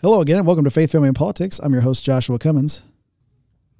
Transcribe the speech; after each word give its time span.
Hello 0.00 0.20
again, 0.20 0.36
and 0.36 0.46
welcome 0.46 0.62
to 0.62 0.70
Faith, 0.70 0.92
Family, 0.92 1.08
and 1.08 1.16
Politics. 1.16 1.58
I'm 1.58 1.72
your 1.72 1.82
host, 1.82 2.04
Joshua 2.04 2.38
Cummins. 2.38 2.82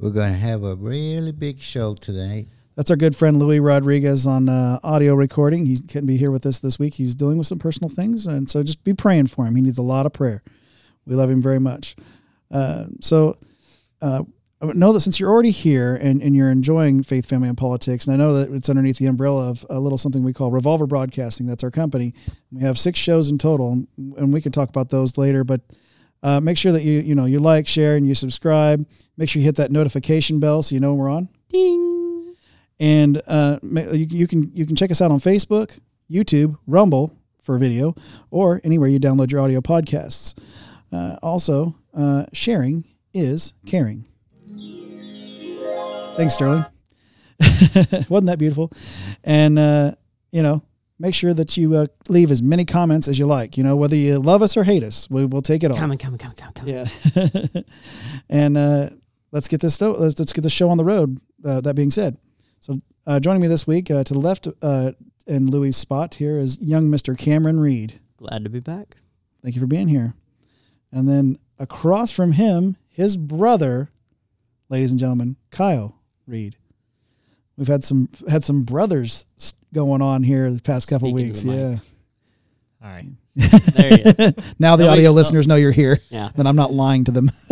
We're 0.01 0.11
going 0.11 0.33
to 0.33 0.39
have 0.39 0.65
a 0.65 0.75
really 0.75 1.31
big 1.31 1.61
show 1.61 1.95
tonight. 1.95 2.49
That's 2.75 2.91
our 2.91 2.97
good 2.97 3.15
friend 3.15 3.39
Louis 3.39 3.61
Rodriguez 3.61 4.27
on 4.27 4.49
uh, 4.49 4.81
audio 4.83 5.15
recording. 5.15 5.65
He 5.67 5.77
couldn't 5.77 6.09
be 6.09 6.17
here 6.17 6.33
with 6.33 6.45
us 6.45 6.59
this 6.59 6.77
week. 6.77 6.95
He's 6.95 7.15
dealing 7.15 7.39
with 7.39 7.47
some 7.47 7.61
personal 7.61 7.89
things, 7.89 8.27
and 8.27 8.51
so 8.51 8.65
just 8.65 8.83
be 8.83 8.95
praying 8.95 9.29
for 9.29 9.47
him. 9.47 9.55
He 9.55 9.63
needs 9.63 9.79
a 9.79 9.83
lot 9.83 10.07
of 10.07 10.13
prayer. 10.13 10.43
We 11.07 11.15
love 11.15 11.31
him 11.31 11.41
very 11.41 11.61
much. 11.61 11.95
Uh, 12.51 12.87
so, 13.01 13.39
uh, 14.03 14.25
I 14.61 14.73
know 14.73 14.93
that 14.95 15.03
since 15.03 15.21
you're 15.21 15.31
already 15.31 15.53
here 15.53 15.95
and, 15.95 16.21
and 16.21 16.35
you're 16.35 16.51
enjoying 16.51 17.05
Faith, 17.05 17.27
Family, 17.27 17.49
and 17.49 17.57
Politics, 17.57 18.09
and 18.09 18.15
I 18.15 18.17
know 18.17 18.35
that 18.35 18.53
it's 18.53 18.69
underneath 18.69 18.99
the 18.99 19.07
umbrella 19.07 19.51
of 19.51 19.65
a 19.71 19.79
little 19.79 19.99
something 19.99 20.25
we 20.25 20.33
call 20.33 20.51
Revolver 20.51 20.89
Broadcasting. 20.89 21.47
That's 21.47 21.63
our 21.63 21.71
company. 21.71 22.13
We 22.51 22.63
have 22.63 22.77
six 22.77 22.99
shows 22.99 23.31
in 23.31 23.39
total, 23.39 23.85
and 23.97 24.33
we 24.33 24.41
can 24.41 24.51
talk 24.51 24.69
about 24.69 24.89
those 24.89 25.17
later. 25.17 25.45
But 25.45 25.61
uh, 26.23 26.41
make 26.41 26.59
sure 26.59 26.73
that 26.73 26.83
you 26.83 27.01
you 27.01 27.15
know 27.15 27.25
you 27.25 27.41
like, 27.41 27.69
share, 27.69 27.97
and 27.97 28.07
you 28.07 28.15
subscribe. 28.15 28.87
Make 29.17 29.29
sure 29.29 29.41
you 29.41 29.47
hit 29.47 29.57
that 29.57 29.71
notification 29.71 30.41
bell 30.41 30.63
so 30.63 30.75
you 30.75 30.81
know 30.81 30.95
when 30.95 30.99
we're 30.99 31.11
on. 31.11 31.29
Ding. 31.49 32.35
And 32.81 33.21
uh, 33.27 33.59
you, 33.63 34.07
you 34.09 34.27
can 34.27 34.51
you 34.55 34.67
can 34.67 34.77
check 34.77 34.91
us 34.91 35.01
out 35.01 35.11
on 35.11 35.19
Facebook, 35.19 35.79
YouTube, 36.11 36.57
Rumble 36.67 37.17
for 37.43 37.59
video, 37.59 37.95
or 38.31 38.61
anywhere 38.65 38.89
you 38.89 39.01
download 39.01 39.31
your 39.33 39.41
audio 39.41 39.61
podcasts. 39.61 40.35
Uh, 40.93 41.17
also, 41.23 41.75
uh, 41.95 42.27
sharing 42.33 42.85
is 43.13 43.55
caring. 43.67 44.05
Thanks, 46.17 46.35
Sterling. 46.35 46.65
Wasn't 48.09 48.27
that 48.27 48.39
beautiful? 48.39 48.73
And 49.25 49.59
uh, 49.59 49.93
you 50.31 50.43
know, 50.43 50.63
make 50.99 51.15
sure 51.15 51.35
that 51.35 51.57
you 51.57 51.75
uh, 51.75 51.87
leave 52.09 52.31
as 52.31 52.43
many 52.43 52.65
comments 52.65 53.09
as 53.09 53.19
you 53.19 53.27
like. 53.27 53.57
You 53.57 53.65
know, 53.65 53.77
whether 53.77 53.97
you 53.97 54.19
love 54.19 54.43
us 54.43 54.57
or 54.57 54.65
hate 54.65 54.83
us, 54.83 55.09
we, 55.11 55.25
will 55.25 55.43
take 55.43 55.63
it 55.63 55.71
all. 55.71 55.77
Come 55.77 55.91
on, 55.91 55.99
come 55.99 56.15
on, 56.15 56.19
come 56.19 56.31
on, 56.31 56.37
come 56.37 56.49
on, 56.49 56.55
come. 56.55 56.69
Yeah. 56.69 57.63
and 58.29 58.57
uh, 58.59 58.91
let's 59.33 59.49
get 59.49 59.61
this 59.61 59.75
sto- 59.75 59.93
let's, 59.99 60.19
let's 60.19 60.33
get 60.33 60.43
the 60.43 60.51
show 60.51 60.69
on 60.71 60.77
the 60.77 60.85
road. 60.85 61.19
Uh, 61.45 61.61
that 61.61 61.75
being 61.75 61.91
said, 61.91 62.17
so 62.61 62.81
uh, 63.07 63.21
joining 63.21 63.41
me 63.41 63.49
this 63.49 63.67
week 63.67 63.91
uh, 63.91 64.03
to 64.05 64.13
the 64.13 64.21
left 64.21 64.49
uh, 64.61 64.93
in 65.27 65.47
Louis' 65.49 65.77
spot 65.77 66.17
here 66.17 66.37
is 66.39 66.59
young 66.61 66.91
Mister 66.91 67.15
Cameron 67.15 67.61
Reed. 67.61 68.01
Glad 68.17 68.43
to 68.45 68.51
be 68.51 68.61
back. 68.61 68.97
Thank 69.43 69.55
you 69.55 69.61
for 69.61 69.69
being 69.69 69.89
here. 69.89 70.15
And 70.91 71.09
then 71.09 71.39
across 71.59 72.11
from 72.11 72.33
him, 72.33 72.77
his 72.89 73.17
brother, 73.17 73.91
ladies 74.69 74.91
and 74.91 74.99
gentlemen, 74.99 75.37
Kyle 75.51 76.01
Reed. 76.27 76.57
We've 77.57 77.69
had 77.69 77.85
some 77.85 78.09
had 78.29 78.45
some 78.45 78.63
brothers 78.63 79.27
s- 79.39 79.55
going 79.73 80.03
on 80.03 80.23
here 80.23 80.51
the 80.51 80.63
past 80.63 80.89
couple 80.89 81.11
Speaking 81.11 81.29
weeks. 81.29 81.45
Yeah. 81.45 81.71
mic. 81.71 81.81
All 82.83 82.91
right. 82.91 83.07
There 83.75 83.91
he 83.91 84.03
is. 84.03 84.17
now 84.59 84.75
the 84.77 84.85
Nobody- 84.85 84.89
audio 84.89 85.11
listeners 85.13 85.47
know 85.47 85.55
you're 85.57 85.71
here. 85.73 85.99
Yeah. 86.11 86.31
Then 86.35 86.47
I'm 86.47 86.57
not 86.57 86.73
lying 86.73 87.05
to 87.05 87.13
them. 87.13 87.31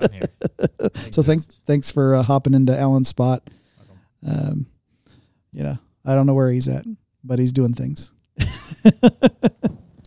I'm 0.00 0.12
here. 0.12 0.28
So 1.12 1.22
thanks 1.22 1.60
thanks 1.66 1.90
for 1.90 2.14
uh, 2.14 2.22
hopping 2.22 2.54
into 2.54 2.78
Alan's 2.78 3.08
spot. 3.08 3.48
Um, 4.26 4.66
you 5.52 5.62
know, 5.62 5.76
I 6.04 6.14
don't 6.14 6.26
know 6.26 6.34
where 6.34 6.50
he's 6.50 6.68
at, 6.68 6.84
but 7.24 7.38
he's 7.38 7.52
doing 7.52 7.74
things. 7.74 8.12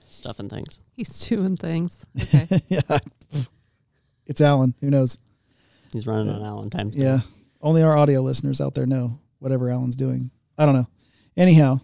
Stuff 0.10 0.40
and 0.40 0.50
things. 0.50 0.80
He's 0.96 1.20
doing 1.28 1.58
things. 1.58 2.06
Okay. 2.22 2.62
yeah, 2.70 3.00
it's 4.26 4.40
Alan. 4.42 4.74
Who 4.82 4.90
knows? 4.90 5.18
He's 5.92 6.08
running 6.08 6.30
on 6.34 6.44
Alan 6.44 6.70
times. 6.70 6.96
Yeah, 6.96 7.20
only 7.62 7.84
our 7.84 7.98
audio 7.98 8.22
listeners 8.22 8.62
out 8.62 8.74
there 8.76 8.86
know 8.86 9.20
whatever 9.40 9.70
Alan's 9.70 9.96
doing. 9.96 10.32
I 10.58 10.66
don't 10.66 10.76
know. 10.76 10.88
Anyhow, 11.36 11.80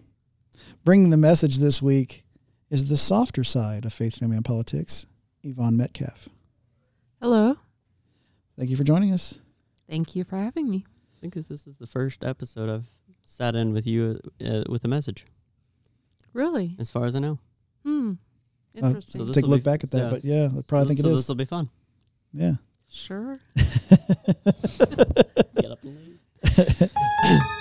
bringing 0.84 1.10
the 1.10 1.16
message 1.16 1.58
this 1.58 1.82
week 1.82 2.22
is 2.70 2.86
the 2.86 2.96
softer 2.96 3.42
side 3.44 3.84
of 3.84 3.92
faith, 3.92 4.16
family, 4.16 4.36
and 4.36 4.44
politics. 4.44 5.06
Yvonne 5.42 5.76
Metcalf. 5.76 6.28
Hello. 7.20 7.56
Thank 8.58 8.70
you 8.70 8.76
for 8.76 8.84
joining 8.84 9.12
us. 9.12 9.40
Thank 9.88 10.14
you 10.14 10.22
for 10.22 10.36
having 10.36 10.68
me. 10.68 10.84
I 10.86 11.16
think 11.20 11.34
this 11.48 11.66
is 11.66 11.78
the 11.78 11.86
first 11.86 12.22
episode 12.24 12.68
I've 12.68 12.90
sat 13.24 13.56
in 13.56 13.72
with 13.72 13.86
you 13.86 14.20
uh, 14.44 14.64
with 14.68 14.84
a 14.84 14.88
message, 14.88 15.24
Really? 16.32 16.76
as 16.78 16.90
far 16.90 17.06
as 17.06 17.16
I 17.16 17.20
know. 17.20 17.38
Hmm. 17.84 18.12
Uh, 18.76 18.86
Interesting. 18.88 19.18
So 19.18 19.24
let's 19.24 19.34
take 19.34 19.46
a 19.46 19.48
look 19.48 19.64
back 19.64 19.82
at 19.82 19.90
that, 19.92 19.98
yeah. 20.04 20.10
but 20.10 20.24
yeah, 20.24 20.48
I 20.56 20.60
probably 20.68 20.88
think 20.94 21.00
it 21.00 21.06
is. 21.06 21.06
so 21.06 21.12
it 21.12 21.16
This 21.16 21.28
will 21.28 21.34
be 21.36 21.44
fun. 21.46 21.68
Yeah. 22.32 22.52
sure. 22.90 23.36
Get 23.56 23.66
up 25.70 25.82
and 25.82 25.96
leave. 25.96 26.20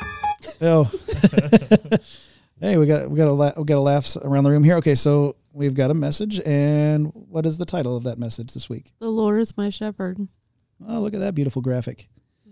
Oh. 0.61 0.83
hey, 2.59 2.77
we 2.77 2.85
got 2.85 3.09
we 3.09 3.17
got 3.17 3.27
a 3.27 3.31
la- 3.31 3.53
we 3.57 3.63
got 3.63 3.77
a 3.77 3.81
laughs 3.81 4.17
around 4.17 4.43
the 4.43 4.51
room 4.51 4.63
here. 4.63 4.75
Okay, 4.77 4.95
so 4.95 5.35
we've 5.53 5.73
got 5.73 5.91
a 5.91 5.93
message, 5.93 6.39
and 6.45 7.11
what 7.13 7.45
is 7.45 7.57
the 7.57 7.65
title 7.65 7.95
of 7.95 8.03
that 8.03 8.17
message 8.19 8.53
this 8.53 8.69
week? 8.69 8.91
The 8.99 9.09
Lord 9.09 9.39
is 9.41 9.55
my 9.57 9.69
shepherd. 9.69 10.27
Oh, 10.87 10.99
look 10.99 11.13
at 11.13 11.19
that 11.19 11.35
beautiful 11.35 11.61
graphic. 11.61 12.07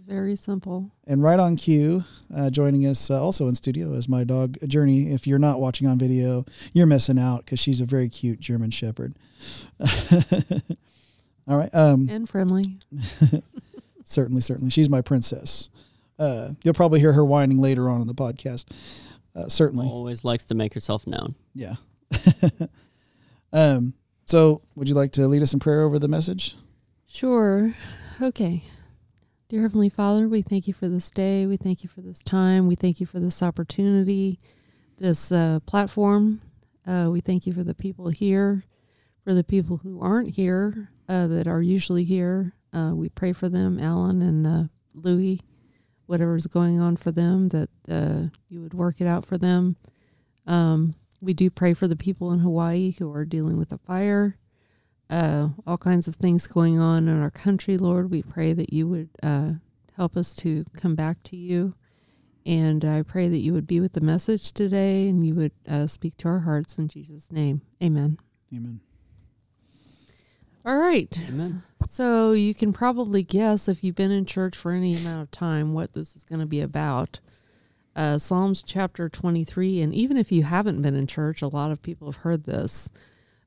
Very 0.06 0.38
simple. 0.38 0.92
And 1.06 1.22
right 1.22 1.40
on 1.40 1.58
cue, 1.58 2.06
uh, 2.34 2.50
joining 2.50 2.86
us 2.86 3.12
uh, 3.12 3.22
also 3.22 3.50
in 3.50 3.56
studio 3.56 3.92
is 3.94 4.08
my 4.08 4.24
dog 4.24 4.58
Journey. 4.66 5.12
If 5.12 5.28
you're 5.28 5.38
not 5.38 5.60
watching 5.60 5.86
on 5.86 5.98
video, 6.00 6.46
you're 6.72 6.86
missing 6.86 7.20
out 7.20 7.44
because 7.44 7.60
she's 7.60 7.82
a 7.82 7.86
very 7.86 8.08
cute 8.08 8.40
German 8.40 8.72
Shepherd. 8.72 9.16
All 11.48 11.58
right, 11.58 11.74
um, 11.74 12.08
And 12.10 12.28
friendly. 12.28 12.80
certainly, 14.06 14.42
certainly, 14.42 14.70
she's 14.72 14.90
my 14.90 15.02
princess. 15.02 15.70
Uh, 16.20 16.50
you'll 16.64 16.74
probably 16.74 17.00
hear 17.00 17.14
her 17.14 17.26
whining 17.26 17.60
later 17.60 17.90
on 17.90 18.02
in 18.02 18.08
the 18.08 18.16
podcast. 18.16 18.66
Uh, 19.36 19.48
certainly. 19.48 19.88
Always 19.88 20.26
likes 20.26 20.46
to 20.46 20.56
make 20.56 20.74
herself 20.74 21.06
known. 21.06 21.36
Yeah. 21.54 21.76
um, 23.54 23.94
so 24.26 24.62
would 24.76 24.90
you 24.90 24.96
like 24.96 25.12
to 25.14 25.28
lead 25.28 25.44
us 25.44 25.54
in 25.54 25.60
prayer 25.60 25.82
over 25.82 26.00
the 26.00 26.08
message? 26.08 26.56
Sure. 27.08 27.76
Okay. 28.22 28.64
Dear 29.50 29.62
Heavenly 29.62 29.90
Father, 29.90 30.28
we 30.28 30.42
thank 30.42 30.68
you 30.68 30.74
for 30.74 30.90
this 30.90 31.10
day. 31.10 31.46
We 31.46 31.56
thank 31.56 31.84
you 31.84 31.90
for 31.90 32.02
this 32.02 32.22
time. 32.22 32.68
We 32.68 32.76
thank 32.76 33.00
you 33.00 33.06
for 33.06 33.20
this 33.20 33.42
opportunity, 33.42 34.40
this 34.98 35.32
uh, 35.32 35.60
platform. 35.66 36.42
Uh, 36.86 37.10
we 37.12 37.22
thank 37.22 37.48
you 37.48 37.54
for 37.54 37.64
the 37.64 37.76
people 37.76 38.10
here, 38.10 38.66
for 39.24 39.34
the 39.34 39.44
people 39.44 39.78
who 39.78 40.02
aren't 40.02 40.36
here, 40.36 40.90
uh, 41.08 41.28
that 41.28 41.48
are 41.48 41.62
usually 41.62 42.04
here. 42.04 42.54
Uh, 42.74 42.92
we 42.94 43.08
pray 43.08 43.32
for 43.32 43.48
them, 43.48 43.80
Alan 43.80 44.22
and 44.22 44.46
uh, 44.46 44.64
Louis, 44.94 45.40
whatever's 46.08 46.48
going 46.48 46.82
on 46.82 46.96
for 46.98 47.12
them, 47.12 47.50
that 47.50 47.70
uh, 47.90 48.24
you 48.50 48.62
would 48.62 48.74
work 48.74 49.00
it 49.00 49.08
out 49.08 49.26
for 49.26 49.38
them. 49.38 49.76
Um, 50.46 50.96
we 51.22 51.34
do 51.34 51.50
pray 51.50 51.74
for 51.74 51.88
the 51.88 51.96
people 51.96 52.32
in 52.32 52.40
Hawaii 52.40 52.96
who 52.98 53.12
are 53.14 53.26
dealing 53.26 53.58
with 53.58 53.70
the 53.70 53.78
fire 53.78 54.38
uh, 55.10 55.50
all 55.66 55.78
kinds 55.78 56.08
of 56.08 56.16
things 56.16 56.48
going 56.48 56.80
on 56.80 57.08
in 57.08 57.22
our 57.22 57.32
country, 57.32 57.78
Lord. 57.78 58.12
We 58.12 58.22
pray 58.24 58.54
that 58.54 58.74
you 58.74 58.88
would 58.88 59.10
uh, 59.24 59.54
help 59.96 60.18
us 60.18 60.34
to 60.36 60.66
come 60.76 60.96
back 60.96 61.24
to 61.24 61.36
you. 61.36 61.74
And 62.46 62.86
I 62.86 63.02
pray 63.02 63.28
that 63.28 63.40
you 63.40 63.54
would 63.54 63.68
be 63.68 63.80
with 63.80 63.94
the 63.94 64.02
message 64.02 64.54
today 64.54 65.10
and 65.10 65.26
you 65.26 65.36
would 65.36 65.52
uh, 65.68 65.88
speak 65.88 66.16
to 66.18 66.30
our 66.30 66.40
hearts 66.40 66.78
in 66.78 66.88
Jesus' 66.88 67.32
name. 67.32 67.62
Amen. 67.84 68.18
Amen. 68.54 68.80
All 70.68 70.78
right. 70.78 71.18
Amen. 71.30 71.64
So 71.86 72.34
you 72.34 72.54
can 72.54 72.74
probably 72.74 73.24
guess 73.24 73.70
if 73.70 73.86
you've 73.86 73.96
been 73.96 74.12
in 74.12 74.26
church 74.26 74.54
for 74.54 74.74
any 74.74 74.98
amount 74.98 75.22
of 75.22 75.32
time 75.32 75.74
what 75.74 75.94
this 75.94 76.14
is 76.18 76.26
going 76.26 76.42
to 76.42 76.46
be 76.46 76.60
about. 76.60 77.22
Uh, 77.96 78.18
Psalms 78.18 78.64
chapter 78.64 79.08
23. 79.08 79.80
And 79.80 79.96
even 79.96 80.18
if 80.18 80.30
you 80.30 80.44
haven't 80.44 80.82
been 80.82 80.94
in 80.94 81.08
church, 81.08 81.42
a 81.42 81.48
lot 81.48 81.72
of 81.72 81.82
people 81.82 82.12
have 82.12 82.24
heard 82.24 82.44
this. 82.44 82.90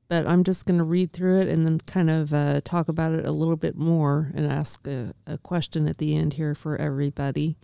But 0.07 0.25
I'm 0.25 0.43
just 0.43 0.65
going 0.65 0.79
to 0.79 0.83
read 0.83 1.13
through 1.13 1.41
it 1.41 1.47
and 1.47 1.63
then 1.63 1.79
kind 1.81 2.09
of 2.09 2.33
uh, 2.33 2.61
talk 2.63 2.89
about 2.89 3.11
it 3.11 3.23
a 3.23 3.31
little 3.31 3.55
bit 3.55 3.77
more 3.77 4.31
and 4.33 4.51
ask 4.51 4.87
a, 4.87 5.13
a 5.27 5.37
question 5.37 5.87
at 5.87 5.99
the 5.99 6.15
end 6.15 6.33
here 6.33 6.55
for 6.55 6.75
everybody. 6.75 7.55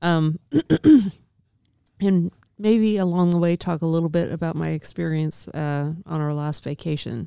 Um, 0.00 0.38
and 2.00 2.30
maybe 2.56 2.98
along 2.98 3.32
the 3.32 3.38
way, 3.38 3.56
talk 3.56 3.82
a 3.82 3.86
little 3.86 4.08
bit 4.08 4.30
about 4.30 4.54
my 4.54 4.68
experience 4.68 5.48
uh, 5.48 5.92
on 6.06 6.20
our 6.20 6.32
last 6.32 6.62
vacation. 6.62 7.26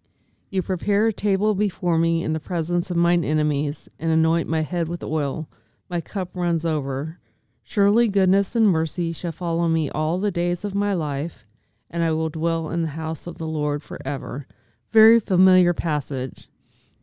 You 0.51 0.61
prepare 0.61 1.07
a 1.07 1.13
table 1.13 1.55
before 1.55 1.97
me 1.97 2.25
in 2.25 2.33
the 2.33 2.39
presence 2.41 2.91
of 2.91 2.97
mine 2.97 3.23
enemies, 3.23 3.87
and 3.97 4.11
anoint 4.11 4.49
my 4.49 4.63
head 4.63 4.89
with 4.89 5.01
oil. 5.01 5.47
My 5.89 6.01
cup 6.01 6.31
runs 6.35 6.65
over. 6.65 7.19
Surely 7.63 8.09
goodness 8.09 8.53
and 8.53 8.67
mercy 8.67 9.13
shall 9.13 9.31
follow 9.31 9.69
me 9.69 9.89
all 9.89 10.19
the 10.19 10.29
days 10.29 10.65
of 10.65 10.75
my 10.75 10.93
life, 10.93 11.45
and 11.89 12.03
I 12.03 12.11
will 12.11 12.29
dwell 12.29 12.69
in 12.69 12.81
the 12.81 12.89
house 12.89 13.27
of 13.27 13.37
the 13.37 13.47
Lord 13.47 13.81
forever. 13.81 14.45
Very 14.91 15.21
familiar 15.21 15.73
passage. 15.73 16.49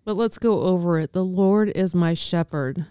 But 0.05 0.19
let's 0.19 0.37
go 0.37 0.65
over 0.65 0.99
it. 0.99 1.15
The 1.15 1.25
Lord 1.25 1.71
is 1.71 1.95
my 1.95 2.13
shepherd. 2.13 2.85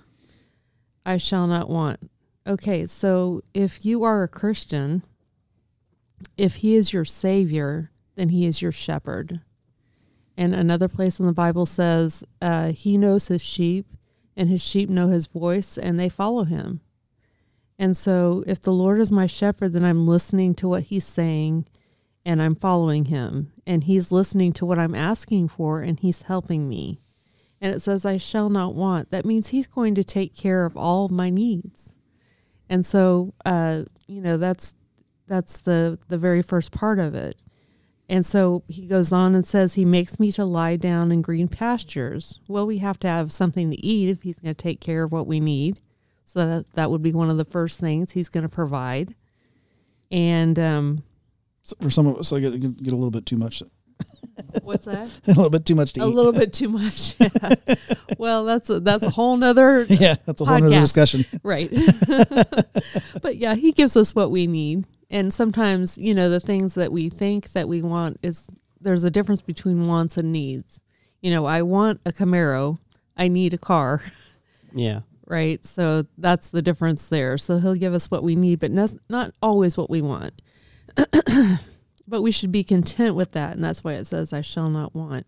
I 1.05 1.17
shall 1.17 1.45
not 1.45 1.69
want. 1.69 2.09
Okay, 2.47 2.87
so 2.87 3.43
if 3.53 3.85
you 3.85 4.03
are 4.03 4.23
a 4.23 4.27
Christian, 4.27 5.03
if 6.35 6.55
he 6.55 6.75
is 6.75 6.93
your 6.93 7.05
savior, 7.05 7.91
then 8.15 8.29
he 8.29 8.47
is 8.47 8.59
your 8.59 8.71
shepherd. 8.71 9.41
And 10.37 10.53
another 10.53 10.87
place 10.87 11.19
in 11.19 11.25
the 11.25 11.33
Bible 11.33 11.65
says, 11.65 12.23
uh, 12.41 12.71
he 12.71 12.97
knows 12.97 13.27
his 13.27 13.41
sheep, 13.41 13.87
and 14.35 14.49
his 14.49 14.63
sheep 14.63 14.89
know 14.89 15.07
his 15.07 15.25
voice, 15.25 15.77
and 15.77 15.99
they 15.99 16.09
follow 16.09 16.43
him. 16.43 16.81
And 17.79 17.97
so, 17.97 18.43
if 18.47 18.61
the 18.61 18.71
Lord 18.71 18.99
is 18.99 19.11
my 19.11 19.25
shepherd, 19.25 19.73
then 19.73 19.83
I'm 19.83 20.07
listening 20.07 20.53
to 20.55 20.67
what 20.67 20.83
he's 20.83 21.05
saying 21.05 21.65
and 22.27 22.41
I'm 22.41 22.55
following 22.55 23.05
him. 23.05 23.53
And 23.65 23.85
he's 23.85 24.11
listening 24.11 24.51
to 24.53 24.65
what 24.65 24.77
I'm 24.77 24.93
asking 24.93 25.47
for, 25.47 25.81
and 25.81 25.97
he's 25.97 26.23
helping 26.23 26.67
me. 26.67 26.99
And 27.61 27.73
it 27.73 27.81
says, 27.81 28.05
I 28.05 28.17
shall 28.17 28.49
not 28.49 28.75
want. 28.75 29.11
That 29.11 29.25
means 29.25 29.47
he's 29.47 29.65
going 29.65 29.95
to 29.95 30.03
take 30.03 30.35
care 30.35 30.65
of 30.65 30.75
all 30.75 31.05
of 31.05 31.11
my 31.11 31.29
needs. 31.29 31.95
And 32.69 32.85
so, 32.85 33.33
uh, 33.45 33.83
you 34.07 34.21
know, 34.21 34.35
that's 34.35 34.75
that's 35.27 35.61
the 35.61 35.99
the 36.09 36.17
very 36.17 36.41
first 36.41 36.73
part 36.73 36.99
of 36.99 37.15
it. 37.15 37.37
And 38.09 38.25
so 38.25 38.63
he 38.67 38.85
goes 38.85 39.11
on 39.11 39.35
and 39.35 39.45
says, 39.45 39.73
He 39.73 39.85
makes 39.85 40.19
me 40.19 40.31
to 40.33 40.45
lie 40.45 40.77
down 40.77 41.11
in 41.11 41.21
green 41.21 41.47
pastures. 41.47 42.39
Well, 42.47 42.65
we 42.65 42.77
have 42.77 42.99
to 42.99 43.07
have 43.07 43.31
something 43.31 43.69
to 43.69 43.85
eat 43.85 44.09
if 44.09 44.21
he's 44.23 44.39
going 44.39 44.55
to 44.55 44.61
take 44.61 44.79
care 44.79 45.03
of 45.03 45.11
what 45.11 45.27
we 45.27 45.39
need. 45.39 45.79
So 46.23 46.45
that, 46.45 46.73
that 46.73 46.91
would 46.91 47.01
be 47.01 47.11
one 47.11 47.29
of 47.29 47.37
the 47.37 47.45
first 47.45 47.79
things 47.79 48.11
he's 48.11 48.29
going 48.29 48.43
to 48.43 48.49
provide. 48.49 49.15
And 50.11 50.57
um, 50.57 51.03
So 51.63 51.75
for 51.81 51.89
some 51.89 52.07
of 52.07 52.17
us, 52.17 52.31
I 52.31 52.39
get, 52.39 52.59
get 52.59 52.93
a 52.93 52.95
little 52.95 53.11
bit 53.11 53.25
too 53.25 53.37
much. 53.37 53.61
what's 54.63 54.85
that? 54.85 55.09
a 55.27 55.31
little 55.31 55.49
bit 55.49 55.65
too 55.65 55.75
much 55.75 55.93
to 55.93 56.01
a 56.01 56.07
eat. 56.07 56.11
A 56.11 56.15
little 56.15 56.31
bit 56.31 56.53
too 56.53 56.69
much. 56.69 57.15
Yeah. 57.19 57.55
well, 58.17 58.45
that's 58.45 58.69
a, 58.69 58.79
that's 58.79 59.03
a 59.03 59.09
whole 59.09 59.35
nother 59.35 59.85
yeah, 59.89 60.15
that's 60.25 60.39
a 60.41 60.45
whole 60.45 60.55
other 60.55 60.67
Podcast. 60.69 60.81
discussion. 60.81 61.25
right. 61.43 61.69
but 63.21 63.37
yeah, 63.37 63.55
he 63.55 63.71
gives 63.73 63.97
us 63.97 64.15
what 64.15 64.31
we 64.31 64.47
need. 64.47 64.85
And 65.09 65.33
sometimes, 65.33 65.97
you 65.97 66.13
know, 66.13 66.29
the 66.29 66.39
things 66.39 66.75
that 66.75 66.91
we 66.91 67.09
think 67.09 67.51
that 67.53 67.67
we 67.69 67.81
want 67.81 68.19
is 68.21 68.47
there's 68.81 69.03
a 69.05 69.11
difference 69.11 69.41
between 69.41 69.83
wants 69.83 70.17
and 70.17 70.31
needs. 70.31 70.81
You 71.21 71.31
know, 71.31 71.45
I 71.45 71.61
want 71.61 72.01
a 72.05 72.11
Camaro, 72.11 72.77
I 73.15 73.27
need 73.29 73.53
a 73.53 73.57
car, 73.57 74.01
Yeah. 74.75 75.01
right? 75.25 75.65
So 75.65 76.05
that's 76.17 76.49
the 76.49 76.61
difference 76.61 77.07
there. 77.07 77.37
So 77.37 77.57
he'll 77.59 77.75
give 77.75 77.93
us 77.93 78.11
what 78.11 78.21
we 78.23 78.35
need, 78.35 78.59
but 78.59 78.71
not, 78.71 78.91
not 79.09 79.31
always 79.41 79.77
what 79.77 79.89
we 79.89 80.01
want. 80.01 80.33
but 82.07 82.21
we 82.21 82.31
should 82.31 82.51
be 82.51 82.63
content 82.63 83.15
with 83.15 83.31
that. 83.31 83.55
And 83.55 83.63
that's 83.63 83.83
why 83.83 83.93
it 83.93 84.05
says, 84.07 84.33
I 84.33 84.41
shall 84.41 84.69
not 84.69 84.93
want. 84.93 85.25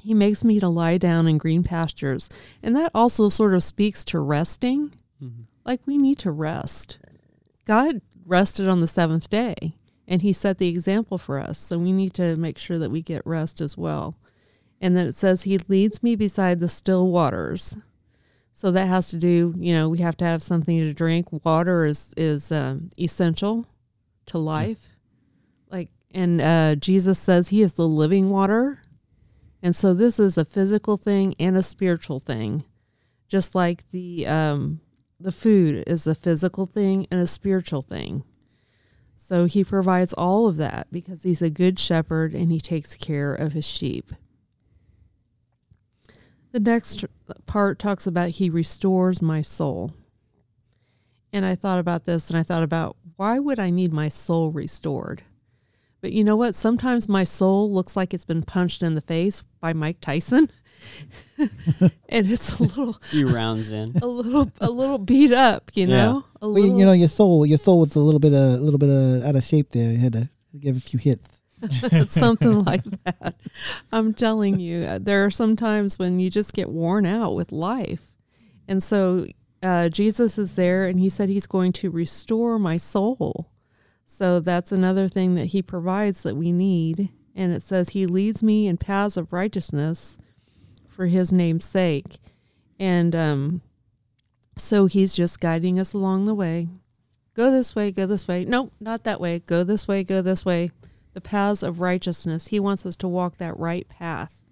He 0.00 0.14
makes 0.14 0.44
me 0.44 0.60
to 0.60 0.68
lie 0.68 0.96
down 0.98 1.26
in 1.26 1.38
green 1.38 1.62
pastures. 1.64 2.28
And 2.62 2.76
that 2.76 2.90
also 2.94 3.28
sort 3.28 3.54
of 3.54 3.64
speaks 3.64 4.04
to 4.06 4.20
resting. 4.20 4.92
Mhm. 5.22 5.44
Like 5.64 5.80
we 5.86 5.98
need 5.98 6.18
to 6.20 6.30
rest. 6.30 6.98
God 7.66 8.00
rested 8.28 8.68
on 8.68 8.80
the 8.80 8.86
seventh 8.86 9.28
day 9.30 9.74
and 10.08 10.22
he 10.22 10.32
set 10.32 10.58
the 10.58 10.68
example 10.68 11.18
for 11.18 11.38
us. 11.38 11.58
So 11.58 11.78
we 11.78 11.92
need 11.92 12.14
to 12.14 12.34
make 12.36 12.58
sure 12.58 12.78
that 12.78 12.90
we 12.90 13.02
get 13.02 13.26
rest 13.26 13.60
as 13.60 13.76
well. 13.76 14.16
And 14.80 14.96
then 14.96 15.06
it 15.06 15.14
says, 15.14 15.42
He 15.42 15.58
leads 15.68 16.02
me 16.02 16.16
beside 16.16 16.60
the 16.60 16.68
still 16.68 17.08
waters. 17.08 17.76
So 18.54 18.70
that 18.72 18.86
has 18.86 19.08
to 19.10 19.18
do, 19.18 19.54
you 19.56 19.72
know, 19.74 19.88
we 19.88 19.98
have 19.98 20.16
to 20.16 20.24
have 20.24 20.42
something 20.42 20.78
to 20.78 20.94
drink. 20.94 21.28
Water 21.44 21.84
is 21.84 22.14
is 22.16 22.50
um, 22.50 22.90
essential 22.98 23.66
to 24.26 24.38
life. 24.38 24.96
Like, 25.70 25.90
and 26.12 26.40
uh, 26.40 26.74
Jesus 26.76 27.18
says 27.18 27.50
He 27.50 27.60
is 27.60 27.74
the 27.74 27.86
living 27.86 28.30
water, 28.30 28.82
and 29.62 29.76
so 29.76 29.94
this 29.94 30.18
is 30.18 30.38
a 30.38 30.44
physical 30.44 30.96
thing 30.96 31.34
and 31.38 31.56
a 31.56 31.62
spiritual 31.62 32.18
thing, 32.18 32.64
just 33.28 33.54
like 33.54 33.88
the 33.90 34.26
um, 34.26 34.80
the 35.20 35.32
food 35.32 35.84
is 35.86 36.06
a 36.06 36.14
physical 36.14 36.66
thing 36.66 37.06
and 37.10 37.20
a 37.20 37.26
spiritual 37.26 37.82
thing. 37.82 38.24
So 39.16 39.46
He 39.46 39.64
provides 39.64 40.12
all 40.12 40.46
of 40.46 40.56
that 40.56 40.88
because 40.90 41.22
He's 41.22 41.42
a 41.42 41.50
good 41.50 41.78
shepherd 41.78 42.34
and 42.34 42.50
He 42.52 42.60
takes 42.60 42.94
care 42.94 43.34
of 43.34 43.52
His 43.52 43.66
sheep. 43.66 44.12
The 46.52 46.60
next 46.60 47.04
part 47.46 47.78
talks 47.78 48.06
about 48.06 48.30
he 48.30 48.48
restores 48.48 49.20
my 49.20 49.42
soul. 49.42 49.92
And 51.32 51.44
I 51.44 51.54
thought 51.54 51.78
about 51.78 52.06
this 52.06 52.30
and 52.30 52.38
I 52.38 52.42
thought 52.42 52.62
about 52.62 52.96
why 53.16 53.38
would 53.38 53.58
I 53.58 53.70
need 53.70 53.92
my 53.92 54.08
soul 54.08 54.50
restored? 54.50 55.22
But 56.00 56.12
you 56.12 56.24
know 56.24 56.36
what? 56.36 56.54
Sometimes 56.54 57.08
my 57.08 57.24
soul 57.24 57.70
looks 57.70 57.96
like 57.96 58.14
it's 58.14 58.24
been 58.24 58.42
punched 58.42 58.82
in 58.82 58.94
the 58.94 59.00
face 59.00 59.42
by 59.60 59.72
Mike 59.72 60.00
Tyson. 60.00 60.48
and 61.38 62.30
it's 62.30 62.58
a 62.58 62.62
little 62.62 62.92
Few 63.02 63.26
rounds 63.26 63.72
in. 63.72 63.96
a 64.02 64.06
little 64.06 64.50
a 64.60 64.70
little 64.70 64.98
beat 64.98 65.32
up, 65.32 65.70
you 65.74 65.86
know? 65.86 66.24
A 66.42 66.48
Well, 66.48 66.58
you, 66.58 66.64
little 66.64 66.78
you 66.80 66.86
know, 66.86 66.92
your 66.92 67.08
soul, 67.08 67.46
your 67.46 67.58
soul 67.58 67.80
was 67.80 67.94
a 67.94 68.00
little 68.00 68.20
bit, 68.20 68.32
a 68.32 68.56
little 68.56 68.78
bit 68.78 68.90
uh, 68.90 69.26
out 69.26 69.36
of 69.36 69.44
shape 69.44 69.70
there. 69.70 69.90
You 69.90 69.98
had 69.98 70.12
to 70.14 70.30
give 70.58 70.76
a 70.76 70.80
few 70.80 70.98
hits. 70.98 71.42
something 72.06 72.64
like 72.64 72.84
that. 73.04 73.34
I'm 73.90 74.14
telling 74.14 74.60
you, 74.60 74.84
uh, 74.84 74.98
there 75.00 75.24
are 75.24 75.30
some 75.30 75.56
times 75.56 75.98
when 75.98 76.20
you 76.20 76.30
just 76.30 76.52
get 76.52 76.68
worn 76.68 77.04
out 77.04 77.34
with 77.34 77.50
life. 77.50 78.12
And 78.68 78.82
so 78.82 79.26
uh, 79.62 79.88
Jesus 79.88 80.38
is 80.38 80.54
there 80.54 80.86
and 80.86 81.00
he 81.00 81.08
said 81.08 81.28
he's 81.28 81.46
going 81.46 81.72
to 81.74 81.90
restore 81.90 82.58
my 82.58 82.76
soul. 82.76 83.50
So 84.06 84.40
that's 84.40 84.72
another 84.72 85.08
thing 85.08 85.34
that 85.34 85.46
he 85.46 85.62
provides 85.62 86.22
that 86.22 86.36
we 86.36 86.52
need. 86.52 87.10
And 87.34 87.52
it 87.52 87.62
says 87.62 87.90
he 87.90 88.06
leads 88.06 88.42
me 88.42 88.66
in 88.66 88.76
paths 88.76 89.16
of 89.16 89.32
righteousness 89.32 90.16
for 90.98 91.06
his 91.06 91.32
name's 91.32 91.64
sake. 91.64 92.18
And 92.76 93.14
um, 93.14 93.62
so 94.56 94.86
he's 94.86 95.14
just 95.14 95.38
guiding 95.38 95.78
us 95.78 95.92
along 95.92 96.24
the 96.24 96.34
way. 96.34 96.66
Go 97.34 97.52
this 97.52 97.76
way, 97.76 97.92
go 97.92 98.04
this 98.04 98.26
way. 98.26 98.44
No, 98.44 98.72
not 98.80 99.04
that 99.04 99.20
way. 99.20 99.38
Go 99.38 99.62
this 99.62 99.86
way, 99.86 100.02
go 100.02 100.20
this 100.20 100.44
way 100.44 100.72
the 101.14 101.20
paths 101.20 101.62
of 101.62 101.80
righteousness. 101.80 102.48
He 102.48 102.58
wants 102.60 102.84
us 102.84 102.96
to 102.96 103.06
walk 103.08 103.36
that 103.36 103.56
right 103.58 103.88
path. 103.88 104.44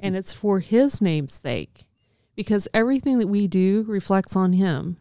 And 0.00 0.16
it's 0.16 0.32
for 0.32 0.60
his 0.60 1.02
name's 1.02 1.34
sake 1.34 1.86
because 2.34 2.66
everything 2.72 3.18
that 3.18 3.28
we 3.28 3.46
do 3.46 3.84
reflects 3.86 4.34
on 4.36 4.54
him. 4.54 4.96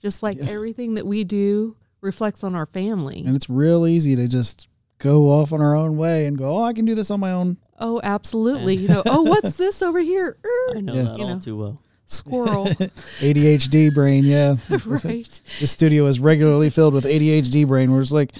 Just 0.00 0.22
like 0.22 0.36
Yeah. 0.38 0.50
everything 0.50 0.94
that 0.94 1.06
we 1.06 1.24
do 1.24 1.76
reflects 2.02 2.44
on 2.44 2.54
our 2.54 2.66
family. 2.66 3.24
And 3.26 3.34
it's 3.34 3.48
real 3.48 3.86
easy 3.86 4.14
to 4.16 4.28
just 4.28 4.68
go 4.98 5.30
off 5.30 5.52
on 5.54 5.62
our 5.62 5.74
own 5.74 5.96
way 5.96 6.26
and 6.26 6.36
go, 6.36 6.54
oh, 6.58 6.62
I 6.62 6.74
can 6.74 6.84
do 6.84 6.94
this 6.94 7.10
on 7.10 7.18
my 7.20 7.32
own. 7.32 7.56
Oh, 7.84 8.00
absolutely. 8.02 8.76
You 8.76 8.88
know, 8.88 9.02
oh, 9.06 9.22
what's 9.22 9.56
this 9.56 9.82
over 9.82 9.98
here? 10.00 10.36
Er, 10.44 10.48
I 10.76 10.80
know 10.80 10.94
Yeah. 10.94 11.02
that 11.02 11.18
You 11.18 11.24
all 11.24 11.34
know. 11.34 11.40
too 11.40 11.56
well. 11.58 11.82
Squirrel. 12.06 12.66
ADHD 13.20 13.92
brain, 13.92 14.24
yeah. 14.24 14.56
right. 14.86 15.40
The 15.60 15.66
studio 15.66 16.06
is 16.06 16.20
regularly 16.20 16.70
filled 16.70 16.94
with 16.94 17.04
ADHD 17.04 17.66
brain. 17.66 17.90
We're 17.92 18.00
just 18.02 18.12
like, 18.12 18.32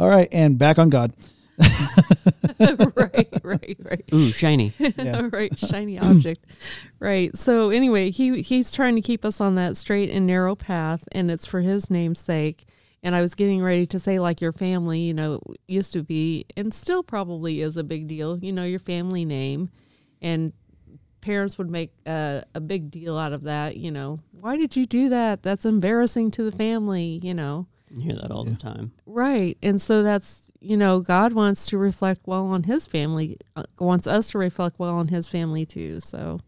all 0.00 0.08
right, 0.08 0.28
and 0.32 0.58
back 0.58 0.78
on 0.78 0.88
God. 0.90 1.12
right, 2.60 3.28
right, 3.42 3.76
right. 3.80 4.04
Ooh, 4.12 4.30
shiny. 4.32 4.72
Yeah. 4.78 5.28
right, 5.32 5.58
shiny 5.58 5.98
object. 5.98 6.44
Right. 7.00 7.36
So 7.36 7.70
anyway, 7.70 8.10
he 8.10 8.42
he's 8.42 8.70
trying 8.70 8.94
to 8.96 9.00
keep 9.00 9.24
us 9.24 9.40
on 9.40 9.54
that 9.56 9.76
straight 9.76 10.10
and 10.10 10.26
narrow 10.26 10.54
path, 10.54 11.08
and 11.12 11.30
it's 11.30 11.46
for 11.46 11.60
his 11.60 11.90
name's 11.90 12.20
sake. 12.20 12.64
And 13.06 13.14
I 13.14 13.20
was 13.20 13.36
getting 13.36 13.62
ready 13.62 13.86
to 13.86 14.00
say, 14.00 14.18
like 14.18 14.40
your 14.40 14.50
family, 14.50 14.98
you 14.98 15.14
know, 15.14 15.40
used 15.68 15.92
to 15.92 16.02
be, 16.02 16.44
and 16.56 16.74
still 16.74 17.04
probably 17.04 17.60
is 17.60 17.76
a 17.76 17.84
big 17.84 18.08
deal. 18.08 18.36
You 18.36 18.52
know, 18.52 18.64
your 18.64 18.80
family 18.80 19.24
name, 19.24 19.70
and 20.20 20.52
parents 21.20 21.56
would 21.56 21.70
make 21.70 21.92
a, 22.04 22.42
a 22.56 22.60
big 22.60 22.90
deal 22.90 23.16
out 23.16 23.32
of 23.32 23.44
that. 23.44 23.76
You 23.76 23.92
know, 23.92 24.18
why 24.32 24.56
did 24.56 24.74
you 24.74 24.86
do 24.86 25.08
that? 25.10 25.44
That's 25.44 25.64
embarrassing 25.64 26.32
to 26.32 26.42
the 26.42 26.50
family. 26.50 27.20
You 27.22 27.34
know. 27.34 27.68
You 27.90 28.00
hear 28.00 28.16
that 28.16 28.32
all 28.32 28.42
the 28.42 28.56
time. 28.56 28.90
Right. 29.06 29.56
And 29.62 29.80
so 29.80 30.02
that's, 30.02 30.50
you 30.58 30.76
know, 30.76 30.98
God 30.98 31.32
wants 31.32 31.66
to 31.66 31.78
reflect 31.78 32.22
well 32.26 32.46
on 32.46 32.64
his 32.64 32.88
family, 32.88 33.38
uh, 33.54 33.62
wants 33.78 34.08
us 34.08 34.32
to 34.32 34.38
reflect 34.38 34.80
well 34.80 34.96
on 34.96 35.06
his 35.06 35.28
family 35.28 35.64
too. 35.64 36.00
So, 36.00 36.40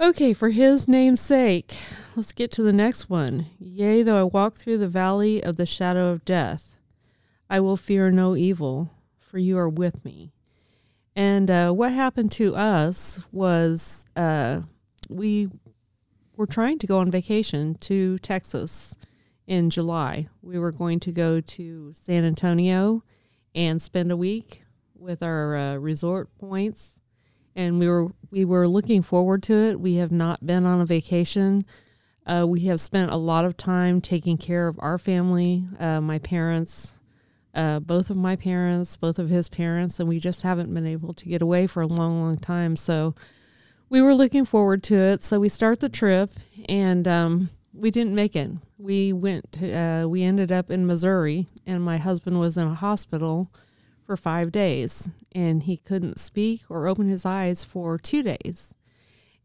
okay, 0.00 0.32
for 0.32 0.50
his 0.50 0.88
name's 0.88 1.20
sake, 1.20 1.76
let's 2.16 2.32
get 2.32 2.50
to 2.52 2.62
the 2.62 2.72
next 2.72 3.08
one. 3.08 3.46
Yea, 3.58 4.02
though 4.02 4.20
I 4.20 4.24
walk 4.24 4.54
through 4.54 4.78
the 4.78 4.88
valley 4.88 5.42
of 5.42 5.56
the 5.56 5.66
shadow 5.66 6.08
of 6.08 6.24
death, 6.24 6.76
I 7.48 7.60
will 7.60 7.76
fear 7.76 8.10
no 8.10 8.36
evil, 8.36 8.90
for 9.18 9.38
you 9.38 9.58
are 9.58 9.68
with 9.68 10.04
me. 10.04 10.32
And 11.16 11.50
uh, 11.50 11.72
what 11.72 11.92
happened 11.92 12.32
to 12.32 12.56
us 12.56 13.24
was 13.30 14.04
uh, 14.16 14.62
we 15.08 15.50
were 16.36 16.46
trying 16.46 16.78
to 16.80 16.86
go 16.86 16.98
on 16.98 17.10
vacation 17.10 17.76
to 17.76 18.18
Texas 18.18 18.96
in 19.46 19.70
July. 19.70 20.28
We 20.42 20.58
were 20.58 20.72
going 20.72 21.00
to 21.00 21.12
go 21.12 21.40
to 21.40 21.92
San 21.94 22.24
Antonio 22.24 23.04
and 23.54 23.80
spend 23.80 24.10
a 24.10 24.16
week 24.16 24.62
with 24.96 25.22
our 25.22 25.56
uh, 25.56 25.74
resort 25.76 26.28
points, 26.38 26.98
and 27.56 27.78
we 27.78 27.88
were 27.88 28.08
we 28.30 28.44
were 28.44 28.66
looking 28.66 29.02
forward 29.02 29.42
to 29.44 29.54
it. 29.54 29.80
We 29.80 29.96
have 29.96 30.12
not 30.12 30.44
been 30.44 30.66
on 30.66 30.80
a 30.80 30.86
vacation. 30.86 31.64
Uh, 32.26 32.46
we 32.48 32.60
have 32.60 32.80
spent 32.80 33.10
a 33.10 33.16
lot 33.16 33.44
of 33.44 33.56
time 33.56 34.00
taking 34.00 34.38
care 34.38 34.66
of 34.66 34.78
our 34.80 34.98
family, 34.98 35.64
uh, 35.78 36.00
my 36.00 36.18
parents, 36.18 36.96
uh, 37.54 37.80
both 37.80 38.10
of 38.10 38.16
my 38.16 38.34
parents, 38.34 38.96
both 38.96 39.18
of 39.18 39.28
his 39.28 39.48
parents, 39.48 40.00
and 40.00 40.08
we 40.08 40.18
just 40.18 40.42
haven't 40.42 40.72
been 40.72 40.86
able 40.86 41.12
to 41.12 41.28
get 41.28 41.42
away 41.42 41.66
for 41.66 41.82
a 41.82 41.86
long, 41.86 42.22
long 42.22 42.38
time. 42.38 42.76
So 42.76 43.14
we 43.90 44.00
were 44.00 44.14
looking 44.14 44.44
forward 44.44 44.82
to 44.84 44.96
it. 44.96 45.22
So 45.22 45.38
we 45.38 45.48
start 45.48 45.80
the 45.80 45.88
trip, 45.88 46.32
and 46.68 47.06
um, 47.06 47.50
we 47.74 47.90
didn't 47.90 48.14
make 48.14 48.34
it. 48.34 48.50
We 48.78 49.12
went. 49.12 49.52
To, 49.52 49.78
uh, 49.78 50.06
we 50.06 50.22
ended 50.22 50.50
up 50.50 50.70
in 50.70 50.86
Missouri, 50.86 51.46
and 51.66 51.82
my 51.82 51.98
husband 51.98 52.40
was 52.40 52.56
in 52.56 52.66
a 52.66 52.74
hospital 52.74 53.48
for 54.04 54.16
five 54.16 54.52
days, 54.52 55.08
and 55.32 55.62
he 55.64 55.76
couldn't 55.76 56.18
speak 56.18 56.62
or 56.68 56.86
open 56.86 57.08
his 57.08 57.24
eyes 57.24 57.64
for 57.64 57.98
two 57.98 58.22
days. 58.22 58.74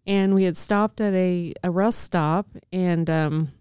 And 0.05 0.33
we 0.33 0.43
had 0.43 0.57
stopped 0.57 0.99
at 1.01 1.13
a, 1.13 1.53
a 1.63 1.69
rest 1.69 1.99
stop 1.99 2.47
and 2.71 3.09
um, 3.09 3.51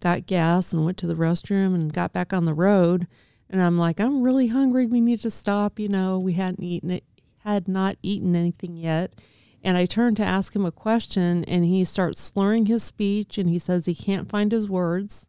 got 0.00 0.26
gas 0.26 0.72
and 0.72 0.84
went 0.84 0.98
to 0.98 1.06
the 1.06 1.14
restroom 1.14 1.74
and 1.74 1.92
got 1.92 2.12
back 2.12 2.32
on 2.32 2.44
the 2.44 2.54
road. 2.54 3.06
And 3.48 3.62
I'm 3.62 3.78
like, 3.78 4.00
I'm 4.00 4.22
really 4.22 4.48
hungry. 4.48 4.86
We 4.86 5.00
need 5.00 5.20
to 5.20 5.30
stop. 5.30 5.78
You 5.78 5.88
know, 5.88 6.18
we 6.18 6.32
hadn't 6.32 6.64
eaten 6.64 6.90
it, 6.90 7.04
had 7.44 7.68
not 7.68 7.96
eaten 8.02 8.34
anything 8.34 8.76
yet. 8.76 9.14
And 9.62 9.78
I 9.78 9.86
turned 9.86 10.16
to 10.18 10.24
ask 10.24 10.54
him 10.54 10.66
a 10.66 10.72
question, 10.72 11.42
and 11.44 11.64
he 11.64 11.84
starts 11.84 12.20
slurring 12.20 12.66
his 12.66 12.82
speech, 12.82 13.38
and 13.38 13.48
he 13.48 13.58
says 13.58 13.86
he 13.86 13.94
can't 13.94 14.28
find 14.28 14.52
his 14.52 14.68
words. 14.68 15.26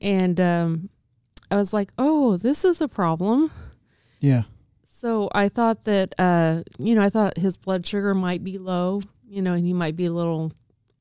And 0.00 0.40
um, 0.40 0.88
I 1.50 1.56
was 1.56 1.72
like, 1.72 1.92
oh, 1.96 2.36
this 2.36 2.64
is 2.64 2.80
a 2.80 2.88
problem. 2.88 3.52
Yeah. 4.24 4.42
So 4.86 5.28
I 5.34 5.50
thought 5.50 5.84
that, 5.84 6.14
uh, 6.18 6.62
you 6.78 6.94
know, 6.94 7.02
I 7.02 7.10
thought 7.10 7.36
his 7.36 7.58
blood 7.58 7.86
sugar 7.86 8.14
might 8.14 8.42
be 8.42 8.56
low, 8.58 9.02
you 9.28 9.42
know, 9.42 9.52
and 9.52 9.66
he 9.66 9.74
might 9.74 9.96
be 9.96 10.06
a 10.06 10.12
little 10.12 10.52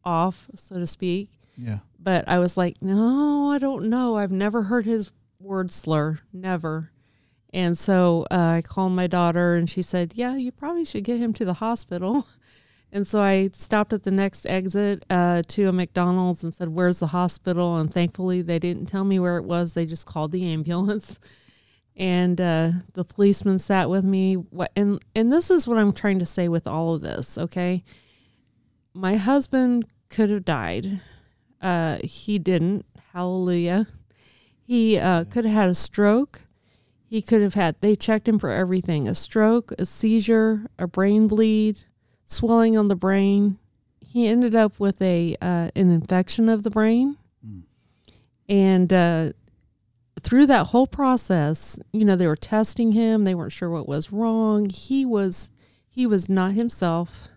off, 0.03 0.49
so 0.55 0.77
to 0.77 0.85
speak. 0.85 1.29
Yeah. 1.57 1.79
But 1.99 2.27
I 2.27 2.39
was 2.39 2.57
like, 2.57 2.81
no, 2.81 3.49
I 3.51 3.59
don't 3.59 3.85
know. 3.85 4.17
I've 4.17 4.31
never 4.31 4.63
heard 4.63 4.85
his 4.85 5.11
word 5.39 5.71
slur, 5.71 6.19
never. 6.33 6.91
And 7.53 7.77
so 7.77 8.25
uh, 8.29 8.55
I 8.57 8.61
called 8.61 8.91
my 8.91 9.07
daughter, 9.07 9.55
and 9.55 9.69
she 9.69 9.81
said, 9.81 10.13
yeah, 10.15 10.35
you 10.35 10.51
probably 10.51 10.83
should 10.83 11.05
get 11.05 11.19
him 11.19 11.31
to 11.33 11.45
the 11.45 11.55
hospital. 11.55 12.27
And 12.95 13.07
so 13.07 13.19
I 13.19 13.49
stopped 13.53 13.91
at 13.91 14.03
the 14.03 14.11
next 14.11 14.45
exit 14.45 15.03
uh, 15.09 15.41
to 15.47 15.67
a 15.67 15.71
McDonald's 15.71 16.43
and 16.43 16.53
said, 16.53 16.69
Where's 16.69 16.99
the 16.99 17.07
hospital? 17.07 17.77
And 17.77 17.91
thankfully, 17.91 18.43
they 18.43 18.59
didn't 18.59 18.85
tell 18.85 19.03
me 19.03 19.19
where 19.19 19.37
it 19.37 19.45
was. 19.45 19.73
They 19.73 19.87
just 19.87 20.05
called 20.05 20.31
the 20.31 20.45
ambulance. 20.45 21.19
And 21.95 22.41
uh, 22.41 22.71
the 22.93 23.03
policeman 23.03 23.59
sat 23.59 23.89
with 23.89 24.03
me. 24.03 24.35
What- 24.35 24.71
And, 24.75 24.99
and 25.15 25.31
this 25.31 25.51
is 25.51 25.67
what 25.67 25.77
I'm 25.77 25.93
trying 25.93 26.19
to 26.19 26.25
say 26.25 26.47
with 26.47 26.67
all 26.67 26.93
of 26.95 27.01
this, 27.01 27.37
okay? 27.37 27.83
My 28.93 29.15
husband 29.17 29.85
could 30.09 30.29
have 30.29 30.45
died. 30.45 31.01
Uh, 31.61 31.97
he 32.03 32.39
didn't. 32.39 32.85
Hallelujah. 33.13 33.87
He 34.65 34.97
uh, 34.97 35.25
could 35.25 35.45
have 35.45 35.53
had 35.53 35.69
a 35.69 35.75
stroke. 35.75 36.41
He 37.05 37.21
could 37.21 37.41
have 37.41 37.53
had, 37.53 37.75
they 37.79 37.95
checked 37.95 38.27
him 38.27 38.39
for 38.39 38.49
everything 38.51 39.07
a 39.07 39.13
stroke, 39.13 39.71
a 39.77 39.85
seizure, 39.85 40.65
a 40.79 40.87
brain 40.87 41.27
bleed, 41.27 41.81
swelling 42.25 42.75
on 42.75 42.87
the 42.87 42.95
brain. 42.95 43.59
He 44.01 44.27
ended 44.27 44.55
up 44.55 44.79
with 44.79 44.99
a 45.01 45.35
uh, 45.41 45.69
an 45.75 45.91
infection 45.91 46.49
of 46.49 46.63
the 46.63 46.69
brain, 46.71 47.17
and 48.49 48.91
uh, 48.93 49.33
through 50.23 50.45
that 50.47 50.67
whole 50.67 50.87
process, 50.87 51.79
you 51.91 52.05
know, 52.05 52.15
they 52.15 52.27
were 52.27 52.35
testing 52.35 52.93
him. 52.93 53.23
They 53.23 53.35
weren't 53.35 53.51
sure 53.51 53.69
what 53.69 53.87
was 53.87 54.11
wrong. 54.11 54.69
He 54.69 55.05
was 55.05 55.51
he 55.89 56.07
was 56.07 56.27
not 56.29 56.53
himself, 56.53 57.29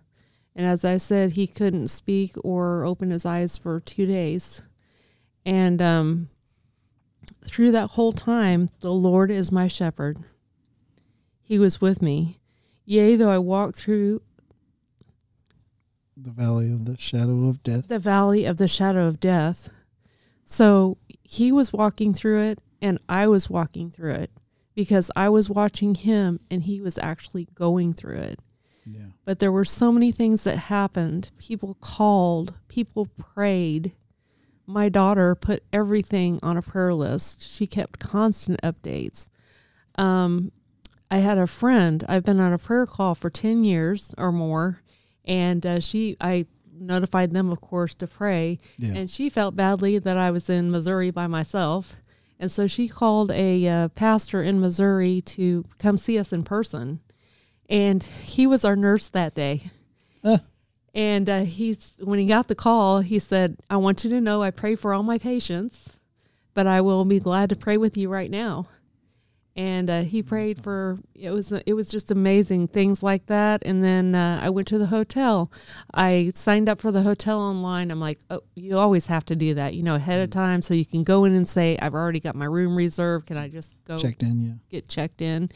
and 0.54 0.66
as 0.66 0.84
I 0.84 0.96
said, 0.96 1.32
he 1.32 1.46
couldn't 1.46 1.88
speak 1.88 2.34
or 2.42 2.84
open 2.84 3.10
his 3.10 3.26
eyes 3.26 3.58
for 3.58 3.80
two 3.80 4.06
days, 4.06 4.62
and 5.44 5.82
um, 5.82 6.28
through 7.44 7.72
that 7.72 7.90
whole 7.90 8.12
time, 8.12 8.68
the 8.80 8.92
Lord 8.92 9.30
is 9.30 9.52
my 9.52 9.68
shepherd. 9.68 10.18
He 11.42 11.58
was 11.58 11.80
with 11.80 12.00
me. 12.00 12.38
Yea, 12.86 13.16
though 13.16 13.30
I 13.30 13.38
walk 13.38 13.74
through 13.74 14.22
The 16.16 16.30
valley 16.30 16.72
of 16.72 16.84
the 16.86 16.96
shadow 16.98 17.48
of 17.48 17.62
death. 17.62 17.88
the 17.88 17.98
valley 17.98 18.44
of 18.46 18.56
the 18.56 18.68
shadow 18.68 19.06
of 19.06 19.20
death. 19.20 19.68
So 20.44 20.96
he 21.22 21.52
was 21.52 21.72
walking 21.72 22.14
through 22.14 22.40
it, 22.42 22.58
and 22.80 22.98
I 23.08 23.26
was 23.26 23.50
walking 23.50 23.90
through 23.90 24.14
it 24.14 24.30
because 24.74 25.10
I 25.16 25.28
was 25.28 25.48
watching 25.48 25.94
him 25.94 26.38
and 26.50 26.62
he 26.62 26.80
was 26.80 26.98
actually 26.98 27.48
going 27.54 27.94
through 27.94 28.18
it. 28.18 28.40
Yeah. 28.84 29.06
But 29.24 29.38
there 29.40 29.50
were 29.50 29.64
so 29.64 29.90
many 29.90 30.12
things 30.12 30.44
that 30.44 30.58
happened. 30.58 31.32
People 31.38 31.76
called, 31.80 32.54
people 32.68 33.06
prayed. 33.18 33.92
My 34.66 34.88
daughter 34.88 35.34
put 35.34 35.64
everything 35.72 36.38
on 36.42 36.56
a 36.56 36.62
prayer 36.62 36.94
list. 36.94 37.42
She 37.42 37.66
kept 37.66 37.98
constant 37.98 38.60
updates. 38.62 39.28
Um, 39.96 40.52
I 41.10 41.18
had 41.18 41.38
a 41.38 41.46
friend. 41.46 42.04
I've 42.08 42.24
been 42.24 42.40
on 42.40 42.52
a 42.52 42.58
prayer 42.58 42.86
call 42.86 43.14
for 43.14 43.30
ten 43.30 43.64
years 43.64 44.14
or 44.18 44.32
more, 44.32 44.82
and 45.24 45.64
uh, 45.64 45.80
she 45.80 46.16
I 46.20 46.46
notified 46.78 47.32
them, 47.32 47.50
of 47.50 47.60
course, 47.60 47.94
to 47.94 48.06
pray. 48.06 48.58
Yeah. 48.76 48.94
And 48.94 49.10
she 49.10 49.28
felt 49.28 49.56
badly 49.56 49.98
that 49.98 50.16
I 50.16 50.30
was 50.30 50.50
in 50.50 50.70
Missouri 50.70 51.10
by 51.10 51.26
myself, 51.28 51.94
and 52.38 52.50
so 52.52 52.66
she 52.66 52.88
called 52.88 53.30
a 53.30 53.66
uh, 53.66 53.88
pastor 53.88 54.42
in 54.42 54.60
Missouri 54.60 55.20
to 55.22 55.64
come 55.78 55.98
see 55.98 56.18
us 56.18 56.32
in 56.32 56.42
person, 56.42 57.00
and 57.68 58.02
he 58.02 58.46
was 58.46 58.64
our 58.64 58.76
nurse 58.76 59.08
that 59.08 59.34
day. 59.34 59.70
Huh. 60.22 60.38
And 60.94 61.28
uh, 61.28 61.44
he's 61.44 61.94
when 62.02 62.18
he 62.18 62.26
got 62.26 62.48
the 62.48 62.54
call, 62.54 63.00
he 63.00 63.18
said, 63.18 63.56
"I 63.68 63.76
want 63.76 64.04
you 64.04 64.10
to 64.10 64.20
know 64.20 64.42
I 64.42 64.50
pray 64.50 64.74
for 64.74 64.94
all 64.94 65.02
my 65.02 65.18
patients, 65.18 65.98
but 66.54 66.66
I 66.66 66.80
will 66.80 67.04
be 67.04 67.20
glad 67.20 67.50
to 67.50 67.56
pray 67.56 67.76
with 67.76 67.96
you 67.96 68.08
right 68.08 68.30
now." 68.30 68.68
And 69.58 69.88
uh, 69.88 70.02
he 70.02 70.22
prayed 70.22 70.62
for 70.62 70.98
it 71.14 71.30
was 71.30 71.50
it 71.50 71.72
was 71.72 71.88
just 71.88 72.10
amazing 72.10 72.68
things 72.68 73.02
like 73.02 73.24
that. 73.26 73.62
And 73.64 73.82
then 73.82 74.14
uh, 74.14 74.38
I 74.42 74.50
went 74.50 74.68
to 74.68 74.78
the 74.78 74.86
hotel. 74.88 75.50
I 75.94 76.30
signed 76.34 76.68
up 76.68 76.82
for 76.82 76.92
the 76.92 77.00
hotel 77.02 77.40
online. 77.40 77.90
I'm 77.90 77.98
like, 77.98 78.18
oh, 78.28 78.42
you 78.54 78.76
always 78.76 79.06
have 79.06 79.24
to 79.26 79.34
do 79.36 79.54
that, 79.54 79.72
you 79.74 79.82
know, 79.82 79.94
ahead 79.94 80.20
of 80.20 80.28
time, 80.28 80.60
so 80.60 80.74
you 80.74 80.84
can 80.84 81.04
go 81.04 81.24
in 81.24 81.34
and 81.34 81.48
say, 81.48 81.78
"I've 81.80 81.94
already 81.94 82.20
got 82.20 82.34
my 82.36 82.44
room 82.44 82.76
reserved. 82.76 83.28
Can 83.28 83.38
I 83.38 83.48
just 83.48 83.74
go 83.84 83.96
Checked 83.96 84.22
in. 84.22 84.40
Yeah. 84.42 84.52
get 84.68 84.88
checked 84.88 85.22
in. 85.22 85.48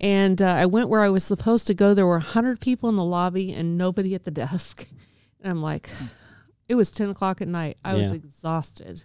And 0.00 0.40
uh, 0.40 0.46
I 0.46 0.64
went 0.64 0.88
where 0.88 1.02
I 1.02 1.10
was 1.10 1.22
supposed 1.24 1.66
to 1.66 1.74
go. 1.74 1.92
There 1.92 2.06
were 2.06 2.12
100 2.18 2.60
people 2.60 2.88
in 2.88 2.96
the 2.96 3.04
lobby 3.04 3.52
and 3.52 3.76
nobody 3.76 4.14
at 4.14 4.24
the 4.24 4.30
desk. 4.44 4.86
And 5.42 5.50
I'm 5.50 5.60
like, 5.60 5.90
it 6.68 6.76
was 6.76 6.92
10 6.92 7.10
o'clock 7.10 7.42
at 7.42 7.48
night. 7.48 7.76
I 7.84 7.92
was 7.94 8.08
Yeah. 8.10 8.14
exhausted. 8.14 9.04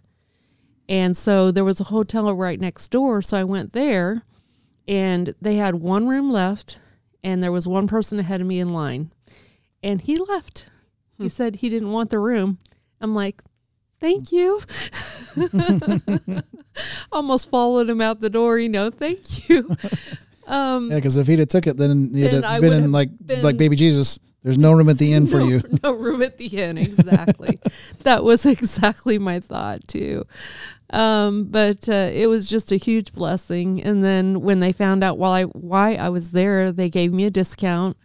And 0.93 1.17
so 1.17 1.49
there 1.49 1.63
was 1.63 1.81
a 1.81 1.85
hotel 1.85 2.31
right 2.35 2.59
next 2.59 2.89
door. 2.89 3.23
So 3.23 3.35
I 3.35 3.43
went 3.43 3.73
there 3.73 4.21
and 4.87 5.33
they 5.41 5.55
had 5.55 5.73
one 5.73 6.07
room 6.07 6.29
left 6.29 6.79
and 7.23 7.41
there 7.41 7.51
was 7.51 7.67
one 7.67 7.87
person 7.87 8.19
ahead 8.19 8.41
of 8.41 8.45
me 8.45 8.59
in 8.59 8.69
line. 8.69 9.11
And 9.81 9.99
he 10.01 10.17
left. 10.17 10.69
He 11.17 11.29
said 11.29 11.55
he 11.55 11.69
didn't 11.69 11.91
want 11.91 12.11
the 12.11 12.19
room. 12.19 12.59
I'm 13.01 13.15
like, 13.15 13.41
thank 13.99 14.31
you. 14.31 14.61
Almost 17.11 17.49
followed 17.49 17.89
him 17.89 17.99
out 17.99 18.21
the 18.21 18.29
door, 18.29 18.59
you 18.59 18.69
know, 18.69 18.89
thank 18.91 19.49
you. 19.49 19.75
Um, 20.45 20.89
Yeah, 20.91 20.97
because 20.97 21.15
if 21.15 21.25
he'd 21.27 21.39
have 21.39 21.47
took 21.47 21.67
it, 21.67 21.77
then 21.77 22.09
you'd 22.13 22.29
Then 22.29 22.43
have 22.43 22.59
been 22.59 22.73
in 22.73 22.91
like 22.91 23.09
been- 23.25 23.41
like 23.43 23.55
baby 23.55 23.77
Jesus. 23.77 24.19
There's 24.43 24.57
no 24.57 24.73
room 24.73 24.89
at 24.89 24.97
the 24.97 25.13
inn 25.13 25.25
for 25.25 25.39
you. 25.39 25.61
No 25.83 25.93
room 25.93 26.21
at 26.21 26.37
the 26.37 26.47
inn, 26.47 26.77
exactly. 26.77 27.59
that 28.03 28.23
was 28.23 28.45
exactly 28.45 29.17
my 29.17 29.39
thought 29.39 29.87
too. 29.87 30.25
Um, 30.89 31.45
but 31.45 31.89
uh, 31.89 32.09
it 32.13 32.27
was 32.27 32.47
just 32.47 32.71
a 32.71 32.77
huge 32.77 33.13
blessing. 33.13 33.81
And 33.83 34.03
then 34.03 34.41
when 34.41 34.59
they 34.59 34.71
found 34.71 35.03
out 35.03 35.17
while 35.17 35.31
I 35.31 35.43
why 35.43 35.95
I 35.95 36.09
was 36.09 36.31
there, 36.31 36.71
they 36.71 36.89
gave 36.89 37.11
me 37.11 37.25
a 37.25 37.31
discount, 37.31 37.97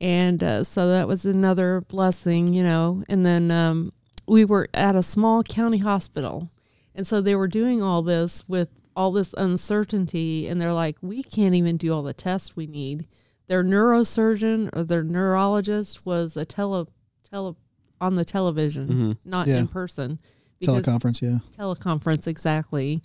and 0.00 0.42
uh, 0.42 0.64
so 0.64 0.88
that 0.88 1.08
was 1.08 1.24
another 1.26 1.80
blessing, 1.80 2.52
you 2.52 2.62
know. 2.62 3.02
And 3.08 3.24
then 3.24 3.50
um, 3.50 3.92
we 4.26 4.44
were 4.44 4.68
at 4.74 4.94
a 4.94 5.02
small 5.02 5.42
county 5.42 5.78
hospital, 5.78 6.50
and 6.94 7.06
so 7.06 7.20
they 7.20 7.34
were 7.34 7.48
doing 7.48 7.82
all 7.82 8.02
this 8.02 8.48
with 8.48 8.68
all 8.94 9.12
this 9.12 9.34
uncertainty, 9.36 10.46
and 10.46 10.60
they're 10.60 10.72
like, 10.72 10.96
we 11.00 11.22
can't 11.22 11.54
even 11.54 11.76
do 11.76 11.92
all 11.92 12.02
the 12.02 12.14
tests 12.14 12.54
we 12.54 12.66
need 12.66 13.06
their 13.46 13.62
neurosurgeon 13.64 14.70
or 14.74 14.84
their 14.84 15.02
neurologist 15.02 16.04
was 16.06 16.36
a 16.36 16.44
tele 16.44 16.86
tele 17.30 17.54
on 18.00 18.16
the 18.16 18.24
television, 18.24 18.88
Mhm. 18.88 19.16
not 19.24 19.46
Yeah. 19.46 19.58
in 19.60 19.68
person. 19.68 20.18
Teleconference. 20.62 21.20
Yeah. 21.20 21.38
teleconference 21.56 22.26
exactly. 22.26 23.02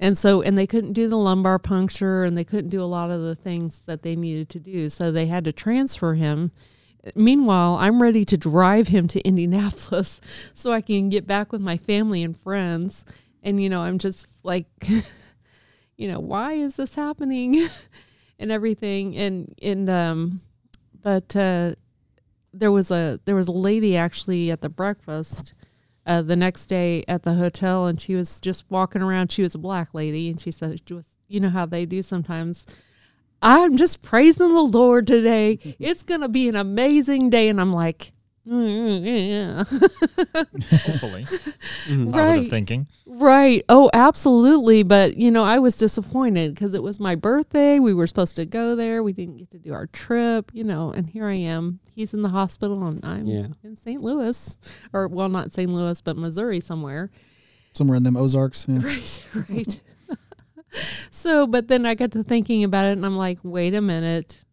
And 0.00 0.16
so 0.18 0.42
and 0.42 0.56
they 0.58 0.66
couldn't 0.66 0.92
do 0.94 1.08
the 1.08 1.16
lumbar 1.16 1.58
puncture 1.58 2.24
and 2.24 2.36
they 2.36 2.44
couldn't 2.44 2.70
do 2.70 2.82
a 2.82 2.86
lot 2.86 3.10
of 3.10 3.20
the 3.22 3.34
things 3.34 3.80
that 3.86 4.02
they 4.02 4.16
needed 4.16 4.48
to 4.50 4.58
do. 4.60 4.90
So 4.90 5.10
they 5.12 5.26
had 5.26 5.44
to 5.44 5.52
transfer 5.52 6.14
him. 6.14 6.50
Meanwhile, 7.14 7.76
I'm 7.80 8.02
ready 8.02 8.24
to 8.24 8.36
drive 8.36 8.88
him 8.88 9.06
to 9.08 9.20
Indianapolis 9.26 10.20
so 10.54 10.72
I 10.72 10.80
can 10.80 11.08
get 11.08 11.26
back 11.26 11.52
with 11.52 11.60
my 11.60 11.76
family 11.76 12.22
and 12.22 12.36
friends. 12.36 13.04
And 13.42 13.62
you 13.62 13.68
know, 13.68 13.80
I'm 13.82 13.98
just 13.98 14.28
like 14.42 14.66
you 15.96 16.08
know, 16.08 16.20
why 16.20 16.52
is 16.54 16.76
this 16.76 16.94
happening? 16.94 17.60
and 18.38 18.52
everything 18.52 19.16
and 19.16 19.54
and 19.62 19.88
um 19.90 20.40
but 21.02 21.34
uh 21.36 21.74
there 22.52 22.72
was 22.72 22.90
a 22.90 23.20
there 23.24 23.36
was 23.36 23.48
a 23.48 23.52
lady 23.52 23.96
actually 23.96 24.50
at 24.50 24.60
the 24.60 24.68
breakfast 24.68 25.54
uh, 26.08 26.22
the 26.22 26.36
next 26.36 26.66
day 26.66 27.04
at 27.06 27.22
the 27.22 27.34
hotel, 27.34 27.86
and 27.86 28.00
she 28.00 28.14
was 28.14 28.40
just 28.40 28.64
walking 28.70 29.02
around. 29.02 29.30
She 29.30 29.42
was 29.42 29.54
a 29.54 29.58
black 29.58 29.92
lady, 29.92 30.30
and 30.30 30.40
she 30.40 30.50
said 30.50 30.80
was 30.90 31.18
you 31.28 31.38
know 31.38 31.50
how 31.50 31.66
they 31.66 31.84
do 31.84 32.02
sometimes. 32.02 32.66
I'm 33.42 33.76
just 33.76 34.02
praising 34.02 34.48
the 34.48 34.62
Lord 34.62 35.06
today. 35.06 35.58
It's 35.78 36.02
going 36.02 36.22
to 36.22 36.28
be 36.28 36.48
an 36.48 36.56
amazing 36.56 37.30
day. 37.30 37.48
And 37.48 37.60
I'm 37.60 37.72
like, 37.72 37.98
"Mm, 37.98 38.12
yeah. 38.12 38.17
Hopefully, 38.48 41.24
Mhm. 41.88 42.12
positive 42.12 42.14
Right. 42.14 42.48
thinking. 42.48 42.86
Right. 43.06 43.64
Oh, 43.68 43.90
absolutely. 43.92 44.82
But, 44.82 45.16
you 45.16 45.30
know, 45.30 45.44
I 45.44 45.58
was 45.58 45.76
disappointed 45.76 46.54
because 46.54 46.74
it 46.74 46.82
was 46.82 47.00
my 47.00 47.14
birthday. 47.14 47.78
We 47.78 47.94
were 47.94 48.06
supposed 48.06 48.36
to 48.36 48.46
go 48.46 48.76
there. 48.76 49.02
We 49.02 49.12
didn't 49.12 49.36
get 49.36 49.50
to 49.52 49.58
do 49.58 49.72
our 49.72 49.86
trip, 49.88 50.50
you 50.54 50.64
know, 50.64 50.90
and 50.92 51.08
here 51.08 51.26
I 51.26 51.34
am. 51.34 51.80
He's 51.94 52.14
in 52.14 52.22
the 52.22 52.28
hospital 52.30 52.86
and 52.86 53.04
I'm 53.04 53.26
Yeah. 53.26 53.46
in 53.62 53.76
St. 53.76 54.02
Louis, 54.02 54.58
or, 54.92 55.08
well, 55.08 55.28
not 55.28 55.52
St. 55.52 55.70
Louis, 55.72 56.00
but 56.00 56.16
Missouri 56.16 56.60
somewhere. 56.60 57.10
Somewhere 57.74 57.96
in 57.96 58.02
them 58.02 58.16
Ozarks. 58.16 58.66
Yeah. 58.68 58.78
Right. 58.82 59.26
Right. 59.48 59.80
so, 61.10 61.46
but 61.46 61.68
then 61.68 61.86
I 61.86 61.94
got 61.94 62.12
to 62.12 62.22
thinking 62.24 62.64
about 62.64 62.86
it 62.86 62.92
and 62.92 63.04
I'm 63.06 63.16
like, 63.16 63.38
wait 63.42 63.74
a 63.74 63.80
minute. 63.80 64.44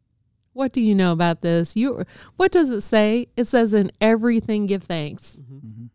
What 0.55 0.71
do 0.71 0.79
you 0.79 0.95
know 0.95 1.12
about 1.12 1.41
this? 1.41 1.75
You, 1.75 2.05
what 2.38 2.50
does 2.53 2.69
it 2.71 2.79
say? 2.79 3.27
It 3.35 3.43
says 3.43 3.74
in 3.74 3.91
everything 4.00 4.67
give 4.67 4.83
thanks. 4.83 5.41
Mhm. 5.51 5.89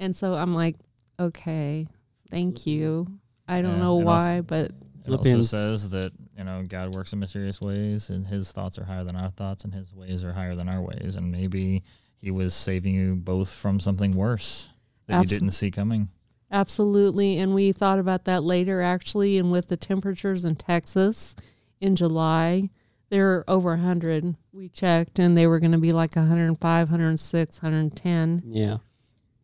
And 0.00 0.16
so 0.16 0.32
I'm 0.32 0.54
like, 0.54 0.76
okay, 1.20 1.86
thank 2.30 2.66
you. 2.66 3.06
I 3.46 3.60
don't 3.60 3.72
Yeah, 3.72 3.78
know 3.80 3.98
and 3.98 4.08
also- 4.08 4.26
why, 4.28 4.40
but 4.40 4.70
It 4.70 5.10
also 5.10 5.22
Philippians- 5.24 5.50
says 5.50 5.90
that 5.90 6.10
you 6.38 6.44
know 6.44 6.64
God 6.66 6.94
works 6.94 7.12
in 7.12 7.18
mysterious 7.18 7.60
ways, 7.60 8.08
and 8.08 8.26
His 8.26 8.50
thoughts 8.50 8.78
are 8.78 8.84
higher 8.84 9.04
than 9.04 9.14
our 9.14 9.28
thoughts, 9.30 9.62
and 9.62 9.74
His 9.74 9.92
ways 9.92 10.24
are 10.24 10.32
higher 10.32 10.54
than 10.56 10.70
our 10.70 10.80
ways. 10.80 11.14
And 11.14 11.30
maybe 11.30 11.82
He 12.16 12.30
was 12.30 12.54
saving 12.54 12.94
you 12.94 13.14
both 13.16 13.50
from 13.50 13.78
something 13.78 14.12
worse 14.12 14.70
that 15.06 15.20
you 15.20 15.28
didn't 15.28 15.50
see 15.50 15.70
coming. 15.70 16.08
absolutely. 16.50 17.36
And 17.38 17.54
we 17.54 17.72
thought 17.72 17.98
about 17.98 18.24
that 18.24 18.42
later, 18.42 18.80
actually. 18.80 19.36
And 19.38 19.52
with 19.52 19.68
the 19.68 19.76
temperatures 19.76 20.44
in 20.46 20.54
Texas 20.56 21.34
in 21.80 21.94
July, 21.96 22.70
they're 23.12 23.44
over 23.46 23.68
100. 23.72 24.36
We 24.54 24.70
checked, 24.70 25.18
and 25.18 25.36
they 25.36 25.46
were 25.46 25.60
going 25.60 25.72
to 25.72 25.78
be 25.78 25.92
like 25.92 26.16
105, 26.16 26.88
106, 26.88 27.62
110. 27.62 28.42
Yeah. 28.46 28.78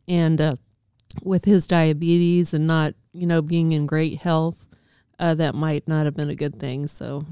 And 0.09 0.41
uh, 0.41 0.57
with 1.23 1.45
his 1.45 1.67
diabetes 1.67 2.55
and 2.55 2.67
not, 2.67 2.95
you 3.13 3.27
know, 3.27 3.43
being 3.43 3.73
in 3.73 3.85
great 3.85 4.21
health, 4.21 4.67
uh, 5.19 5.35
that 5.35 5.55
might 5.55 5.87
not 5.87 6.07
have 6.07 6.15
been 6.15 6.31
a 6.31 6.35
good 6.35 6.59
thing. 6.59 6.87
So 6.87 7.27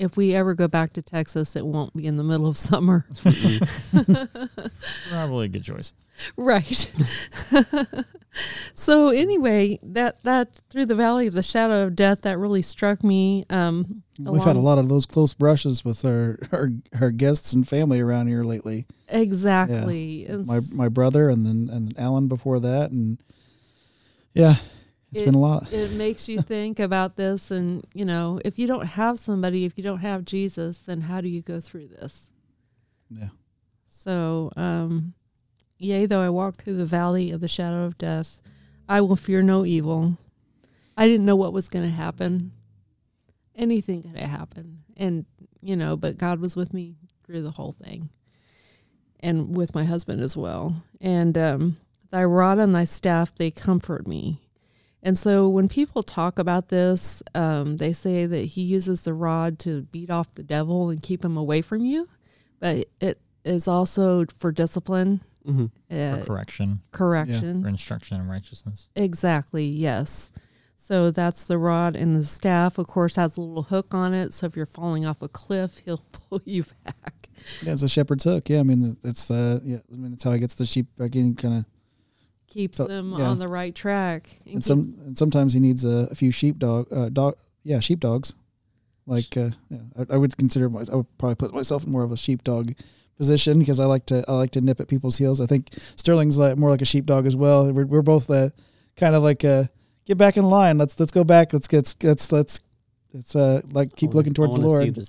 if 0.00 0.16
we 0.16 0.34
ever 0.34 0.54
go 0.54 0.66
back 0.66 0.94
to 0.94 1.02
Texas, 1.02 1.54
it 1.56 1.66
won't 1.66 1.94
be 1.94 2.06
in 2.06 2.16
the 2.16 2.24
middle 2.24 2.46
of 2.46 2.56
summer. 2.56 3.04
Probably 5.10 5.44
a 5.44 5.48
good 5.48 5.62
choice. 5.62 5.92
Right. 6.36 6.90
so 8.74 9.08
anyway, 9.08 9.78
that 9.82 10.22
that 10.22 10.60
through 10.70 10.86
the 10.86 10.94
valley 10.94 11.26
of 11.26 11.34
the 11.34 11.42
shadow 11.42 11.82
of 11.84 11.94
death 11.94 12.22
that 12.22 12.38
really 12.38 12.62
struck 12.62 13.04
me. 13.04 13.44
Um, 13.50 14.02
We've 14.18 14.42
had 14.42 14.56
a 14.56 14.60
lot 14.60 14.78
of 14.78 14.88
those 14.88 15.06
close 15.06 15.32
brushes 15.32 15.84
with 15.84 16.04
our, 16.04 16.38
our 16.52 16.70
our 17.00 17.10
guests 17.10 17.52
and 17.52 17.68
family 17.68 18.00
around 18.00 18.28
here 18.28 18.42
lately. 18.42 18.86
Exactly. 19.08 20.26
And 20.26 20.46
My 20.46 20.60
my 20.74 20.88
brother 20.88 21.28
and 21.28 21.46
then 21.46 21.68
and 21.70 21.98
Alan 21.98 22.28
before 22.28 22.58
that, 22.60 22.90
and 22.90 23.18
yeah, 24.34 24.56
it's 25.12 25.22
It- 25.22 25.24
been 25.26 25.34
a 25.34 25.38
lot. 25.40 25.72
it 25.72 25.92
makes 25.92 26.28
you 26.28 26.40
think 26.40 26.78
about 26.80 27.16
this, 27.16 27.50
and 27.50 27.84
you 27.94 28.04
know, 28.04 28.40
if 28.44 28.58
you 28.58 28.66
don't 28.66 28.86
have 28.86 29.18
somebody, 29.18 29.64
if 29.64 29.76
you 29.76 29.84
don't 29.84 29.98
have 30.00 30.24
Jesus, 30.24 30.80
then 30.82 31.02
how 31.02 31.20
do 31.20 31.28
you 31.28 31.42
go 31.42 31.60
through 31.60 31.88
this? 31.88 32.30
Yeah. 33.10 33.28
So, 33.86 34.50
um, 34.56 35.14
yea, 35.78 36.06
though 36.06 36.22
I 36.22 36.30
walk 36.30 36.56
through 36.56 36.76
the 36.76 36.86
valley 36.86 37.30
of 37.30 37.40
the 37.40 37.48
shadow 37.48 37.84
of 37.84 37.98
death, 37.98 38.40
I 38.88 39.00
will 39.00 39.16
fear 39.16 39.42
no 39.42 39.64
evil. 39.64 40.16
I 40.96 41.06
didn't 41.06 41.26
know 41.26 41.36
what 41.36 41.52
was 41.52 41.68
going 41.68 41.84
to 41.84 41.90
happen. 41.94 42.52
Anything 43.54 44.02
could 44.02 44.16
have 44.16 44.30
happened. 44.30 44.78
And, 44.96 45.26
you 45.60 45.76
know, 45.76 45.96
but 45.96 46.18
God 46.18 46.40
was 46.40 46.56
with 46.56 46.72
me 46.72 46.96
through 47.24 47.42
the 47.42 47.50
whole 47.52 47.72
thing 47.72 48.08
and 49.20 49.54
with 49.56 49.74
my 49.74 49.84
husband 49.84 50.22
as 50.22 50.36
well. 50.36 50.82
And 51.00 51.36
um, 51.36 51.76
thy 52.10 52.24
rod 52.24 52.58
and 52.58 52.74
thy 52.74 52.84
staff, 52.84 53.34
they 53.34 53.50
comfort 53.50 54.06
me. 54.06 54.40
And 55.02 55.16
so 55.16 55.48
when 55.48 55.68
people 55.68 56.02
talk 56.02 56.38
about 56.38 56.68
this, 56.68 57.22
um, 57.34 57.78
they 57.78 57.92
say 57.92 58.26
that 58.26 58.44
he 58.44 58.62
uses 58.62 59.02
the 59.02 59.14
rod 59.14 59.58
to 59.60 59.82
beat 59.82 60.10
off 60.10 60.32
the 60.34 60.42
devil 60.42 60.90
and 60.90 61.02
keep 61.02 61.24
him 61.24 61.36
away 61.36 61.62
from 61.62 61.84
you, 61.84 62.08
but 62.58 62.86
it 63.00 63.20
is 63.44 63.66
also 63.66 64.26
for 64.38 64.52
discipline, 64.52 65.22
hmm 65.44 65.66
uh, 65.90 66.18
for 66.18 66.26
correction, 66.26 66.80
correction. 66.92 67.62
for 67.62 67.68
instruction 67.68 68.20
in 68.20 68.28
righteousness. 68.28 68.90
Exactly, 68.94 69.64
yes. 69.64 70.32
So 70.76 71.10
that's 71.10 71.44
the 71.44 71.56
rod 71.56 71.94
and 71.94 72.16
the 72.16 72.24
staff, 72.24 72.76
of 72.76 72.86
course, 72.86 73.16
has 73.16 73.36
a 73.36 73.40
little 73.40 73.62
hook 73.64 73.94
on 73.94 74.12
it. 74.12 74.32
So 74.32 74.46
if 74.46 74.56
you're 74.56 74.66
falling 74.66 75.06
off 75.06 75.22
a 75.22 75.28
cliff, 75.28 75.78
he'll 75.84 76.04
pull 76.12 76.42
you 76.44 76.64
back. 76.84 77.28
Yeah, 77.62 77.72
it's 77.72 77.82
a 77.82 77.88
shepherd's 77.88 78.24
hook. 78.24 78.48
Yeah, 78.50 78.60
I 78.60 78.64
mean 78.64 78.96
it's 79.02 79.30
uh 79.30 79.60
yeah, 79.64 79.78
I 79.90 79.96
mean 79.96 80.10
that's 80.12 80.24
how 80.24 80.32
he 80.32 80.40
gets 80.40 80.56
the 80.56 80.66
sheep 80.66 80.86
back 80.96 81.14
in. 81.16 81.34
Kind 81.36 81.54
of, 81.54 81.64
Keeps 82.50 82.76
So, 82.78 82.86
them 82.86 83.14
yeah. 83.16 83.24
on 83.26 83.38
the 83.38 83.48
right 83.48 83.74
track. 83.74 84.28
And 84.44 84.54
and 84.54 84.54
keep- 84.56 84.64
some 84.64 84.94
and 85.06 85.16
sometimes 85.18 85.52
he 85.54 85.60
needs 85.60 85.84
a, 85.84 86.08
a 86.10 86.14
few 86.14 86.30
sheepdog 86.32 86.92
uh 86.92 87.08
dog 87.08 87.36
yeah 87.64 87.80
sheepdogs. 87.80 88.34
Like 89.06 89.36
uh, 89.36 89.50
yeah, 89.70 89.78
I, 89.98 90.14
I 90.14 90.16
would 90.18 90.36
consider 90.36 90.68
my, 90.68 90.84
I 90.92 90.96
would 90.96 91.18
probably 91.18 91.34
put 91.36 91.52
myself 91.54 91.84
in 91.84 91.90
more 91.90 92.04
of 92.04 92.12
a 92.12 92.16
sheepdog 92.16 92.72
position 93.16 93.58
because 93.58 93.80
I 93.80 93.84
like 93.86 94.06
to 94.06 94.24
I 94.28 94.34
like 94.34 94.50
to 94.52 94.60
nip 94.60 94.78
at 94.80 94.88
people's 94.88 95.16
heels. 95.18 95.40
I 95.40 95.46
think 95.46 95.70
Sterling's 95.96 96.38
like 96.38 96.56
more 96.58 96.70
like 96.70 96.82
a 96.82 96.84
sheepdog 96.84 97.26
as 97.26 97.34
well. 97.34 97.72
We're, 97.72 97.86
we're 97.86 98.02
both 98.02 98.30
uh, 98.30 98.50
kind 98.96 99.14
of 99.16 99.22
like 99.22 99.44
uh, 99.44 99.64
get 100.04 100.16
back 100.18 100.36
in 100.36 100.44
line. 100.44 100.78
Let's 100.78 100.98
let's 101.00 101.12
go 101.12 101.24
back. 101.24 101.52
Let's 101.52 101.66
get 101.66 101.94
let's 102.02 102.30
let's 102.30 102.60
let's 103.12 103.34
uh 103.34 103.62
like 103.72 103.96
keep 103.96 104.10
I 104.10 104.18
looking 104.18 104.34
wanna- 104.36 104.52
towards 104.52 104.54
the 104.56 104.62
I 104.62 104.66
wanna 104.66 104.84
Lord. 104.86 105.08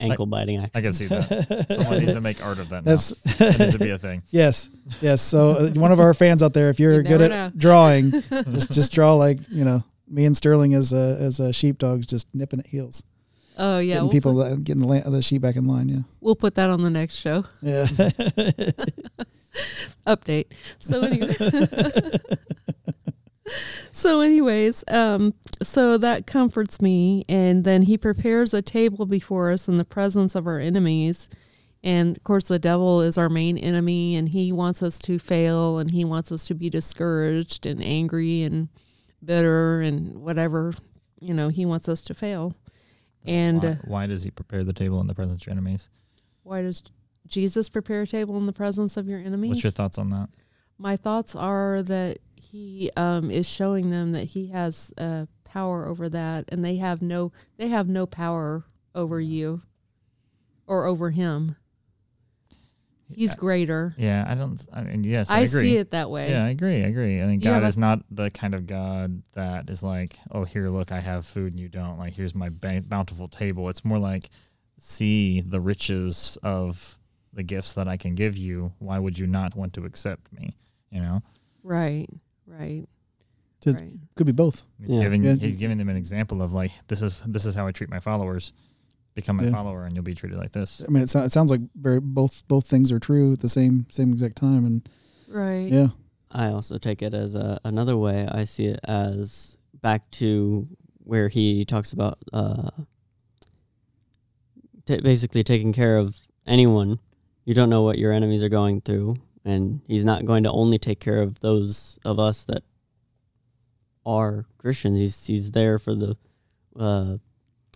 See 0.00 0.06
this 0.06 0.10
ankle 0.12 0.26
biting 0.26 0.58
action. 0.58 0.70
I 0.74 0.80
can 0.82 0.92
see 0.92 1.06
that. 1.06 1.66
Someone 1.70 1.98
needs 2.00 2.14
to 2.14 2.20
make 2.20 2.44
art 2.44 2.58
of 2.58 2.68
that. 2.70 2.84
Now. 2.84 2.90
That's 2.92 3.10
that 3.38 3.58
needs 3.58 3.72
to 3.72 3.78
be 3.78 3.90
a 3.90 3.98
thing. 3.98 4.22
yes, 4.30 4.70
yes. 5.00 5.22
So 5.22 5.50
uh, 5.50 5.70
one 5.70 5.92
of 5.92 6.00
our 6.00 6.12
fans 6.14 6.42
out 6.42 6.52
there, 6.52 6.68
if 6.70 6.78
you're 6.80 6.96
You 6.96 7.02
good 7.02 7.22
at 7.22 7.30
know. 7.30 7.52
drawing, 7.56 8.10
just 8.50 8.72
just 8.72 8.92
draw 8.92 9.14
like 9.14 9.38
you 9.48 9.64
know 9.64 9.82
me 10.08 10.24
and 10.26 10.36
Sterling 10.36 10.74
as 10.74 10.92
a 10.92 11.16
as 11.20 11.40
a 11.40 11.52
sheepdogs, 11.52 12.06
just 12.06 12.26
nipping 12.34 12.60
at 12.60 12.66
heels, 12.66 13.04
oh, 13.56 13.78
yeah. 13.78 13.94
getting 13.94 14.02
We'll 14.02 14.12
people 14.12 14.34
put, 14.34 14.52
uh, 14.52 14.54
getting 14.56 14.82
the, 14.82 14.88
la- 14.88 15.08
the 15.10 15.22
sheep 15.22 15.40
back 15.42 15.56
in 15.56 15.66
line. 15.66 15.88
Yeah, 15.88 16.00
we'll 16.20 16.36
put 16.36 16.56
that 16.56 16.70
on 16.70 16.82
the 16.82 16.90
next 16.90 17.14
show. 17.16 17.44
yeah. 17.62 17.86
update. 20.06 20.46
So 20.80 21.02
anyway, 21.02 21.34
so 23.92 24.20
anyways, 24.20 24.84
um, 24.88 25.34
so 25.62 25.98
that 25.98 26.26
comforts 26.26 26.80
me, 26.80 27.24
and 27.28 27.64
then 27.64 27.82
he 27.82 27.98
prepares 27.98 28.54
a 28.54 28.62
table 28.62 29.06
before 29.06 29.50
us 29.50 29.68
in 29.68 29.78
the 29.78 29.84
presence 29.84 30.34
of 30.34 30.46
our 30.46 30.58
enemies. 30.58 31.28
And 31.82 32.16
of 32.16 32.24
course, 32.24 32.44
the 32.44 32.58
devil 32.58 33.02
is 33.02 33.18
our 33.18 33.28
main 33.28 33.58
enemy, 33.58 34.16
and 34.16 34.28
he 34.28 34.52
wants 34.52 34.82
us 34.82 34.98
to 35.00 35.18
fail, 35.18 35.78
and 35.78 35.90
he 35.90 36.04
wants 36.04 36.32
us 36.32 36.46
to 36.46 36.54
be 36.54 36.70
discouraged 36.70 37.66
and 37.66 37.82
angry 37.82 38.42
and 38.42 38.68
bitter 39.22 39.80
and 39.80 40.18
whatever. 40.18 40.72
You 41.20 41.34
know, 41.34 41.48
he 41.48 41.66
wants 41.66 41.88
us 41.88 42.02
to 42.02 42.14
fail. 42.14 42.54
And 43.26 43.62
why, 43.62 43.68
uh, 43.68 43.76
why 43.84 44.06
does 44.06 44.22
he 44.24 44.30
prepare 44.30 44.64
the 44.64 44.72
table 44.72 45.00
in 45.00 45.06
the 45.06 45.14
presence 45.14 45.42
of 45.42 45.46
your 45.46 45.52
enemies? 45.52 45.88
why 46.44 46.62
does 46.62 46.84
Jesus 47.26 47.68
prepare 47.68 48.02
a 48.02 48.06
table 48.06 48.36
in 48.36 48.46
the 48.46 48.52
presence 48.52 48.96
of 48.96 49.08
your 49.08 49.18
enemies? 49.18 49.50
What's 49.50 49.64
your 49.64 49.70
thoughts 49.70 49.98
on 49.98 50.10
that? 50.10 50.28
My 50.78 50.96
thoughts 50.96 51.34
are 51.34 51.82
that 51.82 52.18
he 52.50 52.90
um, 52.96 53.30
is 53.30 53.48
showing 53.48 53.90
them 53.90 54.12
that 54.12 54.24
he 54.24 54.48
has 54.48 54.92
uh, 54.98 55.26
power 55.44 55.86
over 55.86 56.08
that, 56.08 56.46
and 56.48 56.64
they 56.64 56.76
have 56.76 57.02
no 57.02 57.32
they 57.56 57.68
have 57.68 57.88
no 57.88 58.06
power 58.06 58.64
over 58.94 59.20
you 59.20 59.62
or 60.66 60.86
over 60.86 61.10
him. 61.10 61.56
He's 63.12 63.34
greater. 63.34 63.94
Yeah, 63.98 64.24
I 64.26 64.34
don't. 64.34 64.64
I 64.72 64.82
mean, 64.82 65.04
yes, 65.04 65.30
I, 65.30 65.36
I, 65.36 65.40
agree. 65.40 65.60
see 65.60 65.76
it 65.76 65.90
that 65.90 66.10
way. 66.10 66.30
Yeah, 66.30 66.44
I 66.46 66.48
agree. 66.48 66.82
I 66.82 66.86
agree. 66.86 67.22
I 67.22 67.26
think 67.26 67.44
You 67.44 67.50
God 67.50 67.62
a- 67.62 67.66
is 67.66 67.76
not 67.78 68.00
the 68.10 68.30
kind 68.30 68.54
of 68.54 68.66
God 68.66 69.22
that 69.32 69.68
is 69.68 69.82
like, 69.82 70.18
oh, 70.32 70.44
here, 70.44 70.68
look, 70.68 70.90
I 70.90 71.00
have 71.00 71.26
food 71.26 71.52
and 71.52 71.60
you 71.60 71.68
don't. 71.68 71.98
Like, 71.98 72.14
here's 72.14 72.34
my 72.34 72.48
bountiful 72.48 73.28
table. 73.28 73.68
It's 73.68 73.84
more 73.84 73.98
like, 73.98 74.30
see 74.78 75.42
the 75.42 75.60
riches 75.60 76.38
of 76.42 76.98
the 77.32 77.42
gifts 77.42 77.74
that 77.74 77.86
I 77.88 77.98
can 77.98 78.14
give 78.14 78.36
you. 78.38 78.72
Why 78.78 78.98
would 78.98 79.18
you 79.18 79.26
not 79.26 79.54
want 79.54 79.74
to 79.74 79.84
accept 79.84 80.32
me? 80.32 80.56
You 80.90 81.00
know, 81.00 81.22
Right. 81.62 82.08
Right. 82.46 82.86
It's- 83.66 83.80
right. 83.80 83.92
Could 84.14 84.26
be 84.26 84.32
both. 84.32 84.66
he's 84.78 84.90
Yeah. 84.90 85.00
giving 85.00 85.24
Yeah. 85.24 85.34
he's 85.36 85.56
giving 85.56 85.78
them 85.78 85.88
an 85.88 85.96
example 85.96 86.42
of 86.42 86.52
like, 86.52 86.72
this 86.88 87.00
is 87.02 87.22
this 87.26 87.46
is 87.46 87.54
how 87.54 87.66
I 87.66 87.72
treat 87.72 87.88
my 87.90 88.00
followers. 88.00 88.52
Become 89.14 89.36
my 89.36 89.44
Yeah. 89.44 89.52
follower, 89.52 89.84
and 89.84 89.94
you'll 89.94 90.02
be 90.02 90.14
treated 90.14 90.38
like 90.38 90.52
this. 90.52 90.82
I 90.86 90.90
mean, 90.90 91.04
it, 91.04 91.08
so, 91.10 91.22
it 91.22 91.30
sounds 91.32 91.50
like 91.50 91.60
very 91.76 92.00
both 92.00 92.46
both 92.48 92.66
things 92.66 92.90
are 92.92 92.98
true 92.98 93.32
at 93.32 93.38
the 93.40 93.48
same 93.48 93.86
same 93.90 94.12
exact 94.12 94.36
time, 94.36 94.66
and 94.66 94.88
Right. 95.28 95.70
yeah, 95.72 95.88
I 96.32 96.48
also 96.48 96.78
take 96.78 97.00
it 97.00 97.14
as 97.14 97.34
a, 97.36 97.58
another 97.64 97.96
way. 97.96 98.26
I 98.28 98.42
see 98.44 98.66
it 98.66 98.80
as 98.84 99.56
back 99.80 100.10
to 100.12 100.66
where 101.04 101.28
he 101.28 101.64
talks 101.64 101.92
about 101.92 102.18
uh, 102.32 102.70
ta 104.84 104.96
basically 105.02 105.42
taking 105.44 105.72
care 105.72 105.96
of 105.96 106.18
anyone. 106.46 106.98
You 107.44 107.54
don't 107.54 107.70
know 107.70 107.82
what 107.82 107.98
your 107.98 108.12
enemies 108.12 108.42
are 108.42 108.48
going 108.48 108.80
through, 108.80 109.16
and 109.44 109.80
he's 109.86 110.04
not 110.04 110.24
going 110.24 110.42
to 110.44 110.50
only 110.50 110.78
take 110.78 111.00
care 111.00 111.20
of 111.20 111.40
those 111.40 111.98
of 112.04 112.18
us 112.18 112.44
that 112.44 112.62
are 114.06 114.46
Christians. 114.58 114.98
He's 114.98 115.26
he's 115.26 115.50
there 115.50 115.78
for 115.78 115.94
the 115.94 116.16
uh, 116.78 117.16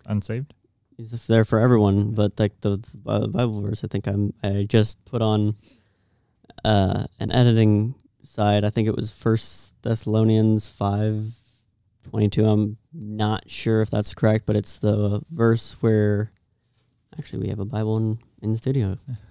unsaved. 0.06 0.54
He's 0.96 1.26
there 1.26 1.44
for 1.44 1.60
everyone, 1.60 2.12
but 2.12 2.38
like 2.38 2.60
the, 2.60 2.76
the 3.04 3.28
Bible 3.28 3.60
verse, 3.60 3.84
I 3.84 3.88
think 3.88 4.06
I'm 4.06 4.32
I 4.42 4.66
just 4.68 5.04
put 5.04 5.22
on 5.22 5.54
uh, 6.64 7.04
an 7.20 7.30
editing 7.30 7.94
side. 8.22 8.64
I 8.64 8.70
think 8.70 8.88
it 8.88 8.96
was 8.96 9.10
First 9.10 9.74
Thessalonians 9.82 10.68
five 10.68 11.34
twenty 12.02 12.28
two. 12.28 12.46
I'm 12.46 12.78
not 12.92 13.48
sure 13.48 13.82
if 13.82 13.90
that's 13.90 14.14
correct, 14.14 14.46
but 14.46 14.56
it's 14.56 14.78
the 14.78 15.22
verse 15.30 15.76
where 15.80 16.32
actually 17.18 17.42
we 17.42 17.48
have 17.48 17.60
a 17.60 17.64
Bible 17.64 17.96
in, 17.96 18.18
in 18.42 18.52
the 18.52 18.58
studio. 18.58 18.98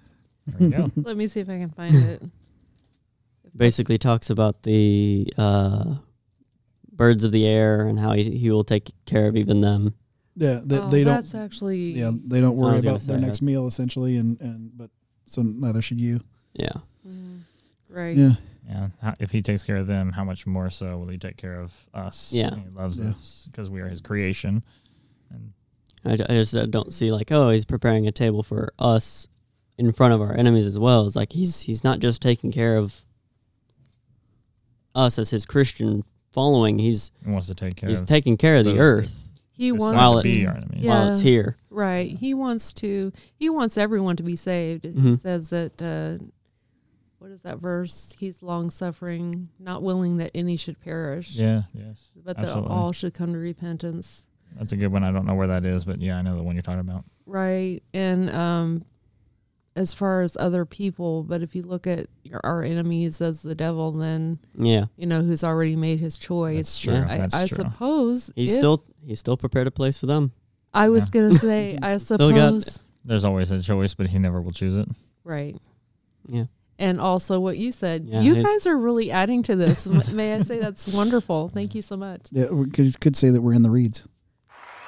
There 0.47 0.57
we 0.59 0.69
go. 0.75 0.91
Let 1.03 1.17
me 1.17 1.27
see 1.27 1.39
if 1.39 1.49
I 1.49 1.57
can 1.57 1.69
find 1.69 1.95
it. 1.95 2.21
Basically, 3.55 3.97
talks 3.97 4.29
about 4.29 4.63
the 4.63 5.33
uh, 5.37 5.95
birds 6.91 7.23
of 7.23 7.31
the 7.31 7.47
air 7.47 7.87
and 7.87 7.99
how 7.99 8.11
he 8.13 8.37
he 8.37 8.51
will 8.51 8.63
take 8.63 8.91
care 9.05 9.27
of 9.27 9.35
even 9.35 9.61
them. 9.61 9.95
Yeah, 10.35 10.61
they, 10.63 10.77
oh, 10.77 10.89
they 10.89 11.03
don't. 11.03 11.15
That's 11.15 11.33
actually. 11.33 11.91
Yeah, 11.93 12.11
they 12.13 12.39
don't 12.39 12.55
worry 12.55 12.77
about 12.79 13.01
their 13.01 13.17
next 13.17 13.39
that. 13.39 13.45
meal 13.45 13.65
essentially, 13.65 14.17
and 14.17 14.39
and 14.41 14.71
but 14.77 14.91
so 15.25 15.41
neither 15.41 15.81
should 15.81 15.99
you. 15.99 16.21
Yeah, 16.53 16.69
Mm, 17.07 17.41
right. 17.89 18.15
Yeah, 18.17 18.31
Yeah. 18.67 18.87
How, 19.01 19.13
if 19.19 19.31
he 19.31 19.41
takes 19.41 19.63
care 19.63 19.77
of 19.77 19.85
them, 19.87 20.11
how 20.11 20.23
much 20.23 20.47
more 20.47 20.69
so 20.71 20.97
will 20.97 21.07
he 21.07 21.17
take 21.19 21.37
care 21.37 21.59
of 21.59 21.87
us? 21.93 22.31
Yeah. 22.33 22.55
He 22.55 22.69
loves 22.69 22.99
Yeah. 22.99 23.09
us 23.11 23.47
because 23.51 23.69
we 23.69 23.79
are 23.81 23.87
his 23.87 24.01
creation. 24.01 24.63
And 25.29 25.53
I, 26.05 26.13
I 26.13 26.35
just 26.37 26.55
uh, 26.55 26.65
don't 26.65 26.91
see 26.93 27.11
like 27.11 27.31
oh 27.31 27.49
he's 27.49 27.65
preparing 27.65 28.07
a 28.07 28.11
table 28.11 28.41
for 28.43 28.71
us 28.79 29.27
in 29.77 29.91
front 29.91 30.13
of 30.13 30.21
our 30.21 30.33
enemies 30.33 30.65
as 30.67 30.77
well. 30.79 31.05
It's 31.05 31.15
like 31.15 31.31
he's 31.33 31.61
he's 31.61 31.83
not 31.83 31.99
just 31.99 32.21
taking 32.21 32.51
care 32.51 32.77
of 32.77 33.03
us 34.95 35.19
as 35.19 35.29
his 35.29 35.45
Christian 35.45 36.03
following. 36.31 36.79
He's 36.79 37.11
he 37.23 37.31
wants 37.31 37.47
to 37.47 37.55
take 37.55 37.75
care 37.75 37.89
he's 37.89 38.01
of 38.01 38.07
taking 38.07 38.37
care 38.37 38.57
of 38.57 38.65
the 38.65 38.79
earth 38.79 39.31
He 39.51 39.71
wants 39.71 39.95
While 39.97 40.11
supposed 40.19 40.23
to 40.23 40.29
it's- 40.29 40.35
be 40.43 40.47
our 40.47 40.55
enemies. 40.57 40.79
Yeah. 40.83 40.89
while 40.93 41.11
it's 41.11 41.21
here. 41.21 41.57
right. 41.69 42.15
He 42.17 42.33
wants 42.33 42.73
to. 42.73 43.11
He 43.35 43.49
wants 43.49 43.77
everyone 43.77 44.15
to 44.17 44.23
be 44.23 44.35
saved. 44.35 44.85
He 44.85 44.91
Mhm. 44.91 45.19
says 45.19 45.49
that. 45.51 45.81
Uh, 45.81 46.23
what 47.19 47.31
is 47.31 47.41
that 47.41 47.57
verse? 47.57 48.15
He's 48.19 48.43
long 48.43 48.69
suffering, 48.69 49.49
not 49.59 49.81
willing 49.81 50.17
that 50.17 50.29
any 50.35 50.55
should 50.55 50.79
perish, 50.79 51.35
Yeah. 51.35 51.63
Yes. 51.73 52.11
but 52.23 52.37
that 52.37 52.45
absolutely. 52.45 52.71
all 52.71 52.91
should 52.91 53.15
come 53.15 53.33
to 53.33 53.39
repentance. 53.39 54.27
That's 54.55 54.71
a 54.71 54.77
good 54.77 54.91
one. 54.91 55.03
I 55.03 55.11
don't 55.11 55.25
know 55.25 55.33
where 55.33 55.47
that 55.47 55.65
is, 55.65 55.83
but 55.83 55.99
yeah, 55.99 56.17
I 56.17 56.21
know 56.21 56.37
the 56.37 56.43
one 56.43 56.55
you're 56.55 56.61
talking 56.61 56.79
about. 56.79 57.05
Right. 57.25 57.81
And 57.91 58.29
um, 58.29 58.83
as 59.77 59.93
far 59.93 60.21
as 60.21 60.35
other 60.39 60.65
people, 60.65 61.23
but 61.23 61.41
if 61.41 61.55
you 61.55 61.61
look 61.61 61.85
at 61.87 62.07
your, 62.23 62.41
our 62.43 62.63
enemies 62.63 63.21
as 63.21 63.41
the 63.41 63.55
devil, 63.55 63.91
then 63.91 64.39
Yeah, 64.57 64.85
you 64.97 65.05
know 65.05 65.21
who's 65.21 65.43
already 65.43 65.75
made 65.75 65.99
his 65.99 66.17
choice. 66.17 66.55
That's 66.57 66.79
true. 66.81 67.05
I, 67.07 67.17
That's 67.19 67.35
I 67.35 67.47
true. 67.47 67.55
suppose 67.57 68.31
he's 68.35 68.51
if- 68.53 68.57
still 68.57 68.83
he's 69.05 69.19
still 69.19 69.37
prepared 69.37 69.67
a 69.67 69.71
place 69.71 69.97
for 69.99 70.05
them. 70.07 70.31
I 70.73 70.89
was 70.89 71.05
Yeah. 71.05 71.21
gonna 71.21 71.33
say. 71.35 71.77
I 71.81 71.97
Still 71.97 72.17
got- 72.17 72.61
suppose. 72.63 72.83
There's 73.05 73.23
always 73.23 73.51
a 73.51 73.61
choice, 73.61 73.93
but 73.93 74.07
he 74.09 74.19
never 74.19 74.41
will 74.41 74.51
choose 74.51 74.75
it. 74.75 74.89
Right. 75.23 75.55
Yeah, 76.27 76.45
And 76.77 76.99
also 76.99 77.39
what 77.39 77.57
you 77.57 77.71
said. 77.71 78.05
Yeah, 78.09 78.19
you 78.19 78.43
guys 78.43 78.67
are 78.67 78.75
really 78.75 79.11
adding 79.11 79.43
to 79.43 79.55
this. 79.55 79.87
May 80.11 80.33
I 80.33 80.39
say 80.41 80.59
that's 80.59 80.87
wonderful. 80.89 81.47
Thank 81.47 81.73
you 81.73 81.81
so 81.81 81.95
much. 81.95 82.23
yeah. 82.31 82.47
We 82.49 82.69
could 82.69 82.99
could 82.99 83.15
say 83.15 83.29
that 83.29 83.41
we're 83.41 83.53
in 83.53 83.61
the 83.61 83.69
reeds. 83.69 84.05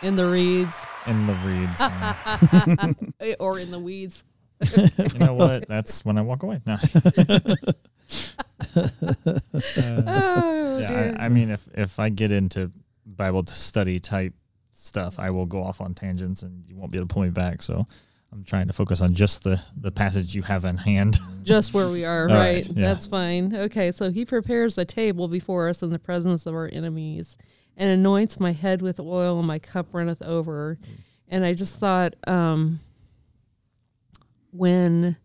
In 0.01 0.15
the 0.15 0.25
reeds 0.29 0.75
In 1.07 1.27
the 1.27 1.33
reeds. 1.45 1.79
or 3.39 3.59
in 3.59 3.71
the 3.71 3.79
weeds. 3.79 4.23
you 5.13 5.19
know 5.19 5.33
what? 5.33 5.67
That's 5.67 6.03
when 6.03 6.17
I 6.17 6.21
walk 6.21 6.43
away. 6.43 6.61
No. 6.65 6.77
Uh, 8.75 8.89
Oh, 10.05 10.77
yeah. 10.79 11.15
I, 11.17 11.25
I 11.25 11.29
mean, 11.29 11.49
if 11.49 11.67
if 11.73 11.99
I 11.99 12.09
get 12.09 12.31
into 12.31 12.71
Bible 13.05 13.45
study 13.47 13.99
type 13.99 14.33
stuff, 14.73 15.19
I 15.19 15.29
will 15.31 15.45
go 15.45 15.63
off 15.63 15.81
on 15.81 15.93
tangents, 15.93 16.43
and 16.43 16.63
you 16.67 16.75
won't 16.75 16.91
be 16.91 16.97
able 16.97 17.07
to 17.07 17.13
pull 17.13 17.23
me 17.23 17.29
back. 17.29 17.61
So 17.61 17.85
I'm 18.31 18.43
trying 18.43 18.67
to 18.67 18.73
focus 18.73 19.01
on 19.01 19.13
just 19.13 19.43
the 19.43 19.61
the 19.79 19.91
passage 19.91 20.35
you 20.35 20.41
have 20.43 20.65
in 20.65 20.77
hand. 20.77 21.19
Just 21.43 21.73
where 21.73 21.89
we 21.89 22.05
are, 22.05 22.29
All 22.29 22.35
right? 22.35 22.55
right, 22.55 22.67
yeah. 22.69 22.93
That's 22.93 23.07
fine. 23.07 23.55
Okay, 23.55 23.91
so 23.91 24.11
he 24.11 24.23
prepares 24.23 24.77
a 24.77 24.85
table 24.85 25.27
before 25.27 25.67
us 25.67 25.81
in 25.81 25.89
the 25.89 25.97
presence 25.97 26.45
of 26.45 26.53
our 26.53 26.69
enemies 26.71 27.37
and 27.75 27.89
anoints 27.89 28.39
my 28.39 28.51
head 28.51 28.81
with 28.83 28.99
oil 28.99 29.39
and 29.39 29.47
my 29.47 29.57
cup 29.57 29.87
runneth 29.93 30.21
over. 30.21 30.77
And 31.27 31.43
I 31.43 31.53
just 31.55 31.77
thought 31.79 32.13
um 32.27 32.81
when 34.51 35.17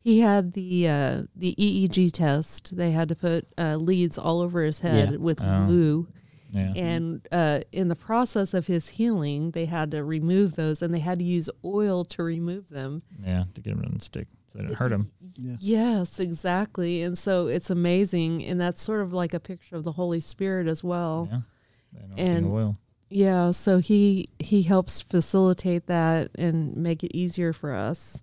he 0.00 0.20
had 0.20 0.52
the 0.54 0.88
uh 0.88 1.22
the 1.36 1.54
EEG 1.58 2.12
test, 2.12 2.76
they 2.76 2.90
had 2.90 3.08
to 3.08 3.14
put 3.14 3.46
uh, 3.58 3.76
leads 3.76 4.18
all 4.18 4.40
over 4.40 4.62
his 4.62 4.80
head 4.80 5.12
Yeah. 5.12 5.16
with 5.18 5.40
Oh. 5.42 5.66
glue. 5.66 6.08
Yeah. 6.50 6.72
And 6.76 7.26
uh, 7.32 7.60
in 7.72 7.88
the 7.88 7.96
process 7.96 8.52
of 8.52 8.66
his 8.66 8.90
healing, 8.90 9.52
they 9.52 9.64
had 9.64 9.90
to 9.92 10.04
remove 10.04 10.54
those, 10.54 10.82
and 10.82 10.92
they 10.92 10.98
had 10.98 11.18
to 11.18 11.24
use 11.24 11.48
oil 11.64 12.04
to 12.06 12.22
remove 12.22 12.68
them. 12.68 13.00
Yeah, 13.24 13.44
to 13.54 13.60
get 13.62 13.72
him 13.72 13.82
to 13.98 14.04
stick 14.04 14.28
so 14.48 14.58
they 14.58 14.64
didn't 14.64 14.76
hurt 14.76 14.92
him. 14.92 15.10
Yeah. 15.38 15.56
Yes, 15.60 16.20
exactly. 16.20 17.00
And 17.02 17.16
so 17.16 17.46
it's 17.46 17.70
amazing. 17.70 18.44
And 18.44 18.60
that's 18.60 18.82
sort 18.82 19.00
of 19.00 19.14
like 19.14 19.32
a 19.32 19.40
picture 19.40 19.76
of 19.76 19.84
the 19.84 19.92
Holy 19.92 20.20
Spirit 20.20 20.66
as 20.68 20.84
well. 20.84 21.26
Yeah. 21.32 22.00
And- 22.18 22.46
oil. 22.46 22.76
Yeah. 23.08 23.50
so 23.52 23.78
he 23.78 24.28
he 24.38 24.60
helps 24.62 25.00
facilitate 25.00 25.86
that 25.86 26.30
and 26.34 26.76
make 26.76 27.02
it 27.02 27.16
easier 27.16 27.54
for 27.54 27.72
us. 27.74 28.20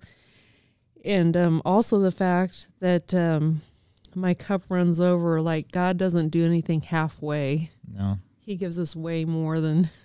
And 1.05 1.35
um, 1.37 1.61
also 1.65 1.99
the 1.99 2.11
fact 2.11 2.69
that 2.79 3.13
um, 3.13 3.61
my 4.15 4.33
cup 4.33 4.63
runs 4.69 4.99
over, 4.99 5.41
like 5.41 5.71
God 5.71 5.97
doesn't 5.97 6.29
do 6.29 6.45
anything 6.45 6.81
halfway. 6.81 7.69
No. 7.91 8.17
He 8.39 8.55
gives 8.55 8.77
us 8.79 8.95
way 8.95 9.25
more 9.25 9.59
than 9.59 9.89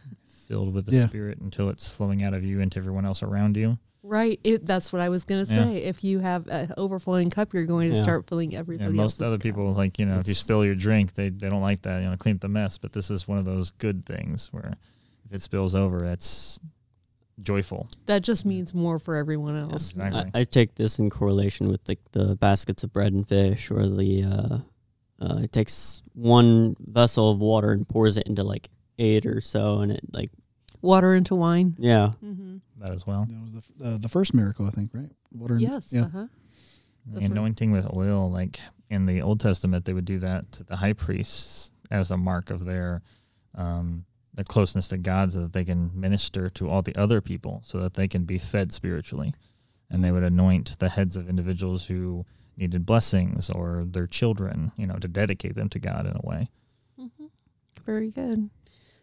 Filled 0.46 0.74
with 0.74 0.87
the 0.87 0.92
Yeah. 0.96 1.07
spirit 1.07 1.38
until 1.38 1.70
it's 1.70 1.88
flowing 1.88 2.22
out 2.22 2.35
of 2.35 2.44
you 2.44 2.61
into 2.61 2.78
everyone 2.78 3.07
else 3.07 3.22
around 3.22 3.57
you. 3.57 3.78
right. 4.02 4.38
It, 4.44 4.66
that's 4.66 4.92
what 4.92 5.00
I 5.00 5.09
was 5.09 5.24
gonna 5.24 5.46
Yeah. 5.48 5.64
say. 5.64 5.76
If 5.85 6.04
you 6.04 6.18
have 6.20 6.46
an 6.48 6.74
overflowing 6.76 7.30
cup, 7.30 7.54
you're 7.54 7.64
going 7.64 7.90
to 7.90 7.96
Yeah. 7.96 8.02
start 8.02 8.26
filling 8.28 8.54
everybody. 8.54 8.83
Yeah, 8.85 8.88
everybody 8.88 9.02
most 9.02 9.20
else's 9.22 9.28
other 9.33 9.38
cup. 9.38 9.42
people 9.42 9.72
like 9.72 9.98
you 9.98 10.04
know 10.04 10.18
if 10.20 10.26
you 10.26 10.33
It's- 10.33 10.38
spill 10.44 10.62
your 10.64 10.74
drink 10.74 11.14
they, 11.14 11.30
they 11.30 11.48
don't 11.48 11.62
like 11.62 11.80
that 11.83 12.02
you 12.02 12.11
know 12.11 12.16
clean 12.18 12.35
up 12.35 12.42
the 12.42 12.48
mess 12.48 12.76
but 12.76 12.92
this 12.92 13.11
is 13.11 13.26
one 13.26 13.38
of 13.38 13.46
those 13.46 13.70
good 13.70 14.04
things 14.04 14.52
where 14.52 14.74
if 15.24 15.33
it 15.33 15.40
spills 15.40 15.74
over 15.74 16.00
that's 16.02 16.61
joyful 17.40 17.88
That 18.06 18.22
just 18.22 18.44
means 18.46 18.72
more 18.74 18.98
for 18.98 19.16
everyone 19.16 19.54
Yeah. 19.54 19.62
else. 19.72 19.90
Exactly. 19.90 20.30
I, 20.34 20.40
I 20.40 20.44
take 20.44 20.74
this 20.76 20.98
in 20.98 21.10
correlation 21.10 21.68
with 21.68 21.80
like 21.88 22.00
the 22.12 22.36
baskets 22.36 22.84
of 22.84 22.92
bread 22.92 23.12
and 23.12 23.26
fish, 23.26 23.70
or 23.70 23.88
the 23.88 24.22
uh, 24.24 24.58
uh, 25.24 25.38
it 25.42 25.52
takes 25.52 26.02
one 26.14 26.76
vessel 26.80 27.30
of 27.30 27.38
water 27.38 27.72
and 27.72 27.88
pours 27.88 28.16
it 28.16 28.26
into 28.26 28.44
like 28.44 28.68
eight 28.98 29.26
or 29.26 29.40
so, 29.40 29.80
and 29.80 29.90
it 29.92 30.00
like 30.12 30.30
Water 30.82 31.14
into 31.14 31.34
wine. 31.34 31.74
yeah, 31.78 32.10
Mm-hmm. 32.22 32.56
that 32.78 32.90
as 32.90 33.06
well 33.06 33.26
That 33.28 33.42
was 33.42 33.52
the 33.52 33.58
f- 33.58 33.70
uh, 33.94 33.98
the 33.98 34.08
first 34.08 34.34
miracle, 34.34 34.66
I 34.66 34.70
think, 34.70 34.90
right? 34.92 35.10
Water. 35.32 35.54
and- 35.54 35.62
Yes. 35.62 35.88
Yeah. 35.90 36.02
Uh-huh. 36.02 36.26
the 37.06 37.20
The 37.20 37.24
anointing 37.26 37.72
with 37.72 37.86
oil 37.96 38.30
like 38.30 38.60
in 38.90 39.06
the 39.06 39.22
old 39.22 39.40
testament 39.40 39.86
they 39.86 39.92
would 39.94 40.04
do 40.04 40.18
that 40.20 40.52
to 40.52 40.64
the 40.64 40.76
high 40.76 40.92
priests 40.92 41.72
as 41.90 42.10
a 42.10 42.16
mark 42.16 42.50
of 42.50 42.64
their 42.64 43.02
um 43.54 44.04
their 44.34 44.44
closeness 44.44 44.88
to 44.88 44.96
god 44.98 45.32
so 45.32 45.40
that 45.42 45.52
they 45.52 45.64
can 45.64 45.90
minister 45.94 46.48
to 46.48 46.68
all 46.68 46.82
the 46.82 46.96
other 46.96 47.20
people 47.20 47.60
so 47.64 47.78
that 47.78 47.94
they 47.94 48.08
can 48.08 48.24
be 48.24 48.38
fed 48.38 48.72
spiritually 48.72 49.32
and 49.90 50.02
they 50.02 50.10
would 50.10 50.24
anoint 50.24 50.78
the 50.78 50.88
heads 50.90 51.16
of 51.16 51.28
individuals 51.28 51.86
who 51.86 52.24
needed 52.56 52.86
blessings 52.86 53.50
or 53.50 53.84
their 53.86 54.06
children 54.06 54.72
you 54.76 54.86
know 54.86 54.96
to 54.96 55.08
dedicate 55.08 55.54
them 55.54 55.68
to 55.68 55.78
god 55.78 56.06
in 56.06 56.12
a 56.16 56.26
way 56.26 56.48
hmm 56.98 57.26
Very 57.84 58.10
good. 58.10 58.50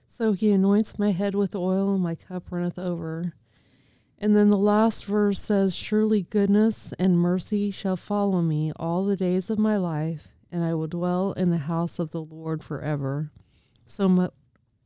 So 0.07 0.33
he 0.33 0.51
anoints 0.51 0.99
my 0.99 1.11
head 1.11 1.35
with 1.35 1.55
oil, 1.55 1.93
and 1.93 2.03
my 2.03 2.15
cup 2.15 2.51
runneth 2.51 2.77
over. 2.77 3.33
And 4.17 4.35
then 4.35 4.49
the 4.49 4.57
last 4.57 5.05
verse 5.05 5.39
says, 5.39 5.75
Surely 5.75 6.23
goodness 6.23 6.93
and 6.99 7.17
mercy 7.17 7.71
shall 7.71 7.95
follow 7.95 8.41
me 8.41 8.71
all 8.75 9.05
the 9.05 9.15
days 9.15 9.49
of 9.49 9.57
my 9.57 9.77
life, 9.77 10.27
and 10.51 10.63
I 10.63 10.73
will 10.73 10.87
dwell 10.87 11.31
in 11.33 11.49
the 11.49 11.59
house 11.59 11.97
of 11.97 12.11
the 12.11 12.21
Lord 12.21 12.63
forever. 12.63 13.31
So, 13.85 14.31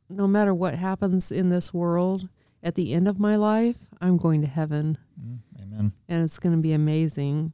no 0.08 0.26
matter 0.26 0.54
what 0.54 0.74
happens 0.74 1.30
in 1.32 1.48
this 1.50 1.72
world, 1.74 2.28
at 2.62 2.74
the 2.74 2.92
end 2.92 3.06
of 3.08 3.18
my 3.18 3.36
life, 3.36 3.78
I'm 4.00 4.16
going 4.16 4.40
to 4.42 4.46
heaven, 4.46 4.98
Mm, 5.20 5.38
amen 5.62 5.92
and 6.08 6.22
it's 6.24 6.38
going 6.38 6.54
to 6.54 6.60
be 6.60 6.72
amazing. 6.72 7.52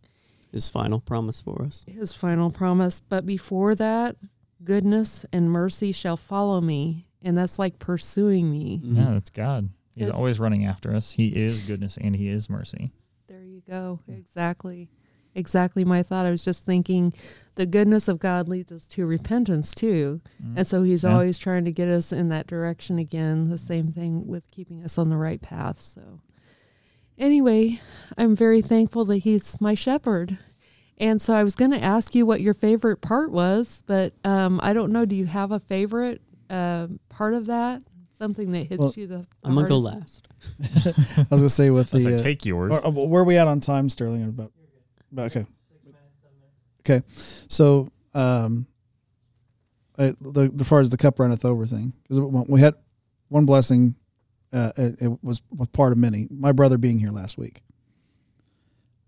his 0.50 0.68
final 0.68 1.00
promise 1.00 1.40
for 1.40 1.62
us. 1.62 1.84
his 1.88 2.12
final 2.12 2.50
promise. 2.50 3.00
But 3.00 3.24
before 3.24 3.74
that, 3.76 4.16
goodness 4.64 5.24
and 5.32 5.50
mercy 5.50 5.92
shall 5.92 6.16
follow 6.16 6.60
me. 6.60 7.06
And 7.22 7.36
that's 7.38 7.58
like 7.58 7.78
pursuing 7.78 8.50
me. 8.50 8.80
Mhm. 8.84 8.96
yeah 8.96 9.10
that's 9.12 9.30
god 9.30 9.68
he's 9.94 10.08
It's- 10.08 10.18
always 10.18 10.40
running 10.40 10.64
after 10.66 10.94
us 10.94 11.12
he 11.12 11.28
is 11.28 11.66
goodness 11.66 11.96
and 12.00 12.16
he 12.16 12.28
is 12.28 12.50
mercy 12.50 12.90
There 13.28 13.42
you 13.44 13.62
go. 13.66 14.00
Exactly. 14.08 14.88
Exactly 15.34 15.84
my 15.84 16.02
thought. 16.02 16.26
I 16.26 16.30
was 16.30 16.44
just 16.44 16.64
thinking 16.64 17.14
the 17.54 17.64
goodness 17.66 18.06
of 18.08 18.18
God 18.18 18.48
leads 18.48 18.70
us 18.70 18.86
to 18.88 19.06
repentance 19.06 19.74
too. 19.74 20.20
Mm. 20.44 20.58
And 20.58 20.66
so 20.66 20.82
he's 20.82 21.04
Yeah. 21.04 21.12
always 21.14 21.38
trying 21.38 21.64
to 21.64 21.72
get 21.72 21.88
us 21.88 22.12
in 22.12 22.28
that 22.28 22.46
direction 22.46 22.98
again. 22.98 23.48
The 23.48 23.58
same 23.58 23.88
thing 23.92 24.26
with 24.26 24.50
keeping 24.50 24.84
us 24.84 24.98
on 24.98 25.08
the 25.08 25.16
right 25.16 25.40
path. 25.40 25.80
So, 25.82 26.20
anyway, 27.18 27.80
I'm 28.18 28.36
very 28.36 28.62
thankful 28.62 29.04
that 29.06 29.18
he's 29.18 29.60
my 29.60 29.74
shepherd. 29.74 30.38
And 30.98 31.20
so 31.20 31.34
I 31.34 31.42
was 31.42 31.54
going 31.54 31.70
to 31.72 31.82
ask 31.82 32.14
you 32.14 32.26
what 32.26 32.40
your 32.40 32.54
favorite 32.54 33.00
part 33.00 33.32
was, 33.32 33.82
but 33.86 34.12
um, 34.24 34.60
I 34.62 34.72
don't 34.72 34.92
know. 34.92 35.04
Do 35.04 35.16
you 35.16 35.26
have 35.26 35.50
a 35.50 35.60
favorite 35.60 36.20
uh, 36.50 36.88
part 37.08 37.34
of 37.34 37.46
that? 37.46 37.82
something 38.18 38.52
that 38.52 38.68
hits 38.68 38.78
Well, 38.78 38.92
you 38.94 39.08
the, 39.08 39.16
the 39.18 39.26
I'm 39.42 39.56
gonna 39.56 39.66
go 39.66 39.78
last. 39.78 40.28
I 40.86 41.26
was 41.28 41.40
gonna 41.40 41.48
say 41.48 41.70
with 41.70 41.92
I 41.92 41.98
the 41.98 42.04
like, 42.04 42.20
uh, 42.20 42.22
take 42.22 42.44
yours. 42.46 42.70
or- 42.72 42.86
uh, 42.86 42.90
where 42.90 43.22
are 43.22 43.24
we 43.24 43.36
at 43.36 43.48
on 43.48 43.58
time, 43.58 43.88
Sterling? 43.90 44.22
About, 44.22 44.52
about 44.54 44.61
okay, 45.16 45.46
okay. 46.80 47.02
So, 47.48 47.88
um, 48.14 48.66
I, 49.98 50.14
the 50.20 50.52
as 50.60 50.68
far 50.68 50.80
as 50.80 50.90
the 50.90 50.96
cup 50.96 51.18
runneth 51.18 51.44
over 51.44 51.66
thing, 51.66 51.92
because 52.02 52.18
we 52.48 52.60
had 52.60 52.74
one 53.28 53.46
blessing. 53.46 53.94
Uh, 54.52 54.70
it, 54.76 54.96
it 55.00 55.24
was 55.24 55.40
was 55.50 55.68
part 55.68 55.92
of 55.92 55.98
many. 55.98 56.28
My 56.30 56.52
brother 56.52 56.76
being 56.76 56.98
here 56.98 57.08
last 57.10 57.38
week. 57.38 57.62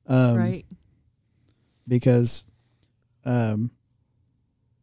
Um, 0.07 0.37
right. 0.37 0.67
because 1.89 2.45
um 3.25 3.71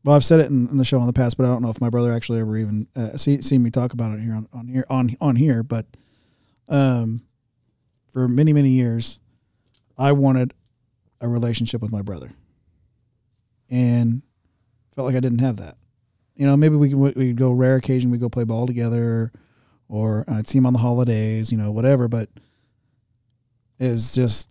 well 0.03 0.15
I've 0.15 0.25
said 0.25 0.39
it 0.39 0.47
in, 0.47 0.67
in 0.67 0.77
the 0.77 0.85
show 0.85 0.99
in 0.99 1.05
the 1.05 1.13
past 1.13 1.37
but 1.37 1.45
I 1.45 1.49
don't 1.49 1.61
know 1.61 1.69
if 1.69 1.79
my 1.79 1.89
brother 1.91 2.11
actually 2.11 2.39
ever 2.39 2.57
even 2.57 2.87
uh, 2.95 3.17
see, 3.17 3.39
seen 3.43 3.61
me 3.61 3.69
talk 3.69 3.93
about 3.93 4.11
it 4.17 4.19
here 4.19 4.33
on, 4.33 4.47
on 4.51 4.67
here 4.67 4.85
on 4.89 5.15
on 5.21 5.35
here 5.35 5.61
but 5.61 5.85
um 6.69 7.21
for 8.11 8.27
many 8.27 8.51
many 8.51 8.69
years 8.69 9.19
I 9.95 10.13
wanted 10.13 10.55
a 11.21 11.27
relationship 11.29 11.81
with 11.81 11.91
my 11.91 12.01
brother 12.01 12.31
and 13.69 14.21
felt 14.95 15.05
like 15.05 15.15
I 15.15 15.19
didn't 15.21 15.39
have 15.39 15.57
that 15.57 15.77
you 16.35 16.45
know 16.45 16.57
maybe 16.57 16.75
we 16.75 16.89
could 16.89 17.15
we'd 17.15 17.35
go 17.37 17.51
rare 17.51 17.75
occasion 17.77 18.11
we 18.11 18.17
go 18.17 18.29
play 18.29 18.43
ball 18.43 18.67
together 18.67 19.31
or 19.87 20.25
I'd 20.27 20.47
see 20.47 20.57
him 20.57 20.65
on 20.65 20.73
the 20.73 20.79
holidays 20.79 21.51
you 21.51 21.57
know 21.57 21.71
whatever 21.71 22.07
but 22.07 22.29
is 23.79 24.13
just 24.13 24.49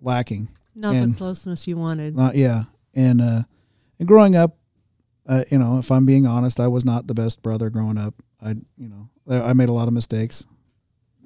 lacking 0.00 0.48
Not 0.74 0.94
and- 0.94 1.14
the 1.14 1.18
closeness 1.18 1.66
you 1.66 1.76
wanted. 1.76 2.16
not 2.16 2.34
yeah, 2.36 2.64
and 2.94 3.20
uh, 3.20 3.42
and 3.98 4.06
growing 4.08 4.36
up, 4.36 4.56
uh, 5.28 5.44
you 5.50 5.58
know, 5.58 5.78
if 5.78 5.90
I'm 5.90 6.06
being 6.06 6.26
honest, 6.26 6.60
I 6.60 6.68
was 6.68 6.84
not 6.84 7.06
the 7.06 7.14
best 7.14 7.42
brother 7.42 7.70
growing 7.70 7.98
up. 7.98 8.14
I, 8.40 8.50
you 8.76 8.88
know, 8.88 9.08
I 9.28 9.52
made 9.52 9.68
a 9.68 9.72
lot 9.72 9.88
of 9.88 9.94
mistakes. 9.94 10.44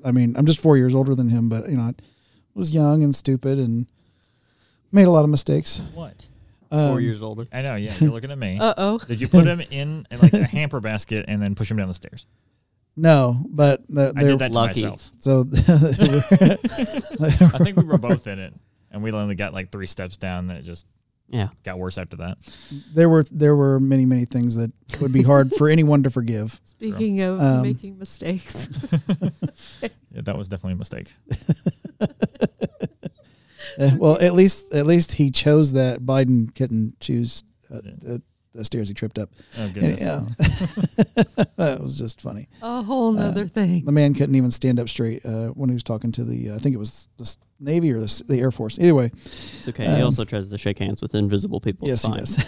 I 0.05 0.13
mean, 0.13 0.35
I'm 0.37 0.47
just 0.47 0.61
four 0.61 0.77
years 0.77 0.95
older 0.95 1.15
than 1.15 1.29
him, 1.29 1.49
but 1.49 1.69
you 1.69 1.77
know, 1.77 1.83
I 1.83 1.95
was 2.55 2.73
young 2.75 3.03
and 3.03 3.15
stupid 3.15 3.59
and 3.59 3.87
made 4.97 5.07
a 5.07 5.11
lot 5.13 5.23
of 5.25 5.31
mistakes. 5.31 5.81
what? 5.95 6.27
Um, 6.73 6.91
Four 6.91 7.01
years 7.01 7.23
older. 7.23 7.47
I 7.53 7.63
know. 7.63 7.77
Yeah, 7.77 7.95
you're 8.01 8.11
looking 8.11 8.33
at 8.33 8.39
me. 8.39 8.59
Uh 8.61 8.75
oh. 8.77 8.99
Did 8.99 9.21
you 9.21 9.29
put 9.29 9.47
him 9.47 9.61
in, 9.71 10.05
in 10.11 10.19
like 10.21 10.33
a 10.33 10.43
hamper 10.45 10.81
basket 10.81 11.27
and 11.29 11.41
then 11.41 11.55
push 11.55 11.71
him 11.71 11.77
down 11.77 11.87
the 11.87 11.95
stairs? 11.95 12.27
No, 12.97 13.39
but 13.49 13.83
uh, 13.97 14.13
I 14.17 14.23
they're 14.23 14.31
did 14.31 14.39
that 14.41 14.49
to 14.53 14.55
lucky. 14.55 14.83
myself. 14.85 15.13
so. 15.21 15.45
I 17.55 17.59
think 17.63 17.77
we 17.77 17.85
were 17.85 17.99
both 17.99 18.27
in 18.27 18.39
it, 18.39 18.55
and 18.91 19.03
we 19.03 19.13
only 19.13 19.35
got 19.37 19.53
like 19.53 19.71
three 19.71 19.87
steps 19.87 20.17
down. 20.17 20.47
Then 20.49 20.57
it 20.57 20.63
just 20.63 20.87
Yeah. 21.29 21.49
got 21.63 21.79
worse 21.79 21.99
after 21.99 22.17
that. 22.17 22.39
there 22.95 23.09
were 23.11 23.25
there 23.31 23.55
were 23.55 23.79
many 23.79 24.07
many 24.07 24.25
things 24.25 24.57
that 24.57 24.73
would 25.01 25.13
be 25.13 25.23
hard 25.23 25.53
for 25.59 25.69
anyone 25.69 26.03
to 26.05 26.11
forgive. 26.11 26.59
Speaking 26.67 27.21
of 27.21 27.41
Um, 27.41 27.63
making 27.63 27.99
mistakes, 27.99 28.71
Yeah, 29.83 30.23
that 30.23 30.37
was 30.39 30.49
definitely 30.49 30.73
a 30.75 30.77
mistake. 30.79 31.15
Uh, 33.79 33.91
well, 33.99 34.19
at 34.21 34.35
least 34.35 34.73
at 34.75 34.87
least 34.87 35.13
he 35.13 35.31
chose 35.31 35.73
that. 35.75 36.01
Biden 36.01 36.55
couldn't 36.55 36.99
choose 37.01 37.45
uh, 37.71 37.81
Yeah. 37.85 37.93
the, 37.99 38.23
the 38.55 38.65
stairs 38.65 38.89
he 38.89 38.95
tripped 38.95 39.19
up. 39.19 39.29
Oh 39.59 39.63
And, 39.65 39.75
goodness. 39.75 40.01
yeah, 40.01 40.25
that 41.57 41.81
was 41.83 41.99
just 41.99 42.21
funny. 42.23 42.49
a 42.63 42.83
whole 42.83 43.13
nother 43.13 43.47
thing. 43.47 43.85
The 43.85 43.93
man 43.93 44.15
couldn't 44.15 44.35
even 44.35 44.51
stand 44.51 44.81
up 44.81 44.89
straight 44.89 45.25
uh, 45.27 45.49
when 45.49 45.69
he 45.69 45.75
was 45.75 45.85
talking 45.85 46.11
to 46.13 46.25
the. 46.25 46.53
I 46.53 46.59
think 46.59 46.75
it 46.75 46.79
was 46.79 47.09
the 47.19 47.37
Navy 47.61 47.93
or 47.93 48.01
the, 48.01 48.23
the 48.29 48.39
Air 48.41 48.51
Force. 48.51 48.79
Anyway, 48.79 49.11
It's 49.59 49.69
okay. 49.69 49.87
Um, 49.87 49.97
he 49.97 50.03
also 50.03 50.25
tries 50.25 50.49
to 50.49 50.59
shake 50.59 50.79
hands 50.79 51.03
with 51.03 51.15
invisible 51.15 51.61
people. 51.61 51.87
yes, 51.89 52.05
it's 52.05 52.37
he 52.37 52.43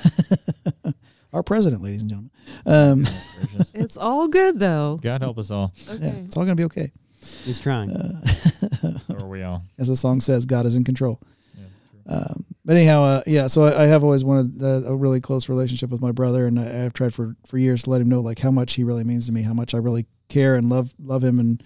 does. 0.84 0.94
Our 1.34 1.42
president, 1.42 1.82
ladies 1.82 2.00
and 2.00 2.08
gentlemen. 2.10 2.30
Um, 2.64 3.06
It's 3.74 3.96
all 3.98 4.28
good 4.28 4.58
though. 4.58 4.98
God 5.02 5.20
help 5.20 5.36
us 5.38 5.50
all. 5.50 5.72
yeah, 6.00 6.10
it's 6.24 6.36
all 6.38 6.44
gonna 6.44 6.54
be 6.54 6.64
okay. 6.64 6.90
He's 7.44 7.60
trying. 7.60 7.90
Uh, 7.90 8.20
So 8.80 9.16
are 9.20 9.26
we 9.26 9.42
all. 9.42 9.64
as 9.78 9.88
the 9.88 9.96
song 9.96 10.20
says, 10.20 10.46
God 10.46 10.64
is 10.66 10.76
in 10.76 10.84
control. 10.84 11.20
Yeah. 11.56 11.64
Um, 12.14 12.44
but 12.64 12.76
anyhow, 12.76 13.02
uh, 13.02 13.22
yeah. 13.26 13.46
So 13.48 13.64
I, 13.64 13.84
I 13.84 13.86
have 13.86 14.04
always 14.04 14.24
wanted 14.24 14.62
a, 14.62 14.88
a 14.88 14.96
really 14.96 15.20
close 15.20 15.48
relationship 15.48 15.90
with 15.90 16.00
my 16.00 16.12
brother, 16.12 16.46
and 16.46 16.60
I, 16.60 16.84
I've 16.84 16.92
tried 16.92 17.12
for, 17.14 17.34
for 17.46 17.58
years 17.58 17.82
to 17.84 17.90
let 17.90 18.00
him 18.00 18.08
know 18.08 18.20
like 18.20 18.38
how 18.38 18.50
much 18.50 18.74
he 18.74 18.84
really 18.84 19.04
means 19.04 19.26
to 19.26 19.32
me, 19.32 19.42
how 19.42 19.54
much 19.54 19.74
I 19.74 19.78
really 19.78 20.06
care 20.28 20.54
and 20.54 20.68
love 20.68 20.92
love 21.00 21.24
him, 21.24 21.40
and 21.40 21.62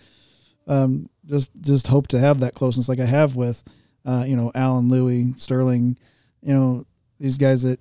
um, 0.67 1.11
just 1.27 1.51
just 1.61 1.89
hope 1.89 2.09
to 2.09 2.19
have 2.19 2.41
that 2.41 2.55
closeness 2.55 2.89
like 2.89 3.01
I 3.01 3.07
have 3.07 3.37
with, 3.37 3.63
uh, 4.05 4.25
you 4.27 4.37
know, 4.37 4.51
Alan, 4.55 4.89
Louie, 4.89 5.35
Sterling, 5.37 5.99
you 6.43 6.55
know, 6.55 6.87
these 7.19 7.37
guys 7.37 7.63
that 7.63 7.81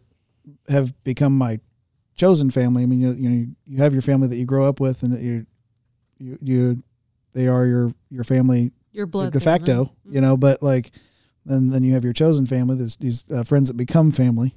have 0.67 1.01
become 1.03 1.37
my 1.37 1.59
chosen 2.15 2.49
family. 2.49 2.83
I 2.83 2.85
mean, 2.85 3.01
you 3.01 3.11
you 3.13 3.29
know, 3.29 3.47
you 3.65 3.77
have 3.77 3.93
your 3.93 4.01
family 4.01 4.27
that 4.27 4.37
you 4.37 4.45
grow 4.45 4.65
up 4.67 4.79
with, 4.79 5.03
and 5.03 5.13
that 5.13 5.21
you 5.21 5.45
you 6.19 6.37
you 6.41 6.83
they 7.33 7.47
are 7.47 7.65
your 7.65 7.91
your 8.09 8.23
family 8.23 8.71
Your 8.91 9.05
blood 9.05 9.33
de 9.33 9.39
facto, 9.39 9.85
family. 9.85 9.91
you 10.09 10.21
know, 10.21 10.37
but 10.37 10.61
like 10.61 10.91
then 11.45 11.69
then 11.69 11.83
you 11.83 11.93
have 11.93 12.03
your 12.03 12.13
chosen 12.13 12.45
family, 12.45 12.75
there's 12.77 12.97
these 12.97 13.25
uh, 13.33 13.43
friends 13.43 13.67
that 13.67 13.75
become 13.75 14.11
family. 14.11 14.55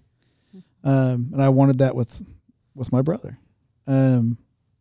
Um, 0.83 1.31
and 1.33 1.41
I 1.43 1.49
wanted 1.49 1.79
that 1.79 1.95
with 1.97 2.23
with 2.75 2.93
my 2.93 3.01
brother. 3.03 3.39
Um, 3.87 4.39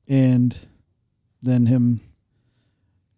and 0.09 0.57
then 1.41 1.65
him 1.65 2.01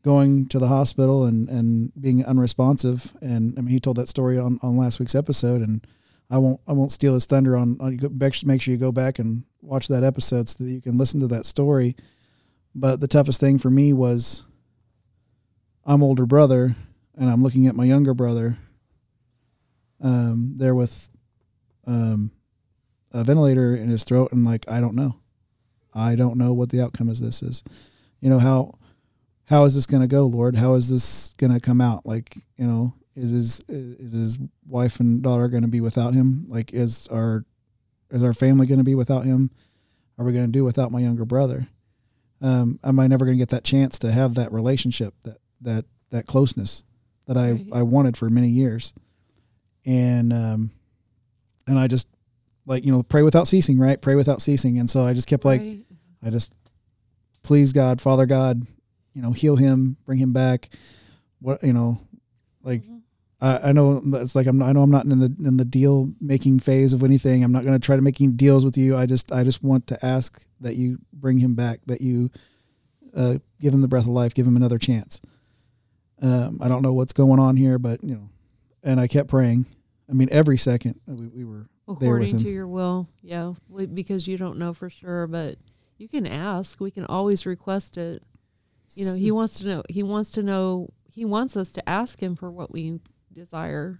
going 0.03 0.47
to 0.49 0.59
the 0.59 0.67
hospital 0.67 1.25
and 1.25 1.49
and 1.49 1.91
being 1.99 2.23
unresponsive 2.25 3.11
and 3.21 3.57
I 3.57 3.61
mean 3.61 3.71
he 3.71 3.79
told 3.79 3.97
that 3.97 4.07
story 4.09 4.37
on 4.37 4.59
on 4.61 4.77
last 4.77 4.99
week's 4.99 5.15
episode 5.15 5.61
and 5.61 5.85
I 6.29 6.37
won't 6.37 6.59
I 6.67 6.73
won't 6.73 6.91
steal 6.91 7.13
his 7.15 7.25
thunder 7.25 7.55
on, 7.57 7.77
on 7.79 7.91
you 7.93 7.97
go 7.97 8.09
back, 8.09 8.33
make 8.45 8.61
sure 8.61 8.71
you 8.71 8.77
go 8.79 8.91
back 8.91 9.17
and 9.19 9.43
watch 9.61 9.87
that 9.87 10.03
episode 10.03 10.49
so 10.49 10.63
that 10.63 10.71
you 10.71 10.81
can 10.81 10.97
listen 10.97 11.19
to 11.21 11.27
that 11.27 11.45
story. 11.45 11.95
But 12.73 12.99
the 12.99 13.07
toughest 13.07 13.39
thing 13.39 13.57
for 13.57 13.69
me 13.69 13.93
was 13.93 14.43
I'm 15.85 16.03
older 16.03 16.25
brother 16.25 16.75
and 17.17 17.29
I'm 17.29 17.43
looking 17.43 17.67
at 17.67 17.75
my 17.75 17.85
younger 17.85 18.13
brother 18.13 18.57
um 20.01 20.53
there 20.57 20.75
with 20.75 21.09
um 21.87 22.31
a 23.11 23.23
ventilator 23.23 23.75
in 23.75 23.89
his 23.89 24.03
throat 24.03 24.31
and 24.31 24.45
like 24.45 24.69
I 24.69 24.81
don't 24.81 24.95
know. 24.95 25.17
I 25.93 26.15
don't 26.15 26.37
know 26.37 26.51
what 26.51 26.69
the 26.69 26.81
outcome 26.81 27.07
of 27.07 27.19
this 27.19 27.41
is. 27.41 27.63
You 28.19 28.29
know 28.29 28.39
how 28.39 28.77
how 29.45 29.63
is 29.65 29.75
this 29.75 29.85
going 29.85 30.01
to 30.01 30.07
go, 30.07 30.25
Lord? 30.25 30.55
How 30.55 30.73
is 30.73 30.89
this 30.89 31.35
going 31.37 31.53
to 31.53 31.59
come 31.59 31.79
out? 31.79 32.05
Like, 32.05 32.35
you 32.57 32.65
know, 32.65 32.95
is 33.15 33.31
his 33.31 33.61
is 33.69 34.11
his 34.11 34.39
wife 34.67 34.99
and 34.99 35.21
daughter 35.21 35.47
going 35.47 35.63
to 35.63 35.69
be 35.69 35.81
without 35.81 36.13
him? 36.13 36.45
Like 36.49 36.73
is 36.73 37.07
our 37.07 37.45
is 38.11 38.23
our 38.23 38.33
family 38.33 38.67
going 38.67 38.79
to 38.79 38.83
be 38.83 38.95
without 38.95 39.23
him? 39.23 39.51
Are 40.17 40.25
we 40.25 40.33
going 40.33 40.45
to 40.45 40.51
do 40.51 40.63
without 40.63 40.91
my 40.91 40.99
younger 40.99 41.25
brother? 41.25 41.67
Um, 42.41 42.79
am 42.83 42.99
I 42.99 43.07
never 43.07 43.25
going 43.25 43.37
to 43.37 43.41
get 43.41 43.49
that 43.49 43.63
chance 43.63 43.97
to 43.99 44.11
have 44.11 44.35
that 44.35 44.51
relationship, 44.51 45.13
that 45.23 45.37
that 45.61 45.85
that 46.11 46.25
closeness 46.27 46.83
that 47.27 47.37
I 47.37 47.51
Right. 47.53 47.65
I 47.73 47.81
wanted 47.83 48.17
for 48.17 48.29
many 48.29 48.49
years? 48.49 48.93
And 49.85 50.33
um, 50.33 50.71
and 51.67 51.77
I 51.79 51.87
just 51.87 52.07
like 52.65 52.85
you 52.85 52.91
know 52.91 53.03
pray 53.03 53.21
without 53.23 53.47
ceasing, 53.47 53.77
right? 53.77 54.01
Pray 54.01 54.15
without 54.15 54.41
ceasing, 54.41 54.79
and 54.79 54.89
so 54.89 55.03
I 55.03 55.13
just 55.13 55.27
kept 55.27 55.45
like 55.45 55.61
Right. 55.61 55.85
I 56.23 56.29
just 56.31 56.53
please 57.43 57.73
God, 57.73 58.01
Father 58.01 58.25
God, 58.25 58.65
you 59.13 59.21
know, 59.21 59.31
heal 59.31 59.55
him, 59.55 59.97
bring 60.05 60.17
him 60.17 60.33
back. 60.33 60.69
What 61.39 61.63
you 61.63 61.73
know, 61.73 61.99
like 62.63 62.81
Mhm. 62.83 63.01
I, 63.41 63.69
I 63.69 63.71
know 63.73 64.01
it's 64.15 64.33
like 64.33 64.47
I'm 64.47 64.57
not, 64.57 64.69
I 64.69 64.71
know 64.71 64.81
I'm 64.81 64.89
not 64.89 65.05
in 65.05 65.19
the 65.19 65.35
in 65.45 65.57
the 65.57 65.65
deal 65.65 66.11
making 66.19 66.59
phase 66.59 66.93
of 66.93 67.03
anything. 67.03 67.43
I'm 67.43 67.51
not 67.51 67.63
going 67.63 67.79
to 67.79 67.85
try 67.85 67.95
to 67.95 68.01
making 68.01 68.37
deals 68.37 68.65
with 68.65 68.77
you. 68.77 68.95
I 68.97 69.05
just 69.05 69.31
I 69.31 69.43
just 69.43 69.63
want 69.63 69.85
to 69.87 70.03
ask 70.03 70.43
that 70.61 70.75
you 70.77 70.97
bring 71.13 71.39
him 71.39 71.53
back, 71.53 71.81
that 71.85 72.01
you 72.01 72.31
uh, 73.15 73.37
give 73.61 73.73
him 73.73 73.81
the 73.81 73.87
breath 73.87 74.05
of 74.05 74.09
life, 74.09 74.33
give 74.33 74.47
him 74.47 74.55
another 74.57 74.79
chance. 74.79 75.21
Um, 76.21 76.59
I 76.61 76.67
don't 76.67 76.81
know 76.81 76.93
what's 76.93 77.13
going 77.13 77.39
on 77.39 77.57
here, 77.57 77.77
but 77.77 78.03
you 78.03 78.15
know, 78.15 78.29
and 78.83 78.99
I 78.99 79.07
kept 79.07 79.29
praying. 79.29 79.65
I 80.09 80.13
mean, 80.13 80.29
every 80.31 80.57
second 80.57 80.99
we, 81.07 81.27
we 81.27 81.43
were 81.45 81.67
according 81.87 82.37
to 82.39 82.49
your 82.49 82.67
will 82.67 83.07
yeah 83.21 83.53
we- 83.69 83.85
because 83.85 84.27
you 84.27 84.37
don't 84.39 84.57
know 84.57 84.73
for 84.73 84.89
sure 84.89 85.27
but 85.27 85.55
you 85.99 86.07
can 86.09 86.25
ask 86.25 86.79
we 86.79 86.89
can 86.89 87.05
always 87.05 87.45
request 87.45 87.95
it 87.99 88.23
you 88.95 89.05
know 89.05 89.13
he 89.13 89.29
wants 89.31 89.59
to 89.59 89.67
know 89.67 89.83
he 89.87 90.01
wants 90.01 90.31
to 90.31 90.41
know 90.41 90.89
he 91.05 91.25
wants 91.25 91.55
us 91.55 91.71
to 91.71 91.87
ask 91.87 92.19
him 92.23 92.35
for 92.35 92.49
what 92.49 92.71
we 92.71 92.99
desire 93.31 93.99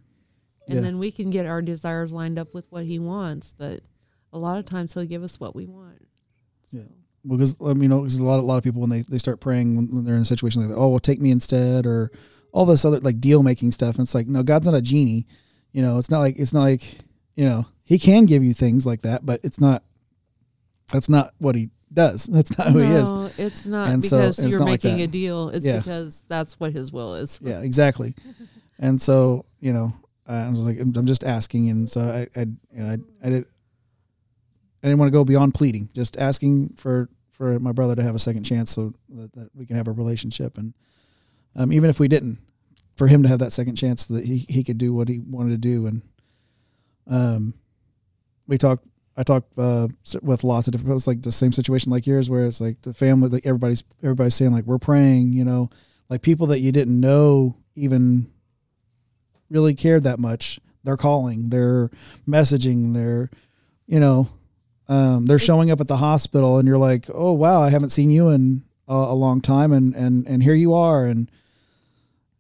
and 0.68 0.76
Yeah. 0.78 0.82
then 0.82 0.98
we 0.98 1.12
can 1.12 1.30
get 1.30 1.46
our 1.46 1.62
desires 1.62 2.12
lined 2.12 2.40
up 2.40 2.56
with 2.56 2.72
what 2.72 2.86
he 2.86 2.98
wants 2.98 3.54
but 3.56 3.82
a 4.34 4.40
lot 4.40 4.58
of 4.58 4.66
times 4.66 4.96
he'll 4.96 5.06
give 5.06 5.24
us 5.24 5.40
what 5.40 5.56
we 5.56 5.68
want 5.68 6.08
Yeah. 6.72 6.82
Because 7.28 7.56
you 7.60 7.88
know, 7.88 8.02
because 8.02 8.18
a 8.18 8.24
lot, 8.24 8.40
a 8.40 8.42
lot 8.42 8.58
of 8.58 8.64
people 8.64 8.82
when 8.82 8.90
they, 8.90 9.02
they 9.02 9.18
start 9.18 9.40
praying 9.40 9.76
when, 9.76 9.88
when 9.94 10.04
they're 10.04 10.16
in 10.16 10.22
a 10.22 10.26
situation 10.26 10.62
like 10.62 10.70
that, 10.70 10.78
oh, 10.78 10.90
well, 10.90 11.00
take 11.00 11.20
me 11.22 11.32
instead, 11.32 11.86
or 11.86 12.12
all 12.52 12.66
this 12.66 12.86
other 12.86 13.00
like 13.00 13.20
deal 13.20 13.44
making 13.44 13.72
stuff. 13.72 13.96
And 13.96 14.04
it's 14.06 14.16
like, 14.16 14.28
no, 14.28 14.44
God's 14.44 14.66
not 14.68 14.76
a 14.76 14.82
genie. 14.82 15.26
You 15.72 15.82
know, 15.82 15.98
it's 15.98 16.10
not 16.10 16.20
like 16.20 16.38
it's 16.38 16.54
not 16.54 16.62
like 16.62 16.84
you 17.36 17.46
know 17.46 17.66
He 17.84 18.00
can 18.00 18.26
give 18.26 18.44
you 18.44 18.54
things 18.54 18.86
like 18.86 19.02
that, 19.02 19.26
but 19.26 19.40
it's 19.44 19.60
not. 19.60 19.84
That's 20.94 21.10
not 21.10 21.32
what 21.40 21.56
He 21.56 21.70
does. 21.94 22.26
That's 22.32 22.58
not 22.58 22.68
who 22.68 22.80
He 22.80 22.92
is. 22.92 23.40
it's 23.40 23.66
not 23.68 23.90
And 23.90 24.04
so- 24.06 24.18
because 24.18 24.40
and 24.40 24.52
you're 24.52 24.60
not 24.60 24.66
like 24.70 24.84
making 24.84 24.98
that. 24.98 25.04
a 25.04 25.08
deal 25.08 25.50
it's 25.50 25.66
Yeah. 25.66 25.78
because 25.78 26.24
that's 26.28 26.60
what 26.60 26.74
his 26.74 26.92
will 26.92 27.16
is 27.16 27.40
Yeah, 27.44 27.62
exactly. 27.62 28.14
And 28.80 29.02
so 29.02 29.46
you 29.60 29.74
know, 29.74 29.94
I 30.28 30.50
was 30.50 30.62
like, 30.62 30.80
I'm 30.80 30.94
I'm 30.96 31.06
just 31.06 31.24
asking, 31.24 31.70
and 31.70 31.90
so 31.90 32.02
I, 32.02 32.28
I, 32.40 32.42
you 32.44 32.84
know, 32.84 32.86
I, 32.88 32.98
I 33.28 33.30
did. 33.30 33.46
I 34.84 34.88
didn't 34.88 35.00
want 35.00 35.08
to 35.08 35.14
go 35.18 35.26
beyond 35.26 35.56
pleading, 35.56 35.90
just 35.96 36.18
asking 36.18 36.76
for 36.78 37.10
for 37.38 37.60
my 37.60 37.72
brother 37.72 37.96
to 37.96 38.04
have 38.04 38.16
a 38.16 38.20
second 38.20 38.44
chance, 38.44 38.72
so 38.72 38.94
that, 39.10 39.34
that 39.34 39.50
we 39.54 39.66
can 39.66 39.76
have 39.76 39.88
a 39.88 39.92
relationship, 39.92 40.58
and 40.58 40.74
um, 41.56 41.72
even 41.72 41.90
if 41.90 42.00
we 42.00 42.08
didn't, 42.08 42.40
for 42.96 43.08
him 43.08 43.24
to 43.24 43.30
have 43.30 43.40
that 43.40 43.52
second 43.52 43.76
chance, 43.76 44.08
so 44.08 44.14
that 44.16 44.26
he 44.26 44.46
he 44.50 44.64
could 44.64 44.78
do 44.78 44.94
what 44.94 45.10
he 45.10 45.20
wanted 45.20 45.52
to 45.52 45.58
do, 45.58 45.88
and 45.88 46.02
um, 47.08 47.54
we 48.48 48.58
talked. 48.58 48.86
I 49.18 49.24
talked 49.24 49.58
uh, 49.58 49.88
with 50.22 50.44
lots 50.44 50.68
of 50.68 50.74
different. 50.74 50.94
Was 50.94 51.08
like 51.08 51.22
the 51.22 51.32
same 51.32 51.54
situation 51.54 51.90
like 51.92 52.06
yours, 52.06 52.30
where 52.30 52.46
it's 52.46 52.60
like 52.60 52.82
the 52.82 52.94
family, 52.94 53.30
like 53.30 53.46
everybody's 53.46 53.84
everybody's 54.04 54.36
saying 54.36 54.52
like 54.52 54.66
we're 54.66 54.78
praying, 54.78 55.32
you 55.32 55.46
know, 55.46 55.70
like 56.10 56.22
people 56.22 56.48
that 56.48 56.60
you 56.60 56.74
didn't 56.74 57.00
know 57.00 57.56
even 57.76 58.30
really 59.50 59.74
cared 59.74 60.04
that 60.04 60.20
much. 60.20 60.60
They're 60.84 60.98
calling, 60.98 61.50
they're 61.50 61.90
messaging, 62.28 62.94
they're, 62.94 63.30
you 63.88 64.00
know, 64.00 64.28
um, 64.88 65.26
they're 65.26 65.40
showing 65.40 65.72
up 65.72 65.82
at 65.82 65.88
the 65.88 65.98
hospital, 65.98 66.58
and 66.58 66.68
you're 66.68 66.78
like, 66.78 67.08
oh 67.14 67.34
wow, 67.34 67.62
I 67.62 67.70
haven't 67.70 67.90
seen 67.90 68.10
you 68.10 68.30
in 68.30 68.64
a, 68.88 68.94
a 68.94 69.16
long 69.16 69.42
time, 69.42 69.72
and 69.72 69.96
and 69.96 70.28
and 70.28 70.44
here 70.44 70.54
you 70.54 70.74
are, 70.74 71.06
and 71.06 71.30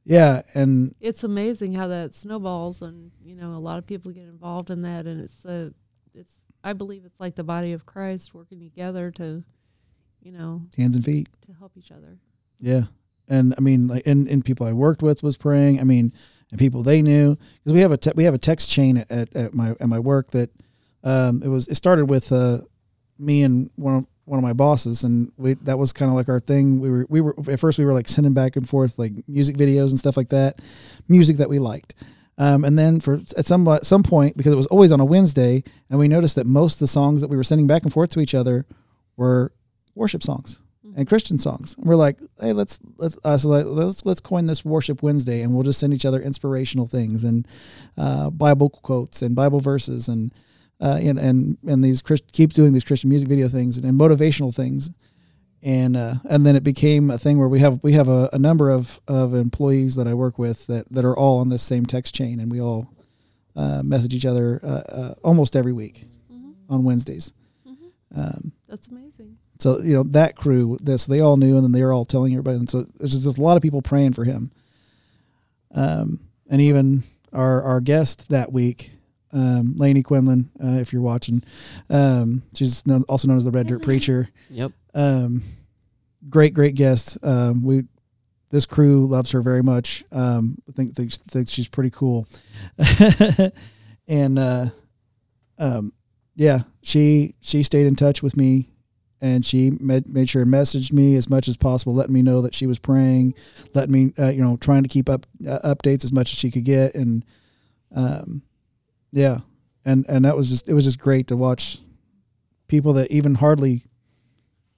yeah, 0.04 0.44
and 0.54 0.94
it's 1.02 1.24
amazing 1.24 1.74
how 1.74 1.88
that 1.88 2.14
snowballs 2.14 2.82
and 2.82 3.12
you 3.24 3.36
know 3.36 3.56
a 3.56 3.58
lot 3.60 3.80
of 3.80 3.88
people 3.88 4.12
get 4.12 4.24
involved 4.26 4.70
in 4.70 4.84
that 4.84 5.08
and 5.08 5.20
it's 5.20 5.46
uh 5.46 5.72
it's 6.14 6.40
i 6.64 6.74
believe 6.74 7.04
it's 7.06 7.20
like 7.20 7.34
the 7.36 7.44
body 7.44 7.74
of 7.74 7.86
christ 7.86 8.34
working 8.34 8.60
together 8.60 9.10
to 9.12 9.44
you 10.22 10.32
know 10.32 10.62
hands 10.78 10.96
and 10.96 11.04
feet. 11.04 11.28
to 11.46 11.54
help 11.54 11.72
each 11.76 11.92
other 11.92 12.20
Yeah. 12.60 12.84
And 13.28 13.56
I 13.58 13.62
mean, 13.62 13.88
like, 13.88 14.06
and, 14.06 14.28
and 14.28 14.46
people 14.46 14.68
I 14.68 14.74
worked 14.74 15.02
with 15.02 15.24
was 15.24 15.36
praying. 15.36 15.80
I 15.80 15.84
mean, 15.84 16.14
and 16.52 16.60
people 16.60 16.84
they 16.84 17.02
knew 17.02 17.36
because 17.36 17.74
we 17.74 17.80
have 17.80 17.92
a 17.92 17.98
te- 17.98 18.12
we 18.16 18.24
have 18.26 18.36
a 18.36 18.38
text 18.38 18.70
chain 18.70 18.98
at, 18.98 19.12
at, 19.12 19.36
at 19.36 19.54
my 19.56 19.72
at 19.80 19.90
my 19.90 19.98
work 19.98 20.30
that 20.32 20.52
um, 21.06 21.42
it 21.44 21.48
was 21.48 21.68
it 21.68 21.76
started 21.76 22.10
with 22.10 22.32
uh, 22.32 22.60
me 23.18 23.44
and 23.44 23.70
one 23.76 23.96
of 23.96 24.08
one 24.26 24.40
of 24.40 24.44
my 24.44 24.54
bosses, 24.54 25.04
and 25.04 25.32
we 25.38 25.54
that 25.54 25.78
was 25.78 25.94
kind 25.94 26.10
of 26.10 26.18
like 26.18 26.28
our 26.28 26.40
thing. 26.40 26.80
We 26.80 26.90
were 26.90 27.06
we 27.08 27.22
were 27.22 27.36
at 27.48 27.60
first 27.60 27.78
we 27.78 27.86
were 27.86 27.94
like 27.94 28.10
sending 28.10 28.34
back 28.34 28.56
and 28.56 28.68
forth 28.68 28.98
like 28.98 29.14
music 29.28 29.56
videos 29.56 29.90
and 29.92 30.00
stuff 30.00 30.18
like 30.18 30.30
that, 30.30 30.60
music 31.08 31.38
that 31.38 31.48
we 31.48 31.60
liked. 31.60 31.94
Um, 32.38 32.66
and 32.66 32.78
then 32.78 33.00
for 33.00 33.22
at 33.38 33.46
some 33.46 33.66
at 33.68 33.86
some 33.86 34.04
point 34.04 34.36
because 34.36 34.52
it 34.52 34.58
was 34.58 34.66
always 34.66 34.92
on 34.92 35.00
a 35.00 35.06
Wednesday, 35.06 35.64
and 35.90 36.00
we 36.00 36.08
noticed 36.08 36.36
that 36.36 36.48
most 36.48 36.76
of 36.76 36.80
the 36.80 36.88
songs 36.88 37.22
that 37.22 37.30
we 37.30 37.38
were 37.38 37.44
sending 37.44 37.68
back 37.68 37.84
and 37.84 37.94
forth 37.94 38.10
to 38.12 38.20
each 38.20 38.34
other 38.34 38.66
were 39.16 39.54
worship 39.94 40.24
songs 40.24 40.60
and 40.96 41.08
Christian 41.08 41.38
songs. 41.38 41.76
And 41.78 41.86
we're 41.86 41.96
like, 41.96 42.18
hey, 42.42 42.52
let's 42.54 42.80
let's 42.98 43.18
uh, 43.24 43.38
so 43.38 43.50
like, 43.50 43.66
let's 43.68 44.06
let's 44.06 44.20
coin 44.20 44.48
this 44.48 44.66
Worship 44.66 45.04
Wednesday, 45.04 45.42
and 45.42 45.54
we'll 45.54 45.64
just 45.64 45.80
send 45.80 45.94
each 45.94 46.06
other 46.06 46.22
inspirational 46.22 46.88
things 46.88 47.24
and 47.24 47.48
uh, 47.96 48.32
Bible 48.32 48.70
quotes 48.70 49.22
and 49.22 49.36
Bible 49.36 49.60
verses 49.60 50.10
and 50.10 50.34
uh, 50.82 51.00
and 51.02 51.20
and 51.20 51.58
and 51.68 51.84
these 51.84 52.02
Christ- 52.02 52.32
keep 52.32 52.54
doing 52.54 52.74
these 52.74 52.84
Christian 52.84 53.10
music 53.10 53.30
video 53.30 53.48
things 53.48 53.78
and, 53.78 53.86
and 53.86 54.00
motivational 54.00 54.54
things. 54.54 54.90
And 55.64 55.98
uh, 55.98 56.16
and 56.30 56.46
then 56.46 56.56
it 56.56 56.64
became 56.64 57.10
a 57.10 57.18
thing 57.18 57.40
where 57.40 57.48
we 57.48 57.60
have 57.60 57.80
we 57.82 57.94
have 57.94 58.08
a, 58.08 58.30
a 58.34 58.38
number 58.38 58.70
of, 58.70 59.02
of 59.08 59.34
employees 59.34 59.96
that 59.96 60.08
I 60.08 60.14
work 60.14 60.38
with 60.38 60.68
that, 60.68 60.92
that 60.92 61.06
are 61.06 61.18
all 61.18 61.40
on 61.40 61.50
this 61.50 61.64
same 61.64 61.88
text 61.88 62.14
chain, 62.14 62.40
and 62.40 62.52
we 62.52 62.62
all 62.62 62.94
uh, 63.56 63.82
message 63.84 64.14
each 64.14 64.26
other 64.28 64.60
uh, 64.64 64.68
uh, 64.68 65.14
almost 65.24 65.56
every 65.56 65.74
week 65.74 66.06
on 66.70 66.84
Wednesdays. 66.84 67.34
Um, 68.16 68.52
that's 68.68 68.88
amazing 68.88 69.38
so 69.60 69.82
you 69.82 69.94
know 69.94 70.04
that 70.04 70.36
crew, 70.36 70.78
this 70.82 71.06
they 71.06 71.20
all 71.20 71.38
knew, 71.38 71.56
and 71.56 71.64
then 71.64 71.72
they 71.72 71.84
were 71.84 71.94
all 71.94 72.06
telling 72.06 72.34
everybody. 72.34 72.58
And 72.58 72.70
so 72.70 72.84
there's 73.00 73.24
just 73.24 73.38
a 73.38 73.42
lot 73.42 73.56
of 73.58 73.64
people 73.64 73.82
praying 73.82 74.14
for 74.14 74.24
him. 74.24 74.52
Um, 75.74 76.20
and 76.50 76.62
even 76.62 77.04
our 77.34 77.62
our 77.62 77.82
guest 77.82 78.30
that 78.30 78.52
week, 78.52 78.92
um, 79.36 79.74
Lainey 79.76 80.02
Quinlan, 80.02 80.50
uh, 80.64 80.80
if 80.80 80.94
you're 80.94 81.02
watching, 81.02 81.44
um, 81.90 82.42
she's 82.56 82.88
known, 82.88 83.04
also 83.10 83.28
known 83.28 83.38
as 83.38 83.44
the 83.44 83.52
Red 83.52 83.68
Dirt 83.68 83.84
Preacher. 83.84 84.30
Yep. 84.52 84.72
Um, 84.94 85.42
great, 86.30 86.54
great 86.54 86.76
guest. 86.76 87.18
Um, 87.24 87.64
we 87.64 87.88
this 88.52 88.66
crew 88.66 89.06
loves 89.08 89.32
her 89.32 89.42
very 89.42 89.64
much. 89.64 90.04
Um, 90.12 90.58
I 90.70 90.72
think 90.72 90.94
thinks 90.96 91.18
thinks 91.18 91.52
she's 91.52 91.68
pretty 91.68 91.90
cool, 91.90 92.28
and 94.08 94.40
uh, 94.40 94.66
um, 95.58 95.92
yeah, 96.36 96.60
she 96.84 97.36
she 97.42 97.64
stayed 97.64 97.88
in 97.88 97.96
touch 97.96 98.22
with 98.22 98.38
me, 98.38 98.70
and 99.20 99.46
she 99.46 99.72
made 99.72 100.08
made 100.08 100.30
sure 100.30 100.44
and 100.44 100.54
messaged 100.54 100.94
me 100.94 101.16
as 101.16 101.30
much 101.30 101.48
as 101.48 101.58
possible, 101.58 101.94
letting 101.94 102.14
me 102.14 102.22
know 102.22 102.42
that 102.42 102.56
she 102.56 102.68
was 102.68 102.80
praying, 102.80 103.34
letting 103.74 103.92
me 103.92 104.14
uh, 104.18 104.30
you 104.30 104.44
know 104.44 104.58
trying 104.58 104.84
to 104.84 104.90
keep 104.90 105.10
up 105.10 105.26
uh, 105.46 105.60
updates 105.66 106.06
as 106.06 106.14
much 106.14 106.32
as 106.32 106.38
she 106.38 106.52
could 106.52 106.66
get, 106.66 106.96
and 106.96 107.26
um, 107.96 108.42
yeah, 109.16 109.40
and 109.86 110.06
and 110.10 110.26
that 110.26 110.36
was 110.36 110.50
just 110.50 110.68
it 110.68 110.74
was 110.74 110.84
just 110.84 111.00
great 111.00 111.28
to 111.28 111.38
watch 111.38 111.80
people 112.68 112.94
that 112.94 113.10
even 113.12 113.36
hardly 113.36 113.84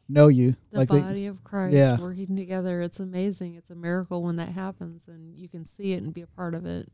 know 0.07 0.27
you. 0.27 0.55
The 0.71 0.77
like 0.77 0.89
they, 0.89 1.01
body 1.01 1.25
of 1.25 1.43
christ 1.43 1.75
yeah. 1.75 1.97
working 1.99 2.35
together. 2.35 2.81
It's 2.81 2.99
amazing. 2.99 3.55
It's 3.55 3.71
a 3.71 3.75
miracle 3.75 4.21
when 4.21 4.35
that 4.35 4.49
happens 4.49 5.07
and 5.07 5.35
you 5.35 5.49
can 5.49 5.65
see 5.65 5.93
it 5.93 6.03
and 6.03 6.13
be 6.13 6.21
a 6.21 6.27
part 6.27 6.53
of 6.53 6.65
it. 6.67 6.87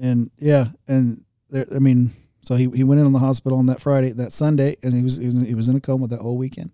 And 0.00 0.32
yeah, 0.36 0.68
and 0.88 1.24
there, 1.48 1.66
I 1.72 1.78
mean, 1.78 2.10
so 2.42 2.56
he, 2.56 2.68
he 2.70 2.82
went 2.82 3.00
in 3.00 3.06
on 3.06 3.12
the 3.12 3.20
hospital 3.20 3.58
on 3.58 3.66
that 3.66 3.80
Friday, 3.80 4.10
that 4.10 4.32
Sunday, 4.32 4.76
and 4.82 4.92
he 4.92 5.02
was, 5.02 5.16
he 5.18 5.26
was 5.26 5.34
he 5.34 5.54
was 5.54 5.68
in 5.68 5.76
a 5.76 5.80
coma 5.80 6.08
that 6.08 6.20
whole 6.20 6.36
weekend. 6.36 6.72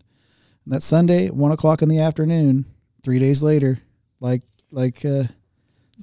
And 0.64 0.72
that 0.72 0.82
Sunday, 0.82 1.28
one 1.28 1.52
o'clock 1.52 1.82
in 1.82 1.90
the 1.90 2.00
afternoon, 2.00 2.64
three 3.04 3.18
days 3.18 3.42
later, 3.42 3.80
like 4.18 4.42
like 4.70 5.04
uh, 5.04 5.24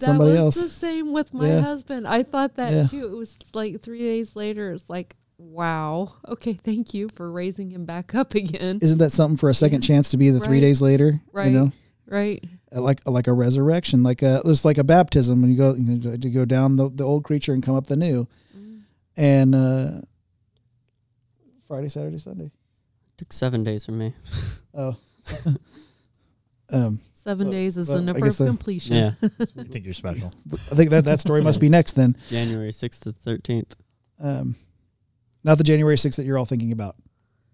somebody 0.06 0.32
that 0.34 0.46
was 0.46 0.58
else. 0.58 0.66
the 0.66 0.70
same 0.70 1.12
with 1.14 1.34
my 1.34 1.48
Yeah. 1.48 1.62
husband 1.62 2.08
i 2.08 2.24
thought 2.24 2.56
that 2.56 2.72
Yeah. 2.72 2.84
too 2.86 3.06
it 3.06 3.18
was 3.18 3.38
like 3.54 3.82
three 3.82 4.00
days 4.00 4.36
later 4.36 4.72
it's 4.72 4.90
like 4.90 5.16
wow 5.38 6.14
okay 6.28 6.54
thank 6.54 6.94
you 6.94 7.10
for 7.10 7.32
raising 7.32 7.70
him 7.70 7.86
back 7.86 8.16
up 8.16 8.34
again 8.36 8.80
Isn't 8.82 8.98
that 9.00 9.12
something 9.12 9.38
for 9.38 9.50
a 9.50 9.54
second 9.54 9.82
chance 9.90 10.10
to 10.12 10.18
be 10.18 10.30
the 10.30 10.40
three 10.40 10.60
days 10.60 10.82
later? 10.82 11.22
Right. 11.32 11.52
You 11.52 11.58
know, 11.58 11.72
right 12.08 12.44
like 12.72 13.00
like 13.06 13.28
a 13.28 13.34
resurrection, 13.34 14.04
like 14.04 14.22
a 14.22 14.42
it's 14.46 14.66
like 14.66 14.78
a 14.78 14.84
baptism 14.84 15.42
when 15.42 15.50
you 15.50 15.58
go 15.58 15.74
you, 15.74 15.84
know, 15.84 16.16
you 16.20 16.30
go 16.32 16.46
down 16.46 16.76
the, 16.76 16.90
the 16.90 17.04
old 17.04 17.24
creature 17.24 17.54
and 17.54 17.64
come 17.64 17.76
up 17.76 17.88
the 17.88 17.96
new. 17.96 18.28
Mm. 18.58 18.82
And 19.16 19.56
uh, 19.56 20.02
Friday, 21.68 21.90
Saturday, 21.90 22.18
Sunday. 22.18 22.52
Took 23.18 23.34
seven 23.34 23.64
days 23.64 23.86
for 23.86 23.94
me. 23.94 24.14
Oh. 24.74 24.98
um, 26.70 27.00
seven 27.28 27.48
Well, 27.48 27.54
days 27.58 27.78
is 27.78 27.88
the 27.88 27.96
I 27.98 28.00
number 28.00 28.22
guess 28.22 28.40
of 28.40 28.46
the- 28.46 28.52
completion 28.52 28.96
Yeah. 28.96 29.12
I 29.60 29.64
think 29.64 29.84
you're 29.86 29.94
special. 29.94 30.32
I 30.54 30.76
think 30.76 30.92
that 30.92 31.04
that 31.06 31.20
story 31.20 31.42
must 31.42 31.60
be 31.60 31.68
next 31.70 31.94
then. 31.94 32.16
January 32.30 32.72
6th 32.72 33.02
to 33.02 33.12
13th. 33.12 33.74
Um, 34.20 34.56
not 35.44 35.58
the 35.58 35.64
January 35.66 35.98
6th 35.98 36.16
that 36.16 36.26
you're 36.26 36.38
all 36.38 36.46
thinking 36.46 36.72
about. 36.72 36.96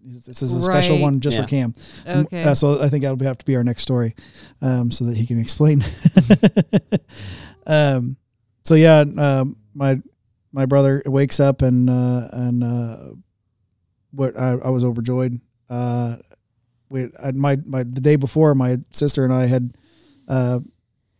This 0.00 0.42
is 0.42 0.52
a 0.52 0.60
special 0.60 0.96
Right. 0.96 1.02
one 1.02 1.20
just 1.20 1.36
Yeah. 1.36 1.42
for 1.42 1.48
Cam. 1.48 1.72
M- 2.06 2.18
okay 2.26 2.42
Uh, 2.44 2.54
so 2.54 2.80
I 2.80 2.88
think 2.88 3.02
that'll 3.02 3.18
have 3.26 3.38
to 3.38 3.44
be 3.44 3.56
our 3.56 3.64
next 3.64 3.82
story, 3.82 4.14
um, 4.62 4.90
so 4.92 5.06
that 5.06 5.16
he 5.16 5.26
can 5.26 5.40
explain. 5.40 5.82
um, 7.66 8.16
so 8.64 8.74
yeah, 8.74 9.00
um, 9.16 9.56
my 9.74 9.98
my 10.52 10.66
brother 10.66 11.02
wakes 11.06 11.40
up 11.40 11.62
and 11.62 11.88
uh, 11.90 12.28
and 12.32 12.62
uh, 12.62 12.96
what 14.12 14.38
I, 14.38 14.50
I 14.52 14.68
was 14.70 14.84
overjoyed. 14.84 15.40
Uh, 15.68 16.16
we 16.88 17.10
I, 17.22 17.32
my 17.32 17.56
my 17.64 17.82
the 17.82 18.00
day 18.00 18.16
before, 18.16 18.54
my 18.54 18.78
sister 18.92 19.24
and 19.24 19.32
I 19.32 19.46
had 19.46 19.74
uh, 20.28 20.60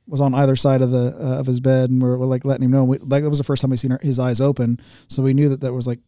was 0.06 0.20
on 0.20 0.34
either 0.34 0.56
side 0.56 0.82
of 0.82 0.90
the 0.90 1.16
uh, 1.18 1.38
of 1.40 1.46
his 1.46 1.60
bed, 1.60 1.90
and 1.90 2.02
we're, 2.02 2.16
we're 2.16 2.26
like 2.26 2.44
letting 2.44 2.64
him 2.64 2.70
know. 2.70 2.84
We, 2.84 2.98
like 2.98 3.22
that 3.22 3.28
was 3.30 3.38
the 3.38 3.44
first 3.44 3.62
time 3.62 3.70
we 3.70 3.76
seen 3.76 3.96
his 4.02 4.18
eyes 4.18 4.40
open, 4.40 4.80
so 5.08 5.22
we 5.22 5.32
knew 5.34 5.48
that 5.50 5.60
that 5.60 5.72
was 5.72 5.86
like 5.86 6.00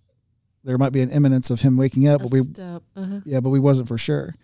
there 0.65 0.79
might 0.79 0.93
be 0.93 1.01
an 1.01 1.11
imminence 1.11 1.51
of 1.51 1.61
him 1.61 1.77
waking 1.77 2.09
up, 2.09 2.23
but 2.23 2.31
we. 2.33 2.41
Uh-huh. 2.41 3.21
yeah, 3.25 3.41
but 3.41 3.51
we 3.51 3.61
wasn't 3.61 3.89
for 3.89 3.99
sure. 3.99 4.35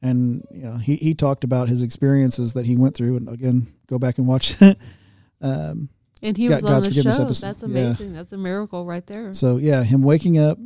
And 0.00 0.44
you 0.50 0.62
know, 0.62 0.76
he 0.76 0.96
he 0.96 1.14
talked 1.14 1.44
about 1.44 1.68
his 1.68 1.82
experiences 1.82 2.54
that 2.54 2.66
he 2.66 2.76
went 2.76 2.94
through, 2.94 3.16
and 3.16 3.28
again, 3.28 3.66
go 3.86 3.98
back 3.98 4.18
and 4.18 4.26
watch. 4.26 4.56
um, 5.40 5.88
and 6.22 6.36
he 6.36 6.48
God- 6.48 6.56
was 6.56 6.64
on 6.64 6.70
God's 6.82 6.94
the 6.94 7.02
show 7.02 7.22
episode. 7.22 7.46
that's 7.46 7.62
Yeah. 7.62 7.66
amazing 7.68 8.12
that's 8.12 8.32
a 8.32 8.38
miracle 8.38 8.84
right 8.84 9.06
there 9.06 9.32
so 9.34 9.56
yeah, 9.56 9.82
him 9.84 10.02
waking 10.02 10.38
up, 10.38 10.58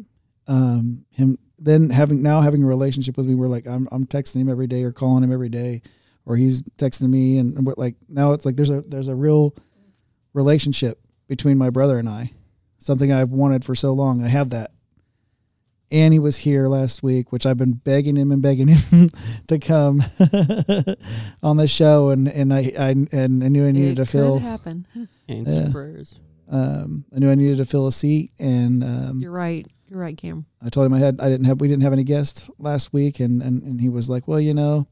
um, 0.47 1.05
him 1.11 1.39
then 1.65 1.91
having 1.91 2.23
now 2.23 2.41
having 2.41 2.63
a 2.63 2.67
relationship 2.67 3.17
with 3.17 3.27
me, 3.27 3.35
where 3.35 3.49
like 3.49 3.67
I'm 3.67 3.89
I'm 3.93 4.05
texting 4.07 4.37
him 4.43 4.49
every 4.49 4.67
day 4.67 4.83
or 4.85 4.93
calling 4.93 5.23
him 5.25 5.33
every 5.33 5.49
day, 5.49 5.83
or 6.27 6.37
he's 6.37 6.63
texting 6.79 7.09
me, 7.11 7.39
and, 7.39 7.57
and 7.57 7.67
what 7.67 7.79
like 7.79 7.97
now 8.09 8.33
it's 8.33 8.45
like 8.45 8.57
there's 8.57 8.71
a 8.71 8.81
there's 8.83 9.09
a 9.09 9.15
real 9.15 9.55
relationship 10.33 10.99
between 11.29 11.59
my 11.59 11.71
brother 11.71 11.99
and 11.99 12.09
I, 12.09 12.33
something 12.79 13.13
I've 13.13 13.31
wanted 13.31 13.65
for 13.65 13.75
so 13.75 13.93
long. 13.93 14.23
I 14.25 14.29
have 14.29 14.51
that. 14.51 14.71
And 15.91 16.15
he 16.15 16.19
was 16.19 16.39
here 16.39 16.69
last 16.69 17.03
week, 17.03 17.33
which 17.33 17.45
I've 17.45 17.59
been 17.59 17.75
begging 17.85 18.17
him 18.17 18.33
and 18.33 18.41
begging 18.41 18.69
him 18.69 19.11
to 19.49 19.59
come 19.59 20.01
on 21.43 21.57
the 21.59 21.67
show, 21.69 22.11
and 22.11 22.29
and 22.29 22.53
I, 22.53 22.73
I 22.79 22.91
and 23.13 23.45
I 23.45 23.49
knew 23.49 23.67
I 23.67 23.73
needed 23.73 23.93
it 23.93 23.97
to 23.97 24.07
fill. 24.07 24.39
happen 24.39 24.87
Answer 25.29 25.53
Yeah. 25.53 25.69
prayers. 25.71 26.19
Um, 26.51 27.05
I 27.15 27.19
knew 27.19 27.31
I 27.31 27.35
needed 27.35 27.59
to 27.59 27.65
fill 27.67 27.87
a 27.87 27.93
seat, 27.93 28.33
and 28.39 28.83
um, 28.83 29.21
you're 29.21 29.31
right 29.31 29.67
you're 29.93 30.01
right 30.01 30.17
cam 30.17 30.47
I 30.65 30.71
told 30.71 30.87
him 30.87 30.95
I 30.95 30.99
had 30.99 31.21
I 31.21 31.29
didn't 31.29 31.45
have 31.45 31.61
we 31.61 31.69
didn't 31.69 31.83
have 31.83 31.93
any 31.93 32.05
guests 32.05 32.49
last 32.59 32.93
week, 32.93 33.21
and 33.21 33.43
and 33.43 33.63
and 33.63 33.81
he 33.81 33.91
was 33.91 34.09
like, 34.09 34.27
well, 34.27 34.41
you 34.41 34.55
know, 34.55 34.87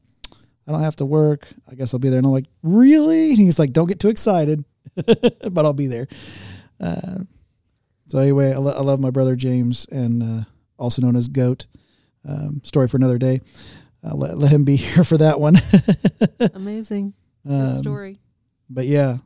I 0.67 0.71
don't 0.71 0.81
have 0.81 0.95
to 0.97 1.05
work. 1.05 1.47
I 1.69 1.73
guess 1.75 1.93
I'll 1.93 1.99
be 1.99 2.09
there. 2.09 2.19
And 2.19 2.27
I'm 2.27 2.31
like, 2.33 2.45
really? 2.61 3.29
And 3.29 3.39
he's 3.39 3.57
like, 3.57 3.73
don't 3.73 3.87
get 3.87 3.99
too 3.99 4.09
excited, 4.09 4.63
but 4.95 5.65
I'll 5.65 5.73
be 5.73 5.87
there. 5.87 6.07
Uh, 6.79 7.19
so 8.09 8.19
anyway, 8.19 8.53
I, 8.53 8.57
lo- 8.57 8.75
I 8.77 8.81
love 8.81 8.99
my 8.99 9.09
brother 9.09 9.35
James, 9.35 9.87
and 9.91 10.21
uh, 10.21 10.43
also 10.77 11.01
known 11.01 11.15
as 11.15 11.27
Goat. 11.27 11.65
Um, 12.27 12.61
story 12.63 12.87
for 12.87 12.97
another 12.97 13.17
day. 13.17 13.41
Uh, 14.03 14.15
let, 14.15 14.37
let 14.37 14.51
him 14.51 14.63
be 14.63 14.75
here 14.77 15.03
for 15.03 15.17
that 15.17 15.39
one. 15.39 15.55
Amazing. 16.53 17.13
Um, 17.49 17.81
story. 17.81 18.19
But 18.69 18.85
yeah, 18.85 19.17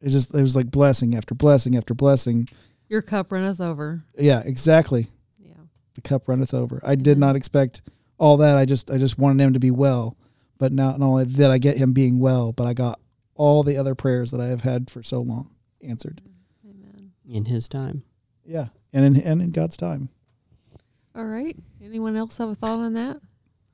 it's 0.00 0.12
just 0.12 0.34
it 0.34 0.42
was 0.42 0.56
like 0.56 0.70
blessing 0.70 1.14
after 1.14 1.34
blessing 1.34 1.76
after 1.76 1.94
blessing. 1.94 2.48
Your 2.92 3.00
cup 3.00 3.32
runneth 3.32 3.58
over. 3.58 4.04
Yeah, 4.18 4.42
exactly. 4.44 5.06
Yeah. 5.38 5.54
The 5.94 6.02
cup 6.02 6.28
runneth 6.28 6.52
over. 6.52 6.78
I 6.84 6.94
did 6.94 7.16
not 7.16 7.36
expect 7.36 7.80
all 8.18 8.36
that. 8.36 8.58
I 8.58 8.66
just 8.66 8.90
I 8.90 8.98
just 8.98 9.18
wanted 9.18 9.42
him 9.42 9.54
to 9.54 9.58
be 9.58 9.70
well. 9.70 10.18
But 10.58 10.74
not, 10.74 10.98
not 11.00 11.06
only 11.06 11.24
did 11.24 11.46
I 11.46 11.56
get 11.56 11.78
him 11.78 11.94
being 11.94 12.20
well, 12.20 12.52
but 12.52 12.66
I 12.66 12.74
got 12.74 13.00
all 13.34 13.62
the 13.62 13.78
other 13.78 13.94
prayers 13.94 14.30
that 14.32 14.42
I 14.42 14.48
have 14.48 14.60
had 14.60 14.90
for 14.90 15.02
so 15.02 15.22
long 15.22 15.48
answered. 15.82 16.20
Amen. 16.68 17.12
in 17.26 17.46
His 17.46 17.66
time. 17.66 18.04
Yeah, 18.44 18.66
and 18.92 19.06
in 19.06 19.22
and 19.22 19.40
in 19.40 19.52
God's 19.52 19.78
time. 19.78 20.10
All 21.16 21.24
right. 21.24 21.56
Anyone 21.82 22.14
else 22.14 22.36
have 22.36 22.50
a 22.50 22.54
thought 22.54 22.80
on 22.80 22.92
that? 22.92 23.16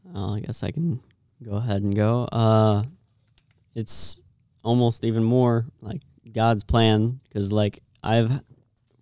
Well, 0.05 0.35
I 0.35 0.41
guess 0.43 0.63
I 0.63 0.71
can 0.71 1.01
go 1.45 1.57
ahead 1.57 1.83
and 1.83 1.97
go. 1.97 2.29
Uh, 2.31 2.85
it's 3.75 4.21
almost 4.63 5.03
even 5.03 5.25
more 5.25 5.67
like 5.81 6.03
God's 6.33 6.63
plan 6.63 7.19
because, 7.25 7.51
like, 7.51 7.81
I've 8.05 8.31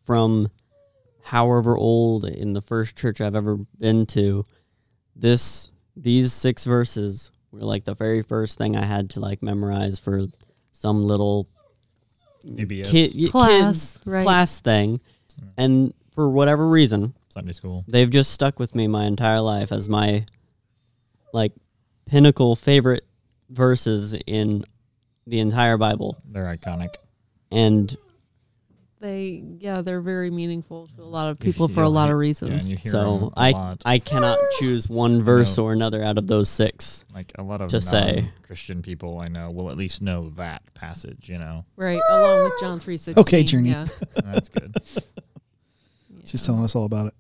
from 0.06 0.50
however 1.22 1.76
old 1.76 2.24
in 2.24 2.52
the 2.52 2.62
first 2.62 2.96
church 2.96 3.20
I've 3.20 3.34
ever 3.34 3.56
been 3.78 4.06
to, 4.06 4.46
this 5.14 5.72
these 5.96 6.32
six 6.32 6.64
verses 6.64 7.30
were 7.50 7.60
like 7.60 7.84
the 7.84 7.94
very 7.94 8.22
first 8.22 8.58
thing 8.58 8.76
I 8.76 8.84
had 8.84 9.10
to 9.10 9.20
like 9.20 9.42
memorize 9.42 9.98
for 9.98 10.26
some 10.72 11.02
little 11.04 11.48
VBS. 12.46 12.86
kid, 12.86 13.12
y- 13.16 13.28
Class, 13.28 13.96
kids 13.96 14.06
right. 14.06 14.22
class 14.22 14.60
thing, 14.60 15.00
mm. 15.40 15.48
and 15.56 15.94
for 16.14 16.28
whatever 16.30 16.68
reason, 16.68 17.14
Sunday 17.28 17.52
school. 17.52 17.84
they've 17.88 18.10
just 18.10 18.30
stuck 18.30 18.58
with 18.58 18.74
me 18.74 18.86
my 18.86 19.04
entire 19.04 19.40
life 19.40 19.72
as 19.72 19.88
my 19.88 20.24
like 21.32 21.52
pinnacle 22.06 22.54
favorite 22.54 23.04
verses 23.50 24.14
in 24.26 24.64
the 25.26 25.40
entire 25.40 25.76
Bible. 25.76 26.16
They're 26.30 26.44
iconic. 26.56 26.94
And 27.50 27.94
They, 28.98 29.44
yeah, 29.58 29.82
they're 29.82 30.00
very 30.00 30.30
meaningful 30.30 30.88
to 30.96 31.02
a 31.02 31.04
lot 31.04 31.28
of 31.28 31.38
people 31.38 31.68
for 31.68 31.82
a 31.82 31.88
lot 31.88 32.10
of 32.10 32.16
reasons. 32.16 32.64
and 32.64 32.70
you 32.72 32.76
hear 32.78 32.92
so 32.92 33.16
'em 33.16 33.22
a 33.24 33.30
I 33.36 33.50
lot. 33.50 33.82
I 33.84 33.98
cannot 33.98 34.38
ah! 34.40 34.46
choose 34.58 34.88
one 34.88 35.22
verse 35.22 35.58
know. 35.58 35.64
or 35.64 35.72
another 35.74 36.02
out 36.02 36.16
of 36.16 36.26
those 36.26 36.48
six. 36.48 37.04
like 37.14 37.32
a 37.36 37.42
lot 37.42 37.60
of 37.60 37.68
to 37.70 37.80
say. 37.80 38.30
Christian 38.42 38.80
people 38.80 39.18
I 39.20 39.28
know 39.28 39.50
will 39.50 39.70
at 39.70 39.76
least 39.76 40.00
know 40.00 40.30
that 40.36 40.62
passage. 40.72 41.28
You 41.28 41.38
know, 41.38 41.66
right, 41.76 42.00
along 42.08 42.44
with 42.44 42.54
John 42.58 42.80
three 42.80 42.96
sixteen. 42.96 43.20
Okay, 43.20 43.42
Journey. 43.42 43.68
Yeah. 43.70 43.86
That's 44.14 44.48
good. 44.48 44.74
She's 46.24 46.42
telling 46.44 46.64
us 46.64 46.74
all 46.74 46.84
about 46.86 47.08
it. 47.08 47.14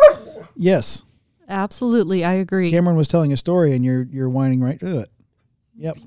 Yes, 0.54 1.04
Absolutely, 1.48 2.24
I 2.24 2.34
agree. 2.34 2.70
Cameron 2.70 2.96
was 2.96 3.08
telling 3.08 3.32
a 3.32 3.36
story, 3.36 3.72
and 3.74 3.84
you're 3.84 4.02
you're 4.04 4.28
whining 4.28 4.60
right 4.60 4.78
to 4.80 5.00
it. 5.00 5.08
Yep. 5.76 5.98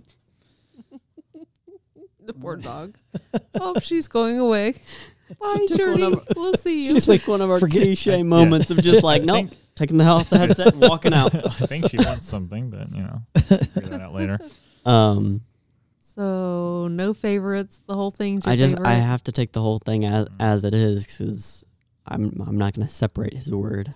The 2.25 2.33
poor 2.33 2.55
dog. 2.55 2.97
oh, 3.61 3.79
she's 3.81 4.07
going 4.07 4.39
away. 4.39 4.75
Bye, 5.39 5.65
took 5.67 5.69
one 5.69 5.77
Journey. 5.77 6.03
of- 6.03 6.27
We'll 6.35 6.53
see 6.53 6.85
you. 6.85 6.91
She's 6.91 7.07
like 7.09 7.27
one 7.27 7.41
of 7.41 7.49
our 7.49 7.59
Forget- 7.59 7.81
cliche 7.81 8.21
moments 8.23 8.69
of 8.69 8.77
just 8.81 9.03
like, 9.03 9.23
nope, 9.25 9.49
taking 9.75 9.97
the 9.97 10.03
off 10.05 10.29
the 10.29 10.37
headset 10.37 10.73
and 10.73 10.81
walking 10.81 11.13
out. 11.13 11.33
I 11.33 11.65
think 11.65 11.89
she 11.89 11.97
wants 11.97 12.27
something, 12.27 12.69
but 12.69 12.91
you 12.91 13.01
know, 13.01 13.21
figure 13.39 13.89
that 13.89 14.01
out 14.01 14.13
later. 14.13 14.39
Um, 14.85 15.41
so 15.99 16.87
no 16.89 17.13
favorites. 17.13 17.81
The 17.87 17.95
whole 17.95 18.11
thing's 18.11 18.45
your 18.45 18.53
I 18.53 18.55
just 18.55 18.75
favorite. 18.75 18.87
I 18.89 18.93
have 18.93 19.23
to 19.25 19.31
take 19.31 19.51
the 19.51 19.61
whole 19.61 19.79
thing 19.79 20.05
as 20.05 20.27
as 20.39 20.63
it 20.63 20.73
is 20.73 21.05
because 21.07 21.65
I'm 22.05 22.41
I'm 22.45 22.57
not 22.57 22.73
gonna 22.73 22.87
separate 22.87 23.33
His 23.33 23.51
word 23.51 23.93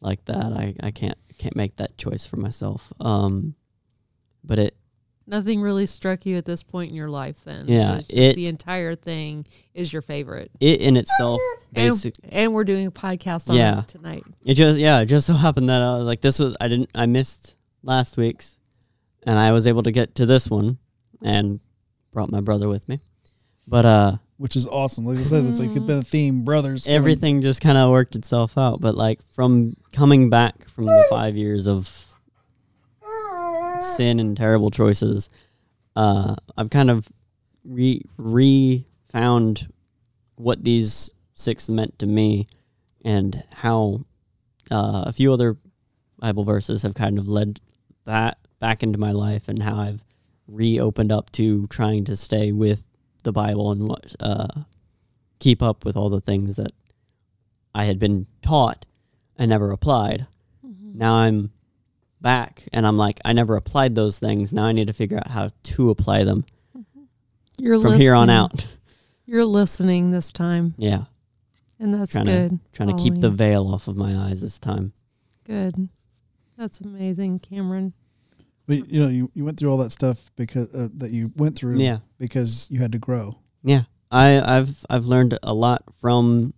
like 0.00 0.24
that. 0.26 0.52
I, 0.52 0.74
I 0.82 0.90
can't 0.90 1.16
can't 1.38 1.56
make 1.56 1.76
that 1.76 1.96
choice 1.98 2.26
for 2.26 2.36
myself. 2.36 2.92
Um, 3.00 3.54
but 4.44 4.58
it 4.58 4.76
Nothing 5.28 5.60
really 5.60 5.86
struck 5.86 6.24
you 6.24 6.36
at 6.36 6.44
this 6.44 6.62
point 6.62 6.90
in 6.90 6.94
your 6.96 7.08
life. 7.10 7.42
Then, 7.44 7.64
Yeah, 7.66 8.00
it- 8.08 8.36
the 8.36 8.46
entire 8.46 8.94
thing 8.94 9.44
is 9.74 9.92
your 9.92 10.02
favorite. 10.02 10.50
it 10.60 10.80
in 10.80 10.96
itself 10.96 11.40
And, 11.74 12.12
and 12.30 12.54
we're 12.54 12.64
doing 12.64 12.86
a 12.86 12.90
podcast 12.92 13.50
on 13.50 13.56
Yeah. 13.56 13.80
it 13.80 13.88
tonight. 13.88 14.22
it 14.44 14.54
just 14.54 14.78
yeah 14.78 15.00
it 15.00 15.06
just 15.06 15.26
so 15.26 15.34
happened 15.34 15.68
that 15.68 15.82
I 15.82 15.96
was 15.96 16.06
like 16.06 16.20
this 16.20 16.38
was 16.38 16.56
I 16.60 16.68
didn't 16.68 16.90
I 16.94 17.06
missed 17.06 17.54
last 17.82 18.16
week's 18.16 18.56
and 19.24 19.38
I 19.38 19.50
was 19.50 19.66
able 19.66 19.82
to 19.82 19.90
get 19.90 20.14
to 20.16 20.26
this 20.26 20.48
one 20.48 20.78
and 21.22 21.58
brought 22.12 22.30
my 22.30 22.40
brother 22.40 22.68
with 22.68 22.88
me. 22.88 23.00
But 23.66 23.84
uh 23.84 24.16
Which 24.38 24.54
is 24.54 24.66
awesome. 24.68 25.04
Like 25.06 25.18
I 25.18 25.22
said, 25.22 25.44
it's 25.44 25.58
like 25.58 25.70
it's 25.70 25.80
been 25.86 25.98
a 25.98 26.02
theme, 26.02 26.44
brothers. 26.44 26.84
coming- 26.84 26.96
everything 26.96 27.42
just 27.42 27.60
kind 27.60 27.76
of 27.76 27.90
worked 27.90 28.14
itself 28.14 28.56
out. 28.56 28.80
But 28.80 28.94
like 28.94 29.18
from 29.32 29.74
coming 29.92 30.30
back 30.30 30.68
from 30.68 30.86
the 30.86 31.04
five 31.10 31.36
years 31.36 31.66
of 31.66 32.05
sin 33.94 34.20
and 34.20 34.36
terrible 34.36 34.70
choices, 34.70 35.28
uh, 35.94 36.36
I've 36.56 36.70
kind 36.70 36.90
of 36.90 37.08
re 37.64 38.02
re 38.16 38.86
found 39.08 39.68
what 40.36 40.62
these 40.64 41.12
six 41.34 41.68
meant 41.68 41.98
to 41.98 42.06
me 42.06 42.46
and 43.04 43.42
how 43.52 44.04
uh, 44.70 45.04
a 45.06 45.12
few 45.12 45.32
other 45.32 45.56
Bible 46.18 46.44
verses 46.44 46.82
have 46.82 46.94
kind 46.94 47.18
of 47.18 47.28
led 47.28 47.60
that 48.04 48.38
back 48.58 48.82
into 48.82 48.98
my 48.98 49.12
life 49.12 49.48
and 49.48 49.62
how 49.62 49.76
I've 49.76 50.04
reopened 50.48 51.12
up 51.12 51.30
to 51.32 51.66
trying 51.68 52.04
to 52.04 52.16
stay 52.16 52.52
with 52.52 52.84
the 53.22 53.32
Bible 53.32 53.72
and 53.72 53.88
what 53.88 54.14
uh, 54.20 54.62
keep 55.38 55.62
up 55.62 55.84
with 55.84 55.96
all 55.96 56.08
the 56.10 56.20
things 56.20 56.56
that 56.56 56.72
I 57.74 57.84
had 57.84 57.98
been 57.98 58.26
taught 58.42 58.86
and 59.36 59.50
never 59.50 59.70
applied. 59.70 60.26
Now 60.94 61.14
I'm 61.14 61.50
back 62.20 62.64
and 62.72 62.86
I'm 62.86 62.96
like, 62.96 63.20
I 63.24 63.32
never 63.32 63.56
applied 63.56 63.94
those 63.94 64.18
things. 64.18 64.52
Now 64.52 64.64
I 64.66 64.72
need 64.72 64.86
to 64.86 64.92
figure 64.92 65.18
out 65.18 65.28
how 65.28 65.50
to 65.64 65.90
apply 65.90 66.24
them 66.24 66.44
You're 67.58 67.80
from 67.80 67.94
here 67.94 68.14
on 68.14 68.30
out. 68.30 68.66
You're 69.26 69.44
listening 69.44 70.10
this 70.12 70.30
time, 70.32 70.74
Yeah. 70.78 71.04
and 71.80 71.92
that's 71.92 72.12
Trying 72.12 72.26
to- 72.26 72.30
good. 72.32 72.58
Trying 72.72 72.96
to 72.96 73.02
keep 73.02 73.16
the 73.16 73.30
veil 73.30 73.66
off 73.72 73.88
of 73.88 73.96
my 73.96 74.16
eyes 74.16 74.40
this 74.40 74.58
time. 74.58 74.92
Good. 75.44 75.88
That's 76.56 76.80
amazing, 76.80 77.40
Cameron. 77.40 77.92
But 78.66 78.88
you 78.90 79.00
know, 79.00 79.08
you, 79.08 79.30
you 79.34 79.44
went 79.44 79.58
through 79.58 79.70
all 79.70 79.78
that 79.78 79.90
stuff 79.92 80.30
because 80.36 80.72
uh, 80.74 80.88
that 80.94 81.12
you 81.12 81.32
went 81.36 81.56
through 81.56 81.78
Yeah. 81.78 81.98
because 82.18 82.68
you 82.70 82.80
had 82.80 82.92
to 82.92 82.98
grow. 82.98 83.38
Yeah. 83.62 83.82
I, 84.10 84.40
I've 84.58 84.84
I've 84.88 85.06
learned 85.06 85.38
a 85.42 85.52
lot 85.52 85.82
from 86.00 86.54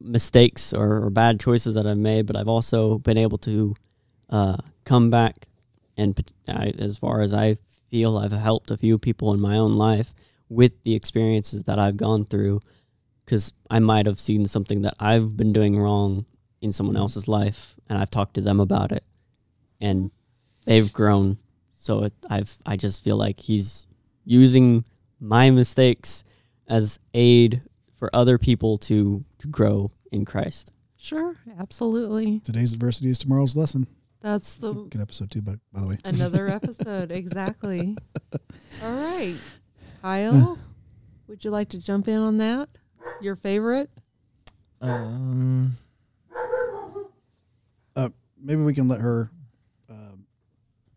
mistakes 0.00 0.72
or, 0.72 1.04
or 1.04 1.10
bad 1.10 1.40
choices 1.40 1.74
that 1.74 1.86
I've 1.86 1.98
made, 1.98 2.26
but 2.26 2.36
I've 2.36 2.48
also 2.48 2.98
been 2.98 3.18
able 3.18 3.38
to 3.38 3.74
uh, 4.30 4.56
come 4.84 5.10
back 5.10 5.48
and 5.96 6.18
I, 6.48 6.72
as 6.78 6.98
far 6.98 7.20
as 7.20 7.34
I 7.34 7.56
feel, 7.90 8.16
I've 8.16 8.32
helped 8.32 8.70
a 8.70 8.76
few 8.76 8.98
people 8.98 9.34
in 9.34 9.40
my 9.40 9.56
own 9.56 9.76
life 9.76 10.14
with 10.48 10.82
the 10.82 10.94
experiences 10.94 11.64
that 11.64 11.78
I've 11.78 11.96
gone 11.96 12.24
through, 12.24 12.60
because 13.24 13.52
I 13.68 13.78
might 13.80 14.06
have 14.06 14.18
seen 14.18 14.44
something 14.46 14.82
that 14.82 14.94
I've 14.98 15.36
been 15.36 15.52
doing 15.52 15.78
wrong 15.78 16.24
in 16.60 16.72
someone 16.72 16.96
else's 16.96 17.28
life, 17.28 17.76
and 17.88 17.98
I've 17.98 18.10
talked 18.10 18.34
to 18.34 18.40
them 18.40 18.60
about 18.60 18.92
it, 18.92 19.04
and 19.80 20.10
they've 20.64 20.92
grown. 20.92 21.38
So 21.78 22.04
it, 22.04 22.12
I've 22.28 22.56
I 22.66 22.76
just 22.76 23.04
feel 23.04 23.16
like 23.16 23.40
he's 23.40 23.86
using 24.24 24.84
my 25.20 25.50
mistakes 25.50 26.24
as 26.68 26.98
aid 27.14 27.62
for 27.96 28.10
other 28.14 28.38
people 28.38 28.78
to 28.78 29.24
to 29.38 29.48
grow 29.48 29.90
in 30.10 30.24
Christ. 30.24 30.70
Sure, 30.96 31.36
absolutely. 31.58 32.40
Today's 32.40 32.72
adversity 32.72 33.10
is 33.10 33.18
tomorrow's 33.18 33.56
lesson. 33.56 33.86
That's 34.20 34.56
It's 34.56 34.64
a 34.64 34.74
the 34.74 34.74
good 34.90 35.00
episode 35.00 35.30
too, 35.30 35.40
by, 35.42 35.54
by 35.72 35.80
the 35.80 35.86
way. 35.88 35.98
another 36.04 36.48
episode. 36.58 37.10
Exactly. 37.10 37.96
All 38.82 38.92
right, 38.94 39.36
Kyle, 40.02 40.58
would 41.26 41.44
you 41.44 41.50
like 41.50 41.70
to 41.70 41.78
jump 41.78 42.06
in 42.08 42.18
on 42.20 42.38
that? 42.38 42.68
Your 43.22 43.34
favorite? 43.36 43.88
Um, 44.82 45.72
uh, 47.96 48.08
Maybe 48.42 48.62
we 48.62 48.74
can 48.74 48.88
let 48.88 49.00
her. 49.00 49.30
Um, 49.90 50.24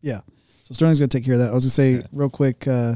yeah. 0.01 0.21
So 0.65 0.73
Sterling's 0.73 0.99
gonna 0.99 1.07
take 1.09 1.25
care 1.25 1.33
of 1.35 1.39
that. 1.41 1.51
I 1.51 1.53
was 1.53 1.63
gonna 1.65 1.71
say 1.71 1.95
Okay. 1.99 2.07
real 2.13 2.29
quick 2.29 2.67
uh, 2.67 2.95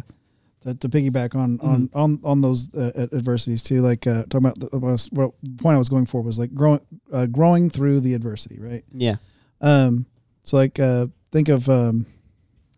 to, 0.62 0.74
to 0.76 0.90
piggyback 0.90 1.36
on 1.36 1.60
on 1.62 1.88
Mm-hmm. 1.90 1.98
on 1.98 2.20
on 2.24 2.42
those 2.42 2.74
uh, 2.74 3.08
adversities 3.12 3.64
too. 3.64 3.82
Like 3.82 4.08
uh, 4.08 4.24
talking 4.30 4.38
about 4.48 4.60
the, 4.60 4.78
what, 4.78 4.90
I 4.90 4.92
was, 4.94 5.08
what 5.12 5.32
the 5.44 5.62
point 5.62 5.76
I 5.76 5.78
was 5.78 5.90
going 5.90 6.06
for 6.06 6.22
was 6.22 6.40
like 6.40 6.54
growing 6.54 6.80
uh, 7.12 7.26
growing 7.26 7.70
through 7.70 8.00
the 8.02 8.14
adversity, 8.14 8.58
right? 8.60 8.84
Yeah. 8.94 9.16
Um, 9.60 10.06
so 10.48 10.56
like 10.58 10.80
uh, 10.80 11.08
think 11.32 11.50
of 11.50 11.68
um, 11.70 12.06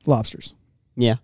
lobsters. 0.05 0.55
Yeah. 0.97 1.15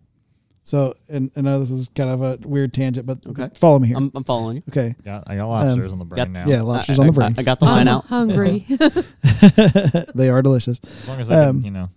So 0.63 0.95
and 1.09 1.31
and 1.35 1.47
I 1.47 1.51
know 1.51 1.59
this 1.59 1.71
is 1.71 1.89
kind 1.95 2.09
of 2.09 2.21
a 2.21 2.39
weird 2.47 2.73
tangent, 2.73 3.05
but 3.05 3.19
Okay. 3.27 3.49
follow 3.55 3.77
me 3.79 3.87
here. 3.89 3.97
I'm, 3.97 4.11
I'm 4.15 4.23
following 4.23 4.57
you. 4.57 4.63
okay. 4.69 4.95
got 5.03 5.23
I 5.27 5.37
got 5.37 5.47
lobsters 5.47 5.91
on 5.91 5.99
the 5.99 6.05
brain 6.05 6.17
got- 6.17 6.29
now. 6.31 6.41
Um, 6.43 6.49
Yeah, 6.49 6.61
lobsters 6.61 6.97
I, 6.99 7.03
on 7.03 7.07
the 7.07 7.13
I- 7.13 7.15
brain. 7.15 7.35
I, 7.37 7.43
got 7.43 7.59
the 7.59 7.65
line 7.65 7.87
I'm 7.87 7.95
out. 7.97 8.05
hungry. 8.05 8.65
they 10.15 10.29
are 10.29 10.41
delicious. 10.41 10.79
As 10.83 11.07
long 11.07 11.19
as 11.19 11.27
they 11.27 11.35
Um, 11.35 11.57
can, 11.57 11.65
you 11.65 11.71
know, 11.71 11.89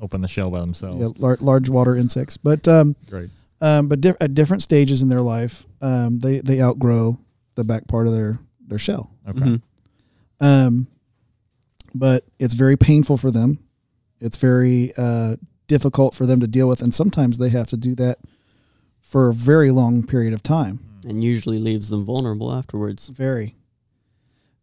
open 0.00 0.20
the 0.20 0.28
shell 0.28 0.50
by 0.50 0.60
themselves. 0.60 1.00
Yeah, 1.00 1.08
lar- 1.18 1.38
large 1.40 1.68
water 1.68 1.96
insects, 1.96 2.36
but 2.36 2.66
um, 2.68 2.94
Great. 3.08 3.30
um, 3.60 3.88
but 3.88 4.00
diff- 4.00 4.16
at 4.20 4.34
different 4.34 4.62
stages 4.62 5.02
in 5.02 5.08
their 5.08 5.20
life, 5.20 5.66
um, 5.80 6.18
they 6.20 6.38
they 6.40 6.60
outgrow 6.62 7.18
the 7.56 7.64
back 7.64 7.88
part 7.88 8.06
of 8.06 8.12
their 8.12 8.38
their 8.66 8.78
shell. 8.78 9.10
Okay. 9.28 9.40
Mhm. 9.40 9.62
Um, 10.40 10.86
but 11.94 12.24
it's 12.38 12.54
very 12.54 12.76
painful 12.76 13.16
for 13.16 13.30
them. 13.32 13.58
It's 14.22 14.36
very 14.36 14.92
uh, 14.96 15.36
difficult 15.66 16.14
for 16.14 16.26
them 16.26 16.40
to 16.40 16.46
deal 16.46 16.68
with, 16.68 16.80
and 16.80 16.94
sometimes 16.94 17.38
they 17.38 17.48
have 17.50 17.66
to 17.68 17.76
do 17.76 17.94
that 17.96 18.18
for 19.00 19.28
a 19.28 19.34
very 19.34 19.70
long 19.70 20.04
period 20.06 20.32
of 20.32 20.42
time. 20.42 20.78
and 21.04 21.24
usually 21.24 21.58
leaves 21.58 21.88
them 21.90 22.04
vulnerable 22.04 22.52
afterwards. 22.52 23.08
Very. 23.08 23.56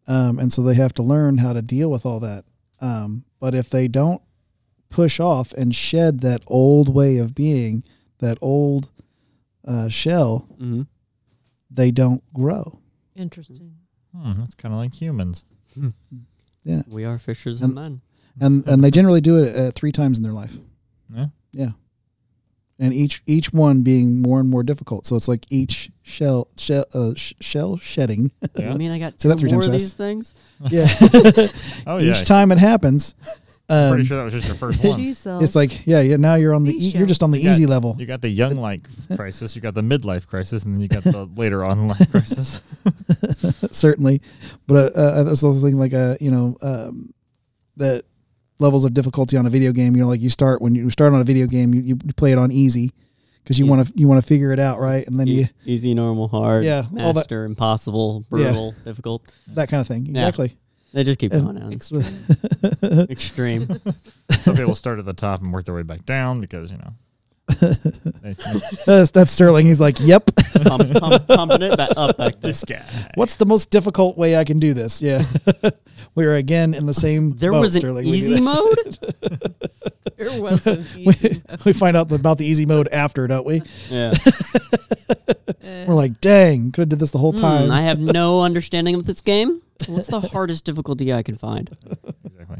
Um, 0.07 0.39
and 0.39 0.51
so 0.53 0.61
they 0.63 0.75
have 0.75 0.93
to 0.93 1.03
learn 1.03 1.37
how 1.39 1.51
to 1.53 1.61
deal 1.61 1.91
with 1.91 2.05
all 2.05 2.19
that. 2.21 2.45
Um, 2.81 3.25
but 3.39 3.53
if 3.53 3.69
they 3.69 3.87
don't 3.89 4.21
push 4.89 5.19
off 5.19 5.51
and 5.53 5.75
shed 5.75 6.21
that 6.21 6.41
old 6.47 6.87
way 6.93 7.17
of 7.17 7.35
being, 7.35 7.83
that 8.19 8.37
old 8.41 8.89
uh, 9.67 9.89
shell, 9.89 10.47
hmm 10.57 10.83
they 11.71 11.91
don't 11.91 12.23
grow. 12.33 12.79
Interesting. 13.15 13.75
Hmm, 14.15 14.39
that's 14.39 14.55
kind 14.55 14.73
of 14.73 14.79
like 14.79 14.91
humans. 14.93 15.45
Yeah. 16.63 16.81
We 16.87 17.05
are 17.05 17.19
fishers 17.19 17.61
And- 17.61 17.71
of 17.71 17.75
men. 17.75 18.01
And 18.39 18.67
and 18.67 18.83
they 18.83 18.91
generally 18.91 19.21
do 19.21 19.43
it 19.43 19.55
uh, 19.55 19.71
three 19.71 19.91
times 19.91 20.17
in 20.17 20.23
their 20.23 20.33
life. 20.33 20.55
Yeah. 21.13 21.27
Yeah. 21.51 21.69
And 22.81 22.93
each 22.93 23.21
each 23.25 23.51
one 23.51 23.81
being 23.81 24.21
more 24.21 24.39
and 24.39 24.49
more 24.49 24.63
difficult. 24.63 25.05
So 25.05 25.15
it's 25.17 25.27
like 25.27 25.45
each 25.49 25.91
shell 26.01 26.47
shell 26.57 26.85
uh, 26.93 27.11
sh- 27.15 27.33
shell 27.41 27.77
shedding. 27.77 28.31
Yeah. 28.55 28.71
I 28.71 28.75
mean, 28.75 28.91
I 28.91 28.99
got 28.99 29.13
Say 29.19 29.27
two 29.27 29.29
that 29.29 29.39
three 29.39 29.51
more 29.51 29.61
times 29.61 29.65
of 29.67 29.71
these 29.73 29.93
things. 29.93 30.33
yeah. 30.69 30.87
Oh 31.87 31.97
yeah. 31.99 32.11
each 32.11 32.23
time 32.25 32.51
it 32.53 32.57
happens. 32.57 33.15
Um, 33.71 33.91
Pretty 33.91 34.05
sure 34.05 34.17
that 34.17 34.23
was 34.23 34.33
just 34.33 34.47
your 34.47 34.55
first 34.55 34.83
one. 34.83 34.97
She 34.97 35.13
sells. 35.13 35.43
It's 35.43 35.55
like 35.55 35.85
yeah, 35.85 35.99
yeah. 35.99 36.15
Now 36.15 36.35
you're 36.35 36.55
on 36.55 36.63
the 36.63 36.73
e- 36.73 36.89
you're 36.97 37.05
just 37.05 37.21
on 37.21 37.29
the 37.31 37.37
You 37.37 37.43
got- 37.49 37.51
easy 37.51 37.65
level. 37.67 37.95
You 37.99 38.05
got 38.07 38.21
the 38.21 38.29
young 38.29 38.55
life 38.69 38.81
crisis, 39.15 39.55
you 39.55 39.61
got 39.61 39.73
the 39.75 39.81
midlife 39.81 40.25
crisis, 40.25 40.63
and 40.63 40.73
then 40.73 40.81
you 40.81 40.87
got 40.87 41.03
the 41.03 41.25
later 41.35 41.63
on 41.65 41.87
life 41.89 42.09
crisis. 42.09 42.63
certainly. 43.71 44.21
But 44.67 44.95
uh, 44.95 44.99
uh, 44.99 45.23
there's 45.23 45.43
also 45.43 45.61
thing 45.61 45.77
like 45.77 45.93
uh, 45.93 46.15
you 46.19 46.31
know 46.31 46.57
um, 46.61 47.13
that 47.77 48.05
levels 48.59 48.85
of 48.85 48.93
difficulty 48.93 49.37
on 49.37 49.45
a 49.45 49.49
video 49.49 49.71
game. 49.71 49.95
You 49.95 50.03
know, 50.03 50.07
like 50.09 50.21
you 50.21 50.29
start 50.29 50.61
when 50.61 50.75
you 50.75 50.89
start 50.89 51.13
on 51.13 51.21
a 51.21 51.23
video 51.23 51.47
game, 51.47 51.73
you, 51.73 51.81
you 51.81 51.95
play 52.15 52.31
it 52.31 52.37
on 52.37 52.51
easy 52.51 52.91
because 53.43 53.57
you 53.59 53.65
want 53.65 53.87
to 53.87 53.93
you 53.95 54.07
want 54.07 54.21
to 54.21 54.27
figure 54.27 54.51
it 54.51 54.59
out 54.59 54.79
right, 54.79 55.07
and 55.07 55.19
then 55.19 55.27
you 55.27 55.41
E- 55.43 55.49
easy, 55.65 55.93
normal, 55.93 56.27
hard, 56.27 56.63
Yeah, 56.63 56.85
all 56.99 57.13
that- 57.13 57.15
master, 57.15 57.45
impossible, 57.45 58.25
brutal, 58.29 58.75
difficult. 58.83 59.23
that 59.55 59.69
kind 59.69 59.81
of 59.81 59.87
thing. 59.87 60.05
Yeah. 60.05 60.27
Exactly. 60.27 60.55
They 60.91 61.03
just 61.03 61.19
keep 61.19 61.31
going 61.31 61.61
on. 61.61 61.71
Extreme. 61.71 62.03
Extreme. 62.83 63.67
Some 64.41 64.55
people 64.55 64.73
start 64.73 64.97
at 64.97 65.05
the 65.05 65.13
top 65.13 65.41
and 65.41 65.53
work 65.53 65.65
their 65.65 65.75
way 65.75 65.83
back 65.83 66.05
down 66.05 66.41
because 66.41 66.71
you 66.71 66.77
know. 66.77 66.93
They- 67.59 68.35
That's, 68.85 69.11
that's 69.11 69.31
Sterling. 69.31 69.65
He's 69.65 69.81
like, 69.81 69.99
"Yep. 69.99 70.29
Pump, 70.63 70.91
pump, 70.99 71.27
pumping 71.27 71.61
it 71.63 71.77
back 71.77 71.89
up 71.97 72.17
back 72.17 72.33
there. 72.39 72.51
this 72.51 72.63
guy. 72.63 72.83
What's 73.15 73.37
the 73.37 73.45
most 73.45 73.71
difficult 73.71 74.17
way 74.17 74.35
I 74.37 74.43
can 74.43 74.59
do 74.59 74.73
this?" 74.73 75.01
Yeah. 75.01 75.23
we 76.15 76.25
are 76.25 76.35
again 76.35 76.73
in 76.73 76.85
the 76.85 76.93
same. 76.93 77.33
There 77.39 77.51
boat, 77.51 77.61
was 77.61 77.75
an 77.75 77.81
Sterling. 77.81 78.05
Easy 78.07 78.39
mode. 78.41 78.97
There 80.17 80.41
wasn't 80.41 80.83
that. 80.83 80.97
easy. 80.97 81.41
we, 81.49 81.55
we 81.65 81.73
find 81.73 81.95
out 81.95 82.11
about 82.11 82.37
the 82.37 82.45
easy 82.45 82.65
mode 82.65 82.87
after, 82.89 83.25
don't 83.27 83.45
we? 83.45 83.61
Yeah. 83.89 84.13
We're 85.87 85.95
like, 85.95 86.19
"Dang, 86.19 86.71
could 86.71 86.81
have 86.81 86.89
did 86.89 86.99
this 86.99 87.11
the 87.11 87.17
whole 87.19 87.33
time." 87.33 87.67
Hmm, 87.67 87.71
I 87.71 87.81
have 87.81 87.99
no 87.99 88.41
understanding 88.41 88.95
of 88.95 89.05
this 89.05 89.21
game. 89.21 89.61
What's 89.87 90.07
the 90.07 90.19
hardest 90.19 90.65
difficulty 90.65 91.13
I 91.13 91.23
can 91.23 91.37
find? 91.37 91.69
Exactly. 92.25 92.57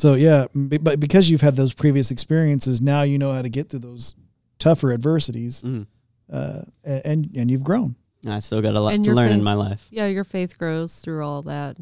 So 0.00 0.14
yeah, 0.14 0.46
but 0.54 0.98
because 0.98 1.28
you've 1.28 1.42
had 1.42 1.56
those 1.56 1.74
previous 1.74 2.10
experiences, 2.10 2.80
now 2.80 3.02
you 3.02 3.18
know 3.18 3.32
how 3.34 3.42
to 3.42 3.50
get 3.50 3.68
through 3.68 3.80
those 3.80 4.14
tougher 4.58 4.92
adversities, 4.94 5.62
Mm. 5.62 5.86
uh, 6.32 6.62
and 6.84 7.28
and 7.36 7.50
you've 7.50 7.64
grown. 7.64 7.96
I've 8.26 8.44
still 8.44 8.62
got 8.62 8.74
a 8.74 8.80
lot 8.80 8.94
And 8.94 9.04
to 9.04 9.08
your 9.08 9.14
learn 9.16 9.32
in 9.32 9.44
my 9.44 9.52
life. 9.54 9.88
yeah, 9.90 10.06
your 10.06 10.24
faith 10.24 10.56
grows 10.58 10.94
through 11.00 11.22
all 11.24 11.42
that. 11.42 11.76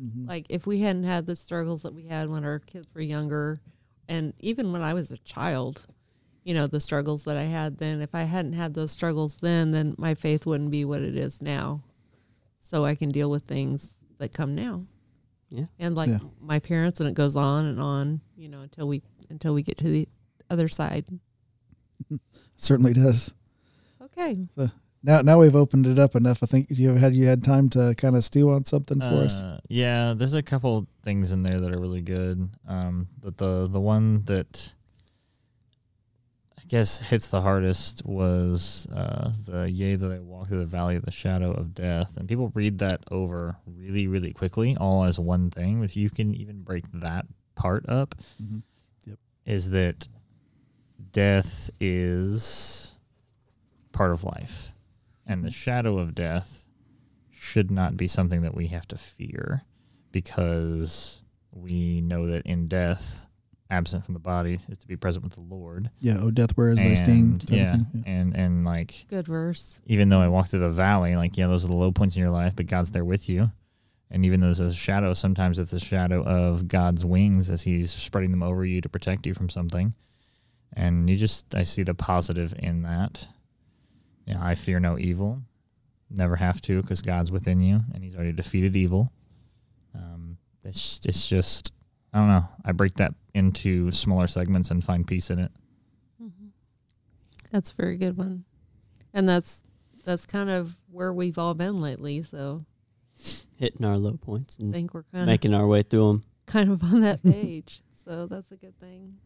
Mhm. 0.00 0.28
Like 0.28 0.46
if 0.50 0.66
we 0.68 0.80
hadn't 0.80 1.02
had 1.04 1.26
the 1.26 1.34
struggles 1.34 1.82
that 1.82 1.94
we 1.94 2.04
had 2.04 2.28
when 2.28 2.44
our 2.44 2.60
kids 2.60 2.86
were 2.94 3.00
younger, 3.00 3.60
and 4.08 4.34
even 4.38 4.70
when 4.72 4.82
I 4.82 4.94
was 4.94 5.10
a 5.10 5.16
child, 5.18 5.82
you 6.44 6.54
know, 6.54 6.66
the 6.68 6.80
struggles 6.80 7.24
that 7.24 7.36
I 7.36 7.44
had 7.44 7.78
then. 7.78 8.00
If 8.00 8.14
I 8.14 8.22
hadn't 8.24 8.52
had 8.52 8.74
those 8.74 8.92
struggles 8.92 9.36
then, 9.36 9.70
then 9.72 9.94
my 9.98 10.14
faith 10.14 10.46
wouldn't 10.46 10.70
be 10.70 10.84
what 10.84 11.02
it 11.02 11.16
is 11.16 11.42
now. 11.42 11.80
So 12.58 12.84
I 12.84 12.94
can 12.94 13.08
deal 13.10 13.30
with 13.30 13.44
things 13.44 13.94
that 14.18 14.32
come 14.32 14.54
now. 14.54 14.84
Yeah. 15.54 15.64
And 15.78 15.94
like 15.94 16.08
Yeah. 16.08 16.18
my 16.40 16.58
parents, 16.58 16.98
and 17.00 17.08
it 17.08 17.14
goes 17.14 17.36
on 17.36 17.66
and 17.66 17.80
on, 17.80 18.20
you 18.36 18.48
know, 18.48 18.62
until 18.62 18.88
we 18.88 19.02
until 19.30 19.54
we 19.54 19.62
get 19.62 19.78
to 19.78 19.88
the 19.88 20.08
other 20.50 20.68
side. 20.68 21.04
Certainly 22.56 22.94
does. 22.94 23.32
Okay. 24.02 24.46
Now 25.02 25.20
now 25.20 25.38
we've 25.40 25.54
opened 25.56 25.86
it 25.86 25.98
up 25.98 26.14
enough. 26.16 26.42
I 26.42 26.46
think 26.46 26.66
you 26.70 26.88
have 26.88 26.98
had 26.98 27.14
you 27.14 27.26
had 27.26 27.44
time 27.44 27.68
to 27.70 27.94
kind 27.96 28.16
of 28.16 28.24
stew 28.24 28.50
on 28.50 28.64
something 28.64 29.00
for 29.00 29.24
us. 29.24 29.42
Uh, 29.42 29.60
yeah, 29.68 30.14
there's 30.14 30.34
a 30.34 30.42
couple 30.42 30.86
things 31.02 31.30
in 31.30 31.42
there 31.42 31.60
that 31.60 31.72
are 31.74 31.78
really 31.78 32.00
good. 32.00 32.48
Um, 32.66 33.08
but 33.20 33.36
the 33.36 33.66
the 33.68 33.80
one 33.80 34.24
that 34.24 34.74
I 36.64 36.66
guess 36.66 37.00
hits 37.00 37.28
the 37.28 37.42
hardest 37.42 38.04
was 38.06 38.86
uh, 38.94 39.32
the 39.44 39.70
yea 39.70 39.96
that 39.96 40.10
I 40.10 40.18
walk 40.18 40.48
through 40.48 40.60
the 40.60 40.64
valley 40.66 40.96
of 40.96 41.04
the 41.04 41.10
shadow 41.10 41.52
of 41.52 41.74
death, 41.74 42.16
and 42.16 42.26
people 42.26 42.50
read 42.54 42.78
that 42.78 43.04
over 43.10 43.56
really 43.66 44.06
really 44.06 44.32
quickly, 44.32 44.74
all 44.80 45.04
as 45.04 45.18
one 45.18 45.50
thing. 45.50 45.82
If 45.84 45.94
you 45.96 46.08
can 46.08 46.34
even 46.34 46.62
break 46.62 46.84
that 46.92 47.26
part 47.54 47.84
up, 47.88 48.14
Mhm. 48.42 48.62
Yep. 49.06 49.18
is 49.44 49.70
that 49.70 50.08
death 51.12 51.68
is 51.80 52.98
part 53.92 54.12
of 54.12 54.24
life, 54.24 54.72
and 55.26 55.44
the 55.44 55.50
shadow 55.50 55.98
of 55.98 56.14
death 56.14 56.66
should 57.30 57.70
not 57.70 57.94
be 57.96 58.08
something 58.08 58.40
that 58.40 58.54
we 58.54 58.68
have 58.68 58.88
to 58.88 58.96
fear 58.96 59.62
because 60.12 61.22
we 61.52 62.00
know 62.00 62.26
that 62.26 62.46
in 62.46 62.68
death, 62.68 63.26
absent 63.74 64.04
from 64.04 64.14
the 64.14 64.20
body 64.20 64.58
is 64.68 64.78
to 64.78 64.86
be 64.86 64.96
present 64.96 65.24
with 65.24 65.34
the 65.34 65.42
Lord. 65.42 65.90
Yeah. 66.00 66.18
Oh, 66.20 66.30
death, 66.30 66.56
where 66.56 66.70
is 66.70 66.78
thy 66.78 66.94
sting? 66.94 67.14
And, 67.14 67.40
type 67.40 67.50
of 67.50 67.56
yeah, 67.56 67.72
thing. 67.72 67.86
Yeah. 67.92 68.12
and 68.12 68.36
and 68.36 68.64
like 68.64 69.06
Good 69.08 69.26
verse. 69.26 69.80
even 69.86 70.08
though 70.08 70.20
I 70.20 70.28
walk 70.28 70.48
through 70.48 70.60
the 70.60 70.70
valley, 70.70 71.16
like 71.16 71.36
yeah, 71.36 71.46
those 71.48 71.64
are 71.64 71.68
the 71.68 71.76
low 71.76 71.92
points 71.92 72.16
in 72.16 72.22
your 72.22 72.30
life, 72.30 72.54
but 72.56 72.66
God's 72.66 72.90
there 72.90 73.04
with 73.04 73.28
you. 73.28 73.50
And 74.10 74.24
even 74.24 74.40
though 74.40 74.46
there's 74.46 74.60
a 74.60 74.72
shadow, 74.72 75.12
sometimes 75.12 75.58
it's 75.58 75.72
a 75.72 75.80
shadow 75.80 76.22
of 76.22 76.68
God's 76.68 77.04
wings 77.04 77.50
as 77.50 77.62
He's 77.62 77.90
spreading 77.90 78.30
them 78.30 78.44
over 78.44 78.64
you 78.64 78.80
to 78.80 78.88
protect 78.88 79.26
you 79.26 79.34
from 79.34 79.48
something. 79.48 79.92
And 80.76 81.10
you 81.10 81.16
just, 81.16 81.52
I 81.54 81.64
see 81.64 81.82
the 81.82 81.94
positive 81.94 82.54
in 82.58 82.82
that. 82.82 83.26
Yeah, 84.24 84.38
I 84.40 84.54
fear 84.54 84.78
no 84.78 84.98
evil. 84.98 85.42
Never 86.10 86.36
have 86.36 86.60
to 86.62 86.80
because 86.80 87.02
God's 87.02 87.32
within 87.32 87.60
you 87.60 87.80
and 87.92 88.04
He's 88.04 88.14
already 88.14 88.32
defeated 88.32 88.76
evil. 88.76 89.12
Um, 89.96 90.38
it's, 90.62 91.00
it's 91.04 91.28
just, 91.28 91.73
I 92.14 92.18
don't 92.18 92.28
know. 92.28 92.48
I 92.64 92.70
break 92.72 92.94
that 92.94 93.12
into 93.34 93.90
smaller 93.90 94.26
segments 94.28 94.70
and 94.70 94.82
find 94.84 95.04
peace 95.06 95.28
in 95.30 95.38
it. 95.40 95.50
Mm-hmm. 96.22 96.46
That's 97.50 97.72
a 97.72 97.74
very 97.74 97.96
good 97.96 98.16
one. 98.16 98.44
And 99.12 99.28
that's 99.28 99.62
that's 100.06 100.24
kind 100.26 100.48
of 100.48 100.76
where 100.90 101.12
we've 101.12 101.38
all 101.38 101.54
been 101.54 101.76
lately. 101.76 102.22
So 102.22 102.64
Hitting 103.56 103.84
our 103.84 103.96
low 103.98 104.16
points 104.16 104.58
I 104.60 104.64
and 104.64 104.72
think 104.72 104.94
we're 104.94 105.04
kind 105.04 105.22
of 105.22 105.26
making 105.28 105.54
our 105.54 105.66
way 105.66 105.82
through 105.82 106.06
them. 106.08 106.24
kind 106.46 106.70
of 106.70 106.82
on 106.84 107.00
that 107.00 107.22
page. 107.24 107.80
so 107.92 108.26
that's 108.26 108.50
a 108.52 108.56
good 108.56 108.78
thing. 108.80 109.16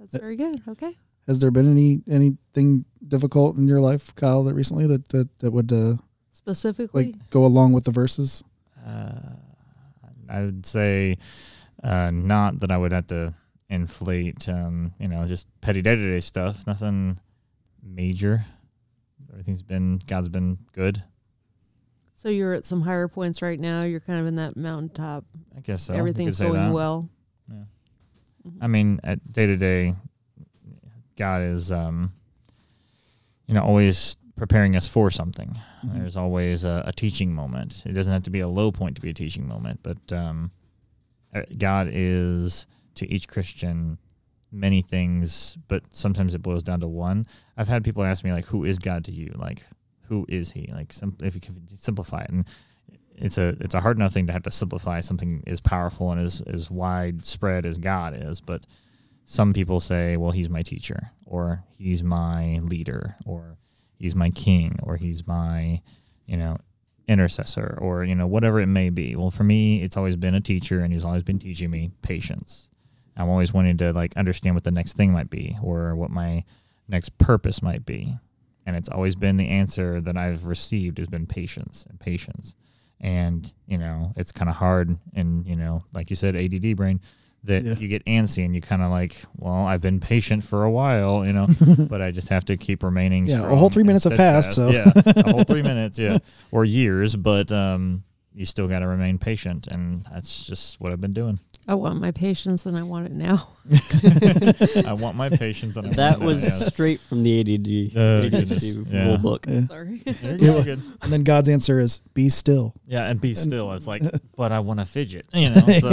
That's 0.00 0.14
Uh, 0.14 0.18
very 0.18 0.36
good. 0.36 0.62
Okay. 0.68 0.96
Has 1.28 1.38
there 1.40 1.50
been 1.50 1.70
any 1.70 2.02
anything 2.08 2.84
difficult 3.06 3.56
in 3.56 3.66
your 3.68 3.80
life, 3.80 4.14
Kyle, 4.16 4.42
that 4.44 4.54
recently 4.54 4.86
that 4.88 5.08
that, 5.10 5.38
that 5.38 5.50
would 5.52 5.72
uh, 5.72 5.96
Specifically, 6.32 7.12
like 7.12 7.30
go 7.30 7.44
along 7.44 7.72
with 7.72 7.84
the 7.84 7.90
verses? 7.90 8.42
Uh, 8.86 9.12
I 10.28 10.40
would 10.42 10.64
say 10.66 11.18
uh, 11.82 12.10
not 12.10 12.60
that 12.60 12.70
I 12.70 12.76
would 12.78 12.92
have 12.92 13.06
to 13.08 13.34
inflate, 13.68 14.48
um, 14.48 14.92
you 14.98 15.08
know, 15.08 15.26
just 15.26 15.46
petty 15.60 15.82
day 15.82 15.96
to 15.96 16.12
day 16.14 16.20
stuff. 16.20 16.66
Nothing 16.66 17.18
major. 17.82 18.44
Everything's 19.30 19.62
been 19.62 20.00
God's 20.06 20.28
been 20.28 20.58
good. 20.72 21.02
so 22.14 22.28
you're 22.30 22.54
at 22.54 22.64
some 22.64 22.80
higher 22.80 23.08
points 23.08 23.42
right 23.42 23.60
now. 23.60 23.82
You're 23.82 24.00
kind 24.00 24.20
of 24.20 24.26
in 24.26 24.36
that 24.36 24.56
mountaintop. 24.56 25.24
I 25.56 25.60
guess 25.60 25.82
so. 25.82 25.94
Everything's 25.94 26.38
going 26.40 26.54
that. 26.54 26.72
well. 26.72 27.08
Yeah. 27.50 27.64
Mhm. 28.48 28.56
I 28.60 28.66
mean, 28.68 29.00
at 29.04 29.32
day 29.32 29.46
to 29.46 29.56
day, 29.56 29.94
God 31.16 31.42
is, 31.42 31.70
um, 31.72 32.12
you 33.46 33.54
know, 33.54 33.62
always 33.62 34.16
preparing 34.36 34.76
us 34.76 34.86
for 34.88 35.10
something. 35.10 35.58
Mhm. 35.84 35.94
There's 35.98 36.16
always 36.16 36.64
a, 36.64 36.82
a 36.86 36.92
teaching 36.92 37.34
moment. 37.34 37.82
It 37.86 37.92
doesn't 37.92 38.12
have 38.12 38.22
to 38.24 38.30
be 38.30 38.40
a 38.40 38.48
low 38.48 38.70
point 38.72 38.96
to 38.96 39.02
be 39.02 39.10
a 39.10 39.14
teaching 39.14 39.46
moment, 39.46 39.80
but 39.82 40.12
um, 40.12 40.50
Uh, 41.36 41.42
God 41.56 41.88
is 41.92 42.66
to 42.94 43.12
each 43.12 43.28
Christian 43.28 43.98
many 44.52 44.80
things, 44.80 45.58
but 45.68 45.82
sometimes 45.90 46.34
it 46.34 46.42
boils 46.42 46.62
down 46.62 46.80
to 46.80 46.88
one. 46.88 47.26
I've 47.56 47.68
had 47.68 47.84
people 47.84 48.04
ask 48.04 48.24
me 48.24 48.32
like, 48.32 48.46
"Who 48.46 48.64
is 48.64 48.78
God 48.78 49.04
to 49.04 49.12
you?" 49.12 49.32
Like, 49.36 49.66
who 50.08 50.24
is 50.28 50.52
He? 50.52 50.68
Like, 50.72 50.94
if 51.22 51.34
you 51.34 51.40
can 51.40 51.66
simplify 51.76 52.22
it, 52.22 52.30
and 52.30 52.46
it's 53.16 53.38
a 53.38 53.56
it's 53.60 53.74
a 53.74 53.80
hard 53.80 53.96
enough 53.96 54.12
thing 54.12 54.26
to 54.28 54.32
have 54.32 54.44
to 54.44 54.50
simplify 54.50 55.00
something 55.00 55.42
as 55.46 55.60
powerful 55.60 56.10
and 56.12 56.20
as 56.20 56.40
as 56.42 56.70
widespread 56.70 57.66
as 57.66 57.78
God 57.78 58.14
is, 58.16 58.40
but 58.40 58.66
some 59.24 59.52
people 59.52 59.80
say, 59.80 60.16
well, 60.16 60.30
he's 60.30 60.48
my 60.48 60.62
teacher, 60.62 61.10
or 61.24 61.64
he's 61.76 62.02
my 62.02 62.60
leader, 62.62 63.16
or 63.26 63.58
he's 63.98 64.14
my 64.14 64.30
king, 64.30 64.78
or 64.84 64.96
he's 64.96 65.26
my, 65.26 65.82
you 66.26 66.36
know, 66.36 66.58
intercessor 67.08 67.78
or 67.80 68.04
you 68.04 68.14
know 68.14 68.26
whatever 68.26 68.60
it 68.60 68.66
may 68.66 68.90
be. 68.90 69.16
Well, 69.16 69.30
for 69.30 69.44
me, 69.44 69.82
it's 69.82 69.96
always 69.96 70.16
been 70.16 70.34
a 70.34 70.40
teacher, 70.40 70.80
and 70.80 70.92
he's 70.92 71.04
always 71.04 71.22
been 71.22 71.38
teaching 71.38 71.70
me 71.70 71.90
patience. 72.02 72.70
I'm 73.16 73.28
always 73.28 73.52
wanting 73.52 73.78
to 73.78 73.92
like 73.92 74.16
understand 74.16 74.54
what 74.54 74.64
the 74.64 74.70
next 74.70 74.94
thing 74.94 75.12
might 75.12 75.30
be 75.30 75.56
or 75.62 75.94
what 75.94 76.10
my 76.10 76.44
next 76.88 77.16
purpose 77.18 77.62
might 77.62 77.86
be, 77.86 78.16
and 78.66 78.76
it's 78.76 78.88
always 78.88 79.16
been 79.16 79.36
the 79.36 79.48
answer 79.48 80.00
that 80.00 80.16
I've 80.16 80.46
received 80.46 80.98
has 80.98 81.08
been 81.08 81.26
patience 81.26 81.86
and 81.88 81.98
patience. 81.98 82.54
And 83.00 83.52
you 83.66 83.78
know, 83.78 84.12
it's 84.16 84.32
kind 84.32 84.48
of 84.48 84.56
hard, 84.56 84.98
and 85.14 85.46
you 85.46 85.56
know, 85.56 85.80
like 85.92 86.10
you 86.10 86.16
said, 86.16 86.36
ADD 86.36 86.76
brain 86.76 87.00
that 87.44 87.62
Yeah. 87.64 87.74
you 87.76 87.86
get 87.88 88.04
antsy 88.06 88.44
and 88.44 88.54
you 88.54 88.60
kind 88.60 88.82
of 88.82 88.90
like, 88.90 89.16
well, 89.36 89.66
I've 89.66 89.80
been 89.80 90.00
patient 90.00 90.42
for 90.42 90.64
a 90.64 90.70
while, 90.70 91.24
you 91.24 91.32
know, 91.32 91.46
but 91.88 92.02
I 92.02 92.10
just 92.10 92.28
have 92.30 92.44
to 92.46 92.56
keep 92.56 92.82
remaining. 92.82 93.26
Yeah, 93.26 93.50
a 93.50 93.54
whole 93.56 93.70
three 93.70 93.84
minutes 93.84 94.04
have 94.04 94.14
passed, 94.16 94.54
so. 94.54 94.70
yeah, 94.70 94.90
a 94.94 95.30
whole 95.30 95.44
three 95.44 95.62
minutes, 95.62 95.98
yeah, 95.98 96.18
or 96.50 96.64
years, 96.64 97.14
but 97.14 97.52
um, 97.52 98.02
you 98.36 98.46
still 98.46 98.68
got 98.68 98.80
to 98.80 98.86
remain 98.86 99.18
patient, 99.18 99.66
and 99.66 100.04
that's 100.12 100.44
just 100.44 100.78
what 100.80 100.92
I've 100.92 101.00
been 101.00 101.14
doing. 101.14 101.40
I 101.68 101.74
want 101.74 102.00
my 102.00 102.12
patience 102.12 102.64
and 102.66 102.76
I 102.76 102.84
want 102.84 103.06
it 103.06 103.12
now. 103.12 103.48
I 104.86 104.92
want 104.92 105.16
my 105.16 105.28
patience, 105.30 105.76
and 105.76 105.88
I 105.88 105.90
That 105.90 106.10
want 106.18 106.22
it, 106.22 106.26
was 106.26 106.42
yes. 106.44 106.66
straight 106.72 107.00
from 107.00 107.24
the 107.24 107.40
ADD, 107.40 107.96
Oh, 107.96 108.20
ADHD 108.22 108.30
goodness. 108.30 108.76
rule 108.76 108.86
Yeah. 108.88 109.16
book. 109.16 109.46
Yeah. 109.48 109.66
Sorry. 109.66 110.02
You're 110.22 110.38
good, 110.38 110.64
good. 110.64 110.82
And 111.02 111.12
then 111.12 111.24
God's 111.24 111.48
answer 111.48 111.80
is 111.80 112.02
be 112.14 112.28
still. 112.28 112.72
Yeah, 112.86 113.06
and 113.08 113.20
be 113.20 113.34
still. 113.34 113.72
It's 113.72 113.88
like, 113.88 114.02
but 114.36 114.52
I 114.52 114.60
want 114.60 114.78
to 114.78 114.86
fidget, 114.86 115.26
you 115.32 115.50
know. 115.50 115.60
So 115.80 115.88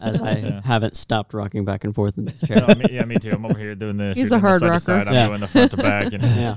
As 0.00 0.20
I 0.22 0.36
Yeah. 0.36 0.60
haven't 0.64 0.94
stopped 0.96 1.34
rocking 1.34 1.64
back 1.64 1.82
and 1.82 1.92
forth 1.94 2.16
in 2.18 2.26
the 2.26 2.46
chair. 2.46 2.64
No, 2.66 2.74
me, 2.74 2.84
yeah, 2.90 3.04
me 3.04 3.16
too. 3.18 3.32
I'm 3.32 3.44
over 3.44 3.58
here 3.58 3.74
doing 3.74 3.96
this. 3.96 4.16
He's 4.16 4.30
a 4.30 4.38
hard 4.38 4.54
this 4.56 4.60
side 4.60 4.68
rocker. 4.68 4.78
side, 4.80 5.08
I'm 5.08 5.14
Yeah. 5.14 5.26
doing 5.26 5.40
the 5.40 5.48
front 5.48 5.70
to 5.72 5.76
back, 5.78 6.12
and 6.12 6.22
yeah. 6.22 6.56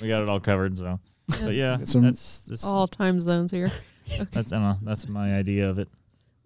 we 0.00 0.06
got 0.06 0.22
it 0.22 0.28
all 0.28 0.38
covered. 0.38 0.78
So, 0.78 1.00
but 1.26 1.54
yeah, 1.54 1.78
Some- 1.84 2.02
that's 2.02 2.40
that's 2.42 2.64
All 2.64 2.86
time 2.86 3.20
zones 3.20 3.50
here. 3.50 3.72
That's 4.30 4.52
I 4.52 4.76
that's 4.82 5.08
my 5.08 5.36
idea 5.36 5.68
of 5.68 5.78
it. 5.78 5.88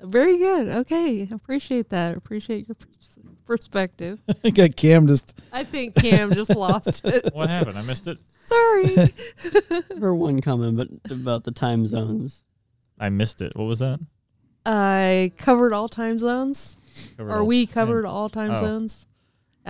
Very 0.00 0.38
good. 0.38 0.68
Okay. 0.68 1.28
Appreciate 1.30 1.90
that. 1.90 2.16
Appreciate 2.16 2.66
your 2.68 2.74
pers- 2.74 3.18
perspective. 3.44 4.18
I 4.44 4.50
got 4.50 4.76
Cam 4.76 5.06
just 5.06 5.38
I 5.52 5.64
think 5.64 5.94
Cam 5.94 6.32
just 6.32 6.54
lost 6.56 7.04
it. 7.04 7.34
What 7.34 7.48
happened? 7.50 7.76
I 7.78 7.82
missed 7.82 8.08
it. 8.08 8.18
Sorry. 8.44 8.96
For 10.00 10.14
one 10.14 10.40
comment, 10.40 10.76
but 10.76 11.10
about 11.12 11.44
the 11.44 11.50
time 11.52 11.86
zones. 11.86 12.46
I 12.98 13.08
missed 13.10 13.40
it. 13.42 13.54
What 13.56 13.64
was 13.64 13.78
that? 13.80 14.00
I 14.66 15.32
covered 15.38 15.72
all 15.72 15.88
time 15.88 16.18
zones. 16.18 16.76
Covered 17.16 17.30
Or 17.32 17.38
all- 17.40 17.46
we 17.46 17.66
covered 17.66 18.06
all 18.06 18.28
time 18.28 18.52
Oh. 18.52 18.56
zones 18.56 19.06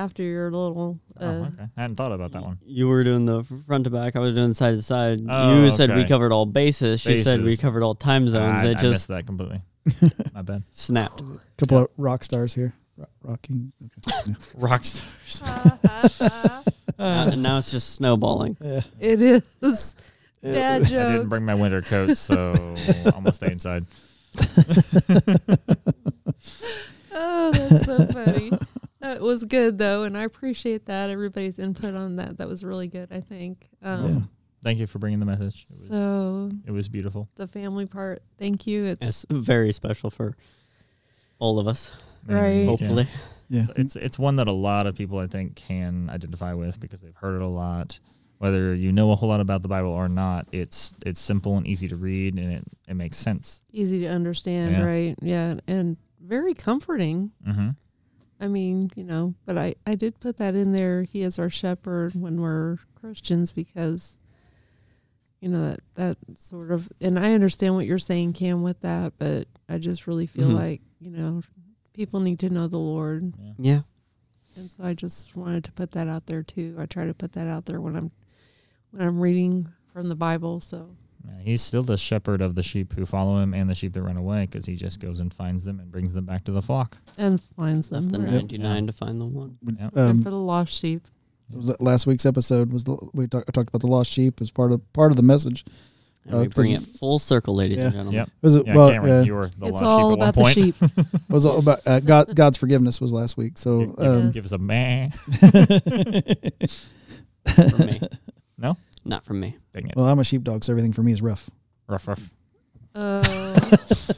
after 0.00 0.22
your 0.22 0.50
little. 0.50 0.98
Uh, 1.16 1.24
Oh, 1.24 1.28
okay. 1.44 1.68
I 1.76 1.80
hadn't 1.82 1.96
thought 1.96 2.12
about 2.12 2.32
that 2.32 2.42
one. 2.42 2.58
You 2.64 2.88
were 2.88 3.04
doing 3.04 3.26
the 3.26 3.44
front 3.66 3.84
to 3.84 3.90
back. 3.90 4.16
I 4.16 4.20
was 4.20 4.34
doing 4.34 4.54
side 4.54 4.74
to 4.74 4.82
side. 4.82 5.20
Oh, 5.28 5.62
you 5.64 5.70
said 5.70 5.94
we 5.94 6.04
covered 6.06 6.32
all 6.32 6.46
bases. 6.46 7.00
She 7.00 7.16
said 7.22 7.42
we 7.44 7.56
covered 7.56 7.82
all 7.82 7.94
time 7.94 8.26
zones. 8.28 8.64
I, 8.64 8.68
it 8.68 8.70
I 8.78 8.80
just 8.80 8.84
missed 8.94 9.08
that 9.08 9.26
completely. 9.26 9.60
my 10.34 10.42
bad. 10.42 10.62
snapped. 10.70 11.20
A 11.20 11.38
couple 11.58 11.78
of 11.78 11.88
rock 11.98 12.24
stars 12.24 12.54
here. 12.54 12.72
Ro- 12.96 13.06
rocking. 13.22 13.72
Okay. 14.08 14.34
Rock 14.56 14.84
stars. 14.84 15.42
Now- 15.42 16.62
and 16.98 17.42
now 17.42 17.58
it's 17.58 17.70
just 17.70 17.94
snowballing. 17.94 18.56
Yeah. 18.60 18.80
it 18.98 19.20
is. 19.22 19.96
Dad 20.42 20.82
I 20.84 20.84
didn't 20.88 21.28
bring 21.28 21.44
my 21.44 21.54
winter 21.54 21.82
coat, 21.82 22.16
so 22.16 22.52
I'm 23.06 23.12
gonna 23.24 23.32
stay 23.34 23.52
inside. 23.52 23.84
Oh, 27.12 27.50
that's 27.52 27.84
so 27.84 28.06
funny. 28.06 28.52
That 29.00 29.20
was 29.20 29.44
good 29.44 29.78
though, 29.78 30.02
and 30.04 30.16
I 30.16 30.22
appreciate 30.24 30.86
that 30.86 31.10
everybody's 31.10 31.58
input 31.58 31.94
on 31.94 32.16
that. 32.16 32.38
That 32.38 32.48
was 32.48 32.62
really 32.64 32.86
good. 32.88 33.08
I 33.12 33.20
think. 33.20 33.66
Um, 33.82 34.06
Yeah. 34.06 34.20
Thank 34.62 34.78
you 34.78 34.86
for 34.86 34.98
bringing 34.98 35.20
the 35.20 35.26
message. 35.26 35.64
It 35.70 35.72
was, 35.72 35.86
So 35.88 36.50
it 36.66 36.70
was 36.70 36.88
beautiful. 36.90 37.28
the 37.36 37.46
family 37.46 37.86
part, 37.86 38.22
thank 38.38 38.66
you. 38.66 38.84
It's 38.84 39.24
It's 39.24 39.26
very 39.30 39.72
special 39.72 40.10
for 40.10 40.36
all 41.38 41.58
of 41.58 41.66
us. 41.66 41.90
Right. 42.26 42.50
Yeah. 42.58 42.64
Hopefully, 42.66 43.06
Yeah. 43.48 43.66
It's 43.76 43.96
it's 43.96 44.18
one 44.18 44.36
that 44.36 44.48
a 44.48 44.52
lot 44.52 44.86
of 44.86 44.94
people 44.96 45.18
I 45.18 45.26
think 45.26 45.56
can 45.56 46.10
identify 46.10 46.52
with 46.52 46.78
because 46.78 47.00
they've 47.00 47.16
heard 47.16 47.36
it 47.36 47.42
a 47.42 47.46
lot. 47.48 47.98
Whether 48.36 48.74
you 48.74 48.92
know 48.92 49.12
a 49.12 49.16
whole 49.16 49.28
lot 49.30 49.40
about 49.40 49.62
the 49.62 49.68
Bible 49.68 49.90
or 49.90 50.08
not, 50.10 50.46
it's 50.52 50.92
it's 51.06 51.20
simple 51.20 51.56
and 51.56 51.66
easy 51.66 51.88
to 51.88 51.96
read 51.96 52.34
and 52.38 52.52
it, 52.52 52.64
it 52.86 52.94
makes 52.94 53.16
sense. 53.16 53.62
easy 53.72 54.00
to 54.00 54.08
understand, 54.08 54.72
Yeah. 54.72 54.82
right? 54.82 55.14
Yeah, 55.22 55.54
and 55.66 55.96
very 56.20 56.52
comforting. 56.54 57.32
Mm-hmm. 57.46 57.70
I 58.40 58.48
mean, 58.48 58.90
you 58.96 59.04
know, 59.04 59.34
but 59.44 59.58
I 59.58 59.74
I 59.86 59.94
did 59.94 60.18
put 60.20 60.38
that 60.38 60.54
in 60.54 60.72
there. 60.72 61.02
He 61.02 61.22
is 61.22 61.38
our 61.38 61.50
shepherd 61.50 62.14
when 62.14 62.40
we're 62.40 62.78
Christians 62.94 63.52
because 63.52 64.18
you 65.40 65.48
know 65.48 65.60
that 65.60 65.80
that 65.94 66.16
sort 66.38 66.70
of 66.70 66.88
and 67.00 67.18
I 67.18 67.32
understand 67.34 67.74
what 67.74 67.86
you're 67.86 67.98
saying 67.98 68.32
Cam 68.34 68.62
with 68.62 68.80
that, 68.80 69.14
but 69.18 69.46
I 69.68 69.78
just 69.78 70.06
really 70.06 70.26
feel 70.26 70.48
Mhm. 70.48 70.54
like, 70.54 70.80
you 71.00 71.10
know, 71.10 71.42
people 71.92 72.20
need 72.20 72.40
to 72.40 72.50
know 72.50 72.66
the 72.68 72.78
Lord. 72.78 73.32
Yeah. 73.38 73.52
yeah. 73.58 73.80
And 74.56 74.70
so 74.70 74.82
I 74.84 74.94
just 74.94 75.36
wanted 75.36 75.64
to 75.64 75.72
put 75.72 75.92
that 75.92 76.08
out 76.08 76.26
there 76.26 76.42
too. 76.42 76.76
I 76.78 76.86
try 76.86 77.06
to 77.06 77.14
put 77.14 77.32
that 77.32 77.46
out 77.46 77.66
there 77.66 77.80
when 77.80 77.94
I'm 77.96 78.10
when 78.90 79.02
I'm 79.06 79.20
reading 79.20 79.68
from 79.92 80.08
the 80.08 80.16
Bible, 80.16 80.60
so 80.60 80.76
Yeah, 80.78 80.99
he's 81.40 81.62
still 81.62 81.82
the 81.82 81.96
shepherd 81.96 82.40
of 82.40 82.54
the 82.54 82.62
sheep 82.62 82.92
who 82.94 83.04
follow 83.06 83.38
him 83.38 83.52
and 83.54 83.68
the 83.70 83.74
sheep 83.74 83.92
that 83.94 84.02
run 84.02 84.16
away 84.16 84.46
because 84.46 84.66
he 84.66 84.74
just 84.76 85.00
goes 85.00 85.20
and 85.20 85.32
finds 85.32 85.64
them 85.64 85.80
and 85.80 85.90
brings 85.90 86.12
them 86.12 86.24
back 86.24 86.44
to 86.44 86.52
the 86.52 86.62
flock. 86.62 86.98
and 87.18 87.40
finds 87.40 87.88
them. 87.90 88.04
Left 88.08 88.16
the 88.16 88.22
right. 88.22 88.30
ninety 88.32 88.58
nine 88.58 88.86
to 88.86 88.92
find 88.92 89.20
the 89.20 89.26
one. 89.26 89.58
Yep. 89.64 89.78
And 89.96 89.98
Um, 89.98 90.22
for 90.22 90.30
the 90.30 90.36
lost 90.36 90.72
sheep. 90.72 91.02
was 91.54 91.74
last 91.80 92.06
week's 92.06 92.24
episode 92.26 92.72
was 92.72 92.84
the 92.84 92.96
we 93.12 93.26
talk, 93.26 93.44
talked 93.52 93.68
about 93.68 93.80
the 93.80 93.86
lost 93.88 94.10
sheep 94.10 94.40
as 94.40 94.50
part 94.50 94.72
of 94.72 94.80
part 94.92 95.10
of 95.12 95.16
the 95.16 95.22
message. 95.22 95.64
And 96.26 96.34
Uh, 96.34 96.38
we 96.40 96.48
bring 96.48 96.72
it 96.72 96.80
'cause- 96.80 96.96
full 96.98 97.18
circle, 97.18 97.54
ladies 97.54 97.80
and 97.80 97.92
gentlemen. 97.92 98.12
Yep. 98.14 98.30
Was 98.42 98.54
it 98.56 98.66
Yeah, 98.66 98.76
well? 98.76 98.90
Cameron, 98.90 99.12
uh, 99.12 99.22
you 99.22 99.34
were 99.34 99.48
the 99.58 99.66
it's 99.66 99.72
lost 99.80 99.82
all 99.84 100.10
sheep 100.10 100.16
about 100.18 100.28
at 100.28 100.34
the 100.34 100.40
one 100.40 100.54
point. 100.54 100.64
sheep. 100.66 100.74
was 101.30 101.46
all 101.46 101.58
about 101.58 101.80
uh, 101.86 102.00
God. 102.00 102.36
God's 102.36 102.58
forgiveness 102.58 103.00
was 103.00 103.10
last 103.12 103.36
week. 103.38 103.56
So 103.56 103.80
Give- 103.80 103.96
give, 103.96 104.06
um, 104.06 104.30
give 104.32 104.44
us 104.44 104.52
a 104.52 104.58
man. 104.58 105.12
No? 108.58 108.76
Not 109.04 109.24
from 109.24 109.40
me. 109.40 109.56
Dang 109.72 109.88
it. 109.88 109.96
well, 109.96 110.06
I'm 110.06 110.18
a 110.18 110.24
sheepdog, 110.24 110.62
so 110.64 110.72
everything 110.72 110.92
for 110.92 111.02
me 111.02 111.12
is 111.12 111.22
rough. 111.22 111.48
rough, 111.88 112.06
rough. 112.08 112.30
Oh, 112.94 113.70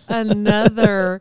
another 0.08 1.18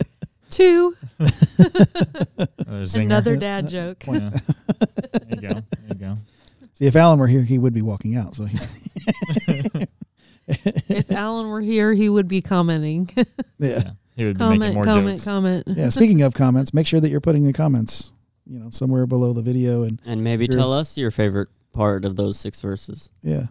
two. 0.49 0.95
Another 1.19 2.83
zinger. 2.83 3.01
Another 3.05 3.35
dad 3.35 3.69
joke. 3.69 4.03
Yeah. 4.07 4.29
There 4.29 5.29
you 5.29 5.35
go. 5.41 5.47
There 5.49 5.63
you 5.89 5.95
go. 5.95 6.15
See, 6.73 6.85
if 6.85 6.95
Alan 6.95 7.19
were 7.19 7.27
here, 7.27 7.43
he 7.43 7.57
would 7.57 7.73
be 7.73 7.81
walking 7.81 8.15
out. 8.15 8.35
So 8.35 8.45
he's, 8.45 8.67
If 10.47 11.11
Alan 11.11 11.47
were 11.49 11.61
here, 11.61 11.93
he 11.93 12.09
would 12.09 12.27
be 12.27 12.41
commenting. 12.41 13.09
yeah. 13.15 13.23
Yeah. 13.59 13.91
He 14.15 14.25
would 14.25 14.37
be 14.37 14.43
making 14.43 14.59
comment, 14.59 14.73
more 14.75 14.83
comment, 14.83 15.15
jokes. 15.17 15.23
comment. 15.23 15.63
Yeah. 15.67 15.89
Speaking 15.89 16.21
of 16.21 16.33
comments, 16.33 16.73
make 16.73 16.85
sure 16.87 16.99
that 16.99 17.09
you're 17.09 17.21
putting 17.21 17.45
the 17.45 17.53
comments, 17.53 18.11
you 18.45 18.59
know, 18.59 18.69
somewhere 18.69 19.05
below 19.05 19.31
the 19.33 19.41
video, 19.41 19.83
and 19.83 20.01
And 20.05 20.23
maybe 20.23 20.45
Sure. 20.47 20.57
tell 20.59 20.73
us 20.73 20.97
your 20.97 21.11
favorite 21.11 21.47
part 21.73 22.05
of 22.05 22.15
those 22.15 22.39
six 22.39 22.61
verses. 22.61 23.11
yeah, 23.21 23.47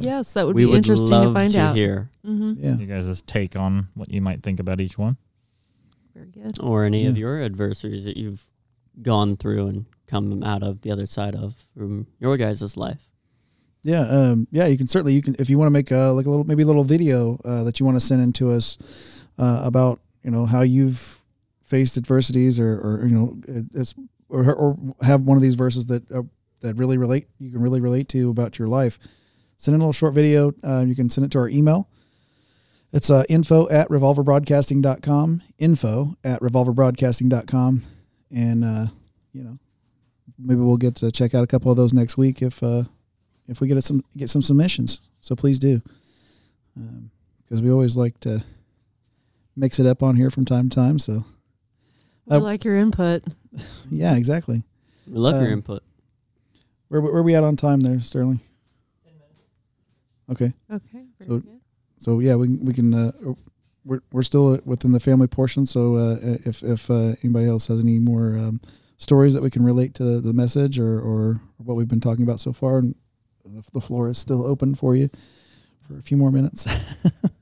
Yes, 0.00 0.32
that 0.34 0.46
would 0.46 0.56
we 0.56 0.62
be 0.64 0.70
would 0.70 0.76
interesting 0.78 1.10
love 1.10 1.28
to 1.28 1.34
find 1.34 1.52
to 1.52 1.60
out. 1.60 1.76
hear, 1.76 2.10
hmm 2.24 2.54
yeah. 2.56 2.76
You 2.76 2.86
guys' 2.86 3.22
take 3.22 3.54
on 3.56 3.88
what 3.94 4.10
you 4.10 4.20
might 4.20 4.42
think 4.42 4.58
about 4.60 4.80
each 4.80 4.98
one. 4.98 5.16
Very 6.14 6.26
good. 6.30 6.58
or 6.60 6.84
any 6.84 7.06
of 7.06 7.16
your 7.16 7.40
adversaries 7.42 8.04
that 8.04 8.16
you've 8.16 8.48
gone 9.02 9.36
through 9.36 9.68
and 9.68 9.84
come 10.08 10.42
out 10.42 10.62
of 10.64 10.80
the 10.80 10.90
other 10.90 11.06
side 11.06 11.36
of 11.36 11.54
from 11.76 12.06
your 12.18 12.36
guys' 12.36 12.76
life. 12.76 13.02
Yeah, 13.84 14.00
um, 14.00 14.48
yeah, 14.50 14.66
you 14.66 14.76
can 14.76 14.88
certainly 14.88 15.12
you 15.14 15.22
can 15.22 15.36
if 15.38 15.48
you 15.48 15.56
want 15.58 15.68
to 15.68 15.70
make 15.70 15.92
a 15.92 16.08
like 16.08 16.26
a 16.26 16.30
little 16.30 16.44
maybe 16.44 16.64
a 16.64 16.66
little 16.66 16.82
video 16.82 17.40
uh, 17.44 17.62
that 17.62 17.78
you 17.78 17.86
want 17.86 17.94
to 17.96 18.04
send 18.04 18.20
in 18.20 18.32
to 18.34 18.50
us 18.50 18.76
uh, 19.38 19.62
about 19.64 20.00
you 20.24 20.32
know 20.32 20.44
how 20.46 20.62
you've 20.62 21.22
faced 21.62 21.96
adversities 21.96 22.58
or, 22.58 22.80
or 22.80 23.06
you 23.06 23.14
know 23.14 23.36
it's 23.74 23.94
or, 24.28 24.52
or 24.52 24.76
have 25.02 25.22
one 25.22 25.36
of 25.36 25.42
these 25.42 25.54
verses 25.54 25.86
that 25.86 26.10
uh, 26.10 26.22
that 26.60 26.74
really 26.76 26.98
relate 26.98 27.28
you 27.38 27.50
can 27.50 27.60
really 27.60 27.80
relate 27.80 28.08
to 28.10 28.30
about 28.30 28.58
your 28.58 28.68
life. 28.68 28.98
Send 29.58 29.74
in 29.74 29.80
a 29.80 29.84
little 29.84 29.92
short 29.92 30.14
video. 30.14 30.52
Uh, 30.62 30.84
you 30.86 30.94
can 30.94 31.10
send 31.10 31.24
it 31.24 31.30
to 31.32 31.38
our 31.38 31.48
email. 31.48 31.88
It's 32.92 33.10
uh, 33.10 33.24
info 33.28 33.68
at 33.68 33.88
revolverbroadcasting.com. 33.88 35.42
Info 35.58 36.16
at 36.24 36.40
revolverbroadcasting.com. 36.40 37.82
And, 38.30 38.64
uh, 38.64 38.86
you 39.32 39.42
know, 39.42 39.58
maybe 40.38 40.60
we'll 40.60 40.76
get 40.76 40.94
to 40.96 41.10
check 41.10 41.34
out 41.34 41.42
a 41.44 41.46
couple 41.46 41.70
of 41.70 41.76
those 41.76 41.92
next 41.92 42.16
week 42.16 42.40
if, 42.40 42.62
uh, 42.62 42.84
if 43.46 43.60
we 43.60 43.68
get 43.68 43.82
some 43.84 44.04
get 44.16 44.30
some 44.30 44.42
submissions. 44.42 45.00
So 45.20 45.34
please 45.34 45.58
do, 45.58 45.82
because 47.44 47.60
we 47.62 47.70
always 47.70 47.96
like 47.96 48.18
to 48.20 48.44
mix 49.56 49.78
it 49.80 49.86
up 49.86 50.02
on 50.02 50.16
here 50.16 50.30
from 50.30 50.44
time 50.44 50.68
to 50.68 50.74
time. 50.74 50.98
So 50.98 51.24
i 52.30 52.36
uh, 52.36 52.40
like 52.40 52.64
your 52.64 52.76
input. 52.76 53.24
yeah, 53.90 54.14
exactly. 54.16 54.62
We 55.06 55.18
love 55.18 55.34
your 55.36 55.46
Um, 55.46 55.58
input. 55.58 55.82
Where 56.88 57.00
where 57.00 57.12
are 57.14 57.22
we 57.22 57.34
at 57.34 57.44
on 57.44 57.56
time 57.56 57.80
there, 57.80 58.00
Sterling? 58.00 58.40
Okay, 60.30 60.52
Okay. 60.70 61.04
So- 61.22 61.38
good. 61.38 61.46
so 61.96 62.18
yeah, 62.20 62.34
we 62.34 62.46
can- 62.48 62.64
we 62.64 62.74
can 62.74 62.92
uh, 62.94 63.12
we're 63.84 64.00
we're 64.12 64.22
still 64.22 64.58
within 64.66 64.92
the 64.92 65.00
family 65.00 65.26
portion. 65.26 65.64
So 65.66 65.96
uh, 65.96 66.18
if 66.44 66.62
if 66.62 66.90
uh, 66.90 67.14
anybody 67.22 67.46
else 67.46 67.66
has 67.68 67.80
any 67.80 67.98
more 67.98 68.36
um, 68.36 68.60
stories 68.98 69.32
that 69.32 69.42
we 69.42 69.48
can 69.50 69.64
relate 69.64 69.94
to 69.94 70.20
the 70.20 70.32
message 70.34 70.78
or 70.78 71.00
or 71.00 71.40
what 71.56 71.76
we've 71.76 71.88
been 71.88 72.00
talking 72.00 72.24
about 72.24 72.40
so 72.40 72.52
far, 72.52 72.78
and 72.78 72.94
the, 73.44 73.62
the 73.72 73.80
floor 73.80 74.10
is 74.10 74.18
still 74.18 74.44
open 74.46 74.74
for 74.74 74.94
you 74.94 75.08
for 75.80 75.96
a 75.96 76.02
few 76.02 76.16
more 76.18 76.30
minutes. 76.30 76.66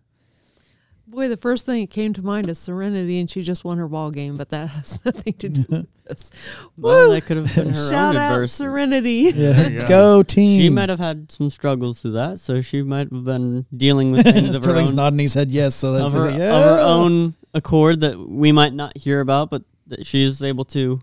Boy, 1.16 1.28
the 1.28 1.36
first 1.38 1.64
thing 1.64 1.80
that 1.80 1.90
came 1.90 2.12
to 2.12 2.22
mind 2.22 2.46
is 2.46 2.58
Serenity, 2.58 3.18
and 3.18 3.30
she 3.30 3.42
just 3.42 3.64
won 3.64 3.78
her 3.78 3.88
ball 3.88 4.10
game, 4.10 4.36
but 4.36 4.50
that 4.50 4.66
has 4.70 5.02
nothing 5.02 5.32
to 5.32 5.48
do 5.48 5.64
with 5.70 5.86
this. 6.04 6.30
Well, 6.76 7.08
Woo! 7.08 7.14
that 7.14 7.22
could 7.22 7.38
have 7.38 7.54
been 7.54 7.70
her 7.70 7.88
Shout 7.90 8.14
own 8.14 8.20
out 8.20 8.32
adversity. 8.32 8.64
Serenity. 8.64 9.12
Yeah, 9.34 9.52
There 9.52 9.70
you 9.70 9.80
go. 9.80 9.86
go. 9.88 10.22
team. 10.22 10.60
She 10.60 10.68
might 10.68 10.90
have 10.90 10.98
had 10.98 11.32
some 11.32 11.48
struggles 11.48 12.02
through 12.02 12.10
that, 12.12 12.38
so 12.38 12.60
she 12.60 12.82
might 12.82 13.10
have 13.10 13.24
been 13.24 13.64
dealing 13.74 14.12
with 14.12 14.24
things 14.24 14.50
of 14.54 14.56
her 14.56 14.70
Sterling's 14.72 14.90
own, 14.90 14.96
nodding 14.96 15.18
his 15.20 15.32
head 15.32 15.50
yes. 15.50 15.74
So 15.74 15.92
that's 15.92 16.12
of 16.12 16.20
her, 16.20 16.30
yeah. 16.38 16.54
of 16.54 16.64
her 16.64 16.80
own 16.84 17.34
accord 17.54 18.00
that 18.00 18.18
we 18.18 18.52
might 18.52 18.74
not 18.74 18.94
hear 18.98 19.20
about, 19.20 19.48
but 19.48 19.62
that 19.86 20.04
she's 20.06 20.42
able 20.42 20.66
to 20.66 21.00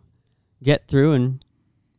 get 0.62 0.88
through, 0.88 1.14
and 1.14 1.44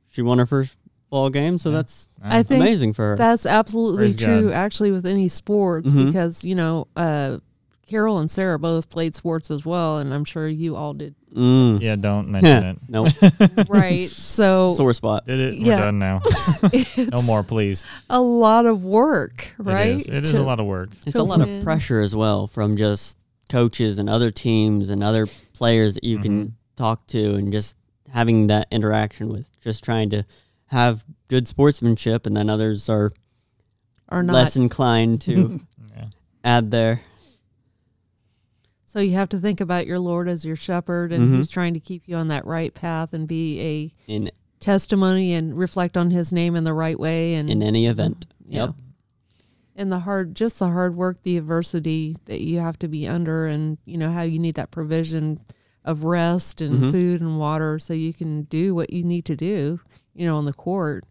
she 0.08 0.22
won 0.22 0.38
her 0.38 0.46
first 0.46 0.76
ball 1.10 1.30
game. 1.30 1.58
So 1.58 1.70
Yeah. 1.70 1.76
that's 1.78 2.08
I 2.22 2.44
think 2.44 2.60
amazing 2.60 2.92
for 2.92 3.08
her. 3.08 3.16
That's 3.16 3.44
absolutely 3.44 3.96
Praise 4.04 4.16
true, 4.16 4.42
God. 4.50 4.52
actually, 4.54 4.92
with 4.92 5.04
any 5.04 5.26
sports, 5.26 5.92
Mhm. 5.92 6.06
because, 6.06 6.44
you 6.44 6.54
know, 6.54 6.86
uh, 6.94 7.38
Carol 7.86 8.18
and 8.18 8.30
Sarah 8.30 8.58
both 8.58 8.88
played 8.88 9.14
sports 9.14 9.50
as 9.50 9.64
well, 9.66 9.98
and 9.98 10.12
I'm 10.14 10.24
sure 10.24 10.48
you 10.48 10.74
all 10.76 10.94
did. 10.94 11.14
mm. 11.34 11.80
Yeah, 11.80 11.96
don't 11.96 12.28
mention 12.30 12.64
it. 12.64 12.78
no 12.88 13.06
Right. 13.68 14.08
So 14.08 14.74
sore 14.74 14.92
spot. 14.94 15.26
Did 15.26 15.40
it? 15.40 15.58
We're 15.60 15.66
Yeah. 15.66 15.78
done 15.80 15.98
now. 15.98 16.22
No 17.12 17.22
more, 17.22 17.42
please. 17.42 17.84
a 18.08 18.20
lot 18.20 18.66
of 18.66 18.84
work, 18.84 19.52
right? 19.58 19.88
It 19.88 19.96
is, 19.96 20.08
it 20.08 20.24
is 20.24 20.30
To- 20.32 20.40
a 20.40 20.42
lot 20.42 20.60
of 20.60 20.66
work. 20.66 20.90
It's 21.06 21.16
a 21.18 21.22
lot 21.22 21.40
win. 21.40 21.58
of 21.58 21.64
pressure 21.64 22.00
as 22.00 22.16
well 22.16 22.46
from 22.46 22.76
just 22.76 23.18
coaches 23.50 23.98
and 23.98 24.08
other 24.08 24.30
teams 24.30 24.88
and 24.90 25.02
other 25.02 25.26
players 25.52 25.94
that 25.94 26.04
you 26.04 26.18
Mhm. 26.18 26.22
can 26.22 26.56
talk 26.76 27.06
to 27.08 27.34
and 27.34 27.52
just 27.52 27.76
having 28.10 28.46
that 28.46 28.66
interaction 28.70 29.28
with. 29.28 29.48
Just 29.60 29.84
trying 29.84 30.10
to 30.10 30.24
have 30.66 31.04
good 31.28 31.46
sportsmanship, 31.46 32.26
and 32.26 32.34
then 32.36 32.48
others 32.48 32.88
are 32.88 33.12
Or 34.10 34.22
not. 34.22 34.32
less 34.32 34.56
inclined 34.56 35.20
to 35.22 35.60
Yeah. 35.96 36.04
add 36.42 36.70
there. 36.70 37.02
So 38.94 39.00
you 39.00 39.14
have 39.14 39.28
to 39.30 39.38
think 39.38 39.60
about 39.60 39.88
your 39.88 39.98
Lord 39.98 40.28
as 40.28 40.44
your 40.44 40.54
shepherd, 40.54 41.10
and 41.12 41.32
Mhm. 41.32 41.36
He's 41.38 41.48
trying 41.48 41.74
to 41.74 41.80
keep 41.80 42.06
you 42.06 42.14
on 42.14 42.28
that 42.28 42.46
right 42.46 42.72
path 42.72 43.12
and 43.12 43.26
be 43.26 43.60
a 43.60 43.92
in 44.06 44.30
testimony 44.60 45.32
and 45.34 45.58
reflect 45.58 45.96
on 45.96 46.12
His 46.12 46.32
name 46.32 46.54
in 46.54 46.62
the 46.62 46.72
right 46.72 46.96
way. 46.98 47.34
And 47.34 47.50
in 47.50 47.60
any 47.60 47.86
event. 47.88 48.26
Yeah. 48.46 48.66
Yep. 48.66 48.74
and 49.74 49.90
the 49.90 49.98
hard 49.98 50.36
just 50.36 50.60
the 50.60 50.68
hard 50.68 50.94
work 50.94 51.22
the 51.24 51.36
adversity 51.36 52.16
that 52.26 52.40
you 52.40 52.60
have 52.60 52.78
to 52.78 52.86
be 52.86 53.08
under 53.08 53.46
and 53.46 53.78
you 53.84 53.98
know 53.98 54.12
how 54.12 54.22
you 54.22 54.38
need 54.38 54.54
that 54.54 54.70
provision 54.70 55.40
of 55.84 56.04
rest 56.04 56.60
and 56.60 56.84
Mhm. 56.84 56.90
food 56.92 57.20
and 57.20 57.36
water 57.40 57.80
so 57.80 57.92
you 57.92 58.12
can 58.14 58.42
do 58.42 58.72
what 58.76 58.92
you 58.92 59.02
need 59.02 59.24
to 59.24 59.34
do 59.34 59.80
you 60.14 60.24
know 60.24 60.36
on 60.36 60.44
the 60.44 60.52
court 60.52 61.04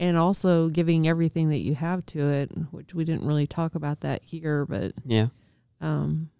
and 0.00 0.16
also 0.16 0.68
giving 0.68 1.06
everything 1.06 1.50
that 1.50 1.60
you 1.60 1.76
have 1.76 2.04
to 2.06 2.18
it 2.28 2.50
which 2.72 2.92
we 2.92 3.04
didn't 3.04 3.24
really 3.24 3.46
talk 3.46 3.76
about 3.76 4.00
that 4.00 4.24
here 4.24 4.66
but 4.66 4.92
Yeah. 5.06 5.28
um 5.80 6.30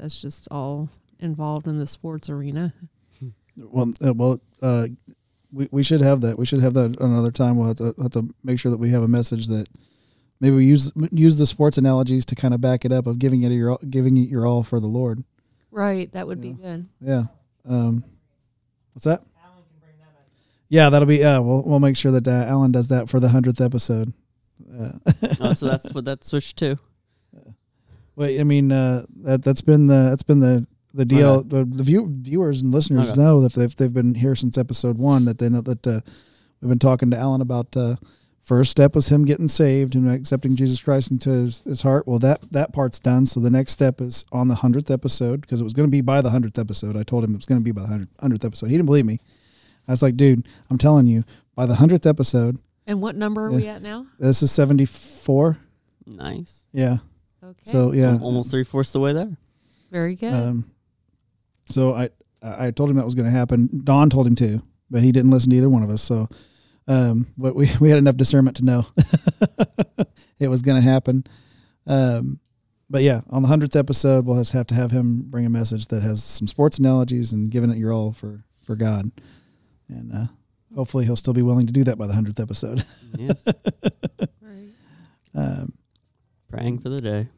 that's 0.00 0.20
just 0.20 0.48
all 0.50 0.88
involved 1.18 1.66
in 1.66 1.78
the 1.78 1.86
sports 1.86 2.28
arena 2.30 2.72
Well, 3.56 3.90
uh, 4.04 4.14
well, 4.14 4.40
uh, 4.62 4.88
we 5.52 5.68
we 5.70 5.82
should 5.82 6.00
have 6.00 6.20
that. 6.22 6.38
We 6.38 6.46
should 6.46 6.60
have 6.62 6.74
that 6.74 6.98
another 7.00 7.30
time. 7.30 7.56
We'll 7.56 7.68
have 7.68 7.76
to, 7.78 7.94
have 8.00 8.12
to 8.12 8.32
make 8.42 8.58
sure 8.58 8.70
that 8.70 8.78
we 8.78 8.90
have 8.90 9.02
a 9.02 9.08
message 9.08 9.48
that 9.48 9.68
maybe 10.40 10.56
we 10.56 10.64
use 10.64 10.90
use 11.10 11.36
the 11.36 11.44
sports 11.46 11.76
analogies 11.76 12.24
to 12.26 12.34
kind 12.34 12.54
of 12.54 12.60
back 12.60 12.84
it 12.84 12.92
up 12.92 13.06
of 13.06 13.18
giving 13.18 13.42
it 13.42 13.52
your 13.52 13.72
all- 13.72 13.80
giving 13.90 14.16
it 14.16 14.28
your 14.30 14.46
all 14.46 14.62
for 14.62 14.80
the 14.80 14.86
Lord. 14.86 15.24
right 15.70 16.10
that 16.12 16.26
would 16.26 16.40
be 16.40 16.52
good 16.52 16.86
Yeah. 17.00 17.24
Um, 17.68 18.04
what's 18.94 19.04
that? 19.04 19.22
Yeah, 20.68 20.88
that'll 20.88 21.06
be. 21.06 21.16
Yeah, 21.18 21.40
we'll 21.40 21.62
we'll 21.64 21.80
make 21.80 21.96
sure 21.96 22.12
that 22.12 22.28
uh, 22.28 22.44
Alan 22.48 22.70
does 22.70 22.88
that 22.88 23.08
for 23.10 23.18
the 23.18 23.28
hundredth 23.28 23.60
episode. 23.60 24.12
Uh, 24.72 24.92
oh, 25.40 25.52
so 25.52 25.66
that's 25.66 25.92
what 25.92 26.04
that 26.04 26.22
switched 26.24 26.56
to. 26.58 26.78
Wait, 28.16 28.40
I 28.40 28.44
mean 28.44 28.70
uh, 28.72 29.04
that 29.22 29.42
that's 29.42 29.60
been 29.62 29.86
the 29.86 30.08
that's 30.10 30.22
been 30.22 30.40
the 30.40 30.66
the 30.92 31.04
deal. 31.04 31.42
The, 31.42 31.64
the 31.64 31.82
view, 31.84 32.06
viewers 32.10 32.62
and 32.62 32.72
listeners 32.74 33.08
Okay. 33.12 33.20
know 33.20 33.42
if 33.44 33.52
they've 33.54 33.74
they've 33.76 33.92
been 33.92 34.14
here 34.14 34.34
since 34.34 34.58
episode 34.58 34.98
one 34.98 35.24
that 35.26 35.38
they 35.38 35.48
know 35.48 35.60
that 35.62 35.86
uh, 35.86 36.00
we've 36.60 36.68
been 36.68 36.78
talking 36.78 37.10
to 37.10 37.16
Alan 37.16 37.40
about. 37.40 37.76
Uh, 37.76 37.96
first 38.42 38.70
step 38.72 38.96
was 38.96 39.08
him 39.08 39.24
getting 39.24 39.46
saved 39.48 39.94
and 39.94 40.10
accepting 40.10 40.56
Jesus 40.56 40.82
Christ 40.82 41.10
into 41.12 41.30
his, 41.30 41.60
his 41.60 41.82
heart. 41.82 42.08
Well, 42.08 42.18
that 42.20 42.40
that 42.50 42.72
part's 42.72 42.98
done. 42.98 43.26
So 43.26 43.38
the 43.38 43.50
next 43.50 43.72
step 43.72 44.00
is 44.00 44.26
on 44.32 44.48
the 44.48 44.56
hundredth 44.56 44.90
episode 44.90 45.42
because 45.42 45.60
it 45.60 45.64
was 45.64 45.72
going 45.74 45.86
to 45.86 45.90
be 45.90 46.00
by 46.00 46.20
the 46.20 46.30
hundredth 46.30 46.58
episode. 46.58 46.96
I 46.96 47.04
told 47.04 47.22
him 47.22 47.32
it 47.34 47.36
was 47.36 47.46
going 47.46 47.60
to 47.60 47.64
be 47.64 47.70
by 47.72 47.82
the 47.86 48.08
hundredth 48.20 48.44
episode. 48.44 48.66
He 48.66 48.72
didn't 48.76 48.86
believe 48.86 49.06
me. 49.06 49.20
I 49.86 49.92
was 49.92 50.02
like, 50.02 50.16
dude, 50.16 50.46
I'm 50.70 50.78
telling 50.78 51.06
you, 51.06 51.24
by 51.54 51.66
the 51.66 51.74
hundredth 51.76 52.06
episode, 52.06 52.58
and 52.86 53.00
what 53.00 53.14
number 53.14 53.46
are 53.46 53.50
Yeah. 53.50 53.56
we 53.56 53.68
at 53.68 53.82
now 53.82 54.06
this 54.18 54.42
is 54.42 54.50
seventy 54.50 54.86
four. 54.86 55.56
Nice. 56.06 56.64
Yeah. 56.72 56.98
Okay 57.42 57.70
So 57.70 57.92
yeah, 57.92 58.18
Almost 58.20 58.50
three 58.50 58.64
fourths 58.64 58.92
the 58.92 59.00
way 59.00 59.12
there. 59.12 59.36
very 59.90 60.14
good 60.16 60.32
Um, 60.34 60.70
so 61.66 61.94
I 61.94 62.10
I 62.42 62.66
I 62.66 62.70
told 62.70 62.90
him 62.90 62.96
that 62.96 63.04
was 63.04 63.14
going 63.14 63.26
to 63.26 63.30
happen. 63.30 63.68
Don 63.84 64.10
told 64.10 64.26
him 64.26 64.34
to, 64.36 64.62
but 64.90 65.02
he 65.02 65.12
didn't 65.12 65.30
listen 65.30 65.50
to 65.50 65.56
either 65.56 65.68
one 65.68 65.82
of 65.82 65.90
us. 65.90 66.02
So, 66.02 66.28
um, 66.88 67.26
but 67.36 67.54
we 67.54 67.70
we 67.80 67.90
had 67.90 67.98
enough 67.98 68.16
discernment 68.16 68.56
to 68.58 68.64
know 68.64 68.86
it 70.38 70.48
was 70.48 70.62
going 70.62 70.76
to 70.82 70.88
happen. 70.88 71.24
Um, 71.86 72.40
but 72.88 73.02
yeah, 73.02 73.20
on 73.30 73.42
the 73.42 73.48
hundredth 73.48 73.76
episode, 73.76 74.26
we'll 74.26 74.38
just 74.38 74.52
have 74.52 74.66
to 74.68 74.74
have 74.74 74.90
him 74.90 75.22
bring 75.28 75.46
a 75.46 75.50
message 75.50 75.86
that 75.88 76.02
has 76.02 76.24
some 76.24 76.48
sports 76.48 76.78
analogies 76.78 77.32
and 77.32 77.50
giving 77.50 77.70
it 77.70 77.76
your 77.78 77.92
all 77.92 78.12
for 78.12 78.42
for 78.64 78.74
God, 78.74 79.10
and 79.88 80.12
uh, 80.12 80.26
hopefully 80.74 81.04
he'll 81.04 81.16
still 81.16 81.32
be 81.34 81.42
willing 81.42 81.66
to 81.66 81.72
do 81.72 81.84
that 81.84 81.98
by 81.98 82.06
the 82.08 82.12
hundredth 82.14 82.40
episode. 82.40 82.84
Yes. 83.16 83.36
right. 84.42 84.68
Um, 85.34 85.72
Praying 86.50 86.78
for 86.80 86.88
the 86.88 87.00
day. 87.00 87.28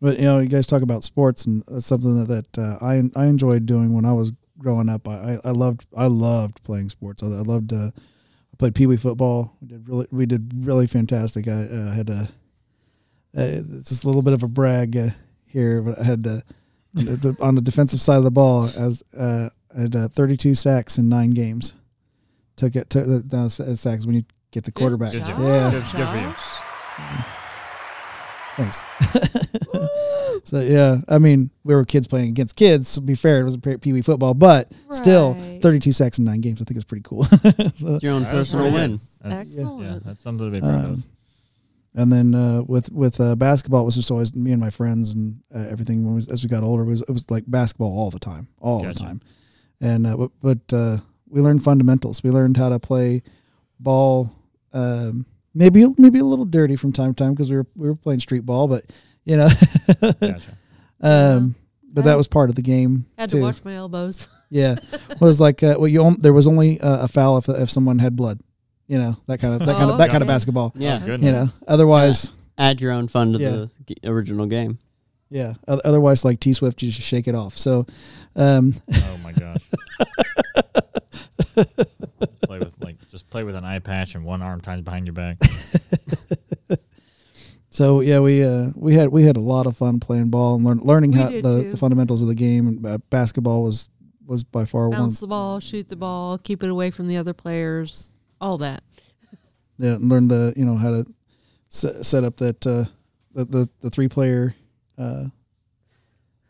But 0.00 0.16
you 0.18 0.24
know, 0.24 0.38
you 0.40 0.48
guys 0.48 0.66
talk 0.66 0.82
about 0.82 1.04
sports, 1.04 1.46
and 1.46 1.62
that's 1.68 1.86
something 1.86 2.24
that, 2.24 2.48
that 2.54 2.58
uh, 2.58 2.78
I 2.84 3.02
I 3.14 3.26
enjoyed 3.26 3.66
doing 3.66 3.94
when 3.94 4.04
I 4.04 4.12
was 4.12 4.32
growing 4.58 4.88
up. 4.88 5.06
I, 5.08 5.34
I, 5.34 5.38
I 5.46 5.50
loved 5.52 5.86
I 5.96 6.06
loved 6.06 6.62
playing 6.64 6.90
sports. 6.90 7.22
I, 7.22 7.26
I 7.26 7.42
loved 7.42 7.72
uh, 7.72 7.90
I 7.94 8.56
played 8.58 8.74
pee 8.74 8.86
wee 8.86 8.96
football. 8.96 9.56
We 9.60 9.68
did 9.68 9.88
really 9.88 10.06
we 10.10 10.26
did 10.26 10.66
really 10.66 10.86
fantastic. 10.88 11.46
I 11.46 11.52
uh, 11.52 11.92
had 11.92 12.10
a 12.10 12.28
uh, 13.36 13.62
it's 13.76 13.88
just 13.88 14.02
a 14.04 14.06
little 14.08 14.22
bit 14.22 14.32
of 14.34 14.42
a 14.42 14.48
brag 14.48 14.96
uh, 14.96 15.10
here, 15.46 15.80
but 15.80 15.98
I 15.98 16.02
had 16.02 16.26
uh, 16.26 16.40
on 17.40 17.54
the- 17.54 17.60
defensive 17.64 18.00
side 18.00 18.18
of 18.18 18.24
the 18.24 18.30
ball 18.30 18.64
as 18.76 19.02
uh, 19.16 19.48
I 19.74 19.80
had 19.82 19.96
uh, 19.96 20.08
32 20.08 20.54
sacks 20.54 20.98
in 20.98 21.08
nine 21.08 21.30
games. 21.30 21.74
Took 22.56 22.74
it 22.76 22.90
took 22.90 23.06
the 23.06 23.20
down 23.20 23.48
sacks 23.50 24.04
when 24.04 24.16
you 24.16 24.24
get 24.50 24.64
the 24.64 24.70
Good 24.72 24.80
quarterback. 24.80 25.12
Good 25.12 25.20
job, 25.20 25.28
job. 25.28 25.40
Yeah. 25.40 25.70
Good- 25.70 25.82
good 25.96 26.08
for 26.08 26.16
you. 26.16 26.34
Josh. 26.34 27.26
Thanks. 28.56 28.84
so 30.44 30.60
yeah, 30.60 31.00
I 31.08 31.18
mean, 31.18 31.50
we 31.64 31.74
were 31.74 31.84
kids 31.84 32.06
playing 32.06 32.28
against 32.28 32.56
kids. 32.56 32.94
To 32.94 33.00
be 33.00 33.14
fair, 33.14 33.40
it 33.40 33.44
was 33.44 33.54
a 33.54 33.58
pee 33.58 33.92
wee 33.92 34.02
football, 34.02 34.34
but 34.34 34.70
still, 34.90 35.34
32 35.62 35.92
sacks 35.92 36.18
in 36.18 36.24
nine 36.24 36.40
games. 36.40 36.60
I 36.60 36.64
think 36.64 36.76
is 36.78 36.84
pretty 36.84 37.02
cool. 37.02 37.24
so, 37.24 37.38
It's 37.44 38.02
your 38.02 38.14
own 38.14 38.24
personal 38.24 38.64
pretty 38.70 38.76
win. 38.76 38.90
good. 38.92 39.00
That's- 39.22 39.46
Excellent. 39.58 39.82
Yeah, 39.82 39.98
that's 40.04 40.22
something 40.22 40.44
to 40.44 40.50
be 40.50 40.60
proud 40.60 40.84
um, 40.84 40.92
of. 40.92 41.06
and 41.94 42.12
then 42.12 42.34
uh, 42.34 42.62
with 42.66 42.90
with 42.92 43.20
uh, 43.20 43.36
basketball, 43.36 43.82
it 43.82 43.86
was 43.86 43.94
just 43.96 44.10
always 44.10 44.34
me 44.34 44.52
and 44.52 44.60
my 44.60 44.70
friends 44.70 45.10
and 45.10 45.40
uh, 45.54 45.66
everything. 45.70 46.04
When 46.04 46.14
we, 46.16 46.20
as 46.30 46.42
we 46.42 46.48
got 46.48 46.62
older, 46.62 46.82
it 46.82 46.86
was 46.86 47.00
it 47.02 47.10
was 47.10 47.30
like 47.30 47.44
basketball 47.46 47.96
all 47.98 48.10
the 48.10 48.18
time, 48.18 48.48
all 48.60 48.82
the 48.82 48.94
time. 48.94 49.20
And 49.80 50.06
uh, 50.06 50.16
but, 50.16 50.30
but 50.42 50.76
uh, 50.76 50.96
we 51.28 51.40
learned 51.40 51.64
fundamentals. 51.64 52.22
We 52.22 52.30
learned 52.30 52.56
how 52.56 52.68
to 52.68 52.78
play 52.78 53.22
ball. 53.80 54.30
Um, 54.72 55.26
maybe 55.54 55.86
maybe 55.98 56.18
a 56.18 56.24
little 56.24 56.44
dirty 56.44 56.76
from 56.76 56.92
time 56.92 57.14
to 57.14 57.24
time 57.24 57.32
because 57.32 57.50
we 57.50 57.56
were 57.56 57.66
we 57.76 57.88
were 57.88 57.94
playing 57.94 58.20
street 58.20 58.44
ball, 58.46 58.68
but 58.68 58.84
you 59.24 59.36
know. 59.36 59.48
Gotcha. 60.00 60.56
Um, 61.04 61.56
but 61.92 62.02
I- 62.02 62.10
that 62.10 62.16
was 62.16 62.28
part 62.28 62.48
of 62.48 62.54
the 62.54 62.62
game. 62.62 63.06
Had 63.18 63.28
too. 63.30 63.38
to 63.38 63.42
watch 63.42 63.64
my 63.64 63.74
elbows. 63.74 64.28
Yeah, 64.50 64.76
was 65.18 65.40
like 65.40 65.62
uh, 65.62 65.76
well, 65.78 65.88
you 65.88 66.04
on, 66.04 66.20
there 66.20 66.34
was 66.34 66.46
only 66.46 66.78
uh, 66.78 67.04
a 67.04 67.08
foul 67.08 67.38
if 67.38 67.48
if 67.48 67.70
someone 67.70 67.98
had 67.98 68.14
blood, 68.14 68.38
you 68.86 68.98
know 68.98 69.16
that 69.26 69.40
kind 69.40 69.54
of 69.54 69.60
that 69.66 69.76
kind 69.78 69.88
Oh, 69.88 69.92
of 69.94 69.98
that 69.98 70.10
kind 70.10 70.22
of 70.22 70.28
basketball. 70.28 70.74
Yeah. 70.76 71.00
Oh, 71.02 71.06
goodness. 71.06 71.26
You 71.26 71.32
know, 71.46 71.48
otherwise, 71.66 72.32
Add 72.58 72.80
your 72.82 72.92
own 72.92 73.08
fun 73.08 73.32
to 73.32 73.38
Yeah. 73.38 73.50
the 73.50 73.70
g- 73.86 73.96
original 74.04 74.44
game. 74.44 74.78
yeah, 75.30 75.54
otherwise 75.66 76.22
like 76.24 76.38
T 76.38 76.52
Swift, 76.52 76.82
you 76.82 76.90
just 76.90 77.08
shake 77.08 77.26
it 77.28 77.34
off. 77.34 77.56
So, 77.56 77.86
um, 78.36 78.74
Oh 78.94 79.18
my 79.24 79.32
gosh. 79.32 79.62
Play 81.54 82.58
with 82.58 82.71
like 82.71 82.71
just 83.12 83.28
play 83.28 83.44
with 83.44 83.54
an 83.54 83.62
eye 83.62 83.78
patch 83.78 84.14
and 84.14 84.24
one 84.24 84.40
arm 84.40 84.62
tied 84.62 84.82
behind 84.86 85.06
your 85.06 85.12
back. 85.12 85.36
so 87.68 88.00
yeah, 88.00 88.20
we 88.20 88.42
uh 88.42 88.70
we 88.74 88.94
had 88.94 89.10
we 89.10 89.22
had 89.22 89.36
a 89.36 89.40
lot 89.40 89.66
of 89.66 89.76
fun 89.76 90.00
playing 90.00 90.30
ball 90.30 90.54
and 90.54 90.64
learn, 90.64 90.78
learning 90.78 91.12
We 91.12 91.18
how 91.18 91.28
the, 91.28 91.68
the 91.72 91.76
fundamentals 91.76 92.22
of 92.22 92.28
the 92.28 92.34
game. 92.34 92.84
Uh, 92.84 92.96
basketball 93.10 93.62
was 93.64 93.90
was 94.24 94.42
by 94.42 94.64
far 94.64 94.88
one. 94.88 94.98
Bounce 94.98 95.20
the 95.20 95.26
ball, 95.26 95.60
shoot 95.60 95.90
the 95.90 95.96
ball, 95.96 96.38
keep 96.38 96.62
it 96.62 96.70
away 96.70 96.90
from 96.90 97.06
the 97.06 97.18
other 97.18 97.34
players, 97.34 98.10
all 98.40 98.58
that. 98.58 98.82
Yeah, 99.78 99.94
and 99.94 100.08
learned 100.08 100.30
the 100.30 100.52
you 100.56 100.64
know 100.64 100.76
how 100.76 100.90
to 100.90 101.06
set, 101.70 102.06
set 102.06 102.24
up 102.24 102.36
that 102.36 102.66
uh 102.66 102.84
the 103.34 103.44
the, 103.44 103.68
the 103.80 103.90
three 103.90 104.08
player. 104.08 104.54
Uh, 104.96 105.24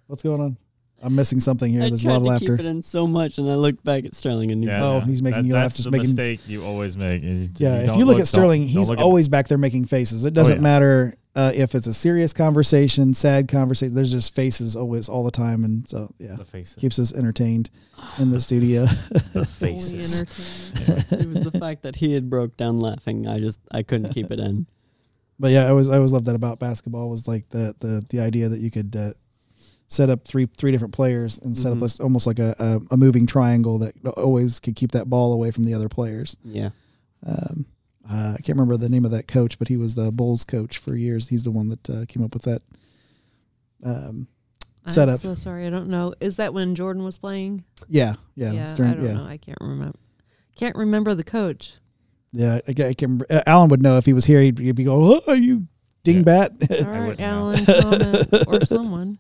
what's 0.06 0.22
going 0.22 0.40
on? 0.40 0.56
I'm 1.02 1.16
missing 1.16 1.40
something 1.40 1.72
here. 1.72 1.82
I 1.82 1.88
There's 1.88 2.02
a 2.04 2.06
tried 2.06 2.12
lot 2.12 2.16
of 2.18 2.22
to 2.24 2.28
laughter. 2.30 2.56
keep 2.58 2.66
it 2.66 2.68
in 2.68 2.82
so 2.82 3.06
much, 3.06 3.38
and 3.38 3.50
I 3.50 3.56
looked 3.56 3.82
back 3.84 4.04
at 4.04 4.14
Sterling 4.14 4.52
and 4.52 4.60
knew. 4.60 4.70
Oh, 4.70 5.00
he's 5.00 5.20
making 5.22 5.42
That- 5.42 5.48
you 5.48 5.54
laugh, 5.54 5.64
That's 5.64 5.76
just 5.78 5.84
the 5.86 5.90
making- 5.90 6.06
mistake 6.10 6.40
you 6.48 6.64
always 6.64 6.96
make. 6.96 7.22
is 7.24 7.48
Yeah, 7.58 7.90
if 7.92 7.96
you 7.96 8.04
look 8.04 8.20
at 8.20 8.28
Sterling, 8.28 8.68
he's 8.68 8.88
always 8.88 9.28
back 9.28 9.48
there 9.48 9.58
making 9.58 9.86
faces. 9.86 10.24
It 10.24 10.32
doesn't 10.34 10.56
yeah. 10.56 10.62
matter 10.62 11.14
uh, 11.34 11.50
if 11.54 11.74
it's 11.74 11.86
a 11.86 11.94
serious 11.94 12.34
conversation, 12.34 13.14
sad 13.14 13.48
conversation, 13.48 13.94
there's 13.94 14.12
just 14.12 14.34
faces 14.34 14.76
always 14.76 15.08
all 15.08 15.24
the 15.24 15.30
time, 15.30 15.64
and 15.64 15.88
so 15.88 16.12
yeah, 16.18 16.36
The 16.36 16.44
faces. 16.44 16.74
keeps 16.76 16.98
us 16.98 17.14
entertained 17.14 17.70
in 18.18 18.30
the 18.30 18.40
studio. 18.40 18.84
the 19.32 19.46
faces. 19.48 20.20
it 21.10 21.26
was 21.26 21.40
the 21.40 21.56
fact 21.58 21.82
that 21.84 21.96
he 21.96 22.12
had 22.12 22.28
broke 22.28 22.56
down 22.58 22.78
laughing. 22.78 23.26
I 23.26 23.40
just 23.40 23.58
I 23.70 23.82
couldn't 23.82 24.12
keep 24.12 24.30
it 24.30 24.38
in. 24.38 24.66
But 25.40 25.50
yeah, 25.50 25.64
I 25.64 25.70
always 25.70 25.88
I 25.88 25.96
always 25.96 26.12
loved 26.12 26.26
that 26.26 26.36
about 26.36 26.60
basketball 26.60 27.10
was 27.10 27.26
like 27.26 27.48
the 27.48 27.74
the 27.80 28.04
the 28.10 28.20
idea 28.20 28.48
that 28.50 28.60
you 28.60 28.70
could 28.70 28.94
uh, 28.94 29.12
set 29.92 30.08
up 30.10 30.26
three 30.26 30.48
three 30.56 30.70
different 30.72 30.94
players 30.94 31.38
and 31.38 31.56
set 31.56 31.70
Mhm. 31.72 31.76
up 31.76 31.80
this- 31.82 32.00
almost 32.00 32.26
like 32.26 32.38
a, 32.38 32.54
a 32.58 32.94
a 32.94 32.96
moving 32.96 33.26
triangle 33.26 33.78
that 33.78 33.94
always 34.16 34.58
could 34.60 34.74
keep 34.76 34.92
that 34.92 35.10
ball 35.10 35.32
away 35.32 35.50
from 35.50 35.64
the 35.64 35.74
other 35.74 35.88
players. 35.88 36.36
Yeah. 36.44 36.70
Um, 37.26 37.66
uh, 38.10 38.32
I 38.34 38.42
can't 38.42 38.58
remember 38.58 38.76
the 38.76 38.88
name 38.88 39.04
of 39.04 39.10
that 39.12 39.28
coach, 39.28 39.58
but 39.58 39.68
he 39.68 39.76
was 39.76 39.94
the 39.94 40.10
Bulls 40.10 40.44
coach 40.44 40.78
for 40.78 40.96
years. 40.96 41.28
He's 41.28 41.44
the 41.44 41.50
one 41.52 41.68
that 41.68 41.90
uh, 41.90 42.04
came 42.08 42.24
up 42.24 42.34
with 42.34 42.42
that. 42.44 42.62
Um, 43.84 44.28
I'm 44.84 44.92
Setup. 44.92 45.18
so 45.18 45.34
sorry, 45.34 45.66
I 45.66 45.70
don't 45.70 45.88
know. 45.88 46.14
Is 46.20 46.36
that 46.36 46.52
when 46.54 46.74
Jordan 46.74 47.04
was 47.04 47.18
playing? 47.18 47.64
yeah, 47.88 48.14
yeah, 48.34 48.50
yeah 48.52 48.74
during- 48.74 48.92
I 48.92 48.94
don't 48.94 49.04
yeah. 49.04 49.12
know. 49.14 49.24
I 49.26 49.36
can't 49.36 49.58
remember. 49.60 49.98
Can't 50.56 50.76
remember 50.76 51.14
the 51.14 51.22
coach. 51.24 51.74
Yeah, 52.32 52.60
I, 52.66 52.70
I 52.70 52.94
can. 52.94 52.96
remember- 53.18 53.26
uh, 53.30 53.42
Alan 53.46 53.68
would 53.68 53.82
know 53.82 53.96
if 53.98 54.06
he 54.06 54.12
was 54.12 54.24
here. 54.24 54.40
He'd, 54.42 54.58
he'd 54.58 54.74
be 54.74 54.84
going, 54.84 55.20
"Oh, 55.26 55.32
you 55.32 55.66
dingbat!" 56.04 56.84
All 56.84 56.90
right, 56.90 57.00
wouldn't 57.00 57.18
know. 57.20 57.26
Alan, 57.26 57.64
comment 57.66 58.48
or 58.48 58.60
someone. 58.66 59.18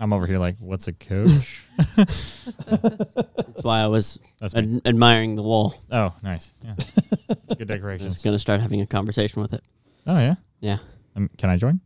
I'm 0.00 0.12
over 0.12 0.26
here 0.26 0.38
like, 0.38 0.56
what's 0.60 0.88
a 0.88 0.92
coach? 0.92 1.64
That's 1.96 3.62
why 3.62 3.80
I 3.80 3.86
was 3.86 4.18
That's 4.40 4.54
me. 4.54 4.76
ad- 4.76 4.82
admiring 4.86 5.36
the 5.36 5.42
wall. 5.42 5.74
Oh, 5.90 6.14
nice. 6.22 6.52
Yeah. 6.64 6.74
Good 6.76 6.88
I 7.50 7.54
was 7.58 7.66
decorations. 7.66 8.22
gonna 8.22 8.38
start 8.38 8.60
having 8.60 8.80
a 8.80 8.86
conversation 8.86 9.42
with 9.42 9.52
it. 9.52 9.62
Oh 10.06 10.18
yeah. 10.18 10.34
Yeah. 10.60 10.78
Um, 11.16 11.30
can 11.38 11.50
I 11.50 11.56
join? 11.56 11.80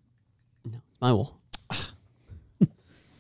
No, 0.65 0.79
it's 0.89 1.01
my 1.01 1.13
wall. 1.13 1.39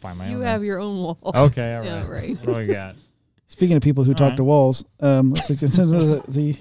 Find 0.00 0.18
my 0.18 0.24
own. 0.26 0.30
You 0.30 0.36
own. 0.38 0.42
have 0.44 0.64
your 0.64 0.78
own 0.80 0.98
wall. 1.02 1.18
Okay. 1.34 1.74
All 1.74 1.80
right. 1.80 1.86
Yeah, 1.86 2.08
right. 2.10 2.36
What 2.38 2.44
do 2.46 2.52
we 2.54 2.66
got? 2.66 2.94
Speaking 3.48 3.76
of 3.76 3.82
people 3.82 4.02
who 4.04 4.12
All 4.12 4.16
talk 4.16 4.30
right. 4.30 4.36
to 4.36 4.44
walls, 4.44 4.84
um, 5.00 5.32
let's 5.32 5.48
look 5.50 5.62
into 5.62 5.84
the, 5.86 6.24
the 6.28 6.56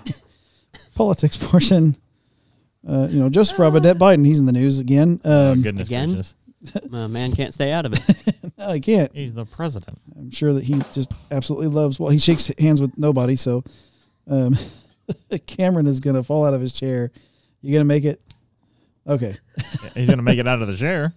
politics 0.93 1.37
portion. 1.37 1.95
Uh, 2.88 3.07
you 3.09 3.19
know, 3.19 3.29
Joseph 3.29 3.59
Robinette 3.59 3.97
Biden, 3.97 4.25
he's 4.25 4.39
in 4.39 4.45
the 4.45 4.51
news 4.51 4.79
again. 4.79 5.19
oh 5.23 5.51
Um, 5.51 5.61
goodness 5.61 5.88
again? 5.88 6.09
gracious. 6.13 6.36
My 6.89 7.07
man 7.07 7.32
can't 7.34 7.53
stay 7.53 7.71
out 7.71 7.86
of 7.86 7.93
it. 7.93 8.01
no, 8.57 8.71
he 8.73 8.79
can't. 8.79 9.13
He's 9.15 9.34
the 9.34 9.45
president. 9.45 9.99
I'm 10.17 10.29
sure 10.32 10.53
that 10.53 10.63
he 10.63 10.79
just 10.93 11.11
absolutely 11.32 11.67
loves. 11.67 11.99
Well, 11.99 12.09
he 12.09 12.17
shakes 12.19 12.51
hands 12.59 12.79
with 12.82 12.97
nobody. 12.97 13.36
So, 13.36 13.63
um, 14.27 14.57
Cameron 15.47 15.88
is 15.88 15.99
gonna 15.99 16.23
fall 16.23 16.45
out 16.45 16.53
of 16.53 16.61
his 16.61 16.73
chair. 16.73 17.11
You 17.61 17.73
gonna 17.73 17.86
make 17.86 18.03
it? 18.03 18.21
Okay. 19.07 19.36
Yeah, 19.57 19.89
He's 19.95 20.09
gonna 20.09 20.21
make 20.21 20.38
it 20.38 20.47
out 20.47 20.61
of 20.61 20.67
the 20.67 20.75
chair. 20.77 21.13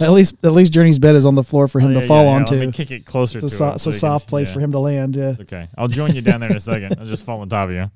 At 0.00 0.10
least, 0.10 0.44
at 0.44 0.50
least 0.52 0.72
Journey's 0.72 0.98
bed 0.98 1.14
is 1.14 1.24
on 1.24 1.36
the 1.36 1.44
floor 1.44 1.68
for 1.68 1.78
him 1.78 1.96
Oh, 1.96 2.00
to 2.00 2.06
fall 2.06 2.24
yeah, 2.24 2.30
yeah. 2.30 2.36
onto. 2.36 2.54
Let 2.56 2.66
me 2.66 2.72
kick 2.72 2.90
it 2.90 3.06
closer 3.06 3.38
it's 3.38 3.46
a, 3.46 3.50
to 3.50 3.54
so, 3.56 3.68
it's 3.74 3.82
so 3.84 3.90
a 3.90 3.92
he 3.92 3.94
can- 3.94 4.00
soft 4.00 4.28
place 4.28 4.48
yeah. 4.48 4.54
for 4.54 4.60
him 4.60 4.72
to 4.72 4.78
land. 4.80 5.14
Yeah. 5.14 5.34
Okay, 5.40 5.68
I'll 5.78 5.86
join 5.86 6.12
you 6.16 6.20
down 6.20 6.40
there 6.40 6.50
in 6.50 6.56
a 6.56 6.60
second. 6.60 6.96
I'll 6.98 7.06
just 7.06 7.24
fall 7.24 7.40
on 7.42 7.48
top 7.48 7.68
of 7.68 7.74
you. 7.76 7.88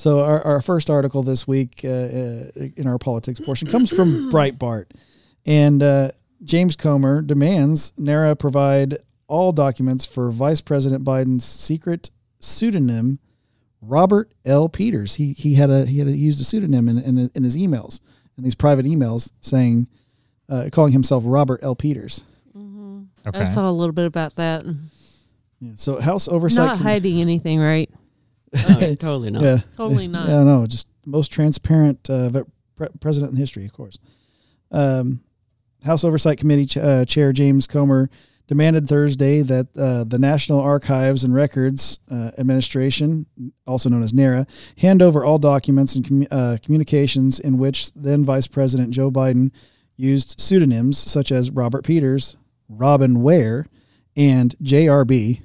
So 0.00 0.20
our, 0.20 0.40
our 0.46 0.62
first 0.62 0.88
article 0.88 1.22
this 1.22 1.46
week 1.46 1.82
uh, 1.84 1.88
uh, 1.88 2.50
in 2.74 2.86
our 2.86 2.96
politics 2.96 3.38
portion 3.38 3.68
comes 3.68 3.90
from 3.90 4.30
Breitbart, 4.32 4.86
and 5.44 5.82
uh, 5.82 6.12
James 6.42 6.74
Comer 6.74 7.20
demands 7.20 7.92
NARA 7.98 8.34
provide 8.36 8.96
all 9.26 9.52
documents 9.52 10.06
for 10.06 10.30
Vice 10.30 10.62
President 10.62 11.04
Biden's 11.04 11.44
secret 11.44 12.08
pseudonym, 12.40 13.18
Robert 13.82 14.32
L. 14.46 14.70
Peters. 14.70 15.16
He 15.16 15.34
he 15.34 15.56
had 15.56 15.68
a 15.68 15.84
he 15.84 15.98
had 15.98 16.08
a, 16.08 16.12
used 16.12 16.40
a 16.40 16.44
pseudonym 16.44 16.88
in, 16.88 16.98
in 16.98 17.30
in 17.34 17.44
his 17.44 17.58
emails 17.58 18.00
in 18.38 18.44
these 18.44 18.54
private 18.54 18.86
emails 18.86 19.30
saying, 19.42 19.86
uh, 20.48 20.70
calling 20.72 20.92
himself 20.92 21.24
Robert 21.26 21.60
L. 21.62 21.76
Peters. 21.76 22.24
hmm 22.54 23.02
Okay. 23.26 23.40
I 23.40 23.44
saw 23.44 23.68
a 23.68 23.72
little 23.72 23.92
bit 23.92 24.06
about 24.06 24.36
that. 24.36 24.64
Yeah. 25.60 25.72
So 25.74 26.00
House 26.00 26.26
Oversight. 26.26 26.68
Not 26.68 26.76
Com- 26.78 26.86
hiding 26.86 27.20
anything, 27.20 27.60
right? 27.60 27.90
Oh, 28.54 28.78
yeah, 28.80 28.94
totally 28.96 29.30
not. 29.30 29.42
Yeah. 29.42 29.58
Totally 29.76 30.08
not. 30.16 30.28
Yeah, 30.28 30.42
no, 30.44 30.66
just 30.66 30.88
most 31.06 31.32
transparent 31.32 32.08
uh, 32.10 32.44
pre- 32.76 32.88
president 33.00 33.32
in 33.32 33.38
history, 33.38 33.64
of 33.64 33.72
course. 33.72 33.98
Um, 34.70 35.22
House 35.84 36.04
Oversight 36.04 36.38
Committee 36.38 36.66
ch- 36.66 36.76
uh, 36.76 37.04
Chair 37.04 37.32
James 37.32 37.66
Comer 37.66 38.10
demanded 38.46 38.88
Thursday 38.88 39.42
that 39.42 39.68
uh, 39.76 40.02
the 40.04 40.18
National 40.18 40.60
Archives 40.60 41.22
and 41.22 41.32
Records 41.32 42.00
uh, 42.10 42.32
Administration, 42.36 43.24
also 43.66 43.88
known 43.88 44.02
as 44.02 44.12
NARA, 44.12 44.46
hand 44.78 45.02
over 45.02 45.24
all 45.24 45.38
documents 45.38 45.94
and 45.94 46.04
commu- 46.04 46.26
uh, 46.30 46.56
communications 46.64 47.38
in 47.38 47.58
which 47.58 47.92
then 47.94 48.24
Vice 48.24 48.48
President 48.48 48.90
Joe 48.90 49.10
Biden 49.10 49.52
used 49.96 50.40
pseudonyms 50.40 50.98
such 50.98 51.30
as 51.30 51.50
Robert 51.50 51.84
Peters, 51.84 52.36
Robin 52.68 53.22
Ware, 53.22 53.66
and 54.16 54.56
JRB 54.62 55.42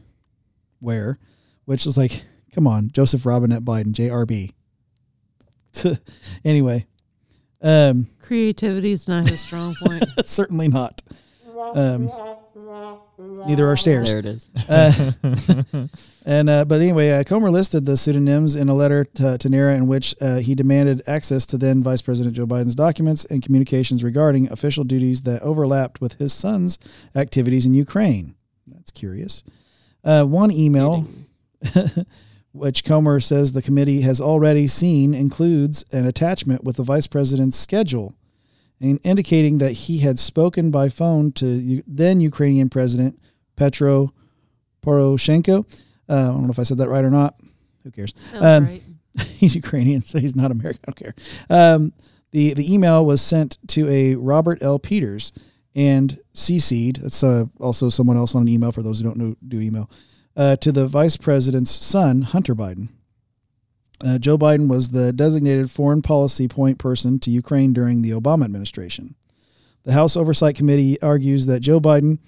Ware, 0.81 1.17
which 1.65 1.85
is 1.85 1.97
like, 1.97 2.25
come 2.55 2.65
on, 2.67 2.89
Joseph 2.89 3.25
Robinette 3.25 3.63
Biden, 3.65 3.91
JRB. 3.91 4.51
anyway, 6.45 6.85
um, 7.61 8.07
Creativity 8.21 8.91
is 8.93 9.07
not 9.07 9.27
his 9.27 9.41
strong 9.41 9.75
point. 9.83 10.05
certainly 10.23 10.69
not. 10.69 11.01
Um, 11.73 12.09
neither 13.17 13.67
are 13.67 13.75
stairs. 13.75 14.09
There 14.09 14.19
it 14.19 14.25
is. 14.25 14.49
Uh, 14.67 15.87
and 16.25 16.49
uh, 16.49 16.65
but 16.65 16.81
anyway, 16.81 17.11
uh, 17.11 17.23
Comer 17.23 17.51
listed 17.51 17.85
the 17.85 17.97
pseudonyms 17.97 18.55
in 18.55 18.67
a 18.69 18.73
letter 18.73 19.03
to, 19.03 19.37
to 19.37 19.49
NARA 19.49 19.75
in 19.75 19.85
which 19.85 20.15
uh, 20.21 20.37
he 20.37 20.55
demanded 20.55 21.03
access 21.05 21.45
to 21.47 21.57
then 21.57 21.83
Vice 21.83 22.01
President 22.01 22.35
Joe 22.35 22.47
Biden's 22.47 22.73
documents 22.73 23.25
and 23.25 23.43
communications 23.43 24.03
regarding 24.03 24.51
official 24.51 24.83
duties 24.83 25.21
that 25.23 25.41
overlapped 25.43 26.01
with 26.01 26.13
his 26.13 26.33
son's 26.33 26.79
activities 27.15 27.65
in 27.65 27.73
Ukraine. 27.75 28.35
That's 28.65 28.91
curious. 28.91 29.43
Uh, 30.03 30.23
one 30.23 30.51
email, 30.51 31.07
which 32.55 32.85
Comer 32.85 33.19
says 33.19 33.51
the 33.51 33.61
committee 33.61 34.01
has 34.01 34.21
already 34.21 34.67
seen, 34.67 35.13
includes 35.13 35.83
an 35.91 36.05
attachment 36.05 36.63
with 36.63 36.77
the 36.77 36.83
vice 36.83 37.05
president's 37.05 37.57
schedule, 37.57 38.15
and 38.79 38.99
indicating 39.03 39.57
that 39.57 39.73
he 39.73 39.99
had 39.99 40.17
spoken 40.19 40.71
by 40.71 40.89
phone 40.89 41.31
to 41.33 41.83
then 41.85 42.21
Ukrainian 42.21 42.69
President 42.69 43.19
Petro 43.55 44.13
Poroshenko. 44.81 45.65
Uh, 46.07 46.13
I 46.13 46.25
don't 46.27 46.43
know 46.43 46.49
if 46.49 46.59
I 46.59 46.63
said 46.63 46.77
that 46.77 46.89
right 46.89 47.03
or 47.03 47.09
not. 47.09 47.39
Who 47.83 47.91
cares? 47.91 48.13
Um, 48.33 48.65
right. 48.65 48.81
he's 49.35 49.55
Ukrainian, 49.55 50.05
so 50.05 50.19
he's 50.19 50.35
not 50.35 50.51
American. 50.51 50.81
I 50.87 50.91
don't 50.91 50.95
care. 50.95 51.15
Um, 51.49 51.93
the 52.31 52.53
the 52.53 52.73
email 52.73 53.05
was 53.05 53.21
sent 53.21 53.57
to 53.69 53.87
a 53.89 54.15
Robert 54.15 54.61
L. 54.61 54.79
Peters 54.79 55.33
and 55.75 56.19
CC'd. 56.33 57.01
That's 57.01 57.23
uh, 57.23 57.45
also 57.59 57.89
someone 57.89 58.17
else 58.17 58.33
on 58.33 58.43
an 58.43 58.47
email 58.47 58.71
for 58.71 58.81
those 58.81 58.99
who 58.99 59.05
don't 59.05 59.17
know 59.17 59.35
do 59.45 59.59
email 59.59 59.89
uh, 60.35 60.55
to 60.57 60.71
the 60.71 60.87
vice 60.87 61.17
president's 61.17 61.71
son, 61.71 62.23
Hunter 62.23 62.55
Biden. 62.55 62.89
Uh, 64.03 64.17
Joe 64.17 64.37
Biden 64.37 64.67
was 64.67 64.91
the 64.91 65.13
designated 65.13 65.71
foreign 65.71 66.01
policy 66.01 66.47
point 66.47 66.77
person 66.77 67.19
to 67.19 67.31
Ukraine 67.31 67.73
during 67.73 68.01
the 68.01 68.11
Obama 68.11 68.43
administration. 68.43 69.15
The 69.83 69.93
House 69.93 70.17
Oversight 70.17 70.55
Committee 70.55 71.01
argues 71.01 71.45
that 71.45 71.61
Joe 71.61 71.79
Biden 71.79 72.19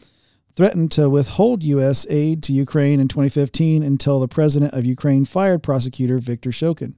threatened 0.55 0.91
to 0.93 1.09
withhold 1.09 1.63
U.S. 1.63 2.07
aid 2.09 2.41
to 2.43 2.53
Ukraine 2.53 2.99
in 2.99 3.07
2015 3.07 3.83
until 3.83 4.19
the 4.19 4.27
president 4.27 4.73
of 4.73 4.85
Ukraine 4.85 5.25
fired 5.25 5.61
prosecutor 5.61 6.17
Viktor 6.19 6.51
Shokin. 6.51 6.93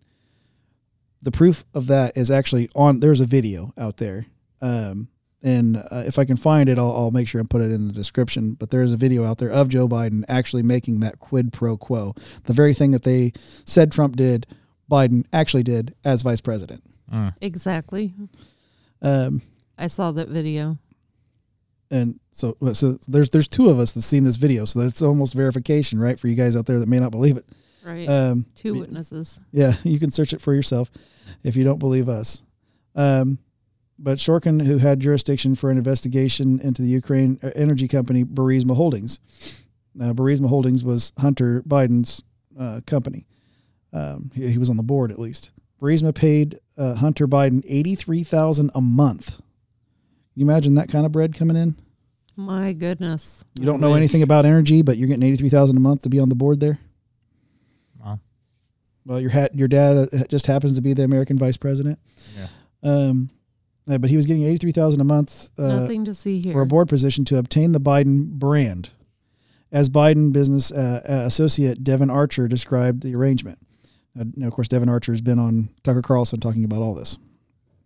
The 1.22 1.32
proof 1.32 1.66
of 1.74 1.88
that 1.88 2.16
is 2.16 2.32
actually 2.32 2.70
on. 2.76 3.00
There's 3.00 3.20
a 3.20 3.26
video 3.26 3.74
out 3.78 3.98
there, 3.98 4.28
um, 4.62 5.10
and 5.42 5.78
uh, 5.78 6.04
if 6.06 6.20
I 6.20 6.26
can 6.26 6.36
find 6.38 6.68
it, 6.70 6.78
I'll, 6.78 6.92
I'll 6.92 7.12
make 7.12 7.28
sure 7.28 7.40
and 7.40 7.50
put 7.50 7.62
it 7.62 7.72
in 7.72 7.88
the 7.88 7.94
description. 7.94 8.54
But 8.54 8.70
there 8.72 8.82
is 8.82 8.94
a 8.94 8.98
video 8.98 9.24
out 9.24 9.38
there 9.38 9.50
of 9.52 9.70
Joe 9.70 9.88
Biden 9.88 10.24
actually 10.28 10.64
making 10.64 11.00
that 11.00 11.20
quid 11.20 11.54
pro 11.54 11.78
quo, 11.78 12.14
the 12.44 12.54
very 12.54 12.74
thing 12.74 12.92
that 12.92 13.04
they 13.04 13.32
said 13.66 13.92
Trump 13.92 14.16
did, 14.16 14.48
Biden 14.92 15.26
actually 15.32 15.64
did 15.64 15.96
as 16.04 16.22
vice 16.24 16.42
president. 16.42 16.84
Mm. 17.14 17.34
Exactly. 17.42 18.14
Um, 19.02 19.42
I 19.78 19.88
saw 19.88 20.12
that 20.12 20.28
video. 20.28 20.78
and 21.90 22.20
so 22.32 22.58
so 22.74 23.00
there's 23.08 23.30
there's 23.30 23.48
two 23.48 23.70
of 23.70 23.80
us 23.80 23.94
that's 23.94 24.06
seen 24.06 24.24
this 24.26 24.36
video, 24.36 24.66
so 24.66 24.80
that's 24.80 25.02
almost 25.02 25.34
verification, 25.34 26.00
right, 26.00 26.20
for 26.20 26.28
you 26.28 26.36
guys 26.36 26.56
out 26.56 26.66
there 26.66 26.80
that 26.80 26.90
may 26.90 27.00
not 27.00 27.12
believe 27.12 27.38
it. 27.38 27.46
Right. 27.84 28.08
Um, 28.10 28.46
Two 28.56 28.76
witnesses. 28.76 29.40
Yeah, 29.52 29.74
you 29.84 30.00
can 30.00 30.12
search 30.12 30.34
it 30.34 30.42
for 30.42 30.54
yourself 30.54 30.92
if 31.44 31.56
you 31.56 31.64
don't 31.64 31.80
believe 31.80 32.10
us. 32.10 32.44
Um, 32.96 33.40
but 34.02 34.18
Shokin, 34.18 34.66
who 34.66 34.78
had 34.78 35.02
jurisdiction 35.02 35.56
for 35.56 35.70
an 35.70 35.78
investigation 35.78 36.60
into 36.62 36.82
the 36.82 36.88
Ukraine 36.88 37.38
uh, 37.44 37.52
energy 37.56 37.88
company 37.88 38.24
Burisma 38.24 38.76
Holdings, 38.76 39.20
uh, 40.02 40.14
Burisma 40.14 40.48
Holdings 40.48 40.84
was 40.84 41.12
Hunter 41.18 41.62
Biden's 41.68 42.24
uh, 42.58 42.82
company. 42.88 43.28
Um, 43.92 44.32
he, 44.34 44.48
he 44.48 44.58
was 44.58 44.70
on 44.70 44.78
the 44.78 44.84
board 44.84 45.12
at 45.12 45.20
least. 45.20 45.52
Burisma 45.82 46.16
paid 46.16 46.60
uh, 46.78 46.96
Hunter 46.96 47.28
Biden 47.28 47.64
eighty 47.68 47.96
three 47.96 48.24
thousand 48.24 48.72
a 48.74 48.82
month. 48.82 49.36
Can 49.36 49.46
you 50.36 50.46
imagine 50.46 50.76
that 50.76 50.90
kind 50.90 51.06
of 51.06 51.12
bread 51.12 51.36
coming 51.36 51.58
in? 51.58 51.76
My 52.36 52.72
goodness. 52.72 53.44
You 53.60 53.66
don't 53.66 53.82
know 53.82 53.96
anything 53.96 54.24
about 54.24 54.46
energy, 54.46 54.82
but 54.82 54.98
you're 54.98 55.08
getting 55.08 55.24
eighty 55.24 55.36
three 55.36 55.50
thousand 55.50 55.76
a 55.76 55.82
month 55.82 56.04
to 56.04 56.10
be 56.10 56.20
on 56.20 56.30
the 56.30 56.36
board 56.36 56.62
there. 56.62 56.80
Well, 58.02 58.22
well, 59.06 59.20
your 59.20 59.32
hat, 59.32 59.56
your 59.56 59.68
dad 59.68 59.98
uh, 59.98 60.24
just 60.30 60.48
happens 60.48 60.76
to 60.76 60.82
be 60.82 60.94
the 60.94 61.04
American 61.04 61.38
vice 61.38 61.58
president. 61.58 62.00
Yeah. 62.38 62.48
Um, 62.84 63.30
uh, 63.90 63.98
but 63.98 64.10
he 64.10 64.16
was 64.16 64.26
getting 64.26 64.44
eighty 64.44 64.58
three 64.58 64.72
thousand 64.72 65.02
a 65.02 65.04
month 65.04 65.50
uh, 65.58 65.82
Nothing 65.82 66.06
to 66.06 66.14
see 66.14 66.40
here. 66.40 66.54
for 66.54 66.62
a 66.62 66.66
board 66.66 66.90
position 66.90 67.26
to 67.26 67.38
obtain 67.38 67.72
the 67.72 67.80
Biden 67.80 68.30
brand, 68.30 68.90
as 69.72 69.90
Biden 69.90 70.32
business 70.32 70.72
uh, 70.72 71.02
uh, 71.08 71.14
associate 71.26 71.84
Devon 71.84 72.10
Archer 72.10 72.48
described 72.48 73.04
the 73.04 73.16
arrangement. 73.16 73.60
Uh, 74.20 74.26
now, 74.36 74.48
of 74.48 74.54
course, 74.54 74.68
Devon 74.68 74.90
Archer 74.90 75.12
has 75.12 75.22
been 75.22 75.40
on 75.40 75.70
Tucker 75.84 76.02
Carlson 76.02 76.40
talking 76.40 76.64
about 76.64 76.82
all 76.82 76.94
this, 76.96 77.18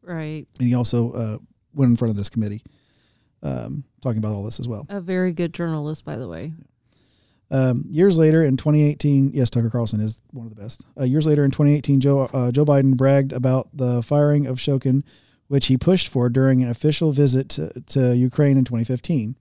right. 0.01 0.47
and 0.60 0.68
he 0.68 0.74
also 0.74 1.12
uh, 1.12 1.38
went 1.74 1.91
in 1.91 1.97
front 1.97 2.10
of 2.10 2.18
this 2.18 2.30
committee 2.30 2.64
um, 3.43 3.84
talking 4.01 4.18
about 4.18 4.34
all 4.34 4.43
this 4.43 4.60
as 4.60 4.68
well. 4.68 4.86
A 4.89 5.01
very 5.01 5.34
good 5.34 5.54
journalist, 5.54 6.06
by 6.06 6.16
the 6.16 6.28
way. 6.28 6.54
Um, 7.51 7.86
years 7.91 8.18
later, 8.18 8.43
in 8.43 8.58
2018, 8.58 9.32
yes, 9.34 9.49
Tucker 9.49 9.70
Carlson 9.70 9.99
is 9.99 10.22
one 10.32 10.47
of 10.47 10.56
the 10.56 10.60
best. 10.60 10.86
Uh, 10.99 11.04
years 11.04 11.28
later, 11.28 11.43
in 11.43 11.51
2018, 11.51 11.99
Joe 11.99 12.22
uh, 12.34 12.51
Joe 12.51 12.66
Biden 12.66 12.97
bragged 12.97 13.32
about 13.32 13.68
the 13.74 14.01
firing 14.01 14.47
of 14.47 14.58
Shokin, 14.58 15.04
which 15.48 15.68
he 15.68 15.78
pushed 15.78 16.08
for 16.08 16.30
during 16.30 16.64
an 16.64 16.70
official 16.70 17.12
visit 17.12 17.50
to, 17.50 17.82
to 17.88 18.16
Ukraine 18.16 18.58
in 18.58 18.66
2015. 18.66 19.36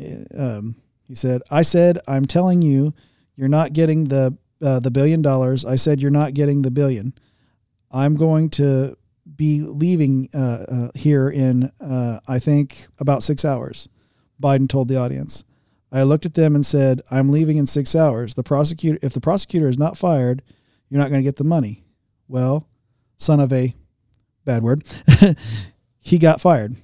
Uh, 0.00 0.04
Um, 0.36 0.76
he 1.06 1.14
said, 1.14 1.42
"I 1.50 1.62
said 1.62 1.98
I'm 2.08 2.24
telling 2.24 2.62
you, 2.62 2.94
you're 3.36 3.48
not 3.48 3.72
getting 3.72 4.04
the 4.04 4.36
uh, 4.62 4.80
the 4.80 4.90
billion 4.90 5.20
dollars. 5.22 5.64
I 5.64 5.76
said 5.76 6.00
you're 6.00 6.10
not 6.10 6.34
getting 6.34 6.62
the 6.62 6.70
billion. 6.70 7.12
I'm 7.90 8.14
going 8.14 8.48
to 8.50 8.96
be 9.36 9.60
leaving 9.60 10.28
uh, 10.34 10.64
uh, 10.68 10.88
here 10.94 11.28
in 11.28 11.70
uh, 11.80 12.20
I 12.26 12.38
think 12.38 12.86
about 12.98 13.22
six 13.22 13.44
hours." 13.44 13.88
Biden 14.42 14.68
told 14.68 14.88
the 14.88 14.96
audience. 14.96 15.44
I 15.92 16.02
looked 16.04 16.24
at 16.24 16.34
them 16.34 16.54
and 16.54 16.64
said, 16.64 17.02
"I'm 17.10 17.30
leaving 17.30 17.58
in 17.58 17.66
six 17.66 17.94
hours. 17.94 18.34
The 18.34 18.42
prosecutor, 18.42 18.98
if 19.02 19.12
the 19.12 19.20
prosecutor 19.20 19.68
is 19.68 19.78
not 19.78 19.98
fired, 19.98 20.42
you're 20.88 21.00
not 21.00 21.10
going 21.10 21.20
to 21.20 21.28
get 21.28 21.36
the 21.36 21.44
money." 21.44 21.84
Well, 22.28 22.66
son 23.18 23.40
of 23.40 23.52
a 23.52 23.74
bad 24.44 24.62
word, 24.62 24.84
he 26.00 26.18
got 26.18 26.40
fired. 26.40 26.76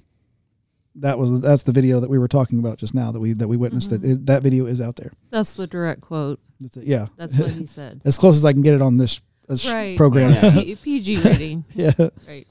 That 0.95 1.17
was 1.17 1.39
that's 1.39 1.63
the 1.63 1.71
video 1.71 1.99
that 1.99 2.09
we 2.09 2.17
were 2.17 2.27
talking 2.27 2.59
about 2.59 2.77
just 2.77 2.93
now 2.93 3.11
that 3.11 3.19
we 3.19 3.33
that 3.33 3.47
we 3.47 3.57
witnessed. 3.57 3.91
It, 3.91 4.03
it 4.03 4.25
that 4.25 4.43
video 4.43 4.65
is 4.65 4.81
out 4.81 4.95
there. 4.95 5.11
That's 5.29 5.53
the 5.53 5.67
direct 5.67 6.01
quote. 6.01 6.39
That's 6.59 6.77
it, 6.77 6.85
yeah, 6.85 7.07
That's 7.15 7.37
what 7.37 7.51
he 7.51 7.65
said. 7.67 8.01
as 8.03 8.17
close 8.17 8.35
as 8.37 8.43
I 8.43 8.51
can 8.53 8.61
get 8.61 8.73
it 8.73 8.81
on 8.81 8.97
this, 8.97 9.21
this 9.47 9.71
right. 9.71 9.95
program. 9.95 10.31
Yeah. 10.31 10.51
P- 10.63 10.75
PG 10.75 11.17
rating. 11.21 11.63
yeah. 11.73 11.91
Right. 12.27 12.47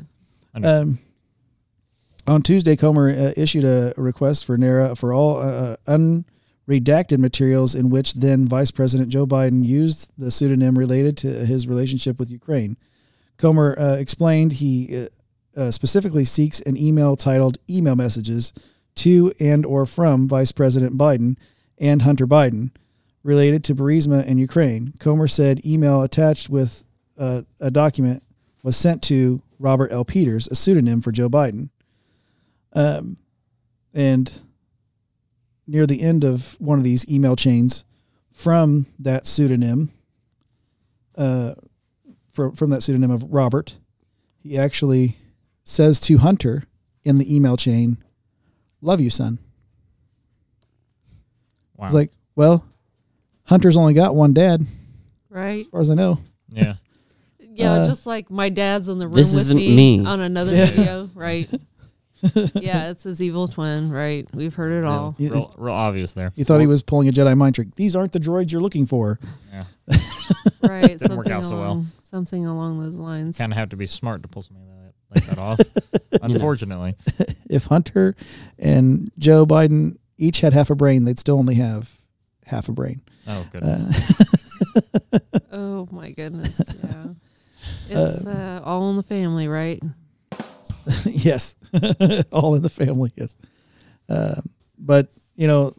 Um, 0.55 0.99
on 2.27 2.43
Tuesday, 2.43 2.75
Comer 2.77 3.11
uh, 3.11 3.33
issued 3.37 3.65
a 3.65 3.93
request 3.97 4.45
for 4.45 4.57
NARA 4.57 4.97
for 4.97 5.13
all 5.13 5.39
uh, 5.39 5.77
unredacted 5.87 7.19
materials 7.19 7.75
in 7.75 7.91
which 7.91 8.15
then 8.15 8.47
Vice 8.47 8.71
President 8.71 9.09
Joe 9.09 9.27
Biden 9.27 9.65
used 9.65 10.13
the 10.19 10.31
pseudonym 10.31 10.79
related 10.79 11.17
to 11.19 11.47
his 11.47 11.67
relationship 11.67 12.19
with 12.19 12.31
Ukraine. 12.31 12.77
Comer 13.39 13.79
uh, 13.79 13.97
explained 13.97 14.55
he 14.55 15.07
uh, 15.57 15.61
uh, 15.61 15.71
specifically 15.71 16.25
seeks 16.25 16.61
an 16.61 16.77
email 16.77 17.17
titled 17.17 17.59
"Email 17.71 17.97
Messages" 17.97 18.53
to 18.97 19.33
and 19.41 19.65
or 19.65 19.87
from 19.87 20.29
Vice 20.29 20.53
President 20.53 20.99
Biden 20.99 21.37
and 21.79 22.03
Hunter 22.03 22.27
Biden 22.27 22.71
related 23.23 23.65
to 23.65 23.75
Burisma 23.75 24.27
and 24.27 24.39
Ukraine. 24.39 24.93
Comer 24.99 25.29
said 25.29 25.65
email 25.65 26.03
attached 26.03 26.51
with 26.51 26.85
uh, 27.17 27.43
a 27.61 27.71
document 27.71 28.23
was 28.63 28.77
sent 28.77 29.03
to 29.03 29.41
Robert 29.59 29.93
L. 29.93 30.05
Peters, 30.05 30.49
a 30.49 30.55
pseudonym 30.55 31.01
for 31.01 31.13
Joe 31.13 31.29
Biden. 31.29 31.71
Um, 32.73 33.17
and 33.95 34.41
near 35.67 35.87
the 35.87 36.03
end 36.03 36.25
of 36.25 36.57
one 36.61 36.79
of 36.79 36.85
these 36.85 37.09
email 37.09 37.37
chains 37.37 37.85
from 38.33 38.87
that 38.99 39.27
pseudonym, 39.27 39.91
uh, 41.17 41.55
from, 42.39 42.55
from 42.55 42.71
that 42.71 42.85
pseudonym 42.85 43.11
of 43.11 43.25
Robert, 43.25 43.75
he 44.39 44.57
actually 44.57 45.17
says 45.65 45.99
to 45.99 46.19
Hunter 46.19 46.63
in 47.03 47.19
the 47.19 47.35
email 47.35 47.57
chain, 47.57 47.99
Love 48.81 49.01
you, 49.01 49.11
son. 49.11 49.41
Wow. 51.77 51.87
It's 51.87 51.95
like, 51.95 52.13
well, 52.37 52.65
Hunter's 53.43 53.77
only 53.77 53.93
got 53.93 54.15
one 54.15 54.35
dad, 54.35 54.65
Right. 55.29 55.63
as 55.63 55.67
far 55.67 55.81
as 55.81 55.91
I 55.91 55.95
know. 55.95 56.21
yeah. 56.51 56.75
Yeah, 57.41 57.73
Uh, 57.73 57.87
just 57.87 58.07
like 58.07 58.31
my 58.31 58.51
dad's 58.51 58.87
in 58.89 59.01
the 59.01 59.09
room 59.09 59.17
This 59.17 59.33
with 59.33 59.41
isn't 59.41 59.57
me, 59.57 59.75
me. 59.75 60.07
on 60.07 60.21
another 60.21 60.55
Yeah. 60.55 60.67
video, 60.67 61.11
right? 61.17 61.49
yeah, 62.55 62.91
it's 62.91 63.03
his 63.03 63.21
evil 63.21 63.49
twin, 63.49 63.91
right? 63.91 64.29
We've 64.33 64.55
heard 64.55 64.71
it 64.81 64.85
all. 64.87 65.17
You, 65.19 65.33
Real, 65.33 65.55
real 65.59 65.75
obvious 65.75 66.13
there. 66.13 66.31
you 66.37 66.45
thought 66.45 66.61
he 66.61 66.69
was 66.69 66.85
pulling 66.85 67.09
a 67.09 67.13
Jedi 67.13 67.37
mind 67.37 67.57
trick. 67.57 67.75
These 67.75 67.97
aren't 67.97 68.13
the 68.13 68.21
droids 68.21 68.53
you're 68.53 68.61
looking 68.61 68.87
for. 68.87 69.19
Yeah. 69.53 69.65
Right. 70.63 70.83
Didn't 70.87 71.01
something 71.01 71.17
work 71.17 71.27
out 71.31 71.45
so 71.45 71.57
well. 71.57 71.65
along, 71.67 71.87
Something 72.03 72.47
along 72.47 72.79
those 72.81 72.97
lines. 72.97 73.37
Kind 73.39 73.53
of 73.53 73.59
have 73.59 73.69
to 73.71 73.77
be 73.77 73.87
smart 73.87 74.23
to 74.23 74.29
pull 74.29 74.43
something 74.43 74.67
like 74.67 74.93
that, 75.15 75.29
like 75.29 75.37
that 75.37 75.39
off. 75.39 75.61
Unfortunately. 76.23 76.95
If 77.49 77.67
Hunter 77.67 78.15
and 78.59 79.11
Joe 79.19 79.47
Biden 79.47 79.97
each 80.17 80.41
had 80.41 80.53
half 80.53 80.71
a 80.71 80.75
brain, 80.75 81.05
they'd 81.05 81.19
still 81.19 81.39
only 81.39 81.55
have 81.57 81.91
half 82.47 82.69
a 82.69 82.73
brain. 82.73 83.03
Oh 83.27 83.47
goodness. 83.53 84.21
Uh, 84.21 85.19
Oh 85.53 85.89
my 85.91 86.11
goodness. 86.11 86.61
Yeah. 86.85 87.05
It's 87.89 88.27
uh, 88.27 88.61
all 88.65 88.91
in 88.91 88.97
the 88.97 89.03
family, 89.03 89.49
right? 89.49 89.83
yes, 91.05 91.57
all 92.33 92.55
in 92.55 92.63
the 92.63 92.69
family. 92.69 93.13
Yes, 93.17 93.37
um, 94.09 94.43
but 94.79 95.09
you 95.37 95.47
know, 95.47 95.75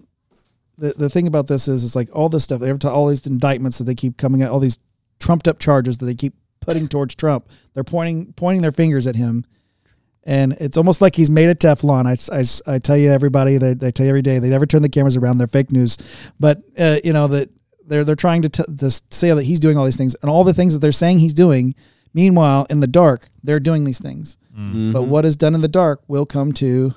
the 0.80 0.93
the 0.97 1.09
thing 1.09 1.27
about 1.27 1.47
this 1.47 1.67
is, 1.67 1.84
it's 1.84 1.95
like 1.95 2.09
all 2.13 2.30
this 2.30 2.43
stuff. 2.43 2.61
Every 2.61 2.80
time, 2.80 2.93
all 2.93 3.07
these 3.07 3.25
indictments 3.27 3.77
that 3.77 3.84
they 3.84 3.95
keep 3.95 4.17
coming 4.17 4.41
out, 4.41 4.51
all 4.51 4.59
these 4.59 4.80
trumped 5.19 5.47
up 5.47 5.59
charges 5.59 5.97
that 5.97 6.05
they 6.05 6.15
keep 6.15 6.34
putting 6.59 6.88
towards 6.88 7.15
Trump. 7.15 7.49
They're 7.73 7.84
pointing 7.84 8.34
pointing 8.34 8.61
their 8.61 8.71
fingers 8.71 9.07
at 9.07 9.15
him, 9.15 9.45
and 10.23 10.53
it's 10.53 10.77
almost 10.77 11.01
like 11.01 11.15
he's 11.15 11.30
made 11.30 11.49
of 11.49 11.57
Teflon. 11.57 12.05
I, 12.05 12.71
I, 12.71 12.75
I 12.75 12.80
tell 12.80 12.97
you, 12.97 13.11
everybody, 13.11 13.57
they, 13.57 13.73
they 13.73 13.91
tell 13.91 14.05
you 14.05 14.09
every 14.09 14.21
day, 14.21 14.39
they 14.39 14.49
never 14.49 14.65
turn 14.65 14.82
the 14.82 14.89
cameras 14.89 15.17
around. 15.17 15.38
They're 15.38 15.47
fake 15.47 15.71
news, 15.71 15.97
but 16.39 16.61
uh, 16.77 16.99
you 17.03 17.13
know 17.13 17.27
that 17.27 17.49
they're 17.86 18.03
they're 18.03 18.15
trying 18.15 18.41
to, 18.43 18.49
t- 18.49 18.75
to 18.77 18.89
say 18.89 19.32
that 19.32 19.43
he's 19.43 19.59
doing 19.59 19.77
all 19.77 19.86
these 19.86 19.97
things, 19.97 20.15
and 20.21 20.30
all 20.30 20.43
the 20.43 20.53
things 20.53 20.73
that 20.73 20.80
they're 20.80 20.91
saying 20.91 21.19
he's 21.19 21.34
doing. 21.34 21.75
Meanwhile, 22.11 22.65
in 22.71 22.80
the 22.80 22.88
dark, 22.88 23.30
they're 23.43 23.59
doing 23.59 23.84
these 23.84 23.99
things. 23.99 24.36
Mm. 24.57 24.93
But 24.93 25.03
what 25.03 25.25
is 25.25 25.36
done 25.36 25.53
in 25.53 25.61
the 25.61 25.67
dark 25.67 26.01
will 26.07 26.25
come 26.25 26.53
to 26.53 26.95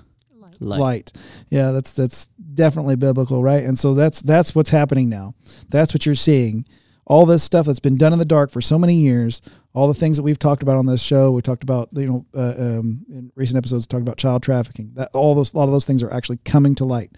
Light. 0.63 0.81
light. 0.81 1.13
Yeah, 1.51 1.73
that's 1.73 1.93
that's 1.93 2.29
definitely 2.55 2.97
biblical, 2.97 3.43
right? 3.43 3.65
And 3.65 3.79
so 3.79 3.95
that's 3.95 4.23
that's 4.23 4.55
what's 4.55 4.71
happening 4.71 5.09
now. 5.09 5.35
That's 5.69 5.93
what 5.95 6.07
you're 6.07 6.15
seeing. 6.15 6.65
All 7.05 7.27
this 7.27 7.43
stuff 7.43 7.67
that's 7.67 7.81
been 7.81 7.97
done 7.97 8.13
in 8.13 8.19
the 8.19 8.25
dark 8.25 8.51
for 8.51 8.61
so 8.61 8.79
many 8.79 8.95
years, 8.95 9.41
all 9.75 9.89
the 9.89 9.95
things 9.95 10.17
that 10.17 10.23
we've 10.23 10.39
talked 10.39 10.63
about 10.63 10.77
on 10.77 10.87
this 10.87 11.03
show, 11.03 11.33
we 11.33 11.43
talked 11.43 11.65
about, 11.65 11.89
you 11.93 12.07
know, 12.07 12.27
uh, 12.35 12.55
um, 12.57 13.05
in 13.09 13.33
recent 13.35 13.59
episodes, 13.59 13.87
talked 13.87 14.03
about 14.03 14.19
child 14.19 14.43
trafficking. 14.43 14.93
That 14.95 15.11
all 15.13 15.35
those, 15.35 15.53
a 15.53 15.57
lot 15.57 15.65
of 15.65 15.73
those 15.73 15.85
things 15.85 16.03
are 16.03 16.13
actually 16.13 16.39
coming 16.45 16.77
to 16.77 16.85
light. 16.85 17.11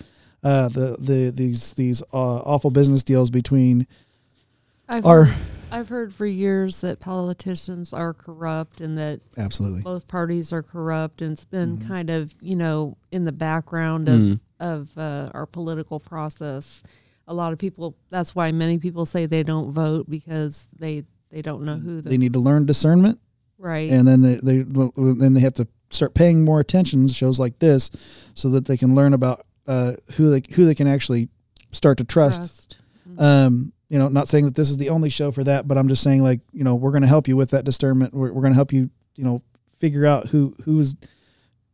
Uh, 0.43 0.69
the 0.69 0.97
the 0.99 1.31
these 1.31 1.73
these 1.73 2.03
uh, 2.13 2.37
awful 2.39 2.71
business 2.71 3.03
deals 3.03 3.31
between 3.31 3.87
I've 4.89 5.05
our 5.07 5.25
heard, 5.25 5.37
I've 5.75 5.89
heard 5.89 6.15
for 6.15 6.27
years 6.27 6.81
that 6.83 7.01
politicians 7.01 7.93
are 7.93 8.15
corrupt 8.15 8.81
and 8.81 8.97
that 8.99 9.21
absolutely 9.37 9.83
both 9.83 10.07
parties 10.09 10.53
are 10.53 10.63
corrupt, 10.63 11.21
and 11.23 11.33
it's 11.33 11.45
been 11.45 11.79
Mhm. 11.79 11.87
kind 11.87 12.11
of 12.11 12.35
you 12.41 12.57
know 12.57 12.97
in 13.11 13.25
the 13.25 13.33
background 13.33 14.09
of 14.09 14.21
Mm. 14.21 14.41
of 14.61 14.97
uh, 14.97 15.31
our 15.35 15.47
political 15.47 15.99
process. 16.01 16.83
A 17.27 17.35
lot 17.35 17.53
of 17.53 17.59
people. 17.59 17.97
That's 18.11 18.35
why 18.35 18.53
many 18.53 18.79
people 18.79 19.05
say 19.07 19.27
they 19.27 19.43
don't 19.43 19.73
vote 19.73 20.09
because 20.09 20.69
they 20.79 21.05
they 21.31 21.43
don't 21.43 21.65
know 21.65 21.77
who 21.77 22.01
the 22.01 22.09
they 22.11 22.17
need 22.19 22.33
to 22.35 22.39
learn 22.41 22.65
discernment 22.67 23.19
right. 23.59 23.91
and 23.91 24.07
then 24.07 24.21
they, 24.21 24.37
they 24.37 24.59
then 24.63 25.33
they 25.35 25.41
have 25.41 25.55
to 25.55 25.67
start 25.91 26.15
paying 26.15 26.45
more 26.45 26.61
attention 26.61 27.07
to 27.09 27.13
shows 27.13 27.41
like 27.41 27.59
this 27.59 27.91
so 28.35 28.49
that 28.51 28.67
they 28.67 28.77
can 28.77 28.95
learn 28.95 29.13
about 29.13 29.45
uh, 29.67 29.95
who 30.13 30.31
they 30.31 30.43
who 30.55 30.65
they 30.65 30.75
can 30.75 30.87
actually 30.87 31.29
start 31.73 31.99
to 31.99 32.05
trust. 32.05 32.77
Mhm. 33.09 33.21
Um, 33.21 33.73
you 33.95 34.01
know, 34.01 34.09
not 34.09 34.27
saying 34.27 34.47
that 34.47 34.57
this 34.57 34.71
is 34.71 34.77
the 34.77 34.91
only 34.91 35.09
show 35.09 35.31
for 35.31 35.45
that, 35.45 35.69
but 35.69 35.79
I'm 35.79 35.87
just 35.87 36.03
saying 36.03 36.21
like 36.21 36.41
you 36.53 36.65
know 36.65 36.75
we're 36.75 36.91
going 36.91 37.03
to 37.03 37.09
help 37.09 37.29
you 37.29 37.37
with 37.37 37.51
that 37.51 37.65
discernment. 37.65 38.13
We're, 38.13 38.33
we're 38.33 38.41
going 38.41 38.51
to 38.53 38.57
help 38.57 38.73
you 38.73 38.91
you 39.15 39.23
know 39.23 39.41
figure 39.79 40.05
out 40.05 40.27
who 40.27 40.57
who's 40.65 40.97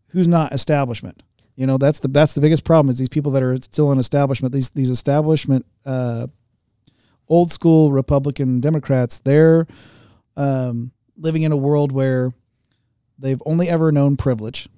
who's 0.08 0.28
not 0.28 0.52
establishment. 0.52 1.22
You 1.56 1.66
know 1.66 1.78
that's 1.78 2.00
the 2.00 2.08
that's 2.08 2.34
the 2.34 2.42
biggest 2.42 2.62
problem 2.62 2.90
is 2.90 2.98
these 2.98 3.08
people 3.08 3.32
that 3.32 3.42
are 3.42 3.56
still 3.56 3.90
in 3.90 3.98
establishment. 3.98 4.52
These 4.52 4.68
these 4.68 4.90
establishment 4.90 5.64
uh, 5.86 6.26
old 7.26 7.52
school 7.52 7.90
Republican 7.90 8.60
Democrats. 8.60 9.20
They're 9.20 9.66
um, 10.36 10.92
living 11.16 11.44
in 11.44 11.52
a 11.52 11.56
world 11.56 11.90
where 11.90 12.32
they've 13.18 13.42
only 13.46 13.66
ever 13.70 13.92
known 13.92 14.18
privilege. 14.18 14.68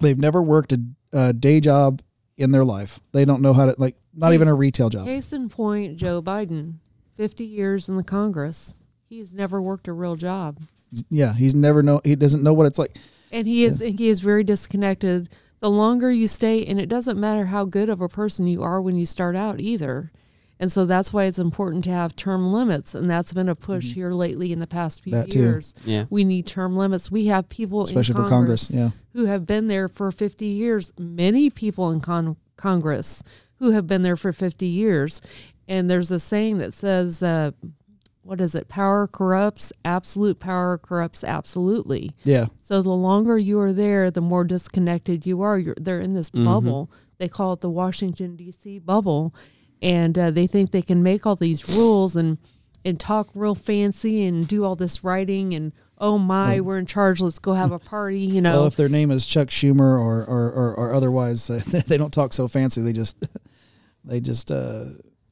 They've 0.00 0.18
never 0.18 0.42
worked 0.42 0.72
a, 0.72 0.80
a 1.12 1.32
day 1.32 1.60
job 1.60 2.02
in 2.36 2.50
their 2.52 2.64
life. 2.64 3.00
They 3.12 3.24
don't 3.24 3.42
know 3.42 3.52
how 3.52 3.66
to 3.66 3.74
like 3.78 3.96
not 4.14 4.32
even 4.34 4.48
a 4.48 4.54
retail 4.54 4.88
job. 4.88 5.06
Case 5.06 5.32
in 5.32 5.48
point, 5.48 5.96
Joe 5.96 6.22
Biden, 6.22 6.74
fifty 7.16 7.44
years 7.44 7.88
in 7.88 7.96
the 7.96 8.04
Congress. 8.04 8.76
He's 9.08 9.34
never 9.34 9.62
worked 9.62 9.88
a 9.88 9.92
real 9.92 10.16
job. 10.16 10.58
Yeah, 11.10 11.32
he's 11.34 11.54
never 11.54 11.82
know. 11.82 12.00
He 12.04 12.16
doesn't 12.16 12.42
know 12.42 12.52
what 12.52 12.66
it's 12.66 12.78
like. 12.78 12.96
and 13.32 13.46
he 13.46 13.64
is 13.64 13.80
he 13.80 14.08
is 14.08 14.20
very 14.20 14.44
disconnected 14.44 15.28
the 15.60 15.70
longer 15.70 16.10
you 16.10 16.28
stay 16.28 16.64
and 16.66 16.78
it 16.78 16.86
doesn't 16.88 17.18
matter 17.18 17.46
how 17.46 17.64
good 17.64 17.88
of 17.88 18.00
a 18.00 18.08
person 18.08 18.46
you 18.46 18.62
are 18.62 18.80
when 18.80 18.96
you 18.98 19.06
start 19.06 19.34
out 19.34 19.58
either 19.60 20.12
And 20.58 20.72
so 20.72 20.86
that's 20.86 21.12
why 21.12 21.24
it's 21.24 21.38
important 21.38 21.84
to 21.84 21.90
have 21.90 22.16
term 22.16 22.52
limits. 22.52 22.94
And 22.94 23.10
that's 23.10 23.32
been 23.34 23.48
a 23.48 23.54
push 23.54 23.92
here 23.94 24.10
lately 24.12 24.52
in 24.52 24.58
the 24.60 24.66
past 24.66 25.02
few 25.02 25.12
Mm-hmm. 25.12 25.20
That 25.22 25.30
too. 25.30 25.38
years. 25.38 25.74
Yeah. 25.84 26.04
We 26.08 26.24
need 26.24 26.46
term 26.46 26.76
limits. 26.76 27.10
We 27.10 27.26
have 27.26 27.48
people 27.48 27.82
especially 27.82 28.16
in 28.16 28.22
for 28.24 28.28
Congress. 28.28 28.68
Congress, 28.68 28.94
Yeah. 28.94 29.00
who 29.12 29.26
have 29.26 29.46
been 29.46 29.66
there 29.68 29.86
for 29.88 30.10
50 30.10 30.46
years. 30.46 30.92
Many 30.98 31.50
people 31.50 31.90
in 31.90 32.00
con- 32.00 32.36
Congress 32.56 33.22
who 33.56 33.70
have 33.72 33.86
been 33.86 34.02
there 34.02 34.16
for 34.16 34.32
50 34.32 34.66
years. 34.66 35.20
And 35.68 35.90
there's 35.90 36.10
a 36.10 36.18
saying 36.20 36.58
that 36.58 36.72
says, 36.72 37.22
uh, 37.22 37.50
what 38.22 38.40
is 38.40 38.54
it? 38.54 38.66
Power 38.68 39.06
corrupts, 39.06 39.72
absolute 39.84 40.38
power 40.40 40.78
corrupts 40.78 41.22
absolutely. 41.22 42.12
Yeah. 42.24 42.46
So 42.60 42.82
the 42.82 42.90
longer 42.90 43.38
you 43.38 43.60
are 43.60 43.72
there, 43.72 44.10
the 44.10 44.20
more 44.20 44.42
disconnected 44.44 45.26
you 45.26 45.42
are. 45.42 45.58
You're, 45.58 45.76
they're 45.80 46.00
in 46.00 46.14
this 46.14 46.30
Mhm. 46.30 46.44
bubble. 46.44 46.90
They 47.18 47.28
call 47.28 47.52
it 47.52 47.60
the 47.60 47.70
Washington 47.70 48.34
D.C. 48.36 48.78
bubble, 48.80 49.34
and 49.82 50.18
uh, 50.18 50.30
they 50.30 50.46
think 50.46 50.70
they 50.70 50.82
can 50.82 51.02
make 51.02 51.26
all 51.26 51.36
these 51.36 51.68
rules 51.76 52.16
and 52.16 52.38
and 52.84 53.00
talk 53.00 53.28
real 53.34 53.54
fancy 53.56 54.24
and 54.24 54.46
do 54.46 54.62
all 54.64 54.76
this 54.76 55.02
writing 55.02 55.52
and 55.54 55.72
oh 55.98 56.18
my, 56.18 56.60
we're 56.60 56.78
in 56.78 56.86
charge. 56.86 57.20
Let's 57.20 57.38
go 57.38 57.54
have 57.54 57.72
a 57.72 57.78
party. 57.78 58.20
You 58.20 58.40
know, 58.42 58.58
Well, 58.58 58.66
if 58.66 58.76
their 58.76 58.88
name 58.88 59.10
is 59.10 59.26
Chuck 59.26 59.48
Schumer 59.48 59.80
or 59.98 60.24
or, 60.24 60.50
or, 60.52 60.74
or 60.74 60.94
otherwise, 60.94 61.48
uh, 61.50 61.60
they 61.86 61.96
don't 61.96 62.12
talk 62.12 62.32
so 62.32 62.46
fancy. 62.48 62.80
They 62.82 62.92
just 62.92 63.16
they 64.04 64.20
just 64.20 64.50
uh, 64.50 64.84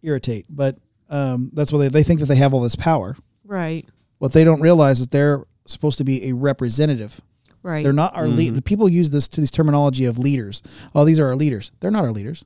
irritate. 0.03 0.47
But 0.51 0.79
um, 1.11 1.51
that's 1.53 1.73
why 1.73 1.81
they, 1.81 1.89
they 1.89 2.03
think 2.03 2.21
that 2.21 2.27
they 2.27 2.37
have 2.37 2.53
all 2.55 2.61
this 2.61 2.77
power. 2.77 3.17
right, 3.45 3.87
What 4.19 4.33
they 4.33 4.43
don't 4.43 4.61
realize 4.61 5.01
is 5.01 5.09
they're 5.09 5.45
supposed 5.67 5.99
to 5.99 6.05
be 6.05 6.29
a 6.29 6.33
representative. 6.33 7.21
right. 7.63 7.85
They're 7.85 7.93
not 7.93 8.17
our 8.17 8.27
lead. 8.27 8.55
Mhm. 8.55 8.65
People 8.65 8.89
use 8.89 9.11
this 9.11 9.29
to 9.29 9.41
this 9.41 9.51
terminology 9.51 10.07
of 10.07 10.19
leaders. 10.19 10.63
Oh, 10.95 11.05
these 11.05 11.21
are 11.21 11.27
our 11.27 11.37
leaders. 11.37 11.71
They're 11.81 11.91
not 11.91 12.05
our 12.05 12.11
leaders. 12.13 12.45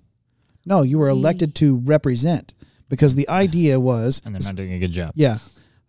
No, 0.68 0.82
you 0.82 0.98
were 0.98 1.08
elected 1.08 1.54
to 1.56 1.76
represent 1.78 2.54
because 2.88 3.14
the 3.14 3.28
idea 3.28 3.80
was 3.80 4.20
and 4.24 4.34
they're 4.34 4.42
not 4.46 4.56
doing 4.56 4.72
a 4.74 4.78
good 4.78 4.92
job. 4.92 5.12
yeah. 5.14 5.38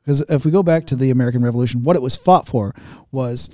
Because 0.01 0.21
if 0.29 0.43
we 0.45 0.49
go 0.51 0.63
back 0.63 0.87
to 0.87 0.95
the 0.95 1.11
American 1.11 1.43
Revolution, 1.43 1.83
what 1.83 1.95
it 1.95 2.01
was 2.01 2.15
fought 2.17 2.47
for 2.47 2.73
was 3.11 3.49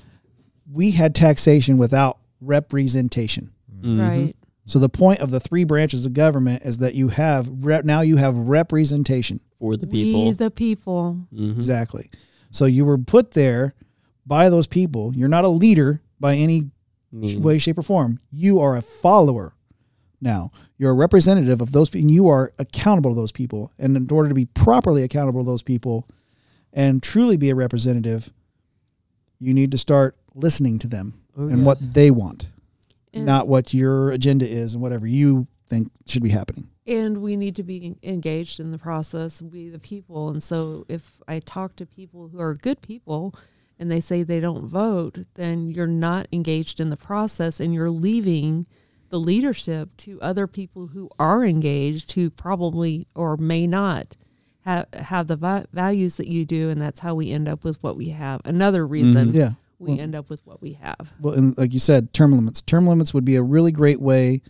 we 0.71 0.91
had 0.91 1.13
taxation 1.13 1.77
without 1.77 2.19
representation. 2.39 3.51
Mhm. 3.83 3.99
Right. 3.99 4.35
So 4.67 4.79
the 4.79 4.89
point 4.89 5.19
of 5.19 5.31
the 5.31 5.39
three 5.39 5.63
branches 5.63 6.05
of 6.05 6.13
government 6.13 6.63
is 6.63 6.77
that 6.79 6.95
you 6.95 7.09
have 7.09 7.49
re- 7.61 7.81
now 7.83 8.01
you 8.01 8.17
have 8.17 8.37
representation. 8.37 9.39
For 9.59 9.75
the 9.75 9.87
people. 9.87 10.25
We 10.25 10.31
the 10.33 10.51
people. 10.51 11.17
Mhm. 11.33 11.51
Exactly. 11.51 12.09
So 12.51 12.65
you 12.65 12.85
were 12.85 12.97
put 12.97 13.31
there 13.31 13.73
by 14.25 14.49
those 14.49 14.67
people. 14.67 15.11
You're 15.15 15.27
not 15.29 15.43
a 15.45 15.49
leader 15.49 16.01
by 16.19 16.35
any 16.35 16.69
Means. 17.11 17.35
way, 17.35 17.57
shape, 17.59 17.77
or 17.77 17.83
form. 17.83 18.19
You 18.31 18.59
are 18.59 18.75
a 18.75 18.81
follower. 18.81 19.53
Now 20.25 20.51
you're 20.77 20.89
a 20.91 20.95
representative 20.95 21.61
of 21.61 21.71
those 21.71 21.89
people. 21.91 22.09
You 22.09 22.27
are 22.27 22.51
accountable 22.59 23.11
to 23.11 23.15
those 23.15 23.31
people, 23.31 23.71
and 23.77 23.95
in 23.95 24.11
order 24.11 24.27
to 24.27 24.35
be 24.35 24.45
properly 24.45 25.03
accountable 25.03 25.41
to 25.41 25.45
those 25.45 25.61
people, 25.63 26.07
and 26.73 27.01
truly 27.01 27.37
be 27.37 27.51
a 27.51 27.55
representative, 27.55 28.33
you 29.39 29.53
need 29.53 29.71
to 29.71 29.77
start 29.77 30.17
listening 30.33 30.79
to 30.79 30.87
them 30.87 31.13
Oh, 31.37 31.47
and 31.47 31.59
yeah. 31.59 31.63
what 31.65 31.93
they 31.93 32.09
want, 32.11 32.47
And- 33.13 33.25
not 33.25 33.47
what 33.47 33.73
your 33.73 34.09
agenda 34.11 34.49
is 34.49 34.73
and 34.73 34.81
whatever 34.81 35.05
you 35.05 35.47
think 35.67 35.91
should 36.07 36.23
be 36.23 36.29
happening. 36.29 36.69
and 36.87 37.17
we 37.21 37.35
need 37.35 37.55
to 37.55 37.63
be 37.63 37.95
engaged 38.03 38.59
in 38.59 38.69
the 38.71 38.77
process 38.77 39.41
we 39.41 39.69
the 39.69 39.79
people 39.79 40.29
and 40.29 40.43
so 40.43 40.85
if 40.87 41.19
i 41.27 41.39
talk 41.39 41.75
to 41.75 41.83
people 41.83 42.27
who 42.27 42.39
are 42.39 42.53
good 42.53 42.79
people 42.81 43.33
and 43.79 43.89
they 43.89 43.99
say 43.99 44.21
they 44.21 44.39
don't 44.39 44.67
vote 44.67 45.17
then 45.33 45.67
you're 45.71 45.87
not 45.87 46.27
engaged 46.31 46.79
in 46.79 46.91
the 46.91 46.95
process 46.97 47.59
and 47.59 47.73
you're 47.73 47.89
leaving 47.89 48.67
the 49.15 49.19
leadership 49.21 49.95
to 49.95 50.19
other 50.21 50.45
people 50.45 50.87
who 50.87 51.09
are 51.17 51.45
engaged 51.45 52.11
who 52.11 52.29
probably 52.29 53.07
or 53.15 53.37
may 53.37 53.65
not 53.65 54.17
have 54.65 54.85
have 54.93 55.27
the 55.27 55.37
va- 55.37 55.65
values 55.71 56.17
that 56.17 56.27
you 56.27 56.43
do 56.43 56.69
and 56.69 56.81
that's 56.81 56.99
how 56.99 57.15
we 57.15 57.31
end 57.31 57.47
up 57.47 57.63
with 57.63 57.81
what 57.81 57.95
we 57.95 58.09
have 58.09 58.41
another 58.43 58.83
mm-hmm. 58.83 58.91
reason 58.91 59.33
Yeah. 59.33 59.51
we 59.79 59.91
Well- 59.91 60.01
end 60.01 60.15
up 60.15 60.29
with 60.29 60.45
what 60.45 60.61
we 60.61 60.73
have 60.73 61.13
Well, 61.21 61.33
and 61.33 61.57
like 61.57 61.71
you 61.73 61.79
said, 61.79 62.11
term 62.11 62.33
limits. 62.33 62.61
Term 62.61 62.85
limits 62.87 63.13
would 63.13 63.23
be 63.23 63.37
a 63.37 63.41
really 63.41 63.71
great 63.71 64.01
way 64.01 64.41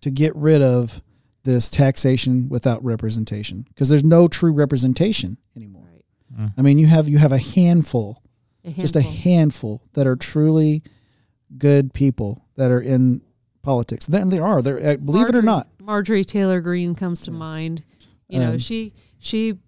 to 0.00 0.10
get 0.10 0.34
rid 0.34 0.62
of 0.62 1.02
this 1.42 1.68
taxation 1.70 2.48
without 2.48 2.82
representation 2.82 3.66
because 3.68 3.90
there's 3.90 4.04
no 4.04 4.26
true 4.26 4.52
representation 4.54 5.36
anymore. 5.54 5.86
right 5.92 6.04
mm. 6.40 6.54
I 6.56 6.62
mean, 6.62 6.78
you 6.78 6.86
have 6.86 7.10
you 7.10 7.18
have 7.18 7.32
a 7.32 7.38
handful, 7.38 8.22
a 8.64 8.70
just 8.72 8.96
a 8.96 9.02
handful. 9.02 9.22
handful 9.22 9.82
that 9.92 10.06
are 10.06 10.16
truly 10.16 10.82
good 11.58 11.92
people 11.92 12.46
that 12.56 12.70
are 12.70 12.80
in 12.80 13.20
politics. 13.64 14.06
Then 14.06 14.28
there 14.28 14.44
are. 14.44 14.62
There, 14.62 14.78
uh, 14.78 14.96
believe 14.96 15.28
it 15.28 15.34
or 15.34 15.42
not. 15.42 15.68
Marjorie 15.80 16.24
Taylor 16.24 16.60
Greene 16.60 16.94
comes 16.94 17.22
to 17.22 17.30
mind. 17.30 17.82
You 18.28 18.40
know, 18.40 18.52
Um, 18.52 18.58
she 18.58 18.92
she 19.18 19.58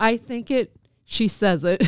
I 0.00 0.16
think 0.16 0.50
it 0.50 0.72
she 1.04 1.28
says 1.28 1.64
it. 1.64 1.86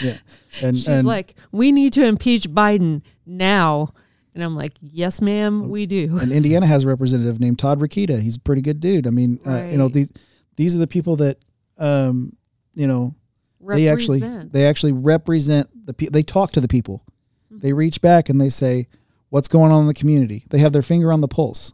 Yeah, 0.00 0.18
and 0.62 0.76
She's 0.76 0.88
and 0.88 1.06
like, 1.06 1.34
"We 1.50 1.72
need 1.72 1.92
to 1.94 2.04
impeach 2.04 2.48
Biden 2.48 3.02
now." 3.26 3.92
And 4.34 4.42
I'm 4.42 4.56
like, 4.56 4.72
"Yes, 4.80 5.20
ma'am, 5.20 5.68
we 5.68 5.84
do." 5.86 6.18
and 6.18 6.32
Indiana 6.32 6.66
has 6.66 6.84
a 6.84 6.88
representative 6.88 7.40
named 7.40 7.58
Todd 7.58 7.80
Rokita. 7.80 8.20
He's 8.20 8.36
a 8.36 8.40
pretty 8.40 8.62
good 8.62 8.80
dude. 8.80 9.06
I 9.06 9.10
mean, 9.10 9.40
uh, 9.46 9.68
you 9.70 9.76
know 9.76 9.88
these 9.88 10.12
these 10.56 10.76
are 10.76 10.78
the 10.78 10.86
people 10.86 11.16
that 11.16 11.38
um, 11.78 12.36
you 12.74 12.86
know 12.86 13.14
they 13.60 13.88
actually 13.88 14.20
they 14.20 14.66
actually 14.66 14.92
represent 14.92 15.68
the 15.86 15.92
people. 15.92 16.12
They 16.12 16.22
talk 16.22 16.52
to 16.52 16.60
the 16.60 16.68
people. 16.68 17.04
Mm-hmm. 17.52 17.58
They 17.58 17.72
reach 17.72 18.00
back 18.00 18.28
and 18.28 18.40
they 18.40 18.48
say, 18.48 18.88
"What's 19.32 19.48
going 19.48 19.72
on 19.72 19.82
in 19.82 19.88
the 19.88 19.94
community?" 19.94 20.44
They 20.50 20.58
have 20.58 20.72
their 20.72 20.82
finger 20.82 21.12
on 21.12 21.20
the 21.20 21.28
pulse 21.28 21.72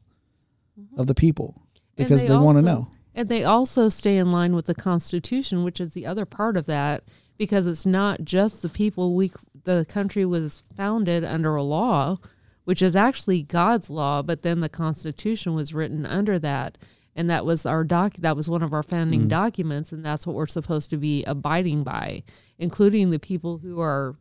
of 0.97 1.07
the 1.07 1.15
people 1.15 1.57
Mm-hmm. 1.99 2.05
Because 2.05 2.27
they, 2.27 2.37
want 2.37 2.59
to 2.59 2.63
know. 2.63 2.89
And 3.15 3.29
they 3.29 3.43
also 3.43 3.89
stay 3.89 4.19
in 4.19 4.31
line 4.31 4.55
with 4.55 4.67
the 4.67 4.75
Constitution, 4.75 5.65
which 5.65 5.81
is 5.81 5.95
the 5.95 6.07
other 6.07 6.25
part 6.25 6.57
of 6.57 6.67
that, 6.67 7.03
because 7.37 7.67
it's 7.67 7.87
not 7.87 8.23
just 8.23 8.63
the 8.63 8.69
people. 8.69 9.15
We 9.15 9.33
the 9.65 9.85
country 9.89 10.25
was 10.25 10.63
founded 10.77 11.25
under 11.25 11.57
a 11.57 11.63
law, 11.63 12.19
which 12.65 12.83
is 12.83 12.95
actually 12.95 13.43
God's 13.43 13.91
law, 13.91 14.23
but 14.23 14.43
then 14.43 14.61
the 14.61 14.69
Constitution 14.69 15.55
was 15.55 15.75
written 15.75 16.07
under 16.07 16.39
that, 16.39 16.79
and 17.17 17.29
that 17.29 17.45
was 17.45 17.67
our 17.67 17.83
doc. 17.83 18.15
That 18.15 18.37
was 18.37 18.49
one 18.49 18.63
of 18.63 18.73
our 18.73 18.85
founding 18.85 19.27
documents, 19.27 19.91
and 19.91 20.05
that's 20.05 20.25
what 20.25 20.37
we're 20.37 20.47
supposed 20.47 20.91
to 20.91 20.97
be 20.97 21.25
abiding 21.25 21.83
by, 21.83 22.23
including 22.59 23.11
the 23.11 23.19
people 23.19 23.59
who 23.59 23.81
are 23.81 24.15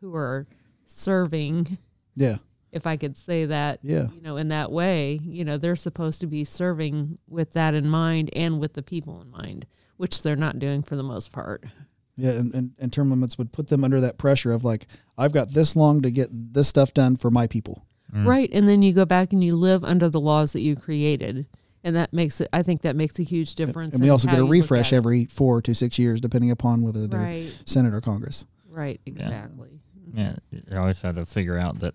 who 0.00 0.14
are 0.14 0.46
serving 0.86 1.78
Yeah, 2.14 2.36
if 2.74 2.86
I 2.86 2.96
could 2.96 3.16
say 3.16 3.46
that, 3.46 3.78
Yeah. 3.82 4.08
you 4.14 4.20
know, 4.20 4.36
in 4.36 4.48
that 4.48 4.70
way, 4.72 5.20
you 5.22 5.44
know, 5.44 5.56
they're 5.58 5.76
supposed 5.76 6.20
to 6.20 6.26
be 6.26 6.44
serving 6.44 7.18
with 7.28 7.52
that 7.52 7.74
in 7.74 7.88
mind 7.88 8.30
and 8.34 8.58
with 8.60 8.74
the 8.74 8.82
people 8.82 9.20
in 9.22 9.30
mind, 9.30 9.66
which 9.96 10.22
they're 10.22 10.36
not 10.36 10.58
doing 10.58 10.82
for 10.82 10.96
the 10.96 11.02
most 11.02 11.32
part. 11.32 11.64
yeah, 12.16 12.30
and, 12.32 12.54
and, 12.54 12.70
and 12.78 12.92
term 12.92 13.10
limits 13.10 13.38
would 13.38 13.52
put 13.52 13.68
them 13.68 13.82
under 13.84 14.00
that 14.00 14.18
pressure 14.18 14.52
of 14.52 14.64
like, 14.64 14.86
I've 15.18 15.32
got 15.32 15.50
this 15.50 15.74
long 15.74 16.02
to 16.02 16.10
get 16.10 16.28
this 16.30 16.68
stuff 16.68 16.92
done 16.94 17.16
for 17.16 17.30
my 17.30 17.46
people. 17.46 17.86
Mm. 18.14 18.26
Right. 18.26 18.50
And 18.52 18.68
then 18.68 18.82
you 18.82 18.92
go 18.92 19.04
back 19.04 19.32
and 19.32 19.42
you 19.42 19.56
live 19.56 19.82
under 19.84 20.08
the 20.08 20.20
laws 20.20 20.52
that 20.52 20.60
you 20.62 20.76
created. 20.76 21.46
And 21.82 21.96
that 21.96 22.12
makes 22.12 22.40
it, 22.40 22.48
I 22.52 22.62
think 22.62 22.82
that 22.82 22.96
makes 22.96 23.18
a 23.18 23.24
huge 23.24 23.56
difference. 23.56 23.94
And 23.94 24.02
we 24.02 24.08
also 24.10 24.28
get 24.28 24.38
a 24.38 24.44
refresh 24.44 24.92
every 24.92 25.26
four 25.26 25.60
to 25.62 25.74
six 25.74 25.98
years, 25.98 26.20
depending 26.20 26.50
upon 26.50 26.82
whether 26.82 27.06
they're 27.06 27.20
Right. 27.20 27.62
Senate 27.66 27.92
or 27.92 28.00
Congress. 28.00 28.46
Right. 28.70 29.00
Exactly. 29.06 29.80
Yeah, 30.14 30.36
you 30.50 30.78
always 30.78 31.02
have 31.02 31.16
to 31.16 31.26
figure 31.26 31.58
out 31.58 31.80
that 31.80 31.94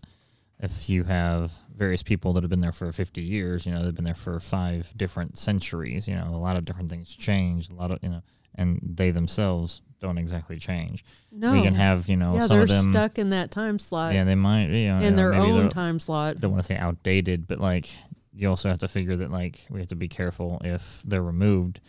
if 0.59 0.89
you 0.89 1.05
have 1.05 1.53
various 1.73 2.03
people 2.03 2.33
that 2.33 2.43
have 2.43 2.49
been 2.49 2.59
there 2.59 2.71
for 2.71 2.91
50 2.91 3.21
years, 3.21 3.65
you 3.65 3.71
know, 3.71 3.83
they've 3.83 3.95
been 3.95 4.05
there 4.05 4.13
for 4.13 4.39
five 4.39 4.93
different 4.97 5.37
centuries, 5.37 6.07
you 6.07 6.15
know, 6.15 6.27
a 6.27 6.37
lot 6.37 6.57
of 6.57 6.65
different 6.65 6.89
things 6.89 7.15
change, 7.15 7.69
a 7.69 7.73
lot 7.73 7.91
of, 7.91 7.99
you 8.01 8.09
know, 8.09 8.21
and 8.55 8.79
they 8.83 9.11
themselves 9.11 9.81
don't 10.01 10.17
exactly 10.17 10.57
change. 10.59 11.05
No. 11.31 11.53
We 11.53 11.61
can 11.61 11.75
have, 11.75 12.09
you 12.09 12.17
know, 12.17 12.35
yeah, 12.35 12.47
some 12.47 12.59
of 12.59 12.67
them, 12.67 12.91
stuck 12.91 13.17
in 13.17 13.29
that 13.29 13.51
time 13.51 13.79
slot 13.79 14.13
yeah, 14.13 14.23
they 14.23 14.35
might, 14.35 14.67
you 14.67 14.89
know, 14.89 14.99
in 14.99 15.15
their 15.15 15.31
maybe 15.31 15.51
own 15.51 15.69
time 15.69 15.99
slot. 15.99 16.41
Don't 16.41 16.51
want 16.51 16.63
to 16.63 16.67
say 16.67 16.77
outdated, 16.77 17.47
but 17.47 17.59
like 17.59 17.89
you 18.33 18.49
also 18.49 18.69
have 18.69 18.79
to 18.79 18.87
figure 18.87 19.15
that 19.17 19.31
like 19.31 19.65
we 19.69 19.79
have 19.79 19.89
to 19.89 19.95
be 19.95 20.07
careful 20.07 20.61
if 20.63 21.01
they're 21.03 21.23
removed 21.23 21.79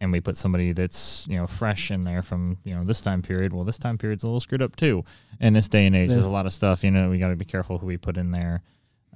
and 0.00 0.12
we 0.12 0.20
put 0.20 0.36
somebody 0.36 0.72
that's 0.72 1.26
you 1.28 1.36
know 1.36 1.46
fresh 1.46 1.90
in 1.90 2.02
there 2.02 2.22
from 2.22 2.58
you 2.64 2.74
know 2.74 2.84
this 2.84 3.00
time 3.00 3.22
period. 3.22 3.52
Well, 3.52 3.64
this 3.64 3.78
time 3.78 3.96
period's 3.98 4.22
a 4.22 4.26
little 4.26 4.40
screwed 4.40 4.62
up 4.62 4.76
too. 4.76 5.04
In 5.40 5.52
this 5.54 5.68
day 5.68 5.86
and 5.86 5.94
age, 5.96 6.08
Yeah. 6.10 6.16
there's 6.16 6.26
a 6.26 6.30
lot 6.30 6.46
of 6.46 6.52
stuff. 6.52 6.82
You 6.84 6.90
know, 6.90 7.10
we 7.10 7.18
got 7.18 7.28
to 7.28 7.36
be 7.36 7.44
careful 7.44 7.78
who 7.78 7.86
we 7.86 7.96
put 7.96 8.16
in 8.16 8.30
there. 8.30 8.62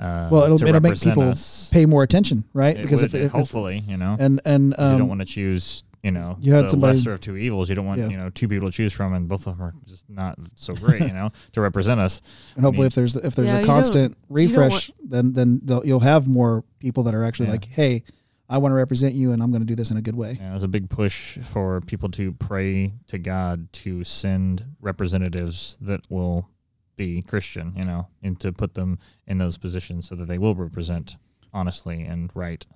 Uh, 0.00 0.28
Well, 0.30 0.44
it'll- 0.44 0.58
to 0.58 0.66
it'll 0.66 0.80
make 0.80 0.98
people 0.98 1.28
us. 1.30 1.68
Pay 1.70 1.84
more 1.86 2.02
attention, 2.02 2.44
right? 2.54 2.76
It 2.76 2.82
because 2.82 3.02
would, 3.02 3.14
if, 3.14 3.22
if 3.26 3.32
hopefully, 3.32 3.84
you 3.86 3.96
know, 3.98 4.16
and 4.18 4.40
and 4.46 4.74
'cause 4.74 4.92
you 4.92 4.98
don't 4.98 5.02
um, 5.02 5.08
want 5.08 5.20
to 5.20 5.26
choose. 5.26 5.84
You 6.02 6.10
know, 6.12 6.38
you 6.40 6.54
had 6.54 6.64
the 6.64 6.68
somebody- 6.70 6.96
lesser 6.96 7.12
of 7.12 7.20
two 7.20 7.36
evils. 7.36 7.68
You 7.68 7.74
don't 7.74 7.84
want 7.84 8.00
Yeah. 8.00 8.08
you 8.08 8.16
know 8.16 8.30
two 8.30 8.48
people 8.48 8.70
to 8.70 8.74
choose 8.74 8.94
from, 8.94 9.12
and 9.12 9.28
both 9.28 9.46
of 9.46 9.58
them 9.58 9.66
are 9.66 9.74
just 9.86 10.08
not 10.08 10.38
so 10.54 10.72
great. 10.74 11.02
you 11.02 11.12
know, 11.12 11.30
to 11.52 11.60
represent 11.60 12.00
us. 12.00 12.22
and 12.56 12.64
hopefully 12.64 12.84
mean- 12.84 12.86
if 12.86 12.94
there's 12.94 13.16
if 13.16 13.34
there's 13.34 13.48
Yeah, 13.48 13.58
a 13.58 13.64
constant 13.66 14.14
don't 14.14 14.34
refresh, 14.34 14.90
then 15.06 15.34
then 15.34 15.60
you'll 15.84 16.00
have 16.00 16.26
more 16.26 16.64
people 16.78 17.02
that 17.02 17.14
are 17.14 17.22
actually 17.22 17.46
Yeah. 17.46 17.52
like, 17.52 17.66
hey, 17.66 18.02
I 18.50 18.58
want 18.58 18.72
to 18.72 18.76
represent 18.76 19.14
you, 19.14 19.32
and 19.32 19.42
I'm 19.42 19.50
going 19.50 19.62
to 19.62 19.66
do 19.66 19.74
this 19.74 19.90
in 19.90 19.96
a 19.96 20.02
good 20.02 20.16
way. 20.16 20.36
Yeah, 20.40 20.50
there's 20.50 20.62
a 20.62 20.68
big 20.68 20.90
push 20.90 21.38
for 21.38 21.80
people 21.80 22.10
to 22.10 22.32
pray 22.32 22.92
to 23.06 23.18
God 23.18 23.72
to 23.74 24.04
send 24.04 24.64
representatives 24.80 25.78
that 25.80 26.10
will 26.10 26.48
be 26.96 27.22
Christian, 27.22 27.72
you 27.76 27.84
know, 27.84 28.08
and 28.22 28.38
to 28.40 28.52
put 28.52 28.74
them 28.74 28.98
in 29.26 29.38
those 29.38 29.56
positions 29.56 30.08
so 30.08 30.14
that 30.16 30.26
they 30.26 30.36
will 30.36 30.54
represent 30.54 31.16
honestly 31.54 32.02
and 32.02 32.30
right. 32.34 32.66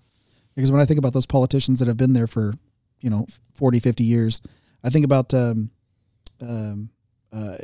Because 0.55 0.71
when 0.73 0.81
I 0.81 0.87
think 0.87 0.99
about 0.99 1.13
those 1.13 1.27
politicians 1.27 1.81
that 1.81 1.89
have 1.89 1.97
been 1.97 2.13
there 2.13 2.29
for 2.29 2.55
you 3.05 3.11
know 3.11 3.27
40, 3.55 3.79
50 3.79 4.03
years. 4.03 4.41
I 4.83 4.91
think 4.91 5.05
about 5.05 5.33
um, 5.35 5.71
um, 6.41 6.89
uh, 7.33 7.57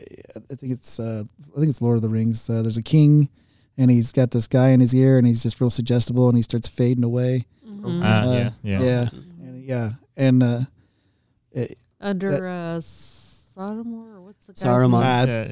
I 0.50 0.54
think 0.54 0.72
it's 0.72 1.00
uh, 1.00 1.24
I 1.56 1.58
think 1.58 1.70
it's 1.70 1.82
Lord 1.82 1.96
of 1.96 2.02
the 2.02 2.08
Rings. 2.08 2.48
Uh, 2.48 2.62
there's 2.62 2.76
a 2.76 2.82
king, 2.82 3.30
and 3.78 3.90
he's 3.90 4.12
got 4.12 4.30
this 4.30 4.46
guy 4.46 4.68
in 4.68 4.80
his 4.80 4.94
ear, 4.94 5.16
and 5.16 5.26
he's 5.26 5.42
just 5.42 5.60
real 5.60 5.70
suggestible, 5.70 6.28
and 6.28 6.36
he 6.36 6.42
starts 6.42 6.68
fading 6.68 7.04
away. 7.04 7.46
Mhm. 7.80 8.02
Uh, 8.02 8.28
Uh, 8.28 8.32
yeah, 8.32 8.50
yeah. 8.62 8.80
Yeah, 8.82 9.08
and 9.42 9.64
yeah, 9.64 9.90
and 10.16 10.42
uh, 10.42 10.60
it, 11.52 11.78
Under 12.00 12.46
uh, 12.46 12.78
Sodomore 12.80 14.14
or 14.14 14.20
what's 14.22 14.46
the 14.46 14.52
guy's 14.52 14.62
Saruman. 14.62 14.90
name? 14.90 14.94
I, 15.02 15.24
yeah, 15.24 15.46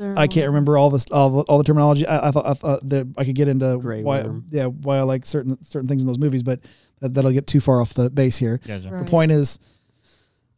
yeah. 0.00 0.14
I 0.16 0.26
can't 0.26 0.46
remember 0.48 0.76
all 0.78 0.90
this 0.90 1.04
all, 1.12 1.30
the- 1.30 1.42
all 1.50 1.58
the 1.58 1.64
terminology. 1.64 2.06
I, 2.06 2.28
I 2.28 2.30
thought 2.30 2.46
I 2.46 2.54
thought 2.54 2.88
that 2.88 3.06
I 3.16 3.24
could 3.24 3.34
get 3.34 3.48
into 3.48 3.76
Grey 3.78 4.02
why 4.02 4.22
worm. 4.22 4.46
yeah 4.50 4.66
why 4.66 4.98
I 4.98 5.02
like 5.02 5.26
certain 5.26 5.62
certain 5.62 5.86
things 5.88 6.02
in 6.02 6.06
those 6.06 6.18
movies, 6.18 6.42
but 6.42 6.60
that, 7.00 7.14
that'll 7.14 7.30
get 7.32 7.46
too 7.46 7.60
far 7.60 7.80
off 7.80 7.94
the 7.94 8.08
base 8.10 8.38
here. 8.38 8.58
Gotcha. 8.66 8.90
Right. 8.90 9.04
The 9.04 9.10
point 9.10 9.32
is, 9.32 9.58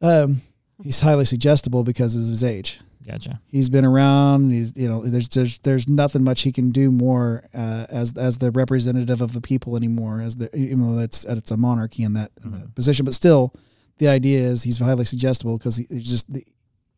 um, 0.02 0.40
he's 0.82 1.00
highly 1.00 1.24
suggestible 1.24 1.84
because 1.84 2.16
of 2.16 2.22
his 2.28 2.42
age. 2.44 2.80
Gotcha. 3.06 3.38
He's 3.48 3.68
been 3.68 3.84
around. 3.84 4.50
He's 4.50 4.72
you 4.76 4.88
know 4.88 5.02
there's 5.04 5.28
there's 5.28 5.58
there's 5.58 5.88
nothing 5.88 6.24
much 6.24 6.40
he 6.42 6.52
can 6.52 6.70
do 6.70 6.90
more 6.90 7.44
uh, 7.54 7.84
as 7.90 8.16
as 8.16 8.38
the 8.38 8.50
representative 8.50 9.20
of 9.20 9.34
the 9.34 9.42
people 9.42 9.76
anymore. 9.76 10.22
As 10.22 10.36
the 10.36 10.54
even 10.56 10.80
though 10.96 11.02
it's 11.02 11.24
it's 11.26 11.50
a 11.50 11.56
monarchy 11.58 12.02
in 12.02 12.14
that, 12.14 12.30
in 12.42 12.52
that 12.52 12.74
position, 12.74 13.04
but 13.04 13.12
still, 13.12 13.52
the 13.98 14.08
idea 14.08 14.40
is 14.40 14.62
he's 14.62 14.78
highly 14.78 15.04
suggestible 15.04 15.58
because 15.58 15.76
he, 15.76 15.86
he's 15.90 16.08
just 16.08 16.32
the, 16.32 16.46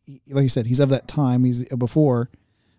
he- 0.05 0.21
like 0.29 0.43
you 0.43 0.49
said 0.49 0.65
he's 0.65 0.79
of 0.79 0.87
that 0.89 1.09
time. 1.09 1.43
He's 1.43 1.65
before, 1.75 2.29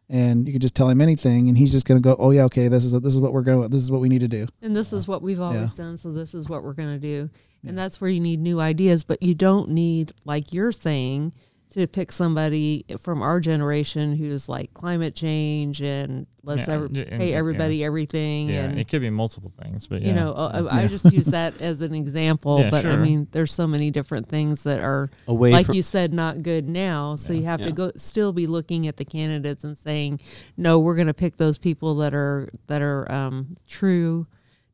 and 0.09 0.47
you 0.47 0.53
could 0.53 0.63
just 0.63 0.75
tell 0.75 0.89
him 0.89 1.01
anything, 1.01 1.49
and 1.49 1.59
he's 1.59 1.73
just 1.73 1.87
gonna 1.87 2.01
go, 2.01 2.17
oh 2.19 2.31
yeah, 2.31 2.45
okay, 2.45 2.69
this 2.69 2.85
is 2.85 2.93
this 2.93 3.15
is 3.15 3.21
what 3.21 3.33
we're 3.33 3.43
going, 3.43 3.69
this 3.69 3.83
is 3.83 3.91
what 3.91 4.01
we 4.01 4.09
need 4.09 4.21
to 4.21 4.29
do. 4.29 4.47
And 4.63 4.75
this 4.75 4.93
is 4.93 5.07
what 5.07 5.23
we've 5.23 5.41
always 5.41 5.75
done, 5.75 5.97
so 5.97 6.13
this 6.13 6.35
is 6.35 6.49
what 6.49 6.63
we're 6.63 6.73
going 6.73 6.95
to 6.95 6.99
do. 6.99 7.31
And 7.67 7.77
that's 7.77 8.01
where 8.01 8.09
you 8.09 8.21
need 8.21 8.41
new 8.41 8.61
ideas, 8.61 9.03
but 9.05 9.23
you 9.23 9.35
don't 9.35 9.71
need, 9.71 10.13
like 10.25 10.53
you're 10.53 10.73
saying, 10.73 11.35
to 11.71 11.87
pick 11.87 12.11
somebody 12.11 12.85
from 12.99 13.21
our 13.21 13.41
generation 13.41 14.17
who's 14.17 14.49
like 14.49 14.73
climate 14.73 15.15
change 15.15 15.83
and 15.83 16.27
let's 16.43 16.67
Yeah, 16.67 16.75
ever 16.75 16.89
yeah, 16.91 17.03
and- 17.09 17.21
pay 17.21 17.31
yeah. 17.33 17.37
everybody 17.37 17.85
everything. 17.85 18.49
Yeah, 18.49 18.65
and 18.65 18.79
it 18.81 18.89
could 18.89 19.03
be 19.03 19.11
multiple 19.11 19.53
things, 19.63 19.87
but 19.87 20.01
yeah. 20.01 20.09
you 20.09 20.15
know, 20.15 20.33
uh, 20.33 20.67
I 20.71 20.87
just 20.87 21.13
use 21.13 21.27
that 21.27 21.61
as 21.61 21.83
an 21.83 21.95
example. 21.95 22.61
Yeah, 22.61 22.71
but 22.71 22.87
I 22.87 22.97
mean, 22.97 23.29
there's 23.33 23.53
so 23.53 23.67
many 23.67 23.91
different 23.91 24.27
things 24.29 24.63
that 24.63 24.81
are, 24.81 25.11
Away 25.27 25.51
like 25.53 25.67
from 25.67 25.75
you 25.75 25.83
said, 25.83 26.15
not 26.15 26.43
good 26.43 26.67
now. 26.67 27.17
So 27.17 27.33
Yeah. 27.35 27.39
you 27.41 27.45
have 27.47 27.61
Yeah. 27.61 27.67
to 27.67 27.73
go 27.73 27.93
still 27.97 28.33
be 28.33 28.47
looking 28.47 28.87
at 28.87 28.97
the 28.97 29.05
candidates 29.05 29.63
and 29.65 29.77
saying, 29.77 30.21
no, 30.57 30.79
we're 30.79 30.95
going 30.97 31.07
to 31.09 31.15
pick 31.15 31.37
those 31.37 31.59
people 31.59 31.97
that 31.97 32.15
are 32.15 32.49
that 32.69 32.81
are 32.81 33.11
um, 33.13 33.57
true 33.67 34.27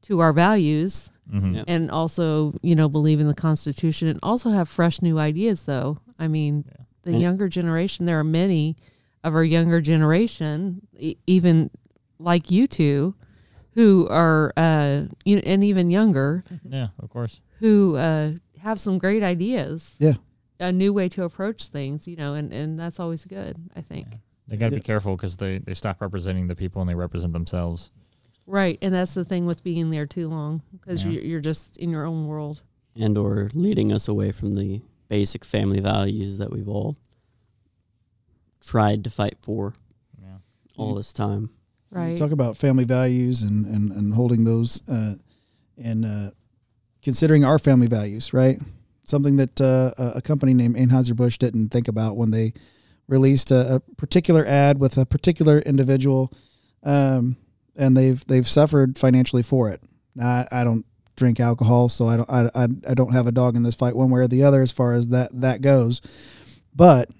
to 0.02 0.20
our 0.20 0.32
values 0.32 1.10
Mhm. 1.32 1.56
Yeah. 1.56 1.64
and 1.66 1.90
also 1.90 2.52
you 2.62 2.74
know 2.76 2.86
believe 2.90 3.18
in 3.18 3.26
the 3.26 3.34
constitution 3.34 4.08
and 4.08 4.18
also 4.22 4.50
have 4.50 4.68
fresh 4.68 5.00
new 5.00 5.18
ideas 5.18 5.64
though 5.64 5.96
i 6.18 6.28
mean 6.28 6.64
Yeah. 6.68 6.83
The 7.04 7.12
And- 7.12 7.20
younger 7.22 7.48
generation 7.48 8.06
there 8.06 8.18
are 8.18 8.24
many 8.24 8.76
of 9.22 9.34
our 9.34 9.44
younger 9.44 9.80
generation 9.80 10.86
e- 10.98 11.16
even 11.26 11.70
like 12.18 12.50
you 12.50 12.66
two 12.66 13.14
who 13.74 14.06
are 14.08 14.52
uh 14.56 15.04
you 15.24 15.38
and 15.38 15.64
even 15.64 15.90
younger 15.90 16.44
Yeah, 16.68 16.88
of 17.02 17.08
course. 17.10 17.40
who 17.60 17.96
uh 17.96 18.32
have 18.58 18.78
some 18.80 18.98
great 18.98 19.22
ideas 19.22 19.96
Yeah. 19.98 20.14
a 20.60 20.72
new 20.72 20.92
way 20.92 21.08
to 21.10 21.24
approach 21.24 21.68
things 21.68 22.06
you 22.08 22.16
know 22.16 22.34
and 22.34 22.52
and 22.52 22.78
that's 22.78 22.98
always 23.00 23.24
good 23.24 23.56
i 23.76 23.80
think 23.80 24.06
They 24.48 24.56
got 24.56 24.68
to 24.68 24.74
Yeah. 24.74 24.78
be 24.80 24.82
careful 24.84 25.16
because 25.16 25.36
they, 25.38 25.58
they 25.58 25.72
stop 25.74 26.00
representing 26.02 26.48
the 26.48 26.54
people 26.56 26.80
and 26.82 26.88
they 26.90 26.94
represent 26.94 27.32
themselves. 27.32 27.90
right 28.46 28.78
and 28.82 28.92
that's 28.94 29.14
the 29.14 29.24
thing 29.24 29.46
with 29.46 29.62
being 29.64 29.90
there 29.90 30.06
too 30.06 30.28
long 30.28 30.62
because 30.72 31.02
Yeah. 31.04 31.12
you're, 31.12 31.22
you're 31.22 31.40
just 31.40 31.76
in 31.78 31.88
your 31.90 32.04
own 32.04 32.26
world 32.26 32.62
and 32.96 33.16
or 33.18 33.50
leading 33.54 33.90
us 33.92 34.06
away 34.08 34.30
from 34.32 34.54
the 34.54 34.80
basic 35.08 35.44
family 35.44 35.80
values 35.80 36.38
that 36.38 36.50
we've 36.50 36.68
all 36.68 36.96
tried 38.64 39.04
to 39.04 39.10
fight 39.10 39.36
for 39.40 39.74
Yeah. 40.20 40.38
all 40.76 40.94
this 40.94 41.12
time. 41.12 41.50
right 41.90 42.18
Talk 42.18 42.30
about 42.32 42.56
family 42.56 42.84
values 42.84 43.42
and 43.42 43.66
and 43.66 43.92
and 43.92 44.14
holding 44.14 44.44
those 44.44 44.82
uh, 44.88 45.14
and 45.76 46.04
uh, 46.04 46.30
considering 47.02 47.44
our 47.44 47.58
family 47.58 47.86
values, 47.86 48.32
right? 48.32 48.58
Something 49.04 49.36
that 49.36 49.60
uh, 49.60 49.92
a 49.98 50.12
a 50.18 50.22
company 50.22 50.54
named 50.54 50.76
Anheuser 50.76 51.14
Busch 51.14 51.38
didn't 51.38 51.68
think 51.70 51.88
about 51.88 52.16
when 52.16 52.30
they 52.30 52.54
released 53.06 53.50
a, 53.50 53.74
a 53.76 53.80
particular 53.96 54.44
ad 54.46 54.78
with 54.80 54.96
a 54.96 55.04
particular 55.04 55.58
individual, 55.60 56.32
um, 56.82 57.36
and 57.76 57.96
they've 57.96 58.24
they've 58.26 58.48
suffered 58.48 58.98
financially 58.98 59.42
for 59.42 59.68
it. 59.70 59.82
Now, 60.14 60.28
I, 60.50 60.60
I 60.60 60.64
don't 60.64 60.86
drink 61.16 61.40
alcohol, 61.40 61.88
so 61.88 62.08
I 62.08 62.16
don't 62.16 62.30
I, 62.30 62.50
I, 62.54 62.64
I 62.90 62.94
don't 62.94 63.12
have 63.12 63.26
a 63.26 63.32
dog 63.32 63.56
in 63.56 63.62
this 63.62 63.74
fight 63.74 63.96
one 63.96 64.10
way 64.10 64.20
or 64.20 64.28
the 64.28 64.42
other 64.42 64.62
as 64.62 64.72
far 64.72 64.94
as 64.94 65.08
that 65.08 65.30
that 65.40 65.60
goes, 65.60 66.00
but 66.74 67.10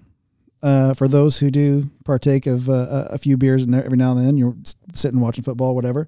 uh, 0.63 0.93
for 0.95 1.07
those 1.07 1.39
who 1.39 1.51
do 1.51 1.91
partake 2.05 2.47
of 2.47 2.69
uh, 2.69 3.07
a- 3.11 3.17
few 3.19 3.37
beers 3.37 3.65
there 3.67 3.85
every 3.85 3.97
now 3.97 4.17
and 4.17 4.25
then, 4.25 4.35
you're 4.37 4.55
sitting 4.95 5.19
watching 5.19 5.43
football, 5.43 5.75
whatever. 5.75 6.07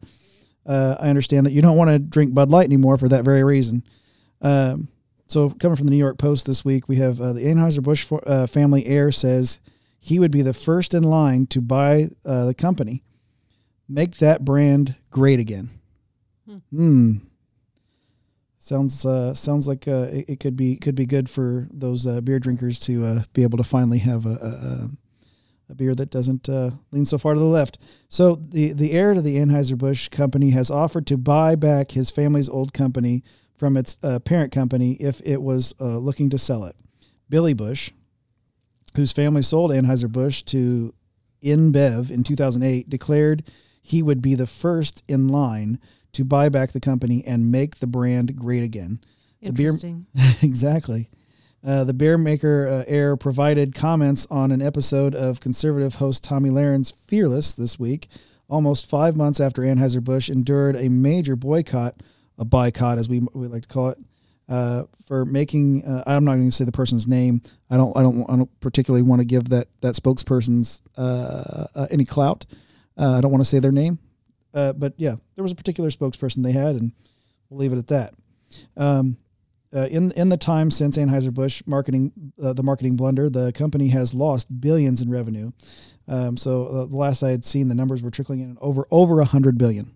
Uh, 0.65 0.95
I 0.99 1.09
understand 1.09 1.45
that 1.45 1.51
you 1.53 1.61
don't 1.61 1.77
want 1.77 1.91
to 1.91 1.99
drink 1.99 2.33
Bud 2.33 2.49
Light 2.49 2.65
anymore 2.65 2.97
for 2.97 3.07
that 3.07 3.23
very 3.23 3.43
reason. 3.43 3.83
Um, 4.41 4.87
so, 5.27 5.49
coming 5.49 5.75
from 5.75 5.85
the 5.85 5.91
New 5.91 5.97
York 5.97 6.17
Post 6.17 6.47
this 6.47 6.65
week, 6.65 6.87
we 6.87 6.95
have 6.95 7.21
uh, 7.21 7.33
the 7.33 7.45
Anheuser 7.45 7.83
Busch 7.83 8.11
uh, 8.25 8.47
family 8.47 8.85
heir 8.85 9.11
says 9.11 9.59
he 9.99 10.19
would 10.19 10.31
be 10.31 10.41
the 10.41 10.53
first 10.53 10.93
in 10.93 11.03
line 11.03 11.45
to 11.47 11.61
buy 11.61 12.09
uh, 12.25 12.45
the 12.45 12.53
company, 12.53 13.03
make 13.87 14.17
that 14.17 14.43
brand 14.43 14.95
great 15.11 15.39
again. 15.39 15.69
Hmm. 16.49 16.57
Hmm. 16.71 17.11
Sounds 18.67 19.05
uh, 19.05 19.33
sounds 19.33 19.65
like 19.65 19.87
uh, 19.87 20.09
it, 20.11 20.25
it 20.27 20.39
could 20.41 20.57
be 20.57 20.75
could 20.75 20.93
be 20.93 21.05
good 21.05 21.29
for 21.29 21.69
those 21.71 22.05
uh, 22.05 22.19
beer 22.19 22.37
drinkers 22.37 22.81
to 22.81 23.05
uh, 23.05 23.23
be 23.31 23.43
able 23.43 23.57
to 23.57 23.63
finally 23.63 23.99
have 23.99 24.25
a, 24.25 24.29
a, 24.29 24.89
a- 25.69 25.75
beer 25.75 25.95
that 25.95 26.09
doesn't 26.09 26.49
uh, 26.49 26.71
lean 26.91 27.05
so 27.05 27.17
far 27.17 27.33
to 27.33 27.39
the 27.39 27.45
left. 27.45 27.77
So 28.09 28.35
the 28.35 28.73
the 28.73 28.91
heir 28.91 29.13
to 29.13 29.21
the 29.21 29.37
Anheuser 29.37 29.77
Busch 29.77 30.09
company 30.09 30.49
has 30.49 30.69
offered 30.69 31.07
to 31.07 31.17
buy 31.17 31.55
back 31.55 31.91
his 31.91 32.11
family's 32.11 32.49
old 32.49 32.73
company 32.73 33.23
from 33.55 33.77
its 33.77 33.97
uh, 34.03 34.19
parent 34.19 34.51
company 34.51 34.95
if 34.95 35.21
it 35.23 35.41
was 35.41 35.73
looking 35.79 36.29
to 36.31 36.37
sell 36.37 36.65
it. 36.65 36.75
Billy 37.29 37.53
Busch, 37.53 37.91
whose 38.97 39.13
family 39.13 39.43
sold 39.43 39.71
Anheuser 39.71 40.11
Busch 40.11 40.41
to 40.43 40.93
InBev 41.41 42.11
in 42.11 42.21
2008, 42.21 42.89
declared 42.89 43.49
he 43.81 44.03
would 44.03 44.21
be 44.21 44.35
the 44.35 44.45
first 44.45 45.03
in 45.07 45.29
line 45.29 45.79
to 46.17 46.25
buy 46.25 46.49
back 46.49 46.71
the 46.71 46.79
company 46.79 47.23
and 47.25 47.51
make 47.51 47.77
the 47.77 47.87
brand 47.87 48.35
great 48.35 48.63
again. 48.63 48.99
The 49.41 49.51
beer- 49.51 49.79
exactly. 50.41 51.09
Uh, 51.65 51.83
the 51.83 51.93
beer 51.93 52.17
maker 52.17 52.67
uh, 52.67 52.83
heir 52.87 53.15
provided 53.15 53.75
comments 53.75 54.25
on 54.29 54.51
an 54.51 54.61
episode 54.61 55.13
of 55.15 55.39
conservative 55.39 55.95
host 55.95 56.23
Tomi 56.23 56.49
Lahren 56.49 56.91
Fearless 57.07 57.55
this 57.55 57.79
week, 57.79 58.07
almost 58.49 58.89
five 58.89 59.15
months 59.15 59.39
after 59.39 59.61
Anheuser-Busch 59.61 60.29
endured 60.29 60.75
a 60.75 60.89
major 60.89 61.35
boycott, 61.35 62.01
a 62.37 62.45
boycott 62.45 62.97
as 62.97 63.07
we, 63.09 63.21
we 63.33 63.47
like 63.47 63.63
to 63.63 63.67
call 63.67 63.89
it, 63.89 63.99
uh, 64.49 64.83
for 65.05 65.25
making. 65.25 65.83
Uh, 65.85 66.03
I'm 66.07 66.23
not 66.23 66.35
going 66.35 66.49
to 66.49 66.55
say 66.55 66.65
the 66.65 66.71
person's 66.71 67.07
name. 67.07 67.41
I 67.69 67.77
don't. 67.77 67.95
I 67.97 68.01
don't. 68.01 68.21
I 68.29 68.37
don't 68.37 68.59
particularly 68.59 69.03
want 69.03 69.19
to 69.19 69.25
give 69.25 69.49
that 69.49 69.67
that 69.81 69.95
spokesperson's 69.95 70.81
uh, 70.97 71.67
uh, 71.75 71.87
any 71.91 72.05
clout. 72.05 72.45
Uh, 72.97 73.17
I 73.17 73.21
don't 73.21 73.31
want 73.31 73.41
to 73.41 73.49
say 73.49 73.59
their 73.59 73.71
name, 73.73 73.99
uh, 74.53 74.73
but 74.73 74.93
yeah, 74.97 75.15
there 75.35 75.43
was 75.43 75.51
a 75.51 75.55
particular 75.55 75.89
spokesperson 75.89 76.43
they 76.43 76.51
had, 76.51 76.75
and 76.75 76.91
we'll 77.49 77.59
leave 77.59 77.73
it 77.73 77.77
at 77.79 77.87
that. 77.87 78.13
Um, 78.75 79.17
uh, 79.75 79.87
in 79.91 80.11
in 80.11 80.29
the 80.29 80.37
time 80.37 80.71
since 80.71 80.97
Anheuser 80.97 81.33
Busch 81.33 81.61
marketing 81.65 82.11
uh, 82.41 82.53
the 82.53 82.63
marketing 82.63 82.95
blunder, 82.95 83.29
the 83.29 83.51
company 83.51 83.89
has 83.89 84.13
lost 84.13 84.61
billions 84.61 85.01
in 85.01 85.09
revenue. 85.11 85.51
Um, 86.07 86.37
so 86.37 86.67
uh, 86.67 86.85
the 86.85 86.95
last 86.95 87.21
I 87.21 87.31
had 87.31 87.43
seen, 87.43 87.67
the 87.67 87.75
numbers 87.75 88.01
were 88.01 88.09
trickling 88.11 88.39
in 88.39 88.57
over 88.61 88.87
over 88.91 89.19
a 89.19 89.25
hundred 89.25 89.57
billion. 89.57 89.91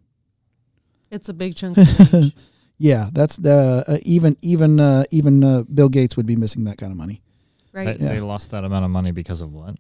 it's 1.10 1.30
a 1.30 1.34
big 1.34 1.56
chunk 1.56 1.78
of. 1.78 2.34
Yeah, 2.78 3.12
that's 3.14 3.36
the 3.38 3.86
uh, 3.88 3.98
even 4.02 4.36
even 4.42 4.80
uh, 4.80 5.04
even 5.12 5.44
uh, 5.44 5.64
Bill 5.72 5.88
Gates 5.88 6.18
would 6.18 6.26
be 6.26 6.36
missing 6.36 6.64
that 6.64 6.80
kind 6.80 6.92
of 6.92 6.98
money. 6.98 7.22
right 7.74 7.86
They, 8.00 8.04
Yeah. 8.04 8.14
they 8.14 8.20
lost 8.20 8.50
that 8.52 8.64
amount 8.66 8.86
of 8.86 8.92
money 8.92 9.12
because 9.12 9.44
of 9.44 9.54
what? 9.54 9.76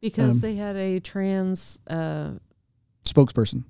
because 0.00 0.34
Um, 0.34 0.40
they 0.40 0.56
had 0.56 0.74
a 0.74 0.98
trans 0.98 1.80
uh, 1.86 2.32
Spokesperson. 3.06 3.64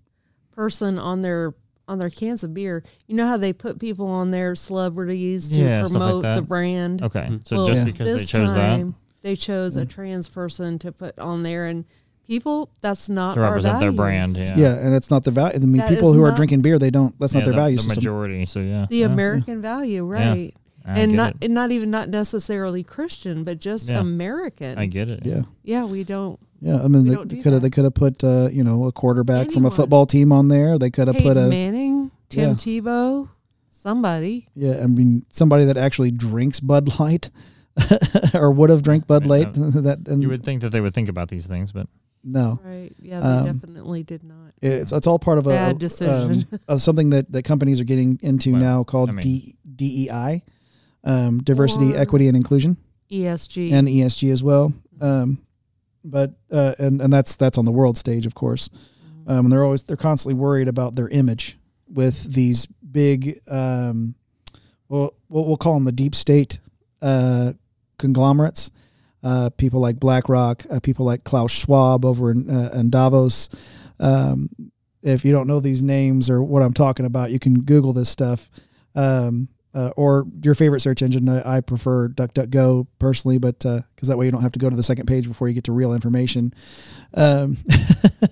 Person 0.55 0.98
on 0.98 1.22
their 1.22 1.55
on 1.86 1.98
their 1.98 2.09
cans 2.10 2.43
of 2.43 2.55
beer. 2.55 2.82
You 3.06 3.14
know 3.16 3.26
how 3.26 3.36
they 3.36 3.52
put 3.52 3.78
people 3.78 4.06
on 4.06 4.31
their 4.31 4.55
celebrities 4.55 5.51
to 5.51 5.60
Yeah, 5.60 5.85
stuff 5.85 6.01
like 6.01 6.01
promote 6.22 6.22
the 6.36 6.43
brand. 6.43 7.02
Okay, 7.02 7.28
so 7.44 7.56
Well, 7.56 7.66
just 7.66 7.78
Yeah. 7.81 7.85
because 7.85 8.06
they 8.06 8.12
this 8.14 8.28
chose 8.31 8.48
time, 8.51 8.89
that 8.89 8.94
they 9.22 9.36
chose 9.36 9.76
a 9.76 9.81
mm-hmm. 9.82 9.89
trans 9.90 10.28
person 10.31 10.78
to 10.78 10.93
put 10.93 11.18
on 11.18 11.43
there, 11.43 11.66
and 11.66 11.85
people 12.26 12.70
that's 12.81 13.10
not 13.10 13.35
to 13.35 13.40
our 13.43 13.51
represent 13.51 13.81
their 13.81 13.90
values. 13.93 14.32
brand, 14.35 14.56
Yeah, 14.56 14.72
yeah, 14.74 14.78
and 14.86 14.94
it's 14.94 15.10
not 15.10 15.24
the 15.24 15.31
value. 15.31 15.56
I 15.56 15.59
mean, 15.59 15.76
That 15.76 15.90
people 15.90 16.09
is 16.09 16.14
who 16.16 16.22
are 16.24 16.28
not- 16.28 16.36
drinking 16.36 16.62
beer, 16.62 16.78
they 16.78 16.90
don't. 16.90 17.14
That's 17.18 17.35
not 17.35 17.40
Yeah, 17.40 17.44
their 17.44 17.52
the, 17.52 17.60
value 17.60 17.76
the 17.76 17.82
system. 17.82 18.01
majority. 18.01 18.47
So 18.47 18.60
yeah, 18.60 18.86
The 18.89 18.97
yeah, 18.98 19.06
American 19.06 19.60
value, 19.60 20.06
right? 20.06 20.55
I 20.86 20.98
and 21.01 21.10
get 21.12 21.16
not 21.16 21.31
it. 21.32 21.44
and 21.44 21.55
not 21.55 21.70
even 21.70 21.90
not 21.90 22.09
necessarily 22.09 22.82
Christian, 22.82 23.44
but 23.44 23.59
just 23.60 23.90
Yeah. 23.90 24.01
American. 24.01 24.78
I 24.78 24.86
get 24.86 25.10
it. 25.10 25.20
Yeah, 25.26 25.43
yeah, 25.62 25.85
we 25.85 26.02
don't. 26.05 26.39
Yeah. 26.65 26.82
I 26.82 26.89
mean, 26.89 27.05
We 27.05 27.24
they 27.24 27.43
could 27.43 27.53
have 27.53 27.62
they 27.62 27.70
could 27.70 27.85
have 27.85 27.95
put 27.95 28.24
uh, 28.24 28.49
you 28.51 28.65
know 28.65 28.86
a 28.86 28.93
quarterback 28.93 29.51
from 29.53 29.65
a 29.66 29.70
football 29.70 30.07
team 30.07 30.32
on 30.32 30.49
there. 30.49 30.78
They 30.78 30.91
could 30.91 31.09
have 31.09 31.19
put 31.19 31.36
a 31.36 31.47
Manning, 31.49 32.11
Tim 32.28 32.51
Yeah. 32.51 32.55
Tebow, 32.55 33.28
Somebody. 33.70 34.49
Yeah, 34.55 34.81
I 34.82 34.86
mean 34.86 35.27
somebody 35.31 35.66
that 35.66 35.77
actually 35.77 36.11
drinks 36.11 36.61
Bud 36.61 36.99
Light 36.99 37.31
or 38.35 38.51
would 38.51 38.70
have 38.70 38.82
drank 38.82 39.07
Bud 39.07 39.27
Light. 39.27 39.53
that 39.57 40.09
and 40.09 40.23
You 40.23 40.28
would 40.31 40.43
think 40.45 40.62
that 40.62 40.70
they 40.70 40.81
would 40.81 40.95
think 40.95 41.09
about 41.09 41.28
these 41.28 41.47
things, 41.47 41.73
but 41.73 41.86
no, 42.27 42.59
Right. 42.65 42.91
Yeah, 43.03 43.20
they 43.20 43.27
Um, 43.27 43.45
definitely 43.61 44.03
did 44.03 44.24
not. 44.24 44.53
it's 44.62 44.93
it's 44.93 45.07
all 45.07 45.19
part 45.19 45.36
of 45.39 45.47
a 45.47 45.51
Bad 45.51 45.73
um, 45.73 45.78
decision. 45.78 46.47
uh, 46.69 46.78
something 46.78 47.11
that 47.11 47.31
that 47.32 47.43
companies 47.45 47.81
are 47.81 47.85
getting 47.85 48.19
into 48.23 48.53
Well, 48.53 48.62
now 48.62 48.85
called 48.85 49.11
I 49.11 49.12
mean- 49.12 49.23
D, 49.23 49.57
DEI, 50.09 50.43
um, 51.05 51.43
diversity, 51.43 51.93
Or- 51.95 51.99
equity, 51.99 52.27
and 52.28 52.36
inclusion, 52.36 52.78
ESG. 53.11 53.73
and 53.73 53.86
ESG 53.89 54.31
as 54.32 54.43
well. 54.43 54.73
Um, 55.03 55.39
but 56.05 56.35
uh, 56.51 56.74
and 56.78 57.01
and 57.01 57.12
that's 57.12 57.36
that's 57.36 57.59
on 57.59 57.64
the 57.64 57.72
world 57.72 57.98
stage, 57.98 58.26
of 58.26 58.35
course. 58.35 58.68
Mm-hmm. 58.68 59.31
Um, 59.31 59.47
and 59.47 59.52
they're 59.52 59.64
always 59.64 59.82
they're 59.82 59.97
constantly 59.97 60.39
worried 60.39 60.68
about 60.68 60.94
their 60.94 61.09
image 61.09 61.59
with 61.89 62.32
these 62.32 62.66
big, 62.66 63.40
um, 63.48 64.14
well, 64.89 65.14
we'll, 65.28 65.44
we'll 65.44 65.56
call 65.56 65.74
them 65.74 65.85
the 65.85 65.93
deep 65.93 66.14
state 66.14 66.60
uh, 67.01 67.52
conglomerates. 67.98 68.70
Uh, 69.22 69.48
people 69.56 69.81
like 69.81 69.98
BlackRock, 69.98 70.64
uh, 70.70 70.81
people 70.81 71.06
like 71.06 71.24
Klaus 71.24 71.51
Schwab 71.51 72.05
over 72.05 72.31
in, 72.31 72.51
uh, 72.51 72.70
in 72.74 72.90
Davos. 72.90 73.48
Um, 73.98 74.51
if 75.02 75.24
you 75.24 75.32
don't 75.32 75.47
know 75.47 75.60
these 75.60 75.82
names 75.82 76.28
or 76.28 76.43
what 76.43 76.62
I'm 76.62 76.74
talking 76.74 77.06
about, 77.06 77.31
you 77.31 77.39
can 77.39 77.62
Google 77.62 77.94
this 77.94 78.10
stuff. 78.10 78.51
Um, 78.94 79.48
uh, 79.74 79.90
or 79.96 80.26
your 80.42 80.55
favorite 80.55 80.80
search 80.80 81.02
engine. 81.02 81.28
I, 81.28 81.56
I 81.56 81.60
prefer 81.60 82.09
DuckDuckGo 82.09 82.86
personally, 82.98 83.38
but 83.38 83.59
because 83.59 84.09
that 84.09 84.16
way 84.16 84.26
you 84.26 84.32
don't 84.32 84.42
have 84.42 84.52
to 84.52 84.59
go 84.59 84.70
to 84.70 84.76
the 84.76 84.82
second 84.82 85.06
page 85.06 85.26
before 85.26 85.48
you 85.48 85.55
get 85.55 85.64
to 85.64 85.72
real 85.72 85.92
information. 85.92 86.55
Um, 87.14 87.59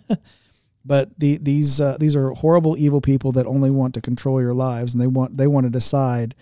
but 0.85 1.19
the, 1.19 1.39
these 1.39 1.81
uh, 1.81 1.97
these 1.99 2.17
are 2.17 2.31
horrible, 2.31 2.77
evil 2.79 3.01
people 3.01 3.33
that 3.33 3.47
only 3.47 3.71
want 3.71 3.95
to 3.95 4.01
control 4.01 4.41
your 4.41 4.55
lives, 4.55 4.95
and 4.95 5.03
they 5.03 5.07
want 5.07 5.37
they 5.37 5.47
want 5.47 5.65
to 5.65 5.71
decide 5.71 6.35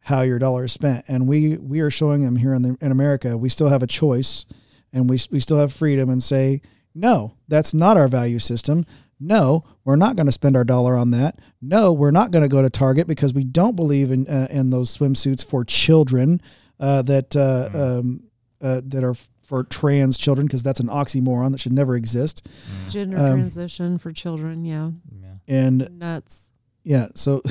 how 0.00 0.22
your 0.22 0.38
dollar 0.38 0.64
is 0.64 0.72
spent. 0.72 1.04
And 1.08 1.28
we 1.28 1.56
we 1.56 1.80
are 1.80 1.90
showing 1.90 2.24
them 2.24 2.36
here 2.36 2.54
in 2.54 2.62
the, 2.62 2.76
in 2.80 2.90
America, 2.90 3.36
we 3.36 3.48
still 3.48 3.68
have 3.68 3.82
a 3.82 3.86
choice, 3.86 4.46
and 4.92 5.08
we 5.08 5.18
we 5.30 5.40
still 5.40 5.58
have 5.58 5.72
freedom, 5.72 6.08
and 6.08 6.22
say 6.22 6.62
no, 6.94 7.34
that's 7.48 7.72
not 7.72 7.96
our 7.96 8.08
value 8.08 8.38
system. 8.38 8.84
No, 9.20 9.64
we're 9.84 9.96
not 9.96 10.16
going 10.16 10.26
to 10.26 10.32
spend 10.32 10.56
our 10.56 10.64
dollar 10.64 10.96
on 10.96 11.10
that. 11.10 11.38
No, 11.60 11.92
we're 11.92 12.10
not 12.10 12.30
going 12.30 12.42
to 12.42 12.48
go 12.48 12.62
to 12.62 12.70
Target 12.70 13.06
because 13.06 13.34
we 13.34 13.44
don't 13.44 13.76
believe 13.76 14.10
in 14.10 14.26
uh, 14.26 14.48
in 14.50 14.70
those 14.70 14.96
swimsuits 14.96 15.44
for 15.44 15.64
children 15.64 16.40
uh, 16.80 17.02
that 17.02 17.36
uh, 17.36 17.68
um, 17.98 18.24
uh, 18.62 18.80
that 18.84 19.04
are 19.04 19.14
for 19.42 19.64
trans 19.64 20.16
children 20.16 20.46
because 20.46 20.62
that's 20.62 20.80
an 20.80 20.86
oxymoron 20.86 21.52
that 21.52 21.60
should 21.60 21.72
never 21.72 21.96
exist. 21.96 22.48
Gender 22.88 23.18
um, 23.18 23.40
transition 23.40 23.98
for 23.98 24.12
children. 24.12 24.64
Yeah. 24.64 24.90
yeah. 25.20 25.34
And 25.48 25.98
Nuts. 25.98 26.50
yeah, 26.82 27.08
so 27.14 27.42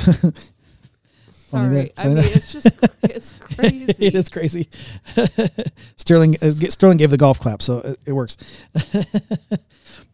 Sorry. 1.50 1.92
I 1.98 2.08
mean, 2.08 2.18
it's 2.20 2.54
just, 2.54 2.68
it's 3.04 3.32
crazy. 3.34 4.06
it 4.06 4.14
is 4.14 4.30
crazy. 4.30 4.70
Sterling 5.98 6.36
uh, 6.44 6.52
Sterling 6.52 6.98
gave 6.98 7.10
the 7.10 7.18
golf 7.18 7.40
clap, 7.40 7.64
so 7.64 7.80
it, 7.80 8.00
it 8.06 8.14
works. 8.14 8.38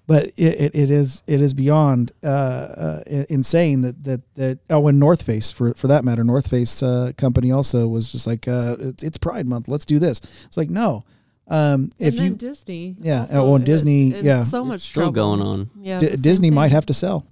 But 0.08 0.26
it, 0.28 0.34
it, 0.38 0.76
it 0.76 0.90
is 0.92 1.24
it 1.28 1.42
is 1.42 1.54
beyond 1.54 2.12
uh, 2.24 2.28
uh, 2.28 3.04
insane 3.30 3.82
that 3.82 4.04
that 4.04 4.22
that 4.36 4.60
oh, 4.70 4.88
and 4.88 5.00
North 5.00 5.24
Face 5.24 5.52
for 5.52 5.74
for 5.74 5.88
that 5.88 6.04
matter, 6.06 6.24
North 6.24 6.50
Face 6.50 6.84
uh, 6.84 7.12
company 7.18 7.52
also 7.52 7.88
was 7.88 8.12
just 8.12 8.28
like 8.28 8.48
uh, 8.48 8.76
it's, 8.80 9.04
it's 9.04 9.18
Pride 9.18 9.48
Month, 9.48 9.68
let's 9.68 9.86
do 9.86 10.00
this. 10.00 10.22
It's 10.46 10.58
like 10.58 10.70
no, 10.70 11.04
um, 11.48 11.90
if 12.00 12.14
and 12.14 12.18
then 12.18 12.26
you 12.26 12.36
Disney. 12.36 12.96
Yeah, 13.00 13.22
also 13.22 13.46
oh, 13.46 13.56
and 13.56 13.64
is 13.64 13.82
Disney, 13.82 14.14
in 14.16 14.26
yeah. 14.26 14.44
So 14.44 14.62
It's 14.62 14.68
much 14.68 14.82
still 14.82 15.04
trouble. 15.04 15.14
going 15.14 15.42
on. 15.42 15.70
Yeah. 15.80 16.00
D- 16.00 16.08
the 16.08 16.12
same 16.18 16.22
Disney 16.22 16.52
might 16.52 16.72
have 16.72 16.86
to 16.88 16.94
sell. 16.94 17.26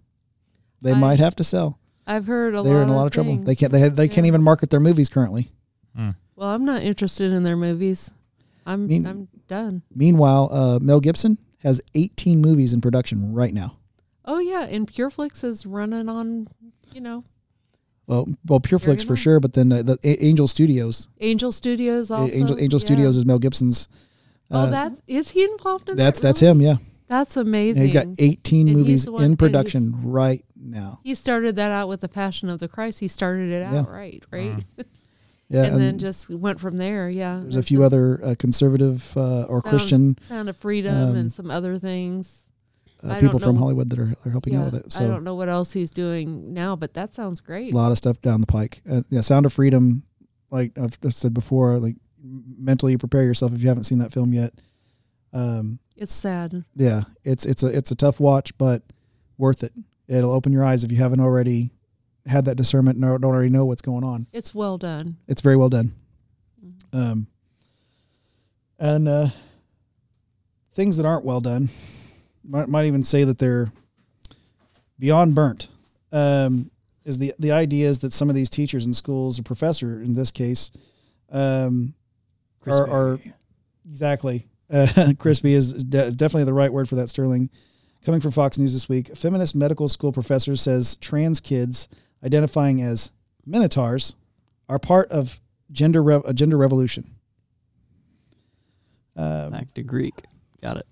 They 0.81 0.91
I- 0.91 0.95
might 0.99 1.19
have 1.19 1.35
to 1.35 1.43
sell. 1.43 1.79
I've 2.05 2.25
heard 2.27 2.53
a. 2.53 2.61
They're 2.63 2.83
in 2.83 2.89
a 2.89 2.95
lot 2.95 3.07
of 3.07 3.13
trouble. 3.13 3.37
They 3.37 3.55
can't. 3.55 3.71
They 3.71 3.79
had, 3.79 3.95
they 3.95 4.09
can't 4.09 4.27
even 4.27 4.43
market 4.43 4.69
their 4.69 4.81
movies 4.81 5.07
currently. 5.09 5.51
Mm. 5.97 6.15
Well, 6.35 6.49
I'm 6.49 6.65
not 6.65 6.83
interested 6.83 7.31
in 7.31 7.43
their 7.43 7.55
movies. 7.55 8.11
I'm 8.65 8.87
Mean- 8.87 9.07
I'm 9.07 9.27
done. 9.47 9.83
Meanwhile, 9.95 10.49
uh, 10.51 10.79
Mel 10.81 10.99
Gibson 10.99 11.37
has 11.63 11.81
18 11.95 12.41
movies 12.41 12.73
in 12.73 12.81
production 12.81 13.33
right 13.33 13.53
now. 13.53 13.77
Oh 14.25 14.39
yeah, 14.39 14.63
and 14.65 14.87
PureFlix 14.91 15.43
is 15.43 15.65
running 15.65 16.07
on, 16.09 16.47
you 16.93 17.01
know, 17.01 17.23
Well, 18.07 18.27
well, 18.45 18.59
PureFlix 18.59 19.05
for 19.05 19.15
sure, 19.15 19.39
but 19.39 19.53
then 19.53 19.71
uh, 19.71 19.81
the 19.83 19.97
A- 20.03 20.23
Angel 20.23 20.47
Studios, 20.47 21.09
Angel 21.19 21.51
Studios 21.51 22.09
also. 22.11 22.33
Angel 22.33 22.57
Angel 22.59 22.79
yeah. 22.79 22.85
Studios 22.85 23.17
is 23.17 23.25
Mel 23.25 23.39
Gibson's. 23.39 23.87
Oh, 24.51 24.59
uh, 24.61 24.89
that's 25.05 25.31
he 25.31 25.43
involved 25.43 25.89
in 25.89 25.97
that's 25.97 26.21
that? 26.21 26.27
that's 26.27 26.41
really? 26.41 26.51
him. 26.51 26.61
Yeah, 26.61 26.75
That's 27.07 27.37
And 27.37 27.47
amazing. 27.47 27.83
he's 27.83 27.93
got 27.93 28.07
18 28.17 28.67
And 28.67 28.77
movies 28.77 29.09
one- 29.09 29.23
in 29.23 29.37
production 29.37 30.09
right 30.09 30.45
now. 30.55 30.99
he 31.03 31.15
started 31.15 31.55
that 31.57 31.71
out 31.71 31.87
with 31.89 32.01
the 32.01 32.09
Passion 32.09 32.49
of 32.49 32.59
the 32.59 32.67
Christ. 32.69 32.99
He 33.01 33.07
started 33.07 33.49
it 33.51 33.61
out 33.63 33.73
Yeah. 33.73 33.85
right, 33.89 34.23
right, 34.31 34.63
Yeah, 35.53 35.65
and, 35.65 35.79
then 35.79 35.97
just 35.99 36.29
went 36.31 36.59
from 36.59 36.77
there. 36.77 37.09
Yeah, 37.09 37.39
there's 37.43 37.55
a 37.55 37.61
few 37.63 37.83
other 37.83 38.19
uh, 38.23 38.35
conservative 38.39 39.15
uh, 39.15 39.43
or 39.43 39.61
Sound- 39.61 39.63
Christian 39.63 40.17
Sound 40.27 40.49
of 40.49 40.57
Freedom 40.57 40.95
um, 41.11 41.15
and 41.15 41.31
some 41.31 41.51
other 41.51 41.77
things. 41.77 42.47
uh, 43.03 43.19
people 43.19 43.37
from 43.37 43.55
Hollywood 43.57 43.89
that 43.91 43.99
are, 43.99 44.13
are 44.25 44.31
helping 44.31 44.53
Yeah, 44.53 44.61
out 44.63 44.71
with 44.73 44.85
it. 44.85 44.99
I 44.99 45.05
don't 45.07 45.23
know 45.23 45.35
what 45.35 45.49
else 45.49 45.71
he's 45.73 45.91
doing 45.91 46.53
now, 46.53 46.75
but 46.75 46.93
that 46.95 47.13
sounds 47.13 47.39
great. 47.39 47.71
a 47.73 47.77
lot 47.77 47.91
of 47.91 47.97
stuff 47.99 48.19
down 48.21 48.41
the 48.41 48.47
pike. 48.47 48.81
Uh, 48.89 49.03
yeah, 49.09 49.21
Sound 49.21 49.45
of 49.45 49.53
Freedom, 49.53 50.03
like 50.49 50.77
I've 50.77 50.97
I've 51.05 51.13
said 51.13 51.33
before, 51.33 51.77
like 51.79 51.95
mentally 52.23 52.97
prepare 52.97 53.23
yourself 53.23 53.53
if 53.53 53.61
you 53.61 53.67
haven't 53.67 53.83
seen 53.83 53.99
that 53.99 54.11
film 54.11 54.33
yet. 54.33 54.53
Um, 55.33 55.79
It's 55.97 56.13
sad. 56.13 56.63
yeah, 56.73 57.03
it's 57.23 57.45
it's 57.45 57.61
a 57.63 57.67
it's 57.67 57.91
a 57.91 57.95
tough 57.95 58.19
watch, 58.19 58.57
but 58.57 58.81
worth 59.37 59.61
it. 59.63 59.73
It'll 60.07 60.31
open 60.31 60.51
your 60.51 60.63
eyes 60.63 60.83
if 60.83 60.91
you 60.91 60.97
haven't 60.97 61.19
already 61.21 61.71
had 62.25 62.45
that 62.45 62.55
discernment 62.55 62.97
and 62.97 63.03
don't 63.21 63.23
already 63.25 63.49
know 63.49 63.65
what's 63.65 63.81
going 63.81 64.03
on. 64.03 64.27
It's 64.31 64.55
well 64.55 64.77
done. 64.77 65.17
It's 65.27 65.41
very 65.41 65.57
well 65.57 65.69
done. 65.69 65.93
Mhm. 66.63 66.73
Um, 66.93 67.27
and 68.79 69.07
uh, 69.07 69.27
things 70.73 70.97
that 70.97 71.05
aren't 71.05 71.25
well 71.25 71.41
done, 71.41 71.69
might, 72.43 72.67
might 72.67 72.85
even 72.85 73.03
say 73.03 73.23
that 73.23 73.37
they're 73.37 73.71
beyond 74.99 75.35
burnt. 75.35 75.67
Um, 76.11 76.69
is 77.05 77.17
the 77.17 77.33
the 77.39 77.51
idea 77.51 77.89
is 77.89 77.99
that 77.99 78.13
some 78.13 78.29
of 78.29 78.35
these 78.35 78.49
teachers 78.49 78.85
in 78.85 78.93
schools, 78.93 79.39
or 79.39 79.43
professor 79.43 80.01
in 80.01 80.13
this 80.13 80.31
case, 80.31 80.71
um, 81.31 81.93
are, 82.65 82.89
are 82.89 83.19
exactly 83.89 84.47
uh, 84.71 85.13
crispy 85.19 85.53
is 85.53 85.73
de- 85.73 86.11
definitely 86.11 86.45
the 86.45 86.53
right 86.53 86.71
word 86.71 86.87
for 86.87 86.95
that. 86.95 87.09
Sterling, 87.09 87.49
coming 88.05 88.21
from 88.21 88.31
Fox 88.31 88.57
News 88.57 88.73
this 88.73 88.87
week, 88.87 89.15
feminist 89.17 89.55
medical 89.55 89.87
school 89.87 90.11
professor 90.13 90.55
says 90.55 90.95
trans 90.97 91.39
kids 91.41 91.89
identifying 92.23 92.81
as 92.81 93.11
minotaurs 93.45 94.15
are 94.69 94.79
part 94.79 95.11
of 95.11 95.39
gender 95.71 96.01
rev- 96.01 96.23
a 96.25 96.33
gender 96.33 96.57
revolution. 96.57 97.09
Um, 99.15 99.51
Back 99.51 99.73
to 99.75 99.83
Greek. 99.83 100.15
Got 100.61 100.77
it. 100.77 100.85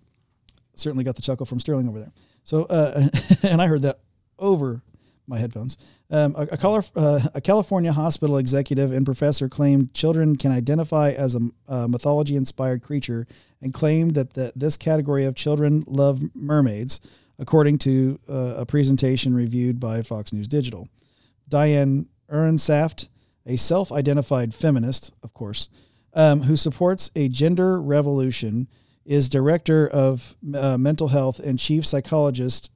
certainly 0.75 1.03
got 1.03 1.15
the 1.15 1.21
chuckle 1.21 1.45
from 1.45 1.59
Sterling 1.59 1.87
over 1.87 1.99
there. 1.99 2.11
So, 2.43 2.63
uh, 2.65 3.07
and 3.43 3.61
I 3.61 3.67
heard 3.67 3.83
that 3.83 3.99
over 4.37 4.81
my 5.27 5.37
headphones. 5.39 5.77
Um, 6.09 6.35
a, 6.37 6.41
a, 6.51 6.57
color, 6.57 6.83
uh, 6.95 7.21
a 7.33 7.41
California 7.41 7.91
hospital 7.93 8.37
executive 8.37 8.91
and 8.91 9.05
professor 9.05 9.47
claimed 9.47 9.93
children 9.93 10.35
can 10.35 10.51
identify 10.51 11.11
as 11.11 11.35
a, 11.35 11.39
a 11.67 11.87
mythology-inspired 11.87 12.83
creature, 12.83 13.27
and 13.61 13.73
claimed 13.73 14.15
that 14.15 14.33
the, 14.33 14.51
this 14.55 14.75
category 14.75 15.23
of 15.25 15.35
children 15.35 15.83
love 15.87 16.19
mermaids, 16.35 16.99
according 17.39 17.77
to 17.77 18.19
uh, 18.27 18.55
a 18.57 18.65
presentation 18.65 19.33
reviewed 19.33 19.79
by 19.79 20.01
Fox 20.01 20.33
News 20.33 20.47
Digital. 20.47 20.87
Diane 21.51 22.07
Ehrensaft, 22.31 23.09
a 23.45 23.57
self-identified 23.57 24.55
feminist, 24.55 25.13
of 25.21 25.33
course, 25.33 25.69
um, 26.13 26.41
who 26.41 26.55
supports 26.55 27.11
a 27.15 27.27
gender 27.27 27.79
revolution, 27.79 28.67
is 29.05 29.29
director 29.29 29.87
of 29.87 30.35
uh, 30.55 30.77
mental 30.77 31.09
health 31.09 31.39
and 31.39 31.59
chief 31.59 31.85
psychologist 31.85 32.71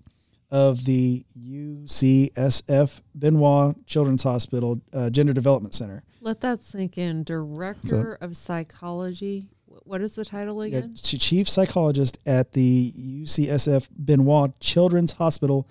of 0.52 0.85
the 0.85 1.26
UCSF 1.38 3.02
Benioff 3.18 3.76
Children's 3.88 4.23
Hospital 4.23 4.81
uh, 4.93 5.10
Gender 5.10 5.34
Development 5.34 5.73
Center. 5.73 6.03
Let 6.22 6.41
that 6.41 6.64
sink 6.64 6.97
in. 6.97 7.23
Director 7.23 8.18
of 8.22 8.35
Psychology. 8.38 9.47
What 9.65 10.02
is 10.02 10.15
the 10.15 10.26
title 10.26 10.61
again? 10.61 10.95
ch- 10.95 11.19
chief 11.19 11.47
psychologist 11.47 12.18
at 12.26 12.53
the 12.53 12.91
UCSF 12.97 13.88
Benioff 14.03 14.53
Children's 14.60 15.14
Hospital 15.14 15.69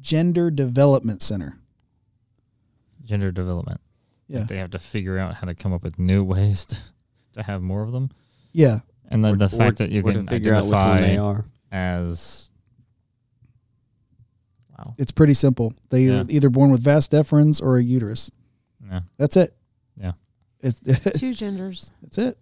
Gender 0.00 0.50
Development 0.50 1.22
Center. 1.22 1.58
Gender 3.04 3.30
development. 3.30 3.80
Yeah, 4.28 4.40
Like 4.40 4.48
they 4.48 4.56
have 4.58 4.70
to 4.70 4.78
figure 4.78 5.18
out 5.18 5.34
how 5.34 5.46
to 5.46 5.54
come 5.54 5.72
up 5.72 5.82
with 5.82 5.98
new 5.98 6.24
ways 6.34 6.64
to, 6.66 6.76
to 7.34 7.42
have 7.42 7.60
more 7.62 7.82
of 7.82 7.92
them. 7.92 8.10
yeah, 8.52 8.80
And 9.08 9.24
then 9.24 9.34
Or- 9.34 9.36
the 9.36 9.48
fact 9.48 9.80
or- 9.80 9.84
that 9.84 9.90
you 9.92 10.02
can 10.02 10.26
figure 10.26 10.54
out 10.54 10.64
which 10.64 10.72
one 10.72 10.96
they 10.96 11.02
identify 11.18 11.22
are. 11.22 11.44
as 11.70 12.50
wow, 14.78 14.94
it's 14.98 15.12
pretty 15.12 15.34
simple. 15.34 15.72
They 15.90 16.04
Yeah. 16.06 16.22
are 16.22 16.26
either 16.28 16.50
born 16.50 16.70
with 16.70 16.80
vas 16.82 17.08
deferens 17.08 17.62
or 17.62 17.76
a 17.78 17.82
uterus. 17.82 18.30
yeah, 18.84 19.00
That's 19.18 19.36
it. 19.36 19.54
Yeah. 19.96 20.12
it's 20.60 20.80
Two 21.20 21.34
genders. 21.34 21.92
that's 22.02 22.18
it. 22.18 22.38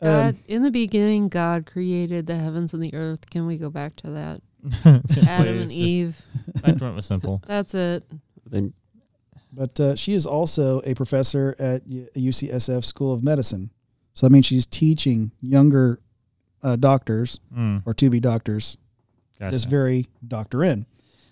Um, 0.00 0.08
God, 0.10 0.36
in 0.46 0.62
the 0.62 0.70
beginning, 0.70 1.28
God 1.28 1.66
created 1.66 2.26
the 2.28 2.36
heavens 2.36 2.72
and 2.72 2.80
the 2.82 2.94
earth. 2.94 3.28
Can 3.30 3.46
we 3.46 3.58
go 3.58 3.68
back 3.68 3.96
to 3.96 4.10
that? 4.10 4.40
Adam 5.28 5.58
and 5.58 5.72
Eve. 5.72 6.20
Back 6.62 6.76
to 6.76 6.92
was 6.92 7.06
simple. 7.06 7.42
That's 7.46 7.74
it. 7.74 8.04
Then 8.46 8.72
But 9.52 9.80
uh, 9.80 9.96
she 9.96 10.14
is 10.14 10.26
also 10.26 10.80
a 10.80 10.94
professor 10.94 11.56
at 11.58 11.88
UCSF 11.88 12.84
School 12.84 13.12
of 13.14 13.22
Medicine. 13.24 13.70
So 14.14 14.26
that 14.26 14.32
means 14.32 14.46
she's 14.46 14.66
teaching 14.66 15.32
younger 15.40 16.00
uh, 16.62 16.76
doctors 16.76 17.40
Mm, 17.56 17.82
or 17.86 17.94
to 17.94 18.10
be 18.10 18.20
doctors 18.20 18.76
gotcha. 19.38 19.52
this 19.52 19.64
very 19.64 20.06
doctorate. 20.26 20.80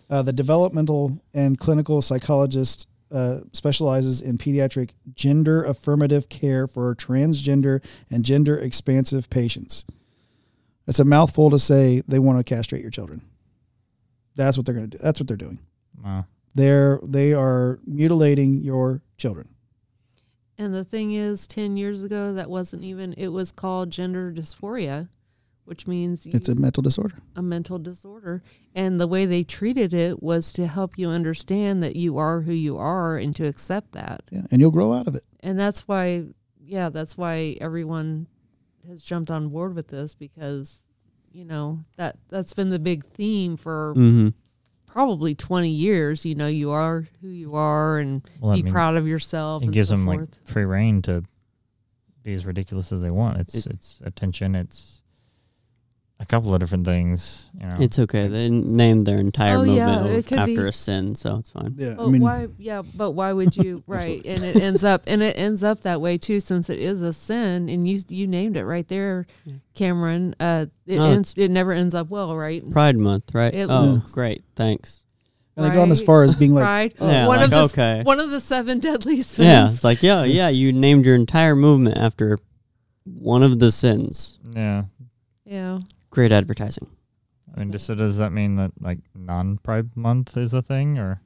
Uh, 0.09 0.22
the 0.22 0.32
developmental 0.32 1.20
and 1.34 1.59
clinical 1.59 2.01
psychologist 2.01 2.86
uh, 3.10 3.40
specializes 3.52 4.22
in 4.22 4.38
pediatric 4.38 4.90
gender 5.14 5.64
affirmative 5.64 6.28
care 6.28 6.66
for 6.66 6.94
transgender 6.94 7.84
and 8.10 8.24
gender 8.24 8.56
expansive 8.56 9.28
patients. 9.30 9.84
It's 10.86 11.01
a 11.01 11.05
mouthful 11.05 11.51
to 11.51 11.59
say 11.59 12.02
they 12.06 12.20
want 12.20 12.38
to 12.38 12.44
castrate 12.44 12.82
your 12.82 12.90
children. 12.93 13.22
That's 14.36 14.56
what 14.56 14.64
they're 14.66 14.74
going 14.74 14.90
to 14.90 14.97
do. 14.97 15.02
That's 15.02 15.18
what 15.18 15.26
they're 15.26 15.36
doing. 15.36 15.59
Wow. 16.05 16.26
They're 16.56 17.00
they 17.04 17.32
are 17.32 17.78
mutilating 17.86 18.62
your 18.62 19.02
children. 19.18 19.48
And 20.58 20.74
the 20.74 20.84
thing 20.84 21.12
is, 21.12 21.46
10 21.46 21.76
years 21.76 22.02
ago, 22.02 22.32
that 22.32 22.48
wasn't 22.48 22.82
even, 22.82 23.12
it 23.18 23.28
was 23.28 23.52
called 23.52 23.90
gender 23.90 24.32
dysphoria, 24.32 25.10
which 25.66 25.86
means 25.86 26.24
you, 26.24 26.32
It's 26.34 26.48
a 26.48 26.54
mental 26.54 26.82
disorder. 26.82 27.16
a 27.36 27.42
mental 27.42 27.78
disorder. 27.78 28.42
And 28.74 28.98
the 28.98 29.06
way 29.06 29.26
they 29.26 29.42
treated 29.42 29.92
it 29.92 30.22
was 30.22 30.54
to 30.54 30.66
help 30.66 30.96
you 30.96 31.10
understand 31.10 31.82
that 31.82 31.94
you 31.94 32.16
are 32.16 32.40
who 32.40 32.54
you 32.54 32.78
are 32.78 33.18
and 33.18 33.36
to 33.36 33.46
accept 33.46 33.92
that. 33.92 34.22
Yeah, 34.30 34.42
and 34.50 34.58
you'll 34.62 34.70
grow 34.70 34.94
out 34.94 35.06
of 35.06 35.14
it. 35.14 35.24
And 35.40 35.60
that's 35.60 35.86
why, 35.86 36.24
yeah, 36.58 36.88
that's 36.88 37.18
why 37.18 37.58
everyone 37.60 38.26
has 38.88 39.02
jumped 39.02 39.30
on 39.30 39.48
board 39.50 39.74
with 39.74 39.88
this 39.88 40.14
because, 40.14 40.80
you 41.32 41.44
know, 41.44 41.84
that 41.96 42.16
that's 42.30 42.54
been 42.54 42.70
the 42.70 42.78
big 42.78 43.04
theme 43.04 43.58
for 43.58 43.92
Mm-hmm. 43.94 44.28
Probably 44.86 45.34
20 45.34 45.68
years. 45.68 46.24
You 46.24 46.34
know, 46.34 46.46
you 46.46 46.70
are 46.70 47.06
who 47.20 47.28
you 47.28 47.54
are 47.54 47.98
and 47.98 48.22
Well, 48.40 48.52
I 48.52 48.56
be 48.56 48.62
mean, 48.62 48.72
proud 48.72 48.96
of 48.96 49.06
yourself. 49.06 49.62
it 49.62 49.66
and 49.66 49.74
gives 49.74 49.88
so 49.90 49.96
them 49.96 50.04
forth. 50.06 50.18
like 50.20 50.46
free 50.46 50.64
reign 50.64 51.02
to 51.02 51.22
be 52.22 52.32
as 52.34 52.46
ridiculous 52.46 52.92
as 52.92 53.00
they 53.00 53.10
want. 53.10 53.38
It's 53.38 53.54
It- 53.54 53.66
it's 53.74 54.00
attention. 54.04 54.54
It's 54.54 55.02
a 56.18 56.24
couple 56.24 56.55
of 56.55 56.60
different 56.60 56.86
things. 56.86 57.51
You 57.60 57.66
know, 57.66 57.76
It's 57.78 57.98
okay. 57.98 58.26
They 58.28 58.48
named 58.48 59.06
their 59.06 59.18
entire 59.18 59.59
Oh, 59.59 59.62
yeah, 59.64 59.97
movement 59.97 60.18
it 60.18 60.26
could 60.26 60.38
after 60.38 60.62
be- 60.62 60.68
a 60.68 60.72
sin, 60.72 61.14
so 61.14 61.36
it's 61.36 61.51
fine. 61.51 61.74
Yeah, 61.76 61.94
But 61.97 62.06
I 62.06 62.10
mean, 62.10 62.22
why? 62.22 62.48
Yeah, 62.59 62.82
but 62.97 63.10
why 63.12 63.32
would 63.32 63.55
you? 63.56 63.82
right, 63.86 64.22
and 64.24 64.43
it 64.43 64.56
ends 64.56 64.82
up 64.82 65.02
and 65.06 65.22
it 65.22 65.36
ends 65.38 65.62
up 65.62 65.82
that 65.82 66.01
way 66.01 66.16
too, 66.16 66.40
since 66.40 66.70
it 66.70 66.78
is 66.80 67.02
a 67.02 67.12
sin, 67.12 67.68
and 67.68 67.86
you 67.88 68.01
you 68.09 68.26
named 68.26 68.56
it 68.56 68.64
right 68.64 68.88
there, 68.88 69.26
Cameron. 69.74 70.34
Uh, 70.40 70.66
it 70.86 70.97
No, 70.97 71.05
ends. 71.10 71.34
It 71.36 71.51
never 71.51 71.72
ends 71.72 71.94
up 71.94 72.09
well, 72.09 72.34
right? 72.36 72.68
Pride 72.70 72.97
Month, 72.97 73.34
right? 73.34 73.52
It 73.52 73.68
oh, 73.68 73.82
looks- 73.82 74.12
great. 74.12 74.43
Thanks. 74.55 75.05
and 75.56 75.64
they 75.64 75.70
gone 75.70 75.90
as 75.90 76.01
Right. 76.01 76.06
far 76.06 76.22
as 76.22 76.34
being 76.34 76.52
like, 76.55 76.64
right. 76.64 76.97
oh, 77.01 77.10
yeah, 77.10 77.26
one 77.26 77.36
like, 77.38 77.44
of 77.47 77.51
the 77.51 77.56
s- 77.56 77.72
okay. 77.72 78.02
One 78.05 78.20
of 78.20 78.30
the 78.30 78.40
seven 78.40 78.78
deadly 78.78 79.22
sins. 79.22 79.47
yeah, 79.47 79.64
it's 79.66 79.84
like, 79.84 80.02
yeah, 80.02 80.24
yeah, 80.24 80.48
you 80.48 80.70
named 80.72 81.06
your 81.06 81.14
entire 81.14 81.56
movement 81.56 81.97
after 81.97 82.38
one 83.05 83.43
of 83.43 83.59
the 83.59 83.70
sins. 83.72 84.38
yeah. 84.55 84.84
Yeah. 85.47 85.78
Great 86.16 86.32
advertising. 86.32 86.88
I 87.55 87.60
mean, 87.60 87.78
so 87.78 87.94
does 87.94 88.16
that 88.16 88.32
mean 88.32 88.56
that 88.56 88.72
like 88.80 89.01
non-Pride 89.14 89.94
Month 89.97 90.34
is 90.38 90.55
a 90.55 90.62
thing, 90.62 90.98
or 90.98 91.20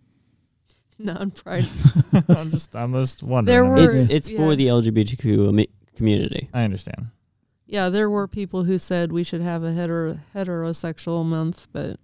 Non-pride. 0.98 1.64
I'm 2.28 2.50
just 2.50 2.74
I'm 2.74 2.92
just 2.94 3.22
wondering. 3.22 3.54
There 3.54 3.64
were- 3.64 3.92
It's 3.92 4.10
it's 4.10 4.28
yeah. 4.30 4.38
for 4.38 4.56
the 4.56 4.66
LGBTQ 4.66 5.64
community. 5.94 6.48
I 6.52 6.64
understand. 6.64 7.06
Yeah, 7.66 7.88
there 7.88 8.10
were 8.10 8.26
people 8.26 8.64
who 8.64 8.78
said 8.78 9.12
we 9.12 9.22
should 9.22 9.42
have 9.42 9.62
a 9.62 9.72
hetero 9.72 10.18
heterosexual 10.34 11.24
month, 11.24 11.68
but 11.72 12.00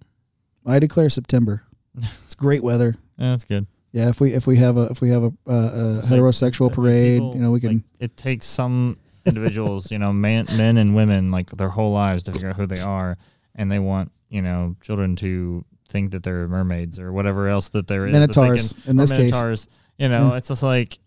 I 0.65 0.79
declare 0.79 1.09
September. 1.09 1.63
It's 1.97 2.35
great 2.35 2.63
weather. 2.63 2.95
Yeah, 3.19 3.31
that's 3.31 3.45
good. 3.45 3.65
Yeah, 3.91 4.09
if 4.09 4.21
we 4.21 4.33
if 4.33 4.45
we 4.47 4.57
have 4.57 4.77
a 4.77 4.83
if 4.91 5.01
we 5.01 5.09
have 5.09 5.23
a, 5.23 5.33
uh, 5.45 5.51
a 5.51 5.97
It's 5.97 6.09
like- 6.11 6.19
heterosexual 6.21 6.71
parade, 6.71 7.15
people, 7.17 7.35
you 7.35 7.41
know, 7.41 7.49
we 7.51 7.59
can. 7.59 7.73
like, 7.73 7.83
it 7.99 8.15
takes 8.15 8.45
some 8.45 8.97
individuals, 9.27 9.91
you 9.91 9.99
know, 9.99 10.11
man, 10.13 10.45
men 10.55 10.77
and 10.77 10.95
women, 10.95 11.31
like 11.31 11.49
their 11.51 11.69
whole 11.69 11.91
lives 11.93 12.23
to 12.23 12.31
figure 12.31 12.49
out 12.49 12.55
who 12.55 12.65
they 12.65 12.79
are, 12.79 13.17
and 13.55 13.71
they 13.71 13.79
want 13.79 14.11
you 14.29 14.41
know 14.41 14.75
children 14.81 15.15
to 15.17 15.63
think 15.89 16.11
that 16.11 16.23
they're 16.23 16.47
mermaids 16.47 16.99
or 16.99 17.11
whatever 17.13 17.47
else 17.47 17.69
that 17.69 17.87
there 17.87 18.05
is. 18.07 18.13
that 18.13 18.19
they 18.33 18.41
Minotaurs 18.41 18.73
can- 18.73 18.91
in 18.91 18.97
or 18.97 19.01
this 19.03 19.11
case. 19.11 19.31
minotaurs. 19.31 19.67
You 19.97 20.09
know, 20.09 20.31
Yeah. 20.31 20.37
it's 20.37 20.47
just 20.49 20.63
like 20.63 20.97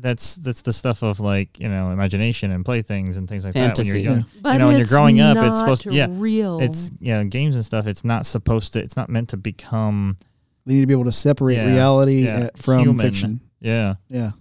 that's 0.00 0.36
that's 0.36 0.62
the 0.62 0.72
stuff 0.72 1.02
of 1.02 1.18
like 1.18 1.58
you 1.58 1.68
know 1.68 1.90
imagination 1.90 2.50
and 2.52 2.64
playthings 2.64 3.16
and 3.16 3.28
things 3.28 3.44
like 3.44 3.54
Fantasy. 3.54 3.90
that. 3.90 3.94
When 3.96 4.02
you're 4.04 4.12
young, 4.12 4.20
Yeah. 4.20 4.40
but 4.42 4.58
know, 4.58 4.66
when 4.68 4.76
you're 4.78 4.86
growing 4.86 5.20
up, 5.20 5.36
it's 5.38 5.58
supposed 5.58 5.82
to- 5.84 5.94
yeah, 5.94 6.06
real. 6.10 6.60
it's 6.60 6.90
you 7.00 7.12
know 7.14 7.24
games 7.24 7.56
and 7.56 7.64
stuff. 7.64 7.86
It's 7.86 8.04
not 8.04 8.26
supposed 8.26 8.72
to. 8.74 8.80
It's 8.80 8.96
not 8.96 9.08
meant 9.08 9.28
to 9.30 9.36
become. 9.36 10.16
They 10.66 10.74
need 10.74 10.80
to 10.82 10.86
be 10.86 10.92
able 10.92 11.04
to 11.06 11.12
separate 11.12 11.56
Yeah, 11.56 11.66
reality 11.72 12.24
yeah, 12.24 12.36
uh, 12.38 12.48
from 12.56 12.80
human. 12.80 13.06
fiction. 13.06 13.40
Yeah, 13.60 13.94
Yeah. 14.10 14.32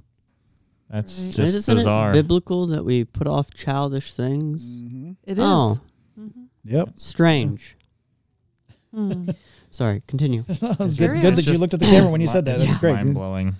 That's 0.89 1.25
Right. 1.25 1.33
just 1.35 1.55
Isn't 1.57 1.75
bizarre. 1.77 2.11
it 2.11 2.13
biblical 2.13 2.67
that 2.67 2.83
we 2.85 3.03
put 3.03 3.27
off 3.27 3.51
childish 3.53 4.13
things? 4.13 4.65
Mm-hmm. 4.81 5.11
It 5.23 5.33
is. 5.37 5.43
Oh. 5.43 5.79
Mhm. 6.19 6.47
Yep. 6.65 6.89
Strange. 6.95 7.75
Hmm. 8.95 9.29
Sorry, 9.69 10.01
continue. 10.07 10.43
it 10.47 10.61
was 10.79 10.93
It's 10.93 10.97
good, 11.11 11.21
good 11.21 11.35
that 11.35 11.45
you 11.45 11.57
looked 11.57 11.73
at 11.73 11.79
the 11.81 11.85
camera 11.85 12.09
when 12.09 12.21
you 12.21 12.25
said 12.27 12.45
that. 12.45 12.57
That 12.57 12.67
was 12.67 12.69
It's 12.69 12.77
great. 12.79 12.93
Mind 12.95 13.13
blowing. 13.13 13.53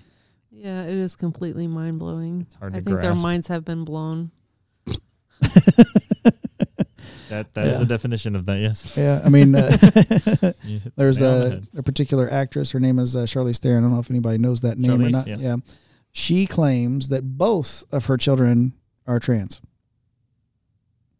Yeah, 0.50 0.82
it 0.84 0.94
is 0.94 1.14
completely 1.16 1.68
mind 1.68 1.98
blowing. 2.00 2.40
It's 2.40 2.54
hard 2.56 2.72
to 2.72 2.78
I 2.78 2.80
to 2.80 2.84
think 2.86 3.00
their 3.02 3.14
minds 3.14 3.46
have 3.48 3.64
been 3.64 3.84
blown. 3.84 4.30
That 7.28 7.52
that 7.54 7.66
is 7.66 7.74
Yeah. 7.74 7.78
the 7.80 7.86
definition 7.86 8.34
of 8.34 8.46
that. 8.46 8.58
Yes. 8.58 8.96
Yeah, 8.96 9.20
I 9.22 9.28
mean, 9.28 9.54
uh, 9.54 9.68
You 10.64 10.78
hit 10.78 10.84
the 10.84 10.92
there's 10.96 11.20
nail 11.20 11.38
the 11.50 11.68
a, 11.76 11.78
a 11.80 11.82
particular 11.82 12.28
actress. 12.32 12.72
Her 12.72 12.80
name 12.80 12.98
is 12.98 13.14
uh, 13.14 13.20
Charlize 13.24 13.58
Theron. 13.58 13.78
I 13.78 13.80
don't 13.82 13.92
know 13.92 14.00
if 14.00 14.10
anybody 14.10 14.38
knows 14.38 14.62
that 14.62 14.78
name 14.78 15.00
or 15.02 15.10
not. 15.10 15.26
yes. 15.26 15.42
Yeah, 15.42 15.56
she 16.12 16.46
claims 16.46 17.08
that 17.10 17.22
both 17.38 17.84
of 17.92 18.06
her 18.06 18.16
children 18.16 18.74
are 19.06 19.18
trans. 19.20 19.60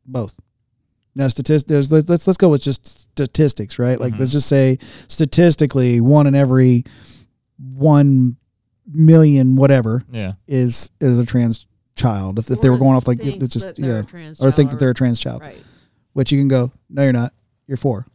Both. 0.06 0.39
Now, 1.15 1.28
statistics. 1.28 1.90
Let's 1.90 2.09
let's 2.09 2.27
let's 2.27 2.36
go 2.36 2.48
with 2.48 2.62
just 2.62 2.86
statistics, 2.86 3.78
right? 3.78 3.98
Like, 4.01 4.15
Mhm. 4.15 4.20
let's 4.20 4.32
just 4.32 4.48
say 4.48 4.78
statistically, 5.09 6.01
one 6.01 6.27
in 6.27 6.35
every 6.35 6.85
one 7.74 8.36
million 8.86 9.56
whatever 9.56 10.02
Yeah. 10.10 10.32
is 10.47 10.90
is 11.01 11.19
a 11.19 11.27
trans 11.27 11.66
child. 11.97 12.39
If, 12.39 12.51
if 12.51 12.60
they 12.60 12.70
were 12.70 12.78
going 12.78 12.94
off 12.97 13.09
like 13.09 13.19
it's 13.20 13.52
just 13.52 13.78
yeah, 13.78 14.02
trans 14.02 14.40
or 14.40 14.51
think 14.52 14.70
that 14.70 14.78
they're 14.78 14.90
a 14.90 14.94
trans 14.94 15.19
child, 15.20 15.43
right. 15.43 15.59
which 16.12 16.31
you 16.32 16.39
can 16.40 16.48
go, 16.48 16.73
no, 16.89 17.02
you're 17.02 17.12
not. 17.12 17.35
You're 17.66 17.77
four. 17.77 18.06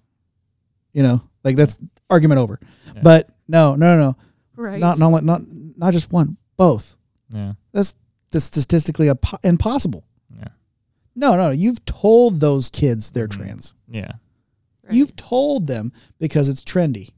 You 0.94 1.04
know, 1.04 1.22
like 1.44 1.58
that's 1.58 1.78
argument 2.10 2.40
over. 2.40 2.60
Yeah. 2.96 3.02
But 3.04 3.30
no, 3.48 3.76
no, 3.76 3.98
no, 3.98 4.02
no, 4.12 4.16
Right. 4.56 4.80
not 4.80 4.98
not 4.98 5.24
not 5.24 5.42
not 5.78 5.92
just 5.94 6.12
one, 6.12 6.38
both. 6.58 6.98
Yeah. 7.34 7.54
That's 7.74 7.96
that's 8.32 8.46
statistically 8.46 9.08
impo- 9.08 9.40
impossible. 9.44 10.04
Yeah. 10.38 10.48
No, 11.16 11.36
no, 11.36 11.52
you've 11.52 11.84
told 11.86 12.40
those 12.40 12.70
kids 12.70 13.12
they're 13.12 13.28
Mhm. 13.28 13.32
trans. 13.38 13.76
Yeah. 13.88 14.12
Right. 14.84 14.94
You've 14.96 15.16
told 15.16 15.68
them 15.68 15.92
because 16.20 16.50
it's 16.50 16.64
trendy. 16.64 17.12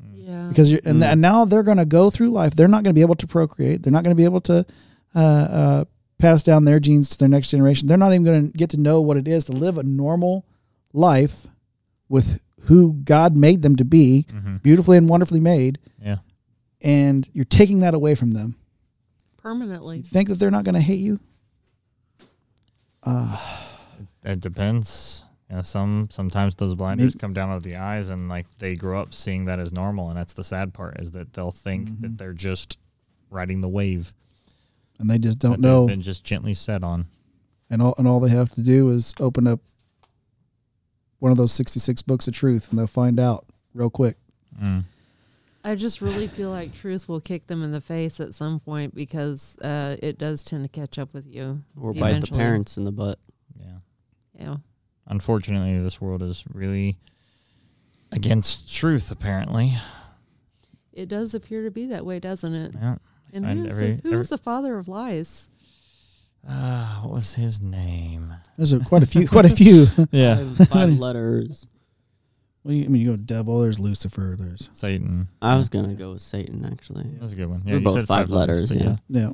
Mm. 0.00 0.12
yeah. 0.14 0.48
Because 0.48 0.70
you're, 0.70 0.80
and, 0.84 1.02
Mm. 1.02 1.12
and 1.12 1.20
now 1.20 1.44
they're 1.44 1.62
going 1.64 1.78
to 1.78 1.84
go 1.84 2.10
through 2.10 2.30
life. 2.30 2.54
They're 2.54 2.68
not 2.68 2.84
going 2.84 2.94
to 2.94 2.98
be 2.98 3.02
able 3.02 3.16
to 3.16 3.26
procreate. 3.26 3.82
They're 3.82 3.92
not 3.92 4.04
going 4.04 4.14
to 4.16 4.20
be 4.20 4.24
able 4.24 4.40
to 4.42 4.64
uh, 5.14 5.18
uh, 5.18 5.84
pass 6.18 6.42
down 6.42 6.64
their 6.64 6.80
genes 6.80 7.10
to 7.10 7.18
their 7.18 7.28
next 7.28 7.48
generation. 7.48 7.86
They're 7.88 7.98
not 7.98 8.12
even 8.12 8.24
going 8.24 8.50
to 8.52 8.56
get 8.56 8.70
to 8.70 8.76
know 8.80 9.00
what 9.02 9.16
it 9.18 9.28
is 9.28 9.44
to 9.46 9.52
live 9.52 9.76
a 9.76 9.82
normal 9.82 10.46
life 10.94 11.46
with 12.08 12.40
who 12.62 12.94
God 13.04 13.36
made 13.36 13.60
them 13.62 13.76
to 13.76 13.84
be, 13.84 14.26
hmm 14.30 14.56
beautifully 14.62 14.96
and 14.96 15.08
wonderfully 15.08 15.40
made. 15.40 15.78
Yeah. 16.00 16.18
And 16.80 17.28
you're 17.32 17.44
taking 17.44 17.80
that 17.80 17.92
away 17.94 18.14
from 18.14 18.30
them. 18.30 18.56
You 19.44 19.50
permanently. 19.50 20.02
think 20.02 20.28
that 20.28 20.38
they're 20.38 20.50
not 20.50 20.64
going 20.64 20.74
to 20.76 20.80
hate 20.80 21.00
you? 21.00 21.18
Uh, 23.02 23.36
It 24.24 24.40
depends. 24.40 25.24
You 25.50 25.56
know, 25.56 25.62
some 25.62 26.06
sometimes 26.10 26.54
those 26.54 26.74
blinders 26.76 27.14
Maybe- 27.14 27.18
come 27.18 27.32
down 27.34 27.50
over 27.50 27.60
the 27.60 27.76
eyes, 27.76 28.08
and 28.08 28.28
like 28.28 28.46
they 28.58 28.74
grow 28.74 29.00
up 29.00 29.12
seeing 29.12 29.44
that 29.46 29.58
as 29.58 29.72
normal, 29.72 30.08
and 30.08 30.16
that's 30.16 30.32
the 30.32 30.44
sad 30.44 30.72
part 30.72 31.00
is 31.00 31.10
that 31.10 31.32
they'll 31.32 31.50
think 31.50 31.88
Mhm. 31.90 32.00
that 32.02 32.18
they're 32.18 32.32
just 32.32 32.78
riding 33.30 33.60
the 33.60 33.68
wave. 33.68 34.12
and 34.98 35.10
they 35.10 35.18
just 35.18 35.40
don't 35.40 35.58
know. 35.58 35.88
Been 35.88 36.00
just 36.00 36.22
gently 36.22 36.54
set 36.54 36.84
on. 36.84 37.06
And 37.68 37.82
all, 37.82 37.92
and 37.98 38.06
all 38.06 38.20
they 38.20 38.28
have 38.30 38.50
to 38.50 38.62
do 38.62 38.90
is 38.90 39.12
open 39.18 39.48
up 39.48 39.58
one 41.18 41.32
of 41.32 41.38
those 41.38 41.50
66 41.50 42.02
books 42.02 42.28
of 42.28 42.34
truth 42.34 42.70
and 42.70 42.78
they'll 42.78 42.86
find 42.86 43.18
out 43.18 43.44
real 43.74 43.90
quick. 43.90 44.16
Mm. 44.62 44.84
I 45.64 45.74
just 45.76 46.00
really 46.00 46.26
feel 46.26 46.50
like 46.50 46.74
truth 46.74 47.08
will 47.08 47.20
kick 47.20 47.46
them 47.46 47.62
in 47.62 47.70
the 47.70 47.80
face 47.80 48.18
at 48.20 48.34
some 48.34 48.58
point 48.60 48.94
because 48.94 49.56
uh, 49.60 49.96
it 50.02 50.18
does 50.18 50.44
tend 50.44 50.64
to 50.64 50.68
catch 50.68 50.98
up 50.98 51.14
with 51.14 51.26
you. 51.26 51.62
Or 51.80 51.92
bite 51.92 52.00
the 52.00 52.06
Eventually. 52.08 52.38
parents 52.38 52.76
in 52.76 52.84
the 52.84 52.90
butt. 52.92 53.18
Yeah. 53.58 53.76
Yeah. 54.38 54.56
Unfortunately, 55.06 55.78
this 55.82 56.00
world 56.00 56.22
is 56.22 56.44
really 56.52 56.98
against 58.10 58.72
truth. 58.74 59.10
Apparently. 59.10 59.74
It 60.92 61.08
does 61.08 61.32
appear 61.34 61.62
to 61.64 61.70
be 61.70 61.86
that 61.86 62.04
way, 62.04 62.18
doesn't 62.18 62.54
it? 62.54 62.72
Yeah. 62.74 62.96
And 63.32 63.44
Find 63.46 63.64
who's, 63.64 63.74
every- 63.74 63.94
the, 63.96 64.02
who's 64.02 64.12
every- 64.12 64.36
the 64.36 64.38
father 64.42 64.78
of 64.78 64.88
lies? 64.88 65.48
Uh, 66.46 67.02
what 67.02 67.12
was 67.14 67.34
his 67.36 67.62
name? 67.62 68.34
There's 68.56 68.72
a, 68.72 68.80
quite 68.80 69.02
a 69.04 69.06
few, 69.06 69.28
quite 69.28 69.44
a 69.46 69.48
few. 69.48 69.86
Yeah. 70.10 70.36
Five, 70.54 70.68
five 70.68 70.90
letters. 70.98 71.66
Well, 72.64 72.74
you, 72.74 72.84
I 72.84 72.88
mean, 72.88 73.02
you 73.02 73.10
go 73.10 73.16
devil. 73.16 73.60
There's 73.60 73.80
Lucifer. 73.80 74.36
There's 74.38 74.70
Satan. 74.72 75.28
I 75.40 75.56
was 75.56 75.68
gonna 75.68 75.94
go 75.94 76.12
with 76.12 76.22
Satan 76.22 76.64
actually. 76.64 77.04
That's 77.20 77.32
a 77.32 77.36
good 77.36 77.46
one. 77.50 77.62
We're 77.66 77.78
you 77.78 77.80
both 77.84 77.94
said 77.94 78.06
five 78.06 78.30
letters, 78.30 78.72
but 78.72 78.80
yeah. 78.82 78.96
yeah, 79.08 79.32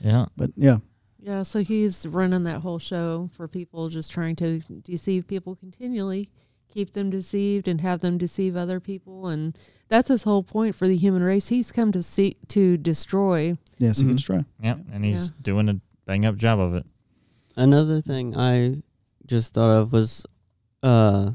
Yeah. 0.00 0.26
but 0.36 0.50
yeah, 0.56 0.78
Yeah, 1.22 1.42
so 1.42 1.62
he's 1.62 2.06
running 2.06 2.44
that 2.44 2.60
whole 2.60 2.78
show 2.78 3.30
for 3.32 3.48
people, 3.48 3.88
just 3.88 4.10
trying 4.10 4.36
to 4.36 4.60
deceive 4.84 5.26
people 5.26 5.54
continually, 5.56 6.28
keep 6.68 6.92
them 6.92 7.08
deceived, 7.10 7.66
and 7.66 7.80
have 7.80 8.00
them 8.00 8.18
deceive 8.18 8.56
other 8.56 8.78
people. 8.80 9.28
And 9.28 9.56
that's 9.88 10.08
his 10.08 10.22
whole 10.24 10.42
point 10.42 10.74
for 10.74 10.86
the 10.86 10.96
human 10.96 11.22
race. 11.22 11.48
He's 11.48 11.72
come 11.72 11.92
to 11.92 12.02
see 12.02 12.36
to 12.48 12.76
destroy. 12.76 13.56
yes, 13.78 13.98
he 14.00 14.04
Mhm. 14.04 14.08
can 14.08 14.16
destroy. 14.16 14.44
Yeah. 14.62 14.76
And 14.92 15.04
he's 15.04 15.30
doing 15.32 15.68
a 15.70 15.80
bang 16.04 16.26
up 16.26 16.36
job 16.36 16.58
of 16.60 16.74
it. 16.74 16.84
Another 17.56 18.00
thing 18.02 18.36
I 18.36 18.82
just 19.26 19.54
thought 19.54 19.70
of 19.70 19.92
was 19.92 20.26
uh, 20.82 21.32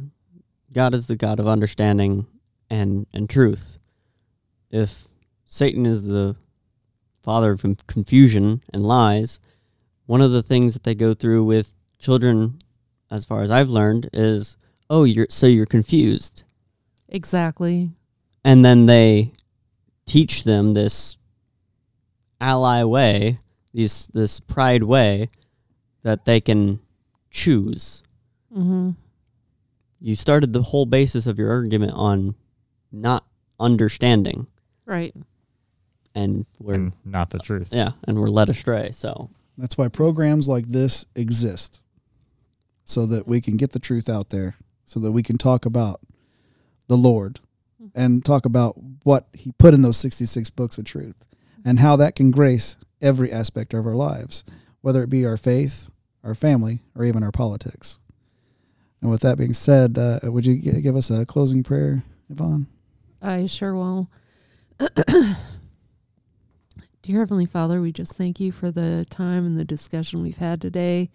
God 0.76 0.94
is 0.94 1.08
the 1.08 1.16
God 1.16 1.40
of 1.40 1.48
understanding 1.48 2.28
and, 2.70 3.08
and 3.14 3.30
truth. 3.30 3.80
If 4.70 5.08
Satan 5.46 5.86
is 5.86 6.04
the 6.06 6.36
father 7.24 7.54
of 7.54 7.64
confusion 7.88 8.62
and 8.74 8.86
lies, 8.86 9.40
one 10.06 10.20
of 10.20 10.34
the 10.34 10.44
things 10.44 10.74
that 10.74 10.84
they 10.84 10.94
go 10.94 11.14
through 11.14 11.46
with 11.46 11.74
children, 11.98 12.60
as 13.10 13.26
far 13.26 13.42
as 13.42 13.52
I've 13.52 13.70
learned, 13.70 14.10
is 14.12 14.58
oh, 14.90 15.06
you're 15.06 15.28
so 15.30 15.48
you're 15.48 15.66
confused, 15.66 16.44
Exactly. 17.08 17.92
and 18.44 18.66
then 18.66 18.86
they 18.86 19.32
teach 20.06 20.44
them 20.44 20.74
this 20.74 21.18
ally 22.42 22.84
way, 22.84 23.40
these 23.74 24.08
this 24.08 24.42
pride 24.42 24.84
way 24.84 25.30
that 26.04 26.26
they 26.26 26.42
can 26.42 26.82
choose. 27.32 28.04
Mm-hmm. 28.54 28.92
You 30.06 30.14
started 30.14 30.54
the 30.54 30.62
whole 30.62 30.86
basis 30.86 31.26
of 31.26 31.40
your 31.40 31.50
argument 31.50 31.94
on 31.94 32.36
not 32.92 33.26
understanding, 33.60 34.46
Right. 34.86 35.16
and 36.14 36.46
we're 36.60 36.76
and 36.76 36.94
not 37.04 37.32
the 37.32 37.40
truth. 37.40 37.70
yeah, 37.72 37.94
and 38.04 38.20
we're 38.20 38.28
led 38.28 38.50
astray. 38.50 38.92
So 38.92 39.32
That's 39.58 39.80
why 39.80 39.88
programs 39.88 40.48
like 40.48 40.68
this 40.68 41.08
exist, 41.16 41.82
so 42.84 43.08
that 43.08 43.28
we 43.28 43.42
can 43.42 43.58
get 43.58 43.72
the 43.72 43.80
truth 43.80 44.08
out 44.08 44.30
there, 44.30 44.58
so 44.86 45.00
that 45.00 45.12
we 45.12 45.24
can 45.24 45.40
talk 45.40 45.66
about 45.66 46.02
the 46.86 46.98
Lord 46.98 47.40
mm-hmm. 47.82 48.00
and 48.00 48.24
talk 48.24 48.46
about 48.46 48.76
what 49.02 49.26
He 49.34 49.54
put 49.54 49.74
in 49.74 49.82
those 49.82 49.98
66 49.98 50.52
books 50.52 50.78
of 50.78 50.86
truth 50.86 51.26
and 51.66 51.80
how 51.80 51.96
that 51.96 52.16
can 52.16 52.30
grace 52.30 52.78
every 53.02 53.32
aspect 53.32 53.74
of 53.74 53.88
our 53.88 53.96
lives, 53.96 54.44
whether 54.82 55.02
it 55.02 55.10
be 55.10 55.26
our 55.26 55.36
faith, 55.36 55.90
our 56.24 56.36
family, 56.36 56.84
or 56.94 57.04
even 57.04 57.24
our 57.24 57.32
politics. 57.32 58.00
And 59.06 59.12
with 59.12 59.22
that 59.22 59.38
being 59.38 59.54
said, 59.54 60.00
uh, 60.00 60.20
would 60.24 60.48
you 60.48 60.58
gi- 60.58 60.82
give 60.82 60.96
us 60.96 61.12
a 61.12 61.28
closing 61.28 61.62
prayer, 61.62 62.02
Yvonne? 62.28 62.66
I 63.22 63.46
sure 63.46 63.76
will. 63.76 64.10
Dear 67.04 67.20
Heavenly 67.20 67.46
Father, 67.46 67.82
we 67.82 67.92
just 67.92 68.14
thank 68.14 68.40
you 68.40 68.52
for 68.52 68.72
the 68.72 69.06
time 69.12 69.46
and 69.46 69.60
the 69.60 69.64
discussion 69.64 70.24
we've 70.24 70.38
had 70.38 70.60
today. 70.60 71.12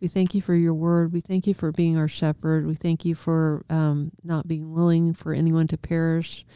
We 0.00 0.06
thank 0.06 0.36
you 0.36 0.40
for 0.40 0.54
your 0.54 0.72
word. 0.72 1.12
We 1.12 1.20
thank 1.20 1.48
you 1.48 1.54
for 1.54 1.72
being 1.72 1.96
our 1.96 2.06
shepherd. 2.06 2.64
We 2.64 2.76
thank 2.76 3.04
you 3.04 3.16
for 3.16 3.64
um, 3.68 4.12
not 4.22 4.46
being 4.46 4.72
willing 4.72 5.12
for 5.12 5.32
anyone 5.32 5.66
to 5.66 5.76
perish. 5.76 6.46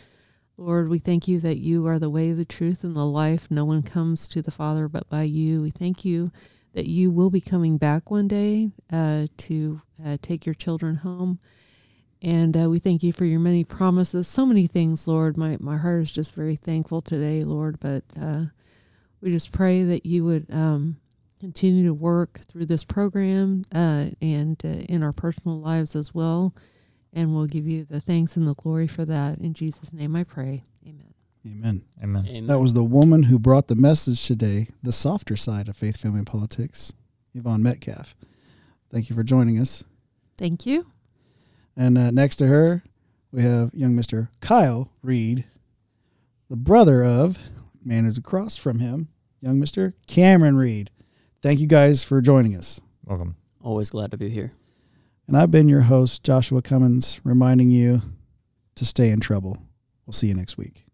Lord, 0.57 0.89
we 0.89 1.01
thank 1.01 1.27
you 1.27 1.41
that 1.41 1.59
you 1.59 1.89
are 1.89 1.99
the 1.99 2.11
way, 2.11 2.31
the 2.31 2.45
truth, 2.45 2.85
and 2.85 2.95
the 2.95 3.05
life. 3.05 3.49
No 3.51 3.65
one 3.65 3.83
comes 3.83 4.29
to 4.29 4.41
the 4.41 4.53
Father 4.53 4.87
but 4.87 5.09
by 5.09 5.25
you. 5.25 5.63
We 5.63 5.71
thank 5.71 6.05
you 6.05 6.31
that 6.77 6.87
you 6.87 7.11
will 7.11 7.31
be 7.31 7.41
coming 7.41 7.79
back 7.79 8.11
one 8.11 8.29
day 8.29 8.71
uh, 8.93 9.27
to 9.39 9.81
uh, 10.05 10.19
take 10.21 10.45
your 10.45 10.55
children 10.55 10.95
home. 10.97 11.39
And 12.21 12.55
uh, 12.55 12.69
we 12.69 12.79
thank 12.79 13.03
you 13.03 13.15
for 13.15 13.25
your 13.25 13.41
many 13.41 13.65
promises, 13.65 14.29
so 14.29 14.45
many 14.45 14.67
things, 14.67 15.09
Lord. 15.09 15.39
My 15.39 15.57
my 15.59 15.79
heart 15.79 16.03
is 16.03 16.13
just 16.13 16.35
very 16.35 16.55
thankful 16.55 17.01
today, 17.01 17.45
Lord. 17.45 17.81
But 17.81 18.05
uh, 18.21 18.45
we 19.23 19.31
just 19.31 19.53
pray 19.53 19.85
that 19.85 20.05
you 20.05 20.25
would 20.27 20.49
um, 20.53 20.99
continue 21.41 21.87
to 21.87 21.95
work 21.95 22.41
through 22.41 22.67
this 22.67 22.85
program 22.85 23.65
uh, 23.75 24.09
and 24.21 24.61
uh, 24.63 24.69
in 24.69 25.03
our 25.03 25.13
personal 25.13 25.59
lives 25.59 25.97
as 25.97 26.15
well. 26.15 26.55
And 27.15 27.35
we'll 27.35 27.47
give 27.47 27.67
you 27.67 27.85
the 27.85 28.01
thanks 28.01 28.37
and 28.37 28.47
the 28.47 28.55
glory 28.55 28.87
for 28.87 29.07
that. 29.07 29.39
In 29.39 29.55
Jesus' 29.55 29.95
name 29.95 30.15
I 30.15 30.25
pray. 30.25 30.65
Amen. 31.47 31.83
Amen. 32.03 32.23
Amen. 32.23 32.27
amen. 32.29 32.47
That 32.47 32.59
was 32.59 32.75
the 32.75 32.83
woman 32.85 33.25
who 33.25 33.39
brought 33.39 33.69
the 33.69 33.77
message 33.77 34.27
today, 34.27 34.69
the 34.83 34.93
softer 34.93 35.37
side 35.37 35.69
of 35.69 35.77
faith, 35.77 35.97
family, 35.97 36.19
and 36.19 36.27
politics, 36.27 36.93
Yvonne 37.35 37.63
Metcalf. 37.63 38.17
Thank 38.91 39.09
you 39.09 39.17
for 39.17 39.23
joining 39.23 39.59
us. 39.59 39.85
Thank 40.37 40.67
you. 40.67 40.87
And 41.77 41.97
uh, 41.97 42.11
next 42.11 42.37
to 42.37 42.47
her, 42.47 42.83
we 43.31 43.43
have 43.43 43.73
young 43.75 43.95
Mr. 43.95 44.29
Kyle 44.41 44.91
Reed, 45.03 45.45
the 46.49 46.57
brother 46.57 47.05
of, 47.05 47.39
man 47.85 48.05
who's 48.05 48.19
across 48.19 48.57
from 48.57 48.81
him, 48.81 49.09
young 49.41 49.61
Mr. 49.61 49.93
Cameron 50.07 50.57
Reed. 50.57 50.91
Thank 51.43 51.61
you 51.61 51.67
guys 51.67 52.03
for 52.03 52.21
joining 52.21 52.57
us. 52.57 52.81
Welcome. 53.05 53.37
always 53.63 53.91
glad 53.91 54.11
to 54.11 54.17
be 54.17 54.31
here. 54.31 54.53
And 55.29 55.37
I've 55.37 55.51
been 55.51 55.69
your 55.69 55.83
host, 55.83 56.25
Joshua 56.25 56.63
Cummins, 56.63 57.21
reminding 57.25 57.71
you 57.71 58.03
to 58.75 58.85
stay 58.85 59.11
in 59.11 59.21
trouble. 59.21 59.59
We'll 60.07 60.13
see 60.13 60.29
you 60.29 60.35
next 60.35 60.57
week. 60.57 60.86